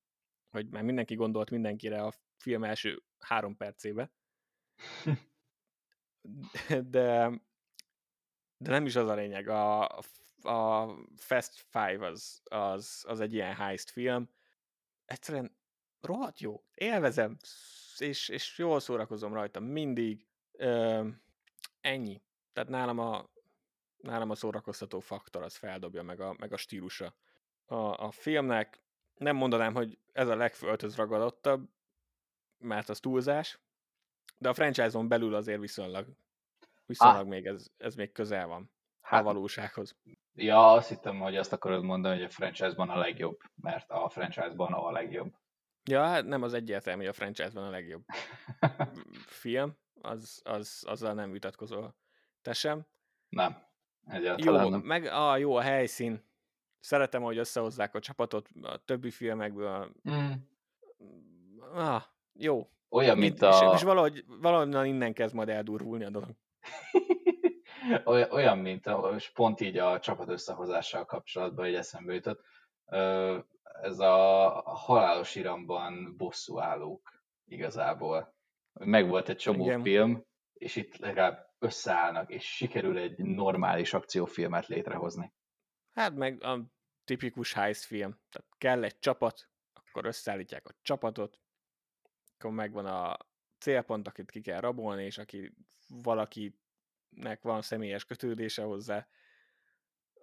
hogy 0.51 0.69
már 0.69 0.83
mindenki 0.83 1.15
gondolt 1.15 1.51
mindenkire 1.51 2.03
a 2.03 2.13
film 2.37 2.65
első 2.65 3.03
három 3.19 3.57
percébe. 3.57 4.13
De, 6.69 7.31
de 8.57 8.71
nem 8.71 8.87
is 8.87 8.97
az 8.97 9.09
a 9.09 9.15
lényeg. 9.15 9.49
A, 9.49 9.87
a 10.43 10.89
Fast 11.17 11.67
Five 11.69 12.07
az, 12.07 12.41
az, 12.45 13.05
az 13.09 13.21
egy 13.21 13.33
ilyen 13.33 13.55
heist 13.55 13.91
film. 13.91 14.31
Egyszerűen 15.05 15.60
rohadt 16.01 16.41
jó. 16.41 16.63
Élvezem, 16.75 17.37
és, 17.99 18.29
és 18.29 18.59
jól 18.59 18.81
szórakozom 18.81 19.33
rajta 19.33 19.61
mindig. 19.61 20.27
Ö, 20.53 21.09
ennyi. 21.81 22.23
Tehát 22.53 22.69
nálam 22.69 22.99
a, 22.99 23.31
nálam 23.97 24.31
a 24.31 24.35
szórakoztató 24.35 25.01
faktor 25.01 25.43
az 25.43 25.57
feldobja 25.57 26.03
meg 26.03 26.21
a, 26.21 26.35
meg 26.39 26.53
a 26.53 26.57
stílusa 26.57 27.15
a, 27.67 28.05
a 28.05 28.11
filmnek. 28.11 28.83
Nem 29.15 29.37
mondanám, 29.37 29.75
hogy 29.75 29.99
ez 30.13 30.29
a 30.29 30.37
legföltöz 30.37 30.97
ragadottabb, 30.97 31.69
mert 32.59 32.89
az 32.89 33.01
túlzás, 33.01 33.61
de 34.39 34.49
a 34.49 34.55
franchise-on 34.55 35.09
belül 35.09 35.35
azért 35.35 35.61
viszonylag, 35.61 36.07
viszonylag 36.87 37.23
ah. 37.23 37.29
még 37.29 37.47
ez, 37.47 37.67
ez 37.77 37.95
még 37.95 38.13
közel 38.13 38.47
van 38.47 38.71
hát, 39.01 39.21
a 39.21 39.25
valósághoz. 39.25 39.97
Ja, 40.35 40.73
azt 40.73 40.89
hittem, 40.89 41.19
hogy 41.19 41.37
azt 41.37 41.53
akarod 41.53 41.83
mondani, 41.83 42.15
hogy 42.15 42.25
a 42.25 42.31
franchise-ban 42.31 42.89
a 42.89 42.99
legjobb, 42.99 43.41
mert 43.55 43.91
a 43.91 44.09
franchise-ban 44.09 44.73
a 44.73 44.91
legjobb. 44.91 45.35
Ja, 45.91 46.05
hát 46.05 46.25
nem 46.25 46.43
az 46.43 46.55
egyértelmű, 46.55 47.01
hogy 47.01 47.11
a 47.11 47.13
franchise-ban 47.13 47.65
a 47.65 47.71
legjobb 47.71 48.05
film, 49.27 49.77
az, 50.01 50.41
az, 50.45 50.85
azzal 50.87 51.15
nem 51.15 51.33
vitatkozol. 51.33 51.95
Te 52.43 52.53
sem? 52.53 52.87
Nem, 53.29 53.63
egyáltalán 54.07 54.65
jó, 54.65 54.71
nem. 54.71 54.81
Meg 54.81 55.05
a 55.05 55.37
jó 55.37 55.55
a 55.55 55.61
helyszín. 55.61 56.29
Szeretem, 56.81 57.23
hogy 57.23 57.39
összehozzák 57.39 57.95
a 57.95 58.01
csapatot 58.01 58.49
a 58.63 58.85
többi 58.85 59.11
filmekből. 59.11 59.93
Mm. 60.11 60.33
Ah, 61.75 62.03
jó. 62.33 62.71
Olyan, 62.89 63.19
mint 63.19 63.43
a... 63.43 63.49
És, 63.49 63.75
és 63.75 63.83
valahogy, 63.83 64.25
valahogy 64.27 64.87
innen 64.87 65.13
kezd 65.13 65.35
majd 65.35 65.49
eldurvulni 65.49 66.05
a 66.05 66.11
dolog. 66.11 66.31
olyan, 68.05 68.31
olyan, 68.31 68.59
mint 68.59 68.87
a, 68.87 69.13
és 69.17 69.31
pont 69.31 69.61
így 69.61 69.79
a 69.79 69.99
csapat 69.99 70.29
összehozással 70.29 71.05
kapcsolatban 71.05 71.65
egy 71.65 71.75
eszembe 71.75 72.15
jutott, 72.15 72.45
ez 73.83 73.99
a 73.99 74.49
halálos 74.65 75.35
iramban 75.35 76.15
bosszúállók 76.17 77.23
igazából. 77.45 78.35
Meg 78.73 79.09
volt 79.09 79.29
egy 79.29 79.37
csomó 79.37 79.65
Igen. 79.65 79.83
film, 79.83 80.25
és 80.53 80.77
itt 80.77 80.97
legalább 80.97 81.49
összeállnak, 81.59 82.31
és 82.31 82.45
sikerül 82.57 82.99
egy 82.99 83.19
normális 83.19 83.95
akciófilmet 83.95 84.67
létrehozni. 84.67 85.33
Hát 85.93 86.15
meg 86.15 86.43
a 86.43 86.61
tipikus 87.05 87.53
heist 87.53 87.85
film. 87.85 88.19
Tehát 88.31 88.49
kell 88.59 88.85
egy 88.85 88.99
csapat, 88.99 89.49
akkor 89.73 90.05
összeállítják 90.05 90.69
a 90.69 90.75
csapatot, 90.83 91.41
akkor 92.35 92.51
megvan 92.51 92.87
a 92.87 93.17
célpont, 93.59 94.07
akit 94.07 94.31
ki 94.31 94.41
kell 94.41 94.61
rabolni, 94.61 95.05
és 95.05 95.19
aki 95.19 95.53
valakinek 95.89 97.43
van 97.43 97.63
személyes 97.63 98.05
kötődése 98.05 98.63
hozzá, 98.63 99.09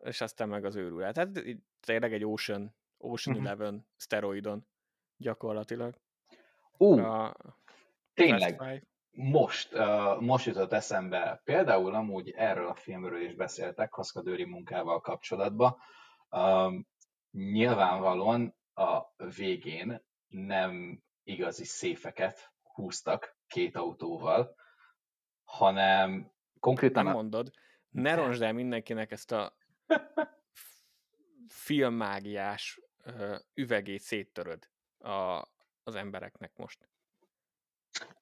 és 0.04 0.22
aztán 0.22 0.50
meg 0.50 0.66
az 0.66 0.76
őrület. 0.76 1.14
Tehát 1.14 1.60
tényleg 1.80 2.14
egy 2.14 2.26
Ocean, 2.26 2.76
Ocean 2.98 3.36
uh-huh. 3.36 3.52
Eleven 3.52 3.88
szteroidon 3.96 4.68
gyakorlatilag. 5.18 5.96
Ú, 6.78 7.00
uh, 7.00 7.34
tényleg, 8.14 8.84
most, 9.12 9.74
uh, 9.74 10.22
most 10.22 10.46
jutott 10.46 10.72
eszembe, 10.72 11.42
például 11.44 11.96
amúgy 11.96 12.30
erről 12.30 12.68
a 12.68 12.76
filmről 12.76 13.22
is 13.22 13.36
beszéltek, 13.36 13.90
kaszkadőri 13.90 14.46
munkával 14.46 15.02
kapcsolatban. 15.02 15.78
Uh, 16.30 16.74
nyilvánvalóan 17.32 18.56
a 18.74 19.02
végén 19.36 20.06
nem 20.28 21.02
igazi 21.24 21.66
széfeket 21.66 22.54
húztak 22.62 23.38
két 23.48 23.76
autóval, 23.76 24.56
hanem 25.44 26.32
konkrétan... 26.60 27.04
Nem 27.04 27.14
mondod, 27.14 27.52
ne 27.90 28.16
ronsd 28.16 28.42
el 28.42 28.54
mindenkinek 28.54 29.12
ezt 29.12 29.32
a 29.32 29.58
filmmágiás 31.66 32.82
üvegét 33.54 34.02
széttöröd 34.02 34.70
a, 35.00 35.48
az 35.84 35.96
embereknek 35.96 36.52
most. 36.56 36.90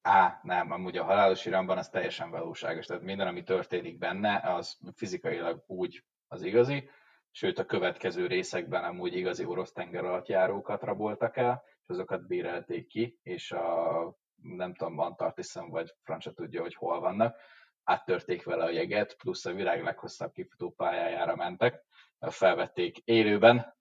Á, 0.02 0.40
nem, 0.42 0.70
amúgy 0.70 0.96
a 0.96 1.04
halálos 1.04 1.46
iramban 1.46 1.78
az 1.78 1.88
teljesen 1.88 2.30
valóságos, 2.30 2.86
tehát 2.86 3.02
minden, 3.02 3.26
ami 3.26 3.42
történik 3.42 3.98
benne, 3.98 4.40
az 4.54 4.78
fizikailag 4.94 5.64
úgy 5.66 6.04
az 6.28 6.42
igazi, 6.42 6.90
sőt 7.30 7.58
a 7.58 7.64
következő 7.64 8.26
részekben 8.26 8.84
amúgy 8.84 9.14
igazi 9.14 9.44
orosz 9.44 9.72
tengeralattjárókat 9.72 10.82
raboltak 10.82 11.36
el, 11.36 11.64
és 11.82 11.88
azokat 11.88 12.26
bérelték 12.26 12.86
ki, 12.86 13.18
és 13.22 13.52
a 13.52 14.16
nem 14.42 14.74
tudom, 14.74 14.98
Antarktiszon 14.98 15.70
vagy 15.70 15.94
francia 16.02 16.32
tudja, 16.32 16.60
hogy 16.60 16.74
hol 16.74 17.00
vannak, 17.00 17.40
áttörték 17.84 18.44
vele 18.44 18.64
a 18.64 18.70
jeget, 18.70 19.16
plusz 19.16 19.44
a 19.44 19.52
világ 19.52 19.82
leghosszabb 19.82 20.32
kifutó 20.32 20.70
pályájára 20.70 21.36
mentek, 21.36 21.84
felvették 22.20 22.98
élőben, 22.98 23.76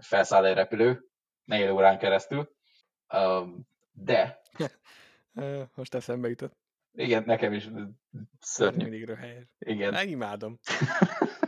felszáll 0.00 0.44
egy 0.44 0.54
repülő, 0.54 1.08
négy 1.44 1.68
órán 1.68 1.98
keresztül, 1.98 2.56
de... 3.92 4.40
Most 5.74 5.94
eszembe 5.94 6.28
jutott. 6.28 6.56
Igen, 6.92 7.22
nekem 7.26 7.52
is 7.52 7.68
szörnyű. 8.40 8.82
Mindig 8.82 9.04
röhelyes. 9.04 9.46
Igen. 9.58 9.92
Megimádom. 9.92 10.58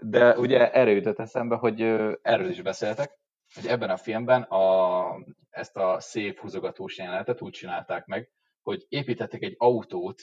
De 0.00 0.38
ugye 0.38 0.72
erre 0.72 0.90
jutott 0.90 1.18
eszembe, 1.18 1.56
hogy 1.56 1.80
erről 2.22 2.48
is 2.48 2.62
beszéltek, 2.62 3.18
hogy 3.54 3.66
ebben 3.66 3.90
a 3.90 3.96
filmben 3.96 4.42
a, 4.42 5.04
ezt 5.50 5.76
a 5.76 6.00
szép 6.00 6.38
húzogatós 6.38 6.98
jelenetet 6.98 7.42
úgy 7.42 7.52
csinálták 7.52 8.06
meg, 8.06 8.30
hogy 8.62 8.86
építettek 8.88 9.42
egy 9.42 9.54
autót 9.58 10.22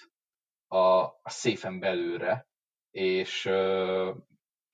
a, 0.67 0.77
a 1.03 1.29
széfen 1.29 1.79
belőle, 1.79 2.47
és, 2.91 3.49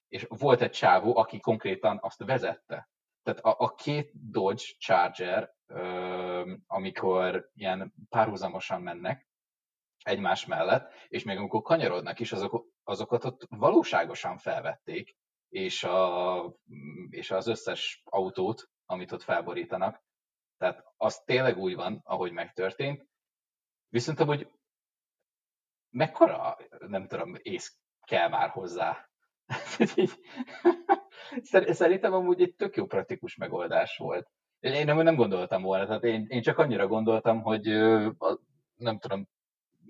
és 0.09 0.25
volt 0.29 0.61
egy 0.61 0.71
csávó, 0.71 1.17
aki 1.17 1.39
konkrétan 1.39 1.99
azt 2.01 2.23
vezette. 2.23 2.89
Tehát 3.23 3.39
a, 3.39 3.55
a 3.59 3.73
két 3.73 4.11
Dodge 4.31 4.63
Charger, 4.77 5.53
amikor 6.67 7.49
ilyen 7.53 7.93
párhuzamosan 8.09 8.81
mennek 8.81 9.27
egymás 10.03 10.45
mellett, 10.45 10.93
és 11.07 11.23
még 11.23 11.37
amikor 11.37 11.61
kanyarodnak 11.61 12.19
is, 12.19 12.31
azok, 12.31 12.65
azokat 12.83 13.23
ott 13.25 13.45
valóságosan 13.49 14.37
felvették, 14.37 15.17
és, 15.49 15.83
a, 15.83 16.55
és 17.09 17.31
az 17.31 17.47
összes 17.47 18.01
autót, 18.05 18.69
amit 18.85 19.11
ott 19.11 19.23
felborítanak. 19.23 20.03
Tehát 20.57 20.83
az 20.97 21.23
tényleg 21.23 21.57
úgy 21.57 21.75
van, 21.75 22.01
ahogy 22.03 22.31
megtörtént. 22.31 23.07
Viszont 23.89 24.19
hogy 24.19 24.51
mekkora, 25.89 26.57
nem 26.79 27.07
tudom, 27.07 27.35
ész 27.41 27.79
kell 28.05 28.29
már 28.29 28.49
hozzá. 28.49 29.08
Szerintem 31.73 32.13
amúgy 32.13 32.41
egy 32.41 32.55
tök 32.55 32.75
jó 32.75 32.85
praktikus 32.85 33.35
megoldás 33.35 33.97
volt. 33.97 34.27
Én 34.59 34.85
nem, 34.85 35.01
nem 35.01 35.15
gondoltam 35.15 35.61
volna, 35.61 35.85
tehát 35.85 36.03
én, 36.03 36.25
én 36.29 36.41
csak 36.41 36.57
annyira 36.57 36.87
gondoltam, 36.87 37.41
hogy 37.41 37.63
nem 38.75 38.99
tudom, 38.99 39.27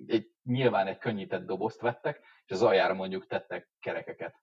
egy, 0.08 0.32
nyilván 0.44 0.88
egy 0.88 0.98
könnyített 0.98 1.46
dobozt 1.46 1.82
vettek, 1.82 2.20
és 2.46 2.52
az 2.52 2.62
aljára 2.62 2.94
mondjuk 2.94 3.28
tettek 3.28 3.70
kerekeket 3.80 4.36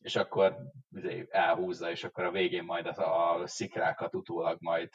és 0.00 0.16
akkor 0.16 0.56
izé, 0.90 1.26
elhúzza, 1.30 1.90
és 1.90 2.04
akkor 2.04 2.24
a 2.24 2.30
végén 2.30 2.64
majd 2.64 2.86
a, 2.86 3.34
a 3.34 3.46
szikrákat 3.46 4.14
utólag 4.14 4.56
majd 4.60 4.88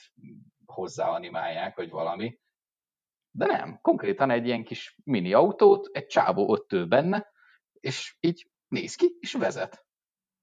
hozzáanimálják, 0.66 1.76
vagy 1.76 1.90
valami. 1.90 2.40
De 3.32 3.46
nem, 3.46 3.80
konkrétan 3.82 4.30
egy 4.30 4.46
ilyen 4.46 4.64
kis 4.64 4.98
mini 5.04 5.34
autót, 5.34 5.90
egy 5.92 6.06
csávó 6.06 6.50
ott 6.50 6.72
ül 6.72 6.86
benne, 6.86 7.32
és 7.80 8.16
így 8.20 8.50
néz 8.76 8.96
ki, 8.96 9.18
és 9.20 9.34
vezet. 9.34 9.86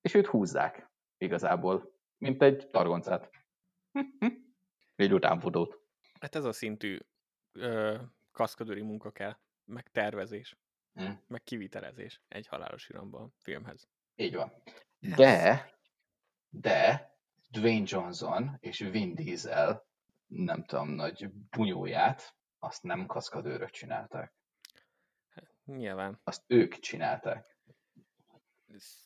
És 0.00 0.14
őt 0.14 0.26
húzzák 0.26 0.90
igazából, 1.18 1.94
mint 2.18 2.42
egy 2.42 2.68
targoncát. 2.70 3.30
egy 4.96 5.12
utánfutót. 5.12 5.80
Hát 6.20 6.34
ez 6.34 6.44
a 6.44 6.52
szintű 6.52 6.98
ö, 7.52 7.96
kaszkadőri 8.30 8.82
munka 8.82 9.10
kell, 9.10 9.36
meg 9.64 9.90
tervezés, 9.90 10.56
hmm. 10.94 11.22
meg 11.26 11.42
kivitelezés 11.42 12.20
egy 12.28 12.46
halálos 12.46 12.88
iramban 12.88 13.34
filmhez. 13.38 13.88
Így 14.14 14.34
van. 14.34 14.52
De, 14.98 15.70
de 16.48 17.10
Dwayne 17.50 17.84
Johnson 17.86 18.56
és 18.60 18.78
Vin 18.78 19.14
Diesel, 19.14 19.86
nem 20.26 20.64
tudom, 20.64 20.88
nagy 20.88 21.30
bunyóját, 21.30 22.36
azt 22.58 22.82
nem 22.82 23.06
kaszkadőrök 23.06 23.70
csinálták. 23.70 24.34
Nyilván. 25.64 26.20
Azt 26.24 26.44
ők 26.46 26.78
csinálták. 26.78 27.51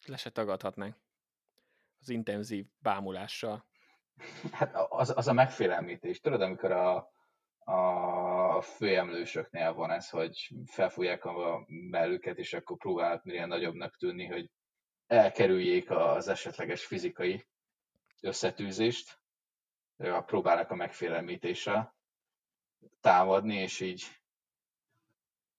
Le 0.06 0.16
se 0.16 0.30
tagadhatnánk. 0.30 0.96
Az 2.00 2.08
intenzív 2.08 2.66
bámulással. 2.78 3.66
Hát 4.52 4.74
az, 4.74 5.12
az 5.16 5.28
a 5.28 5.32
megfélemlítés. 5.32 6.20
Tudod, 6.20 6.40
amikor 6.40 6.70
a, 6.72 7.12
a 7.58 8.60
főemlősöknél 8.60 9.72
van 9.72 9.90
ez, 9.90 10.10
hogy 10.10 10.50
felfújják 10.66 11.24
a 11.24 11.64
mellüket, 11.66 12.38
és 12.38 12.52
akkor 12.52 12.76
próbálnak 12.76 13.24
minél 13.24 13.46
nagyobbnak 13.46 13.96
tűnni, 13.96 14.26
hogy 14.26 14.50
elkerüljék 15.06 15.90
az 15.90 16.28
esetleges 16.28 16.84
fizikai 16.84 17.46
összetűzést, 18.20 19.18
próbálnak 20.26 20.70
a 20.70 20.74
megfélemlítésre 20.74 21.94
támadni, 23.00 23.56
és 23.56 23.80
így 23.80 24.04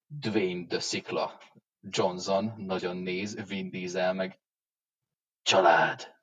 Dwayne 0.07 0.67
the 0.67 0.79
Szikla 0.79 1.38
Johnson 1.89 2.53
nagyon 2.57 2.97
néz, 2.97 3.47
Vin 3.47 3.69
Diesel 3.69 4.14
meg 4.14 4.39
család, 5.41 6.15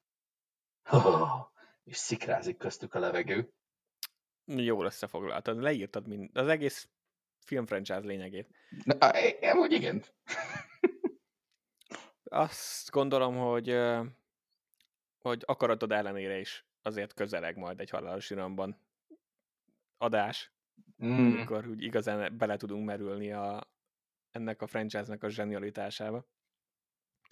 oh, 0.91 1.41
és 1.85 1.97
szikrázik 1.97 2.57
köztük 2.57 2.95
a 2.95 2.99
levegő. 2.99 3.53
Jól 4.45 4.85
összefoglaltad, 4.85 5.61
leírtad 5.61 6.07
mind, 6.07 6.37
az 6.37 6.49
egész 6.49 6.89
film 7.39 7.67
franchise 7.67 7.99
lényegét. 7.99 8.49
Na, 8.85 9.11
hogy 9.57 9.73
igen. 9.73 10.05
Azt 12.25 12.91
gondolom, 12.91 13.37
hogy, 13.37 13.77
hogy 15.19 15.43
akaratod 15.47 15.93
ellenére 15.93 16.39
is 16.39 16.67
azért 16.83 17.15
közeleg 17.15 17.57
majd 17.57 17.81
egy 17.81 17.91
halálos 17.91 18.31
iramban 18.31 18.81
adás, 19.97 20.53
mm. 21.05 21.35
amikor 21.35 21.69
úgy 21.69 21.83
igazán 21.83 22.37
bele 22.37 22.57
tudunk 22.57 22.87
merülni 22.87 23.33
a, 23.33 23.74
ennek 24.35 24.63
a 24.63 24.67
franchise-nek 24.67 25.23
a 25.23 25.29
zsenialitásába. 25.29 26.27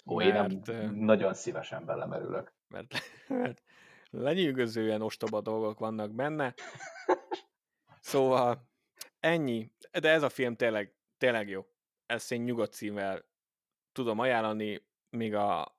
Ó, 0.07 0.17
mert, 0.17 0.69
én 0.69 0.77
nem, 0.77 0.95
nagyon 0.95 1.35
szívesen 1.35 1.85
belemerülök. 1.85 2.53
Mert, 2.69 2.95
mert 3.29 3.63
lenyűgözően 4.11 5.03
ostoba 5.03 5.41
dolgok 5.41 5.79
vannak 5.79 6.15
benne. 6.15 6.55
Szóval 8.01 8.69
ennyi. 9.21 9.73
De 10.01 10.11
ez 10.11 10.23
a 10.23 10.29
film 10.29 10.57
tényleg, 10.57 10.95
tényleg 11.19 11.49
jó. 11.49 11.67
Ezt 12.07 12.33
én 12.33 12.43
nyugodt 12.43 12.73
szívvel 12.73 13.25
tudom 13.93 14.19
ajánlani, 14.19 14.87
még, 15.11 15.35
a, 15.35 15.77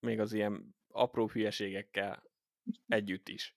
még 0.00 0.20
az 0.20 0.32
ilyen 0.32 0.76
apró 0.88 1.28
hülyeségekkel 1.28 2.22
együtt 2.86 3.28
is. 3.28 3.56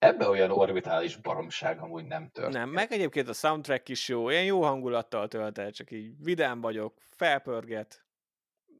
Ebbe 0.00 0.28
olyan 0.28 0.50
orbitális 0.50 1.16
baromság 1.16 1.78
amúgy 1.78 2.04
nem 2.04 2.28
történt. 2.30 2.54
Nem, 2.56 2.68
meg 2.68 2.92
egyébként 2.92 3.28
a 3.28 3.32
soundtrack 3.32 3.88
is 3.88 4.08
jó, 4.08 4.30
ilyen 4.30 4.44
jó 4.44 4.62
hangulattal 4.62 5.28
töltett, 5.28 5.72
csak 5.72 5.90
így 5.90 6.22
vidám 6.22 6.60
vagyok, 6.60 7.02
felpörget, 7.10 8.04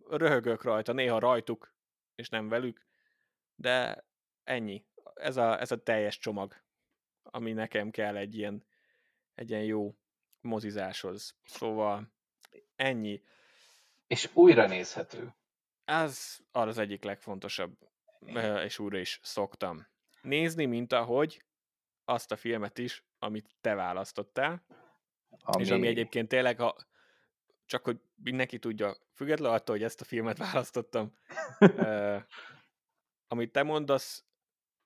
röhögök 0.09 0.63
rajta, 0.63 0.93
néha 0.93 1.19
rajtuk, 1.19 1.75
és 2.15 2.29
nem 2.29 2.49
velük, 2.49 2.87
de 3.55 4.05
ennyi. 4.45 4.85
Ez 5.15 5.37
a, 5.37 5.61
ez 5.61 5.71
a 5.71 5.83
teljes 5.83 6.19
csomag, 6.19 6.63
ami 7.23 7.53
nekem 7.53 7.91
kell 7.91 8.17
egy 8.17 8.37
ilyen, 8.37 8.65
egy 9.35 9.51
ilyen 9.51 9.65
jó 9.65 9.95
mozizáshoz. 10.41 11.37
Szóval 11.45 12.13
ennyi. 12.77 13.23
És 14.07 14.31
újra 14.33 14.67
nézhető. 14.67 15.35
Ez 15.85 16.39
az 16.51 16.79
egyik 16.79 17.05
legfontosabb, 17.05 17.79
és 18.65 18.79
újra 18.79 18.99
is 18.99 19.21
szoktam 19.23 19.87
nézni, 20.23 20.65
mint 20.65 20.93
ahogy 20.93 21.45
azt 22.05 22.33
a 22.33 22.37
filmet 22.37 22.79
is, 22.79 23.05
amit 23.19 23.55
te 23.61 23.75
választottál, 23.75 24.65
ami... 25.39 25.63
és 25.63 25.71
ami 25.71 25.87
egyébként 25.87 26.29
tényleg, 26.29 26.59
ha, 26.59 26.77
csak 27.67 27.85
hogy 27.85 28.01
mindenki 28.15 28.59
tudja, 28.59 28.95
függetlenül 29.15 29.55
attól, 29.55 29.75
hogy 29.75 29.85
ezt 29.85 30.01
a 30.01 30.05
filmet 30.05 30.39
választottam, 30.53 31.13
uh, 31.61 32.23
amit 33.29 33.53
te 33.53 33.63
mondasz, 33.63 34.25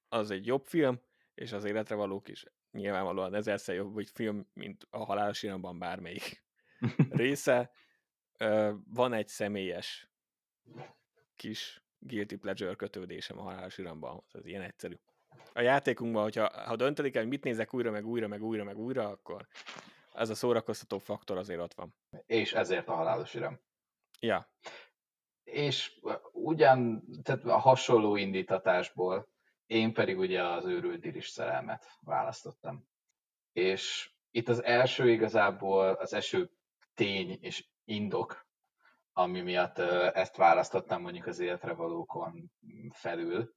az 0.09 0.31
egy 0.31 0.47
jobb 0.47 0.66
film, 0.66 1.01
és 1.35 1.52
az 1.52 1.65
életre 1.65 1.94
valók 1.94 2.28
is 2.28 2.44
nyilvánvalóan 2.70 3.35
ezerszer 3.35 3.74
jobb 3.74 3.93
hogy 3.93 4.11
film, 4.11 4.47
mint 4.52 4.86
a 4.90 5.05
halálos 5.05 5.43
iramban 5.43 5.78
bármelyik 5.78 6.44
része. 7.11 7.70
Uh, 8.39 8.74
van 8.86 9.12
egy 9.12 9.28
személyes 9.28 10.11
kis 11.36 11.82
guilty 11.98 12.36
pleasure 12.36 12.74
kötődésem 12.74 13.39
a 13.39 13.43
halálos 13.43 13.78
iramban, 13.78 14.24
ez 14.32 14.47
ilyen 14.47 14.62
egyszerű 14.62 14.94
a 15.52 15.61
játékunkban, 15.61 16.23
hogyha 16.23 16.65
ha 16.66 16.77
döntedik 16.77 17.15
el, 17.15 17.20
hogy 17.20 17.31
mit 17.31 17.44
nézek 17.44 17.74
újra, 17.74 17.90
meg 17.90 18.06
újra, 18.06 18.28
meg 18.28 18.43
újra, 18.43 18.65
meg 18.65 18.78
újra, 18.78 19.09
akkor 19.09 19.47
ez 20.12 20.31
a 20.31 20.35
szórakoztató 20.35 20.98
faktor 20.98 21.39
azért 21.39 21.61
ott 21.61 21.74
van. 21.74 21.94
És 22.27 22.52
ezért 22.52 22.89
a 22.89 22.94
halálos 22.94 23.35
iram. 23.35 23.61
Ja. 24.20 24.48
És 25.44 26.01
ugyan, 26.32 27.05
tehát 27.23 27.44
a 27.44 27.59
hasonló 27.59 28.16
indítatásból 28.16 29.28
én 29.66 29.93
pedig 29.93 30.19
ugye 30.19 30.43
az 30.43 30.65
őrült 30.65 31.01
diris 31.01 31.28
szerelmet 31.28 31.86
választottam. 32.01 32.89
És 33.52 34.12
itt 34.31 34.48
az 34.48 34.62
első 34.62 35.11
igazából, 35.11 35.89
az 35.89 36.12
első 36.12 36.51
tény 36.94 37.39
és 37.40 37.69
indok, 37.85 38.47
ami 39.12 39.40
miatt 39.40 39.78
ezt 39.78 40.36
választottam 40.36 41.02
mondjuk 41.02 41.27
az 41.27 41.39
életre 41.39 41.73
valókon 41.73 42.52
felül, 42.90 43.55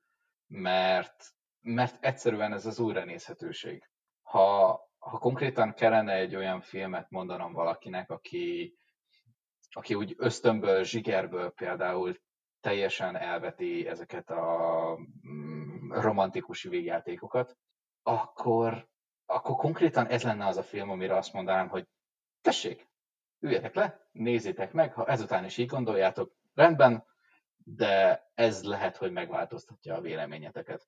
mert 0.48 1.36
mert 1.68 2.06
egyszerűen 2.06 2.54
ez 2.54 2.66
az 2.66 2.80
újranézhetőség. 2.80 3.90
Ha, 4.22 4.68
ha 4.98 5.18
konkrétan 5.18 5.74
kellene 5.74 6.14
egy 6.14 6.36
olyan 6.36 6.62
filmet 6.62 7.10
mondanom 7.10 7.54
valakinek, 7.54 8.10
aki, 8.10 8.78
aki 9.70 9.94
úgy 9.94 10.16
ösztönből, 10.18 10.84
zsigerből 10.84 11.52
például 11.52 12.16
teljesen 12.60 13.16
elveti 13.16 13.88
ezeket 13.88 14.30
a 14.30 14.98
mm, 15.28 15.92
romantikus 15.92 16.64
végjátékokat, 16.64 17.58
akkor, 18.04 18.88
akkor 19.26 19.56
konkrétan 19.56 20.08
ez 20.08 20.24
lenne 20.24 20.46
az 20.46 20.58
a 20.58 20.64
film, 20.64 20.90
amire 20.90 21.16
azt 21.16 21.34
mondanám, 21.34 21.70
hogy 21.70 21.88
tessék, 22.42 22.88
üljetek 23.40 23.76
le, 23.76 24.08
nézzétek 24.12 24.74
meg, 24.74 24.94
ha 24.94 25.06
ezután 25.06 25.46
is 25.46 25.58
így 25.58 25.68
gondoljátok, 25.68 26.36
rendben, 26.54 27.06
de 27.58 28.24
ez 28.34 28.64
lehet, 28.64 28.98
hogy 28.98 29.12
megváltoztatja 29.12 29.96
a 29.96 30.02
véleményeteket 30.02 30.88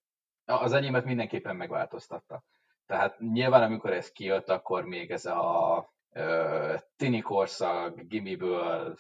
az 0.54 0.74
enyémet 0.74 1.06
mindenképpen 1.06 1.56
megváltoztatta. 1.56 2.44
Tehát 2.86 3.20
nyilván, 3.20 3.64
amikor 3.64 3.94
ez 3.94 4.12
kijött, 4.12 4.50
akkor 4.50 4.84
még 4.84 5.12
ez 5.12 5.26
a 5.26 5.94
uh, 6.10 6.80
tini 6.96 7.22
korszak, 7.22 8.02
gimiből, 8.02 8.98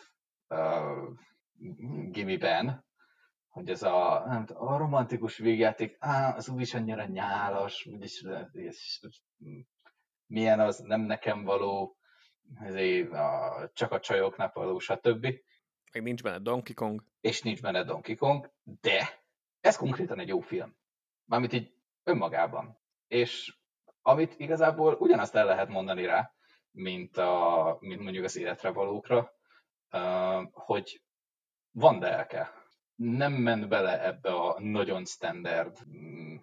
gimiben, 2.09 2.85
hogy 3.47 3.69
ez 3.69 3.84
a, 3.84 4.23
nem, 4.27 4.45
a 4.53 4.77
romantikus 4.77 5.38
végjáték, 5.38 5.95
á, 5.99 6.35
az 6.35 6.49
úgyis 6.49 6.73
annyira 6.73 7.05
nyálas, 7.05 7.85
úgyis 7.85 8.26
és, 8.51 8.99
milyen 10.26 10.59
az, 10.59 10.80
nem 10.80 11.01
nekem 11.01 11.43
való, 11.43 11.97
ezért 12.59 13.11
a, 13.11 13.69
csak 13.73 13.91
a 13.91 13.99
csajoknak 13.99 14.53
való, 14.53 14.80
stb. 14.80 15.23
Meg 15.93 16.03
nincs 16.03 16.23
benne 16.23 16.39
Donkey 16.39 16.73
Kong. 16.73 17.03
És 17.21 17.41
nincs 17.41 17.61
benne 17.61 17.84
Donkey 17.84 18.15
Kong, 18.15 18.51
de 18.63 19.23
ez 19.61 19.77
konkrétan 19.77 20.19
egy 20.19 20.27
jó 20.27 20.39
film. 20.39 20.77
Mármint 21.30 21.53
így 21.53 21.73
önmagában. 22.03 22.80
És 23.07 23.57
amit 24.01 24.35
igazából 24.38 24.93
ugyanazt 24.93 25.35
el 25.35 25.45
lehet 25.45 25.68
mondani 25.69 26.06
rá, 26.06 26.34
mint, 26.72 27.18
a, 27.18 27.77
mint 27.80 28.01
mondjuk 28.01 28.23
az 28.23 28.38
életre 28.38 28.69
valókra, 28.69 29.34
hogy 30.51 31.01
van 31.72 31.99
delke. 31.99 32.51
Nem 32.95 33.34
ment 33.34 33.68
bele 33.68 34.03
ebbe 34.06 34.34
a 34.34 34.60
nagyon 34.60 35.06
standard 35.06 35.77
mm, 35.88 36.35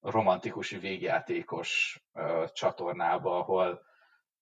romantikus 0.00 0.70
végjátékos 0.70 2.00
csatornába, 2.52 3.38
ahol 3.38 3.82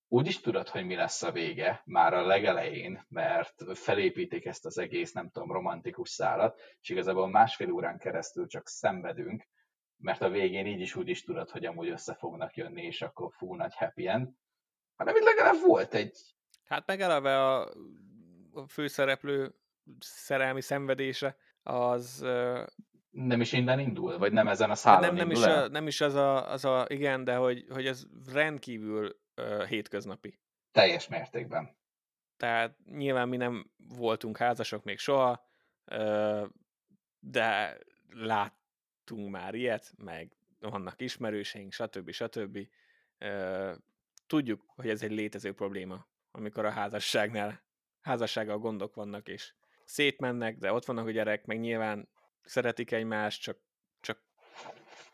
úgy 0.07 0.27
is 0.27 0.39
tudod, 0.39 0.67
hogy 0.67 0.85
mi 0.85 0.95
lesz 0.95 1.21
a 1.21 1.31
vége 1.31 1.81
már 1.85 2.13
a 2.13 2.25
legelején, 2.25 3.05
mert 3.09 3.77
felépítik 3.77 4.45
ezt 4.45 4.65
az 4.65 4.77
egész, 4.77 5.11
nem 5.11 5.29
tudom, 5.29 5.51
romantikus 5.51 6.09
szálat, 6.09 6.59
és 6.81 6.89
igazából 6.89 7.29
másfél 7.29 7.71
órán 7.71 7.97
keresztül 7.97 8.47
csak 8.47 8.67
szenvedünk, 8.67 9.47
mert 9.99 10.21
a 10.21 10.29
végén 10.29 10.65
így 10.65 10.79
is 10.79 10.95
úgy 10.95 11.09
is 11.09 11.23
tudod, 11.23 11.49
hogy 11.49 11.65
amúgy 11.65 11.89
össze 11.89 12.13
fognak 12.13 12.55
jönni, 12.55 12.81
és 12.81 13.01
akkor 13.01 13.31
fú, 13.33 13.55
nagy 13.55 13.75
happy 13.75 14.07
end. 14.07 14.29
Hanem 14.95 15.15
itt 15.15 15.23
legalább 15.23 15.61
volt 15.65 15.93
egy... 15.93 16.17
Hát 16.65 16.87
meg 16.87 17.01
eleve 17.01 17.45
a, 17.45 17.73
főszereplő 18.67 19.55
szerelmi 19.99 20.61
szenvedése 20.61 21.37
az... 21.63 22.25
Nem 23.09 23.41
is 23.41 23.53
innen 23.53 23.79
indul? 23.79 24.17
Vagy 24.17 24.31
nem 24.31 24.47
ezen 24.47 24.69
a 24.69 24.75
szálon 24.75 25.01
nem, 25.01 25.15
nem, 25.15 25.31
is, 25.31 25.43
a, 25.43 25.67
nem 25.67 25.87
is 25.87 26.01
az 26.01 26.13
a, 26.13 26.51
az 26.51 26.65
a, 26.65 26.85
igen, 26.87 27.23
de 27.23 27.35
hogy, 27.35 27.65
hogy 27.69 27.85
ez 27.85 28.05
rendkívül 28.31 29.19
uh, 29.35 29.65
hétköznapi. 29.65 30.39
Teljes 30.71 31.07
mértékben. 31.07 31.77
Tehát 32.37 32.77
nyilván 32.85 33.29
mi 33.29 33.37
nem 33.37 33.71
voltunk 33.77 34.37
házasok 34.37 34.83
még 34.83 34.97
soha, 34.97 35.45
uh, 35.91 36.47
de 37.19 37.77
lát, 38.09 38.58
láttunk 39.09 39.31
már 39.31 39.53
ilyet, 39.53 39.93
meg 39.97 40.31
vannak 40.59 41.01
ismerőseink, 41.01 41.71
stb. 41.71 42.11
stb. 42.11 42.67
Tudjuk, 44.27 44.63
hogy 44.67 44.89
ez 44.89 45.03
egy 45.03 45.11
létező 45.11 45.53
probléma, 45.53 46.07
amikor 46.31 46.65
a 46.65 46.69
házasságnál, 46.69 47.61
házassággal 48.01 48.57
gondok 48.57 48.95
vannak, 48.95 49.27
és 49.27 49.53
szétmennek, 49.85 50.57
de 50.57 50.73
ott 50.73 50.85
vannak 50.85 51.07
a 51.07 51.11
gyerek, 51.11 51.45
meg 51.45 51.59
nyilván 51.59 52.09
szeretik 52.43 52.91
egymást, 52.91 53.41
csak, 53.41 53.57
csak 53.99 54.21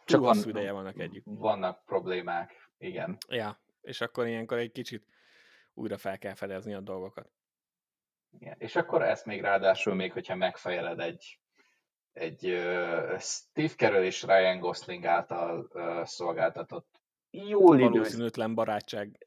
csak 0.05 0.21
van, 0.21 0.37
ideje 0.45 0.71
vannak 0.71 0.99
együtt. 0.99 1.23
Vannak 1.25 1.85
problémák, 1.85 2.69
igen. 2.77 3.17
Ja. 3.29 3.59
És 3.81 4.01
akkor 4.01 4.27
ilyenkor 4.27 4.57
egy 4.57 4.71
kicsit 4.71 5.07
újra 5.73 5.97
fel 5.97 6.17
kell 6.17 6.33
fedezni 6.33 6.73
a 6.73 6.79
dolgokat. 6.79 7.29
Igen. 8.39 8.55
És 8.57 8.75
akkor 8.75 9.03
ezt 9.03 9.25
még 9.25 9.41
ráadásul 9.41 9.93
még, 9.93 10.11
hogyha 10.11 10.35
megfejeled 10.35 10.99
egy, 10.99 11.39
egy 12.15 12.45
uh, 12.45 13.19
Steve 13.19 13.73
Carell 13.75 14.03
és 14.03 14.23
Ryan 14.23 14.59
Gosling 14.59 15.05
által 15.05 15.69
uh, 15.73 16.03
szolgáltatott 16.03 17.03
jól 17.43 17.77
Valószínűtlen 17.77 18.55
barátság 18.55 19.17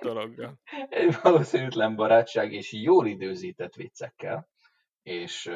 dologgal. 0.00 0.58
Egy 0.88 1.16
valószínűtlen 1.22 1.96
barátság 1.96 2.52
és 2.52 2.72
jól 2.72 3.06
időzített 3.06 3.74
viccekkel. 3.74 4.48
És, 5.02 5.50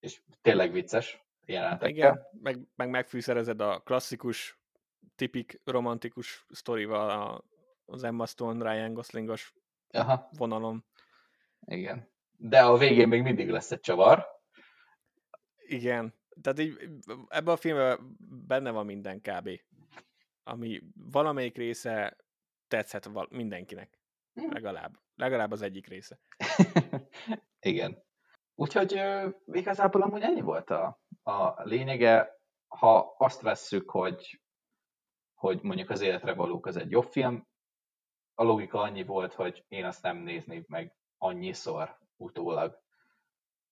és 0.00 0.22
tényleg 0.42 0.72
vicces 0.72 1.24
jelenetekkel. 1.44 1.90
Igen, 1.90 2.26
meg, 2.42 2.58
meg 2.74 2.90
megfűszerezed 2.90 3.60
a 3.60 3.80
klasszikus, 3.80 4.58
tipik 5.14 5.60
romantikus 5.64 6.46
sztorival 6.48 7.10
a, 7.10 7.44
az 7.84 8.04
Emma 8.04 8.26
Stone, 8.26 8.72
Ryan 8.72 8.94
Goslingos 8.94 9.54
Aha. 9.90 10.28
vonalon. 10.38 10.84
Igen. 11.66 12.08
De 12.38 12.62
a 12.62 12.76
végén 12.76 13.08
még 13.08 13.22
mindig 13.22 13.48
lesz 13.48 13.70
egy 13.70 13.80
csavar. 13.80 14.35
Igen. 15.68 16.14
Tehát 16.40 16.58
így, 16.58 16.76
ebben 17.28 17.54
a 17.54 17.56
filmben 17.56 18.16
benne 18.46 18.70
van 18.70 18.86
minden 18.86 19.20
kb 19.20 19.48
ami 20.48 20.82
valamelyik 20.94 21.56
része 21.56 22.16
tetszhet 22.68 23.30
mindenkinek. 23.30 24.00
Hm. 24.34 24.52
Legalább. 24.52 24.98
Legalább 25.14 25.52
az 25.52 25.62
egyik 25.62 25.86
része. 25.86 26.18
Igen. 27.60 28.04
Úgyhogy 28.54 28.94
uh, 28.94 29.34
igazából 29.46 30.02
amúgy 30.02 30.22
ennyi 30.22 30.40
volt 30.40 30.70
a, 30.70 31.00
a 31.22 31.62
lényege. 31.62 32.40
Ha 32.66 33.14
azt 33.18 33.40
vesszük, 33.40 33.90
hogy, 33.90 34.40
hogy 35.34 35.62
mondjuk 35.62 35.90
az 35.90 36.00
életre 36.00 36.34
valók 36.34 36.66
az 36.66 36.76
egy 36.76 36.90
jobb 36.90 37.10
film, 37.10 37.48
a 38.34 38.42
logika 38.42 38.80
annyi 38.80 39.04
volt, 39.04 39.34
hogy 39.34 39.64
én 39.68 39.84
azt 39.84 40.02
nem 40.02 40.16
nézném 40.16 40.64
meg 40.68 40.96
annyiszor 41.18 41.98
utólag, 42.16 42.82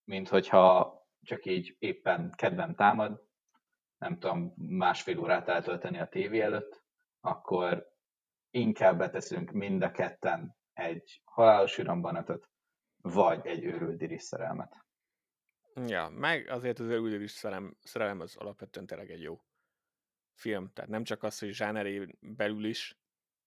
mint 0.05 0.29
hogyha 0.29 1.04
csak 1.25 1.47
így 1.47 1.77
éppen 1.79 2.33
kedvem 2.37 2.75
támad, 2.75 3.23
nem 3.99 4.19
tudom, 4.19 4.55
másfél 4.57 5.19
órát 5.19 5.49
eltölteni 5.49 5.99
a 5.99 6.09
tévé 6.09 6.41
előtt, 6.41 6.83
akkor 7.21 7.93
inkább 8.51 8.99
beteszünk 8.99 9.51
mind 9.51 9.83
a 9.83 9.91
ketten 9.91 10.57
egy 10.73 11.23
halálos 11.25 11.79
ürambanatot, 11.79 12.51
vagy 12.97 13.47
egy 13.47 13.65
őrült 13.65 13.97
diris 13.97 14.23
szerelmet. 14.23 14.85
Ja, 15.87 16.09
meg 16.09 16.49
azért 16.49 16.79
az 16.79 16.87
őrült 16.87 17.11
diris 17.11 17.31
szerelem, 17.31 17.77
szerelem 17.81 18.21
az 18.21 18.37
alapvetően 18.37 18.87
tényleg 18.87 19.11
egy 19.11 19.23
jó 19.23 19.45
film. 20.35 20.73
Tehát 20.73 20.91
nem 20.91 21.05
csak 21.05 21.23
az, 21.23 21.39
hogy 21.39 21.53
zsáneré 21.53 22.07
belül 22.21 22.65
is 22.65 22.99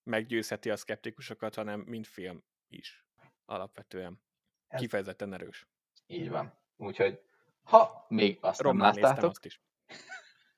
meggyőzheti 0.03 0.69
a 0.69 0.75
szkeptikusokat, 0.75 1.55
hanem 1.55 1.79
mint 1.79 2.07
film 2.07 2.43
is 2.67 3.05
alapvetően. 3.45 4.21
Ez... 4.67 4.79
Kifejezetten 4.79 5.33
erős. 5.33 5.67
Így 6.05 6.29
van. 6.29 6.59
Úgyhogy 6.75 7.26
ha 7.67 8.05
még 8.07 8.37
azt 8.41 8.61
Román 8.61 8.93
nem 8.93 9.03
láttátok, 9.03 9.29
azt 9.29 9.45
is. 9.45 9.61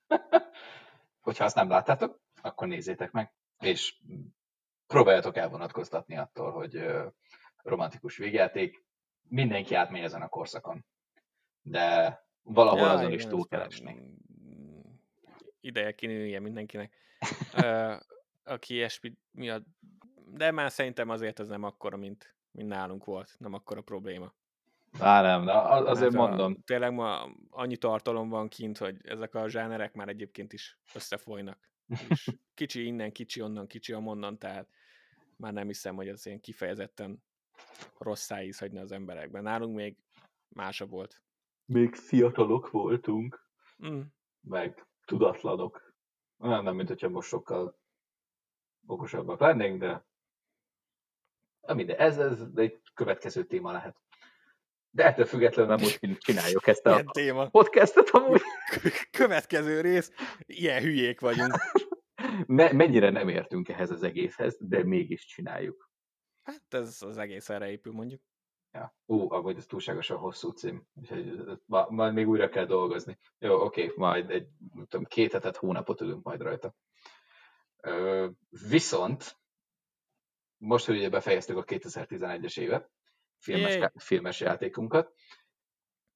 hogyha 1.25 1.43
azt 1.43 1.55
nem 1.55 1.69
láttátok, 1.69 2.21
akkor 2.41 2.67
nézzétek 2.67 3.11
meg, 3.11 3.33
és 3.59 4.01
próbáljatok 4.87 5.37
elvonatkoztatni 5.37 6.17
attól, 6.17 6.51
hogy 6.51 6.85
romantikus 7.57 8.17
végjáték, 8.17 8.85
mindenki 9.21 9.75
átmegy 9.75 10.03
ezen 10.03 10.21
a 10.21 10.27
korszakon. 10.27 10.85
De 11.61 12.19
valahol 12.41 12.79
ja, 12.79 12.91
azon 12.91 13.11
is 13.11 13.25
túl 13.25 13.47
kell 13.47 13.61
esni. 13.61 14.13
Ideje 15.59 15.95
kinője 15.95 16.39
mindenkinek. 16.39 16.93
aki 18.43 18.73
ilyesmi 18.73 19.13
miatt, 19.31 19.65
de 20.25 20.51
már 20.51 20.71
szerintem 20.71 21.09
azért 21.09 21.39
ez 21.39 21.47
nem 21.47 21.63
akkora, 21.63 21.97
mint, 21.97 22.35
mint 22.51 22.67
nálunk 22.67 23.05
volt, 23.05 23.35
nem 23.37 23.53
akkora 23.53 23.81
probléma. 23.81 24.33
Á, 24.99 25.21
nem, 25.21 25.45
de 25.45 25.53
azért 25.89 26.13
hát 26.13 26.27
mondom. 26.27 26.55
A, 26.59 26.63
tényleg 26.65 26.93
ma 26.93 27.29
annyi 27.49 27.77
tartalom 27.77 28.29
van 28.29 28.47
kint, 28.47 28.77
hogy 28.77 28.97
ezek 29.03 29.35
a 29.35 29.49
zsánerek 29.49 29.93
már 29.93 30.07
egyébként 30.07 30.53
is 30.53 30.79
összefolynak. 30.93 31.69
És 32.09 32.29
kicsi 32.53 32.85
innen, 32.85 33.11
kicsi 33.11 33.41
onnan, 33.41 33.67
kicsi 33.67 33.93
amonnan, 33.93 34.37
tehát 34.37 34.67
már 35.35 35.53
nem 35.53 35.67
hiszem, 35.67 35.95
hogy 35.95 36.07
ez 36.07 36.25
ilyen 36.25 36.39
kifejezetten 36.39 37.23
rossz 37.97 38.23
szájíz 38.23 38.59
hagyna 38.59 38.81
az 38.81 38.91
emberekben. 38.91 39.43
Nálunk 39.43 39.75
még 39.75 39.97
másabb 40.49 40.89
volt. 40.89 41.21
Még 41.65 41.95
fiatalok 41.95 42.69
voltunk, 42.69 43.47
mm. 43.87 44.01
meg 44.41 44.87
tudatlanok. 45.05 45.93
Nem, 46.37 46.63
nem, 46.63 46.75
mint 46.75 46.87
hogyha 46.87 47.09
most 47.09 47.27
sokkal 47.27 47.79
okosabbak 48.85 49.39
lennénk, 49.39 49.79
de 49.79 50.07
de 51.75 51.97
ez, 51.97 52.17
ez 52.17 52.41
egy 52.55 52.81
következő 52.93 53.43
téma 53.43 53.71
lehet. 53.71 53.97
De 54.91 55.05
ettől 55.05 55.25
függetlenül 55.25 55.75
úgy 55.75 56.17
csináljuk 56.17 56.67
ezt 56.67 56.85
a 56.85 57.03
téma. 57.11 57.49
podcastet 57.49 58.09
amúgy. 58.09 58.41
Következő 59.17 59.81
rész, 59.81 60.11
ilyen 60.45 60.81
hülyék 60.81 61.19
vagyunk. 61.19 61.53
Me- 62.45 62.71
mennyire 62.71 63.09
nem 63.09 63.29
értünk 63.29 63.69
ehhez 63.69 63.91
az 63.91 64.03
egészhez, 64.03 64.57
de 64.59 64.83
mégis 64.83 65.25
csináljuk. 65.25 65.89
Hát 66.43 66.63
ez 66.69 66.97
az 67.01 67.17
egész 67.17 67.49
erre 67.49 67.71
épül 67.71 67.93
mondjuk. 67.93 68.21
Ja. 68.71 68.95
Ú, 69.05 69.31
ahogy 69.31 69.57
ez 69.57 69.65
túlságosan 69.65 70.17
hosszú 70.17 70.49
cím. 70.49 70.87
Úgyhogy 70.93 71.41
majd 71.67 72.13
még 72.13 72.27
újra 72.27 72.49
kell 72.49 72.65
dolgozni. 72.65 73.17
Jó, 73.39 73.61
oké, 73.61 73.91
majd 73.95 74.29
egy 74.29 74.47
tudom, 74.87 75.05
két 75.05 75.31
hetet, 75.31 75.55
hónapot 75.55 76.01
ülünk 76.01 76.23
majd 76.23 76.41
rajta. 76.41 76.75
Ö, 77.81 78.27
viszont 78.69 79.37
most, 80.57 80.85
hogy 80.85 80.97
ugye 80.97 81.09
befejeztük 81.09 81.57
a 81.57 81.63
2011-es 81.63 82.59
évet, 82.59 82.89
filmes, 83.39 83.91
filmes 83.95 84.39
játékunkat. 84.39 85.13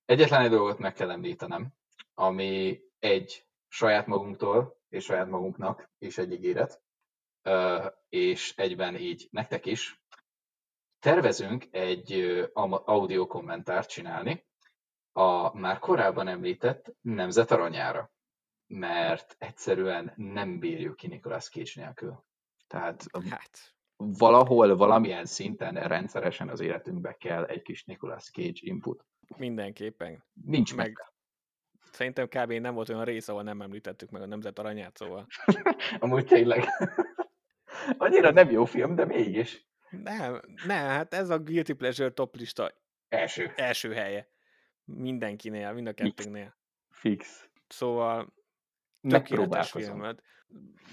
Egyetlen 0.06 0.42
egy 0.42 0.50
dolgot 0.50 0.78
meg 0.78 0.94
kell 0.94 1.12
említenem, 1.12 1.74
ami 2.14 2.82
egy 3.00 3.48
saját 3.68 4.08
magunktól 4.08 4.82
és 4.90 5.04
saját 5.04 5.30
magunknak 5.30 5.90
is 6.00 6.18
egy 6.18 6.32
ígéret, 6.32 6.82
és 8.10 8.54
egyben 8.56 8.96
így 8.96 9.28
nektek 9.32 9.66
is. 9.66 10.02
Tervezünk 11.00 11.68
egy 11.72 12.14
audio 12.54 13.28
kommentárt 13.28 13.90
csinálni 13.90 14.46
a 15.12 15.58
már 15.58 15.80
korábban 15.80 16.28
említett 16.28 16.96
Nemzet 17.02 17.52
Aranyára, 17.52 18.12
mert 18.68 19.36
egyszerűen 19.40 20.14
nem 20.16 20.60
bírjuk 20.60 20.96
ki 20.96 21.08
Nicolas 21.08 21.50
Cage 21.50 21.72
nélkül. 21.76 22.26
Tehát 22.68 23.06
hát 23.30 23.73
valahol, 23.98 24.76
valamilyen 24.76 25.26
szinten 25.26 25.74
rendszeresen 25.74 26.50
az 26.50 26.60
életünkbe 26.60 27.14
kell 27.14 27.44
egy 27.44 27.62
kis 27.62 27.84
Nicolas 27.84 28.30
Cage 28.32 28.60
input. 28.60 29.06
Mindenképpen. 29.38 30.24
Nincs 30.46 30.76
meg. 30.76 30.86
meg. 30.86 30.98
Szerintem 31.92 32.28
kb. 32.28 32.52
nem 32.52 32.74
volt 32.74 32.90
olyan 32.90 33.06
rész, 33.06 33.28
ahol 33.28 33.44
nem 33.44 33.62
említettük 33.62 34.10
meg 34.10 34.22
a 34.22 34.26
Nemzet 34.26 34.60
Aranyát, 34.60 34.98
szóval. 34.98 35.28
Amúgy 36.00 36.26
tényleg. 36.26 36.64
Annyira 37.98 38.32
nem 38.32 38.52
jó 38.52 38.66
film, 38.66 38.96
de 38.96 39.06
mégis. 39.06 39.68
Nem, 39.90 40.42
nem, 40.66 40.88
hát 40.88 41.14
ez 41.14 41.30
a 41.30 41.40
Guilty 41.40 41.74
Pleasure 41.74 42.10
top 42.10 42.36
lista 42.36 42.72
első, 43.10 43.52
első 43.56 43.94
helye. 43.94 44.28
Mindenkinél, 44.86 45.74
mind 45.74 45.88
a 45.88 45.94
kettőnknél. 45.94 46.58
Fix. 46.90 47.50
Szóval 47.68 48.34
tökéletes 49.02 49.72
film. 49.72 50.18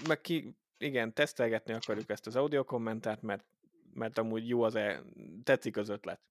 Meg 0.07 0.21
ki, 0.21 0.57
igen, 0.81 1.13
tesztelgetni 1.13 1.73
akarjuk 1.73 2.09
ezt 2.09 2.27
az 2.27 2.35
audio 2.35 2.63
kommentát, 2.63 3.21
mert, 3.21 3.45
mert 3.93 4.17
amúgy 4.17 4.47
jó 4.47 4.63
az 4.63 4.75
e, 4.75 5.03
tetszik 5.43 5.77
az 5.77 5.89
ötlet, 5.89 6.21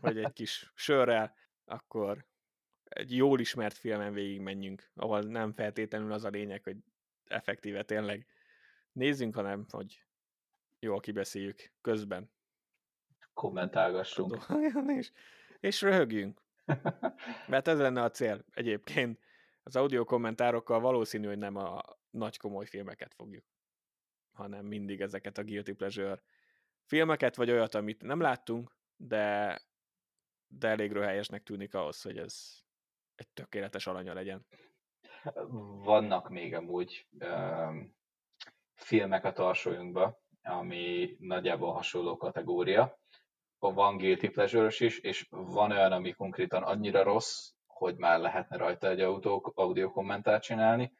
hogy 0.00 0.18
egy 0.18 0.32
kis 0.32 0.72
sörrel, 0.74 1.34
akkor 1.64 2.26
egy 2.84 3.16
jól 3.16 3.40
ismert 3.40 3.76
filmen 3.76 4.12
végig 4.12 4.40
menjünk, 4.40 4.90
ahol 4.94 5.20
nem 5.20 5.52
feltétlenül 5.52 6.12
az 6.12 6.24
a 6.24 6.28
lényeg, 6.28 6.62
hogy 6.62 6.76
effektíve 7.24 7.82
tényleg 7.82 8.26
nézzünk, 8.92 9.34
hanem 9.34 9.66
hogy 9.70 10.04
jól 10.78 11.00
kibeszéljük 11.00 11.72
közben. 11.80 12.30
Kommentálgassunk. 13.34 14.46
és, 14.98 15.10
és 15.60 15.80
röhögjünk. 15.80 16.40
Mert 17.46 17.68
ez 17.68 17.78
lenne 17.78 18.02
a 18.02 18.10
cél 18.10 18.44
egyébként. 18.50 19.20
Az 19.62 19.76
audio 19.76 20.04
kommentárokkal 20.04 20.80
valószínű, 20.80 21.26
hogy 21.26 21.38
nem 21.38 21.56
a 21.56 21.82
nagy 22.10 22.38
komoly 22.38 22.66
filmeket 22.66 23.14
fogjuk 23.14 23.44
hanem 24.42 24.64
mindig 24.64 25.00
ezeket 25.00 25.38
a 25.38 25.42
guilty 25.42 25.72
pleasure 25.72 26.22
filmeket, 26.84 27.36
vagy 27.36 27.50
olyat, 27.50 27.74
amit 27.74 28.02
nem 28.02 28.20
láttunk, 28.20 28.76
de, 28.96 29.58
de 30.46 30.68
elég 30.68 30.92
röhelyesnek 30.92 31.42
tűnik 31.42 31.74
ahhoz, 31.74 32.02
hogy 32.02 32.18
ez 32.18 32.62
egy 33.14 33.28
tökéletes 33.28 33.86
alanya 33.86 34.14
legyen. 34.14 34.46
Vannak 35.82 36.28
még 36.28 36.54
amúgy 36.54 37.06
um, 37.10 37.94
filmek 38.74 39.24
a 39.24 39.32
tarsolyunkba, 39.32 40.20
ami 40.42 41.16
nagyjából 41.18 41.72
hasonló 41.72 42.16
kategória. 42.16 42.98
Van 43.58 43.96
guilty 43.96 44.28
pleasure 44.28 44.66
is, 44.78 44.98
és 44.98 45.26
van 45.30 45.70
olyan, 45.70 45.92
ami 45.92 46.12
konkrétan 46.12 46.62
annyira 46.62 47.02
rossz, 47.02 47.52
hogy 47.66 47.96
már 47.96 48.20
lehetne 48.20 48.56
rajta 48.56 48.88
egy 48.88 49.00
audio, 49.00 49.40
audio 49.54 49.90
kommentát 49.90 50.42
csinálni, 50.42 50.92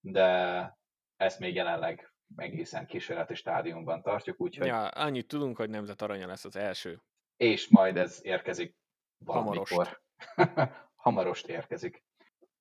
de 0.00 0.78
ezt 1.16 1.38
még 1.38 1.54
jelenleg 1.54 2.12
egészen 2.36 2.86
kísérleti 2.86 3.34
stádiumban 3.34 4.02
tartjuk, 4.02 4.40
úgyhogy... 4.40 4.66
Ja, 4.66 4.88
annyit 4.88 5.28
tudunk, 5.28 5.56
hogy 5.56 5.70
Nemzet 5.70 6.02
Aranya 6.02 6.26
lesz 6.26 6.44
az 6.44 6.56
első. 6.56 7.02
És 7.36 7.68
majd 7.68 7.96
ez 7.96 8.20
érkezik 8.22 8.76
valamikor. 9.18 10.00
Hamarost. 10.34 10.72
Hamarost 11.02 11.48
érkezik. 11.48 12.04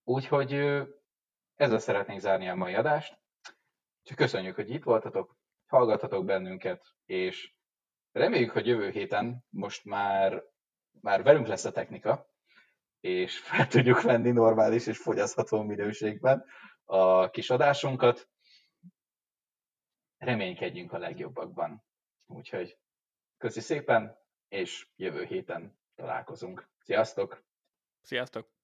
Úgyhogy 0.04 0.54
ezzel 1.56 1.80
szeretnénk 1.80 2.20
zárni 2.20 2.50
a 2.50 2.56
mai 2.56 2.74
adást. 2.74 3.20
Úgyhogy 4.02 4.18
köszönjük, 4.18 4.56
hogy 4.56 4.70
itt 4.70 4.84
voltatok, 4.84 5.38
hallgatatok 5.68 6.26
bennünket, 6.26 6.86
és 7.06 7.54
reméljük, 8.12 8.52
hogy 8.52 8.68
jövő 8.68 8.90
héten 8.90 9.46
most 9.50 9.86
már, 9.86 10.44
már 11.02 11.24
velünk 11.24 11.48
lesz 11.48 11.66
a 11.66 11.72
technika, 11.72 12.30
és 13.00 13.40
fel 13.40 13.68
tudjuk 13.68 14.02
venni 14.02 14.32
normális 14.32 14.88
és 14.88 14.98
fogyasztható 14.98 15.62
minőségben 15.62 16.46
a 16.86 17.30
kis 17.30 17.50
adásunkat. 17.50 18.30
Reménykedjünk 20.18 20.92
a 20.94 20.98
legjobbakban. 20.98 21.84
Úgyhogy 22.26 22.78
köszi 23.38 23.60
szépen, 23.60 24.18
és 24.48 24.88
jövő 24.96 25.24
héten 25.24 25.80
találkozunk. 25.96 26.70
Sziasztok! 26.80 27.44
Sziasztok! 28.02 28.57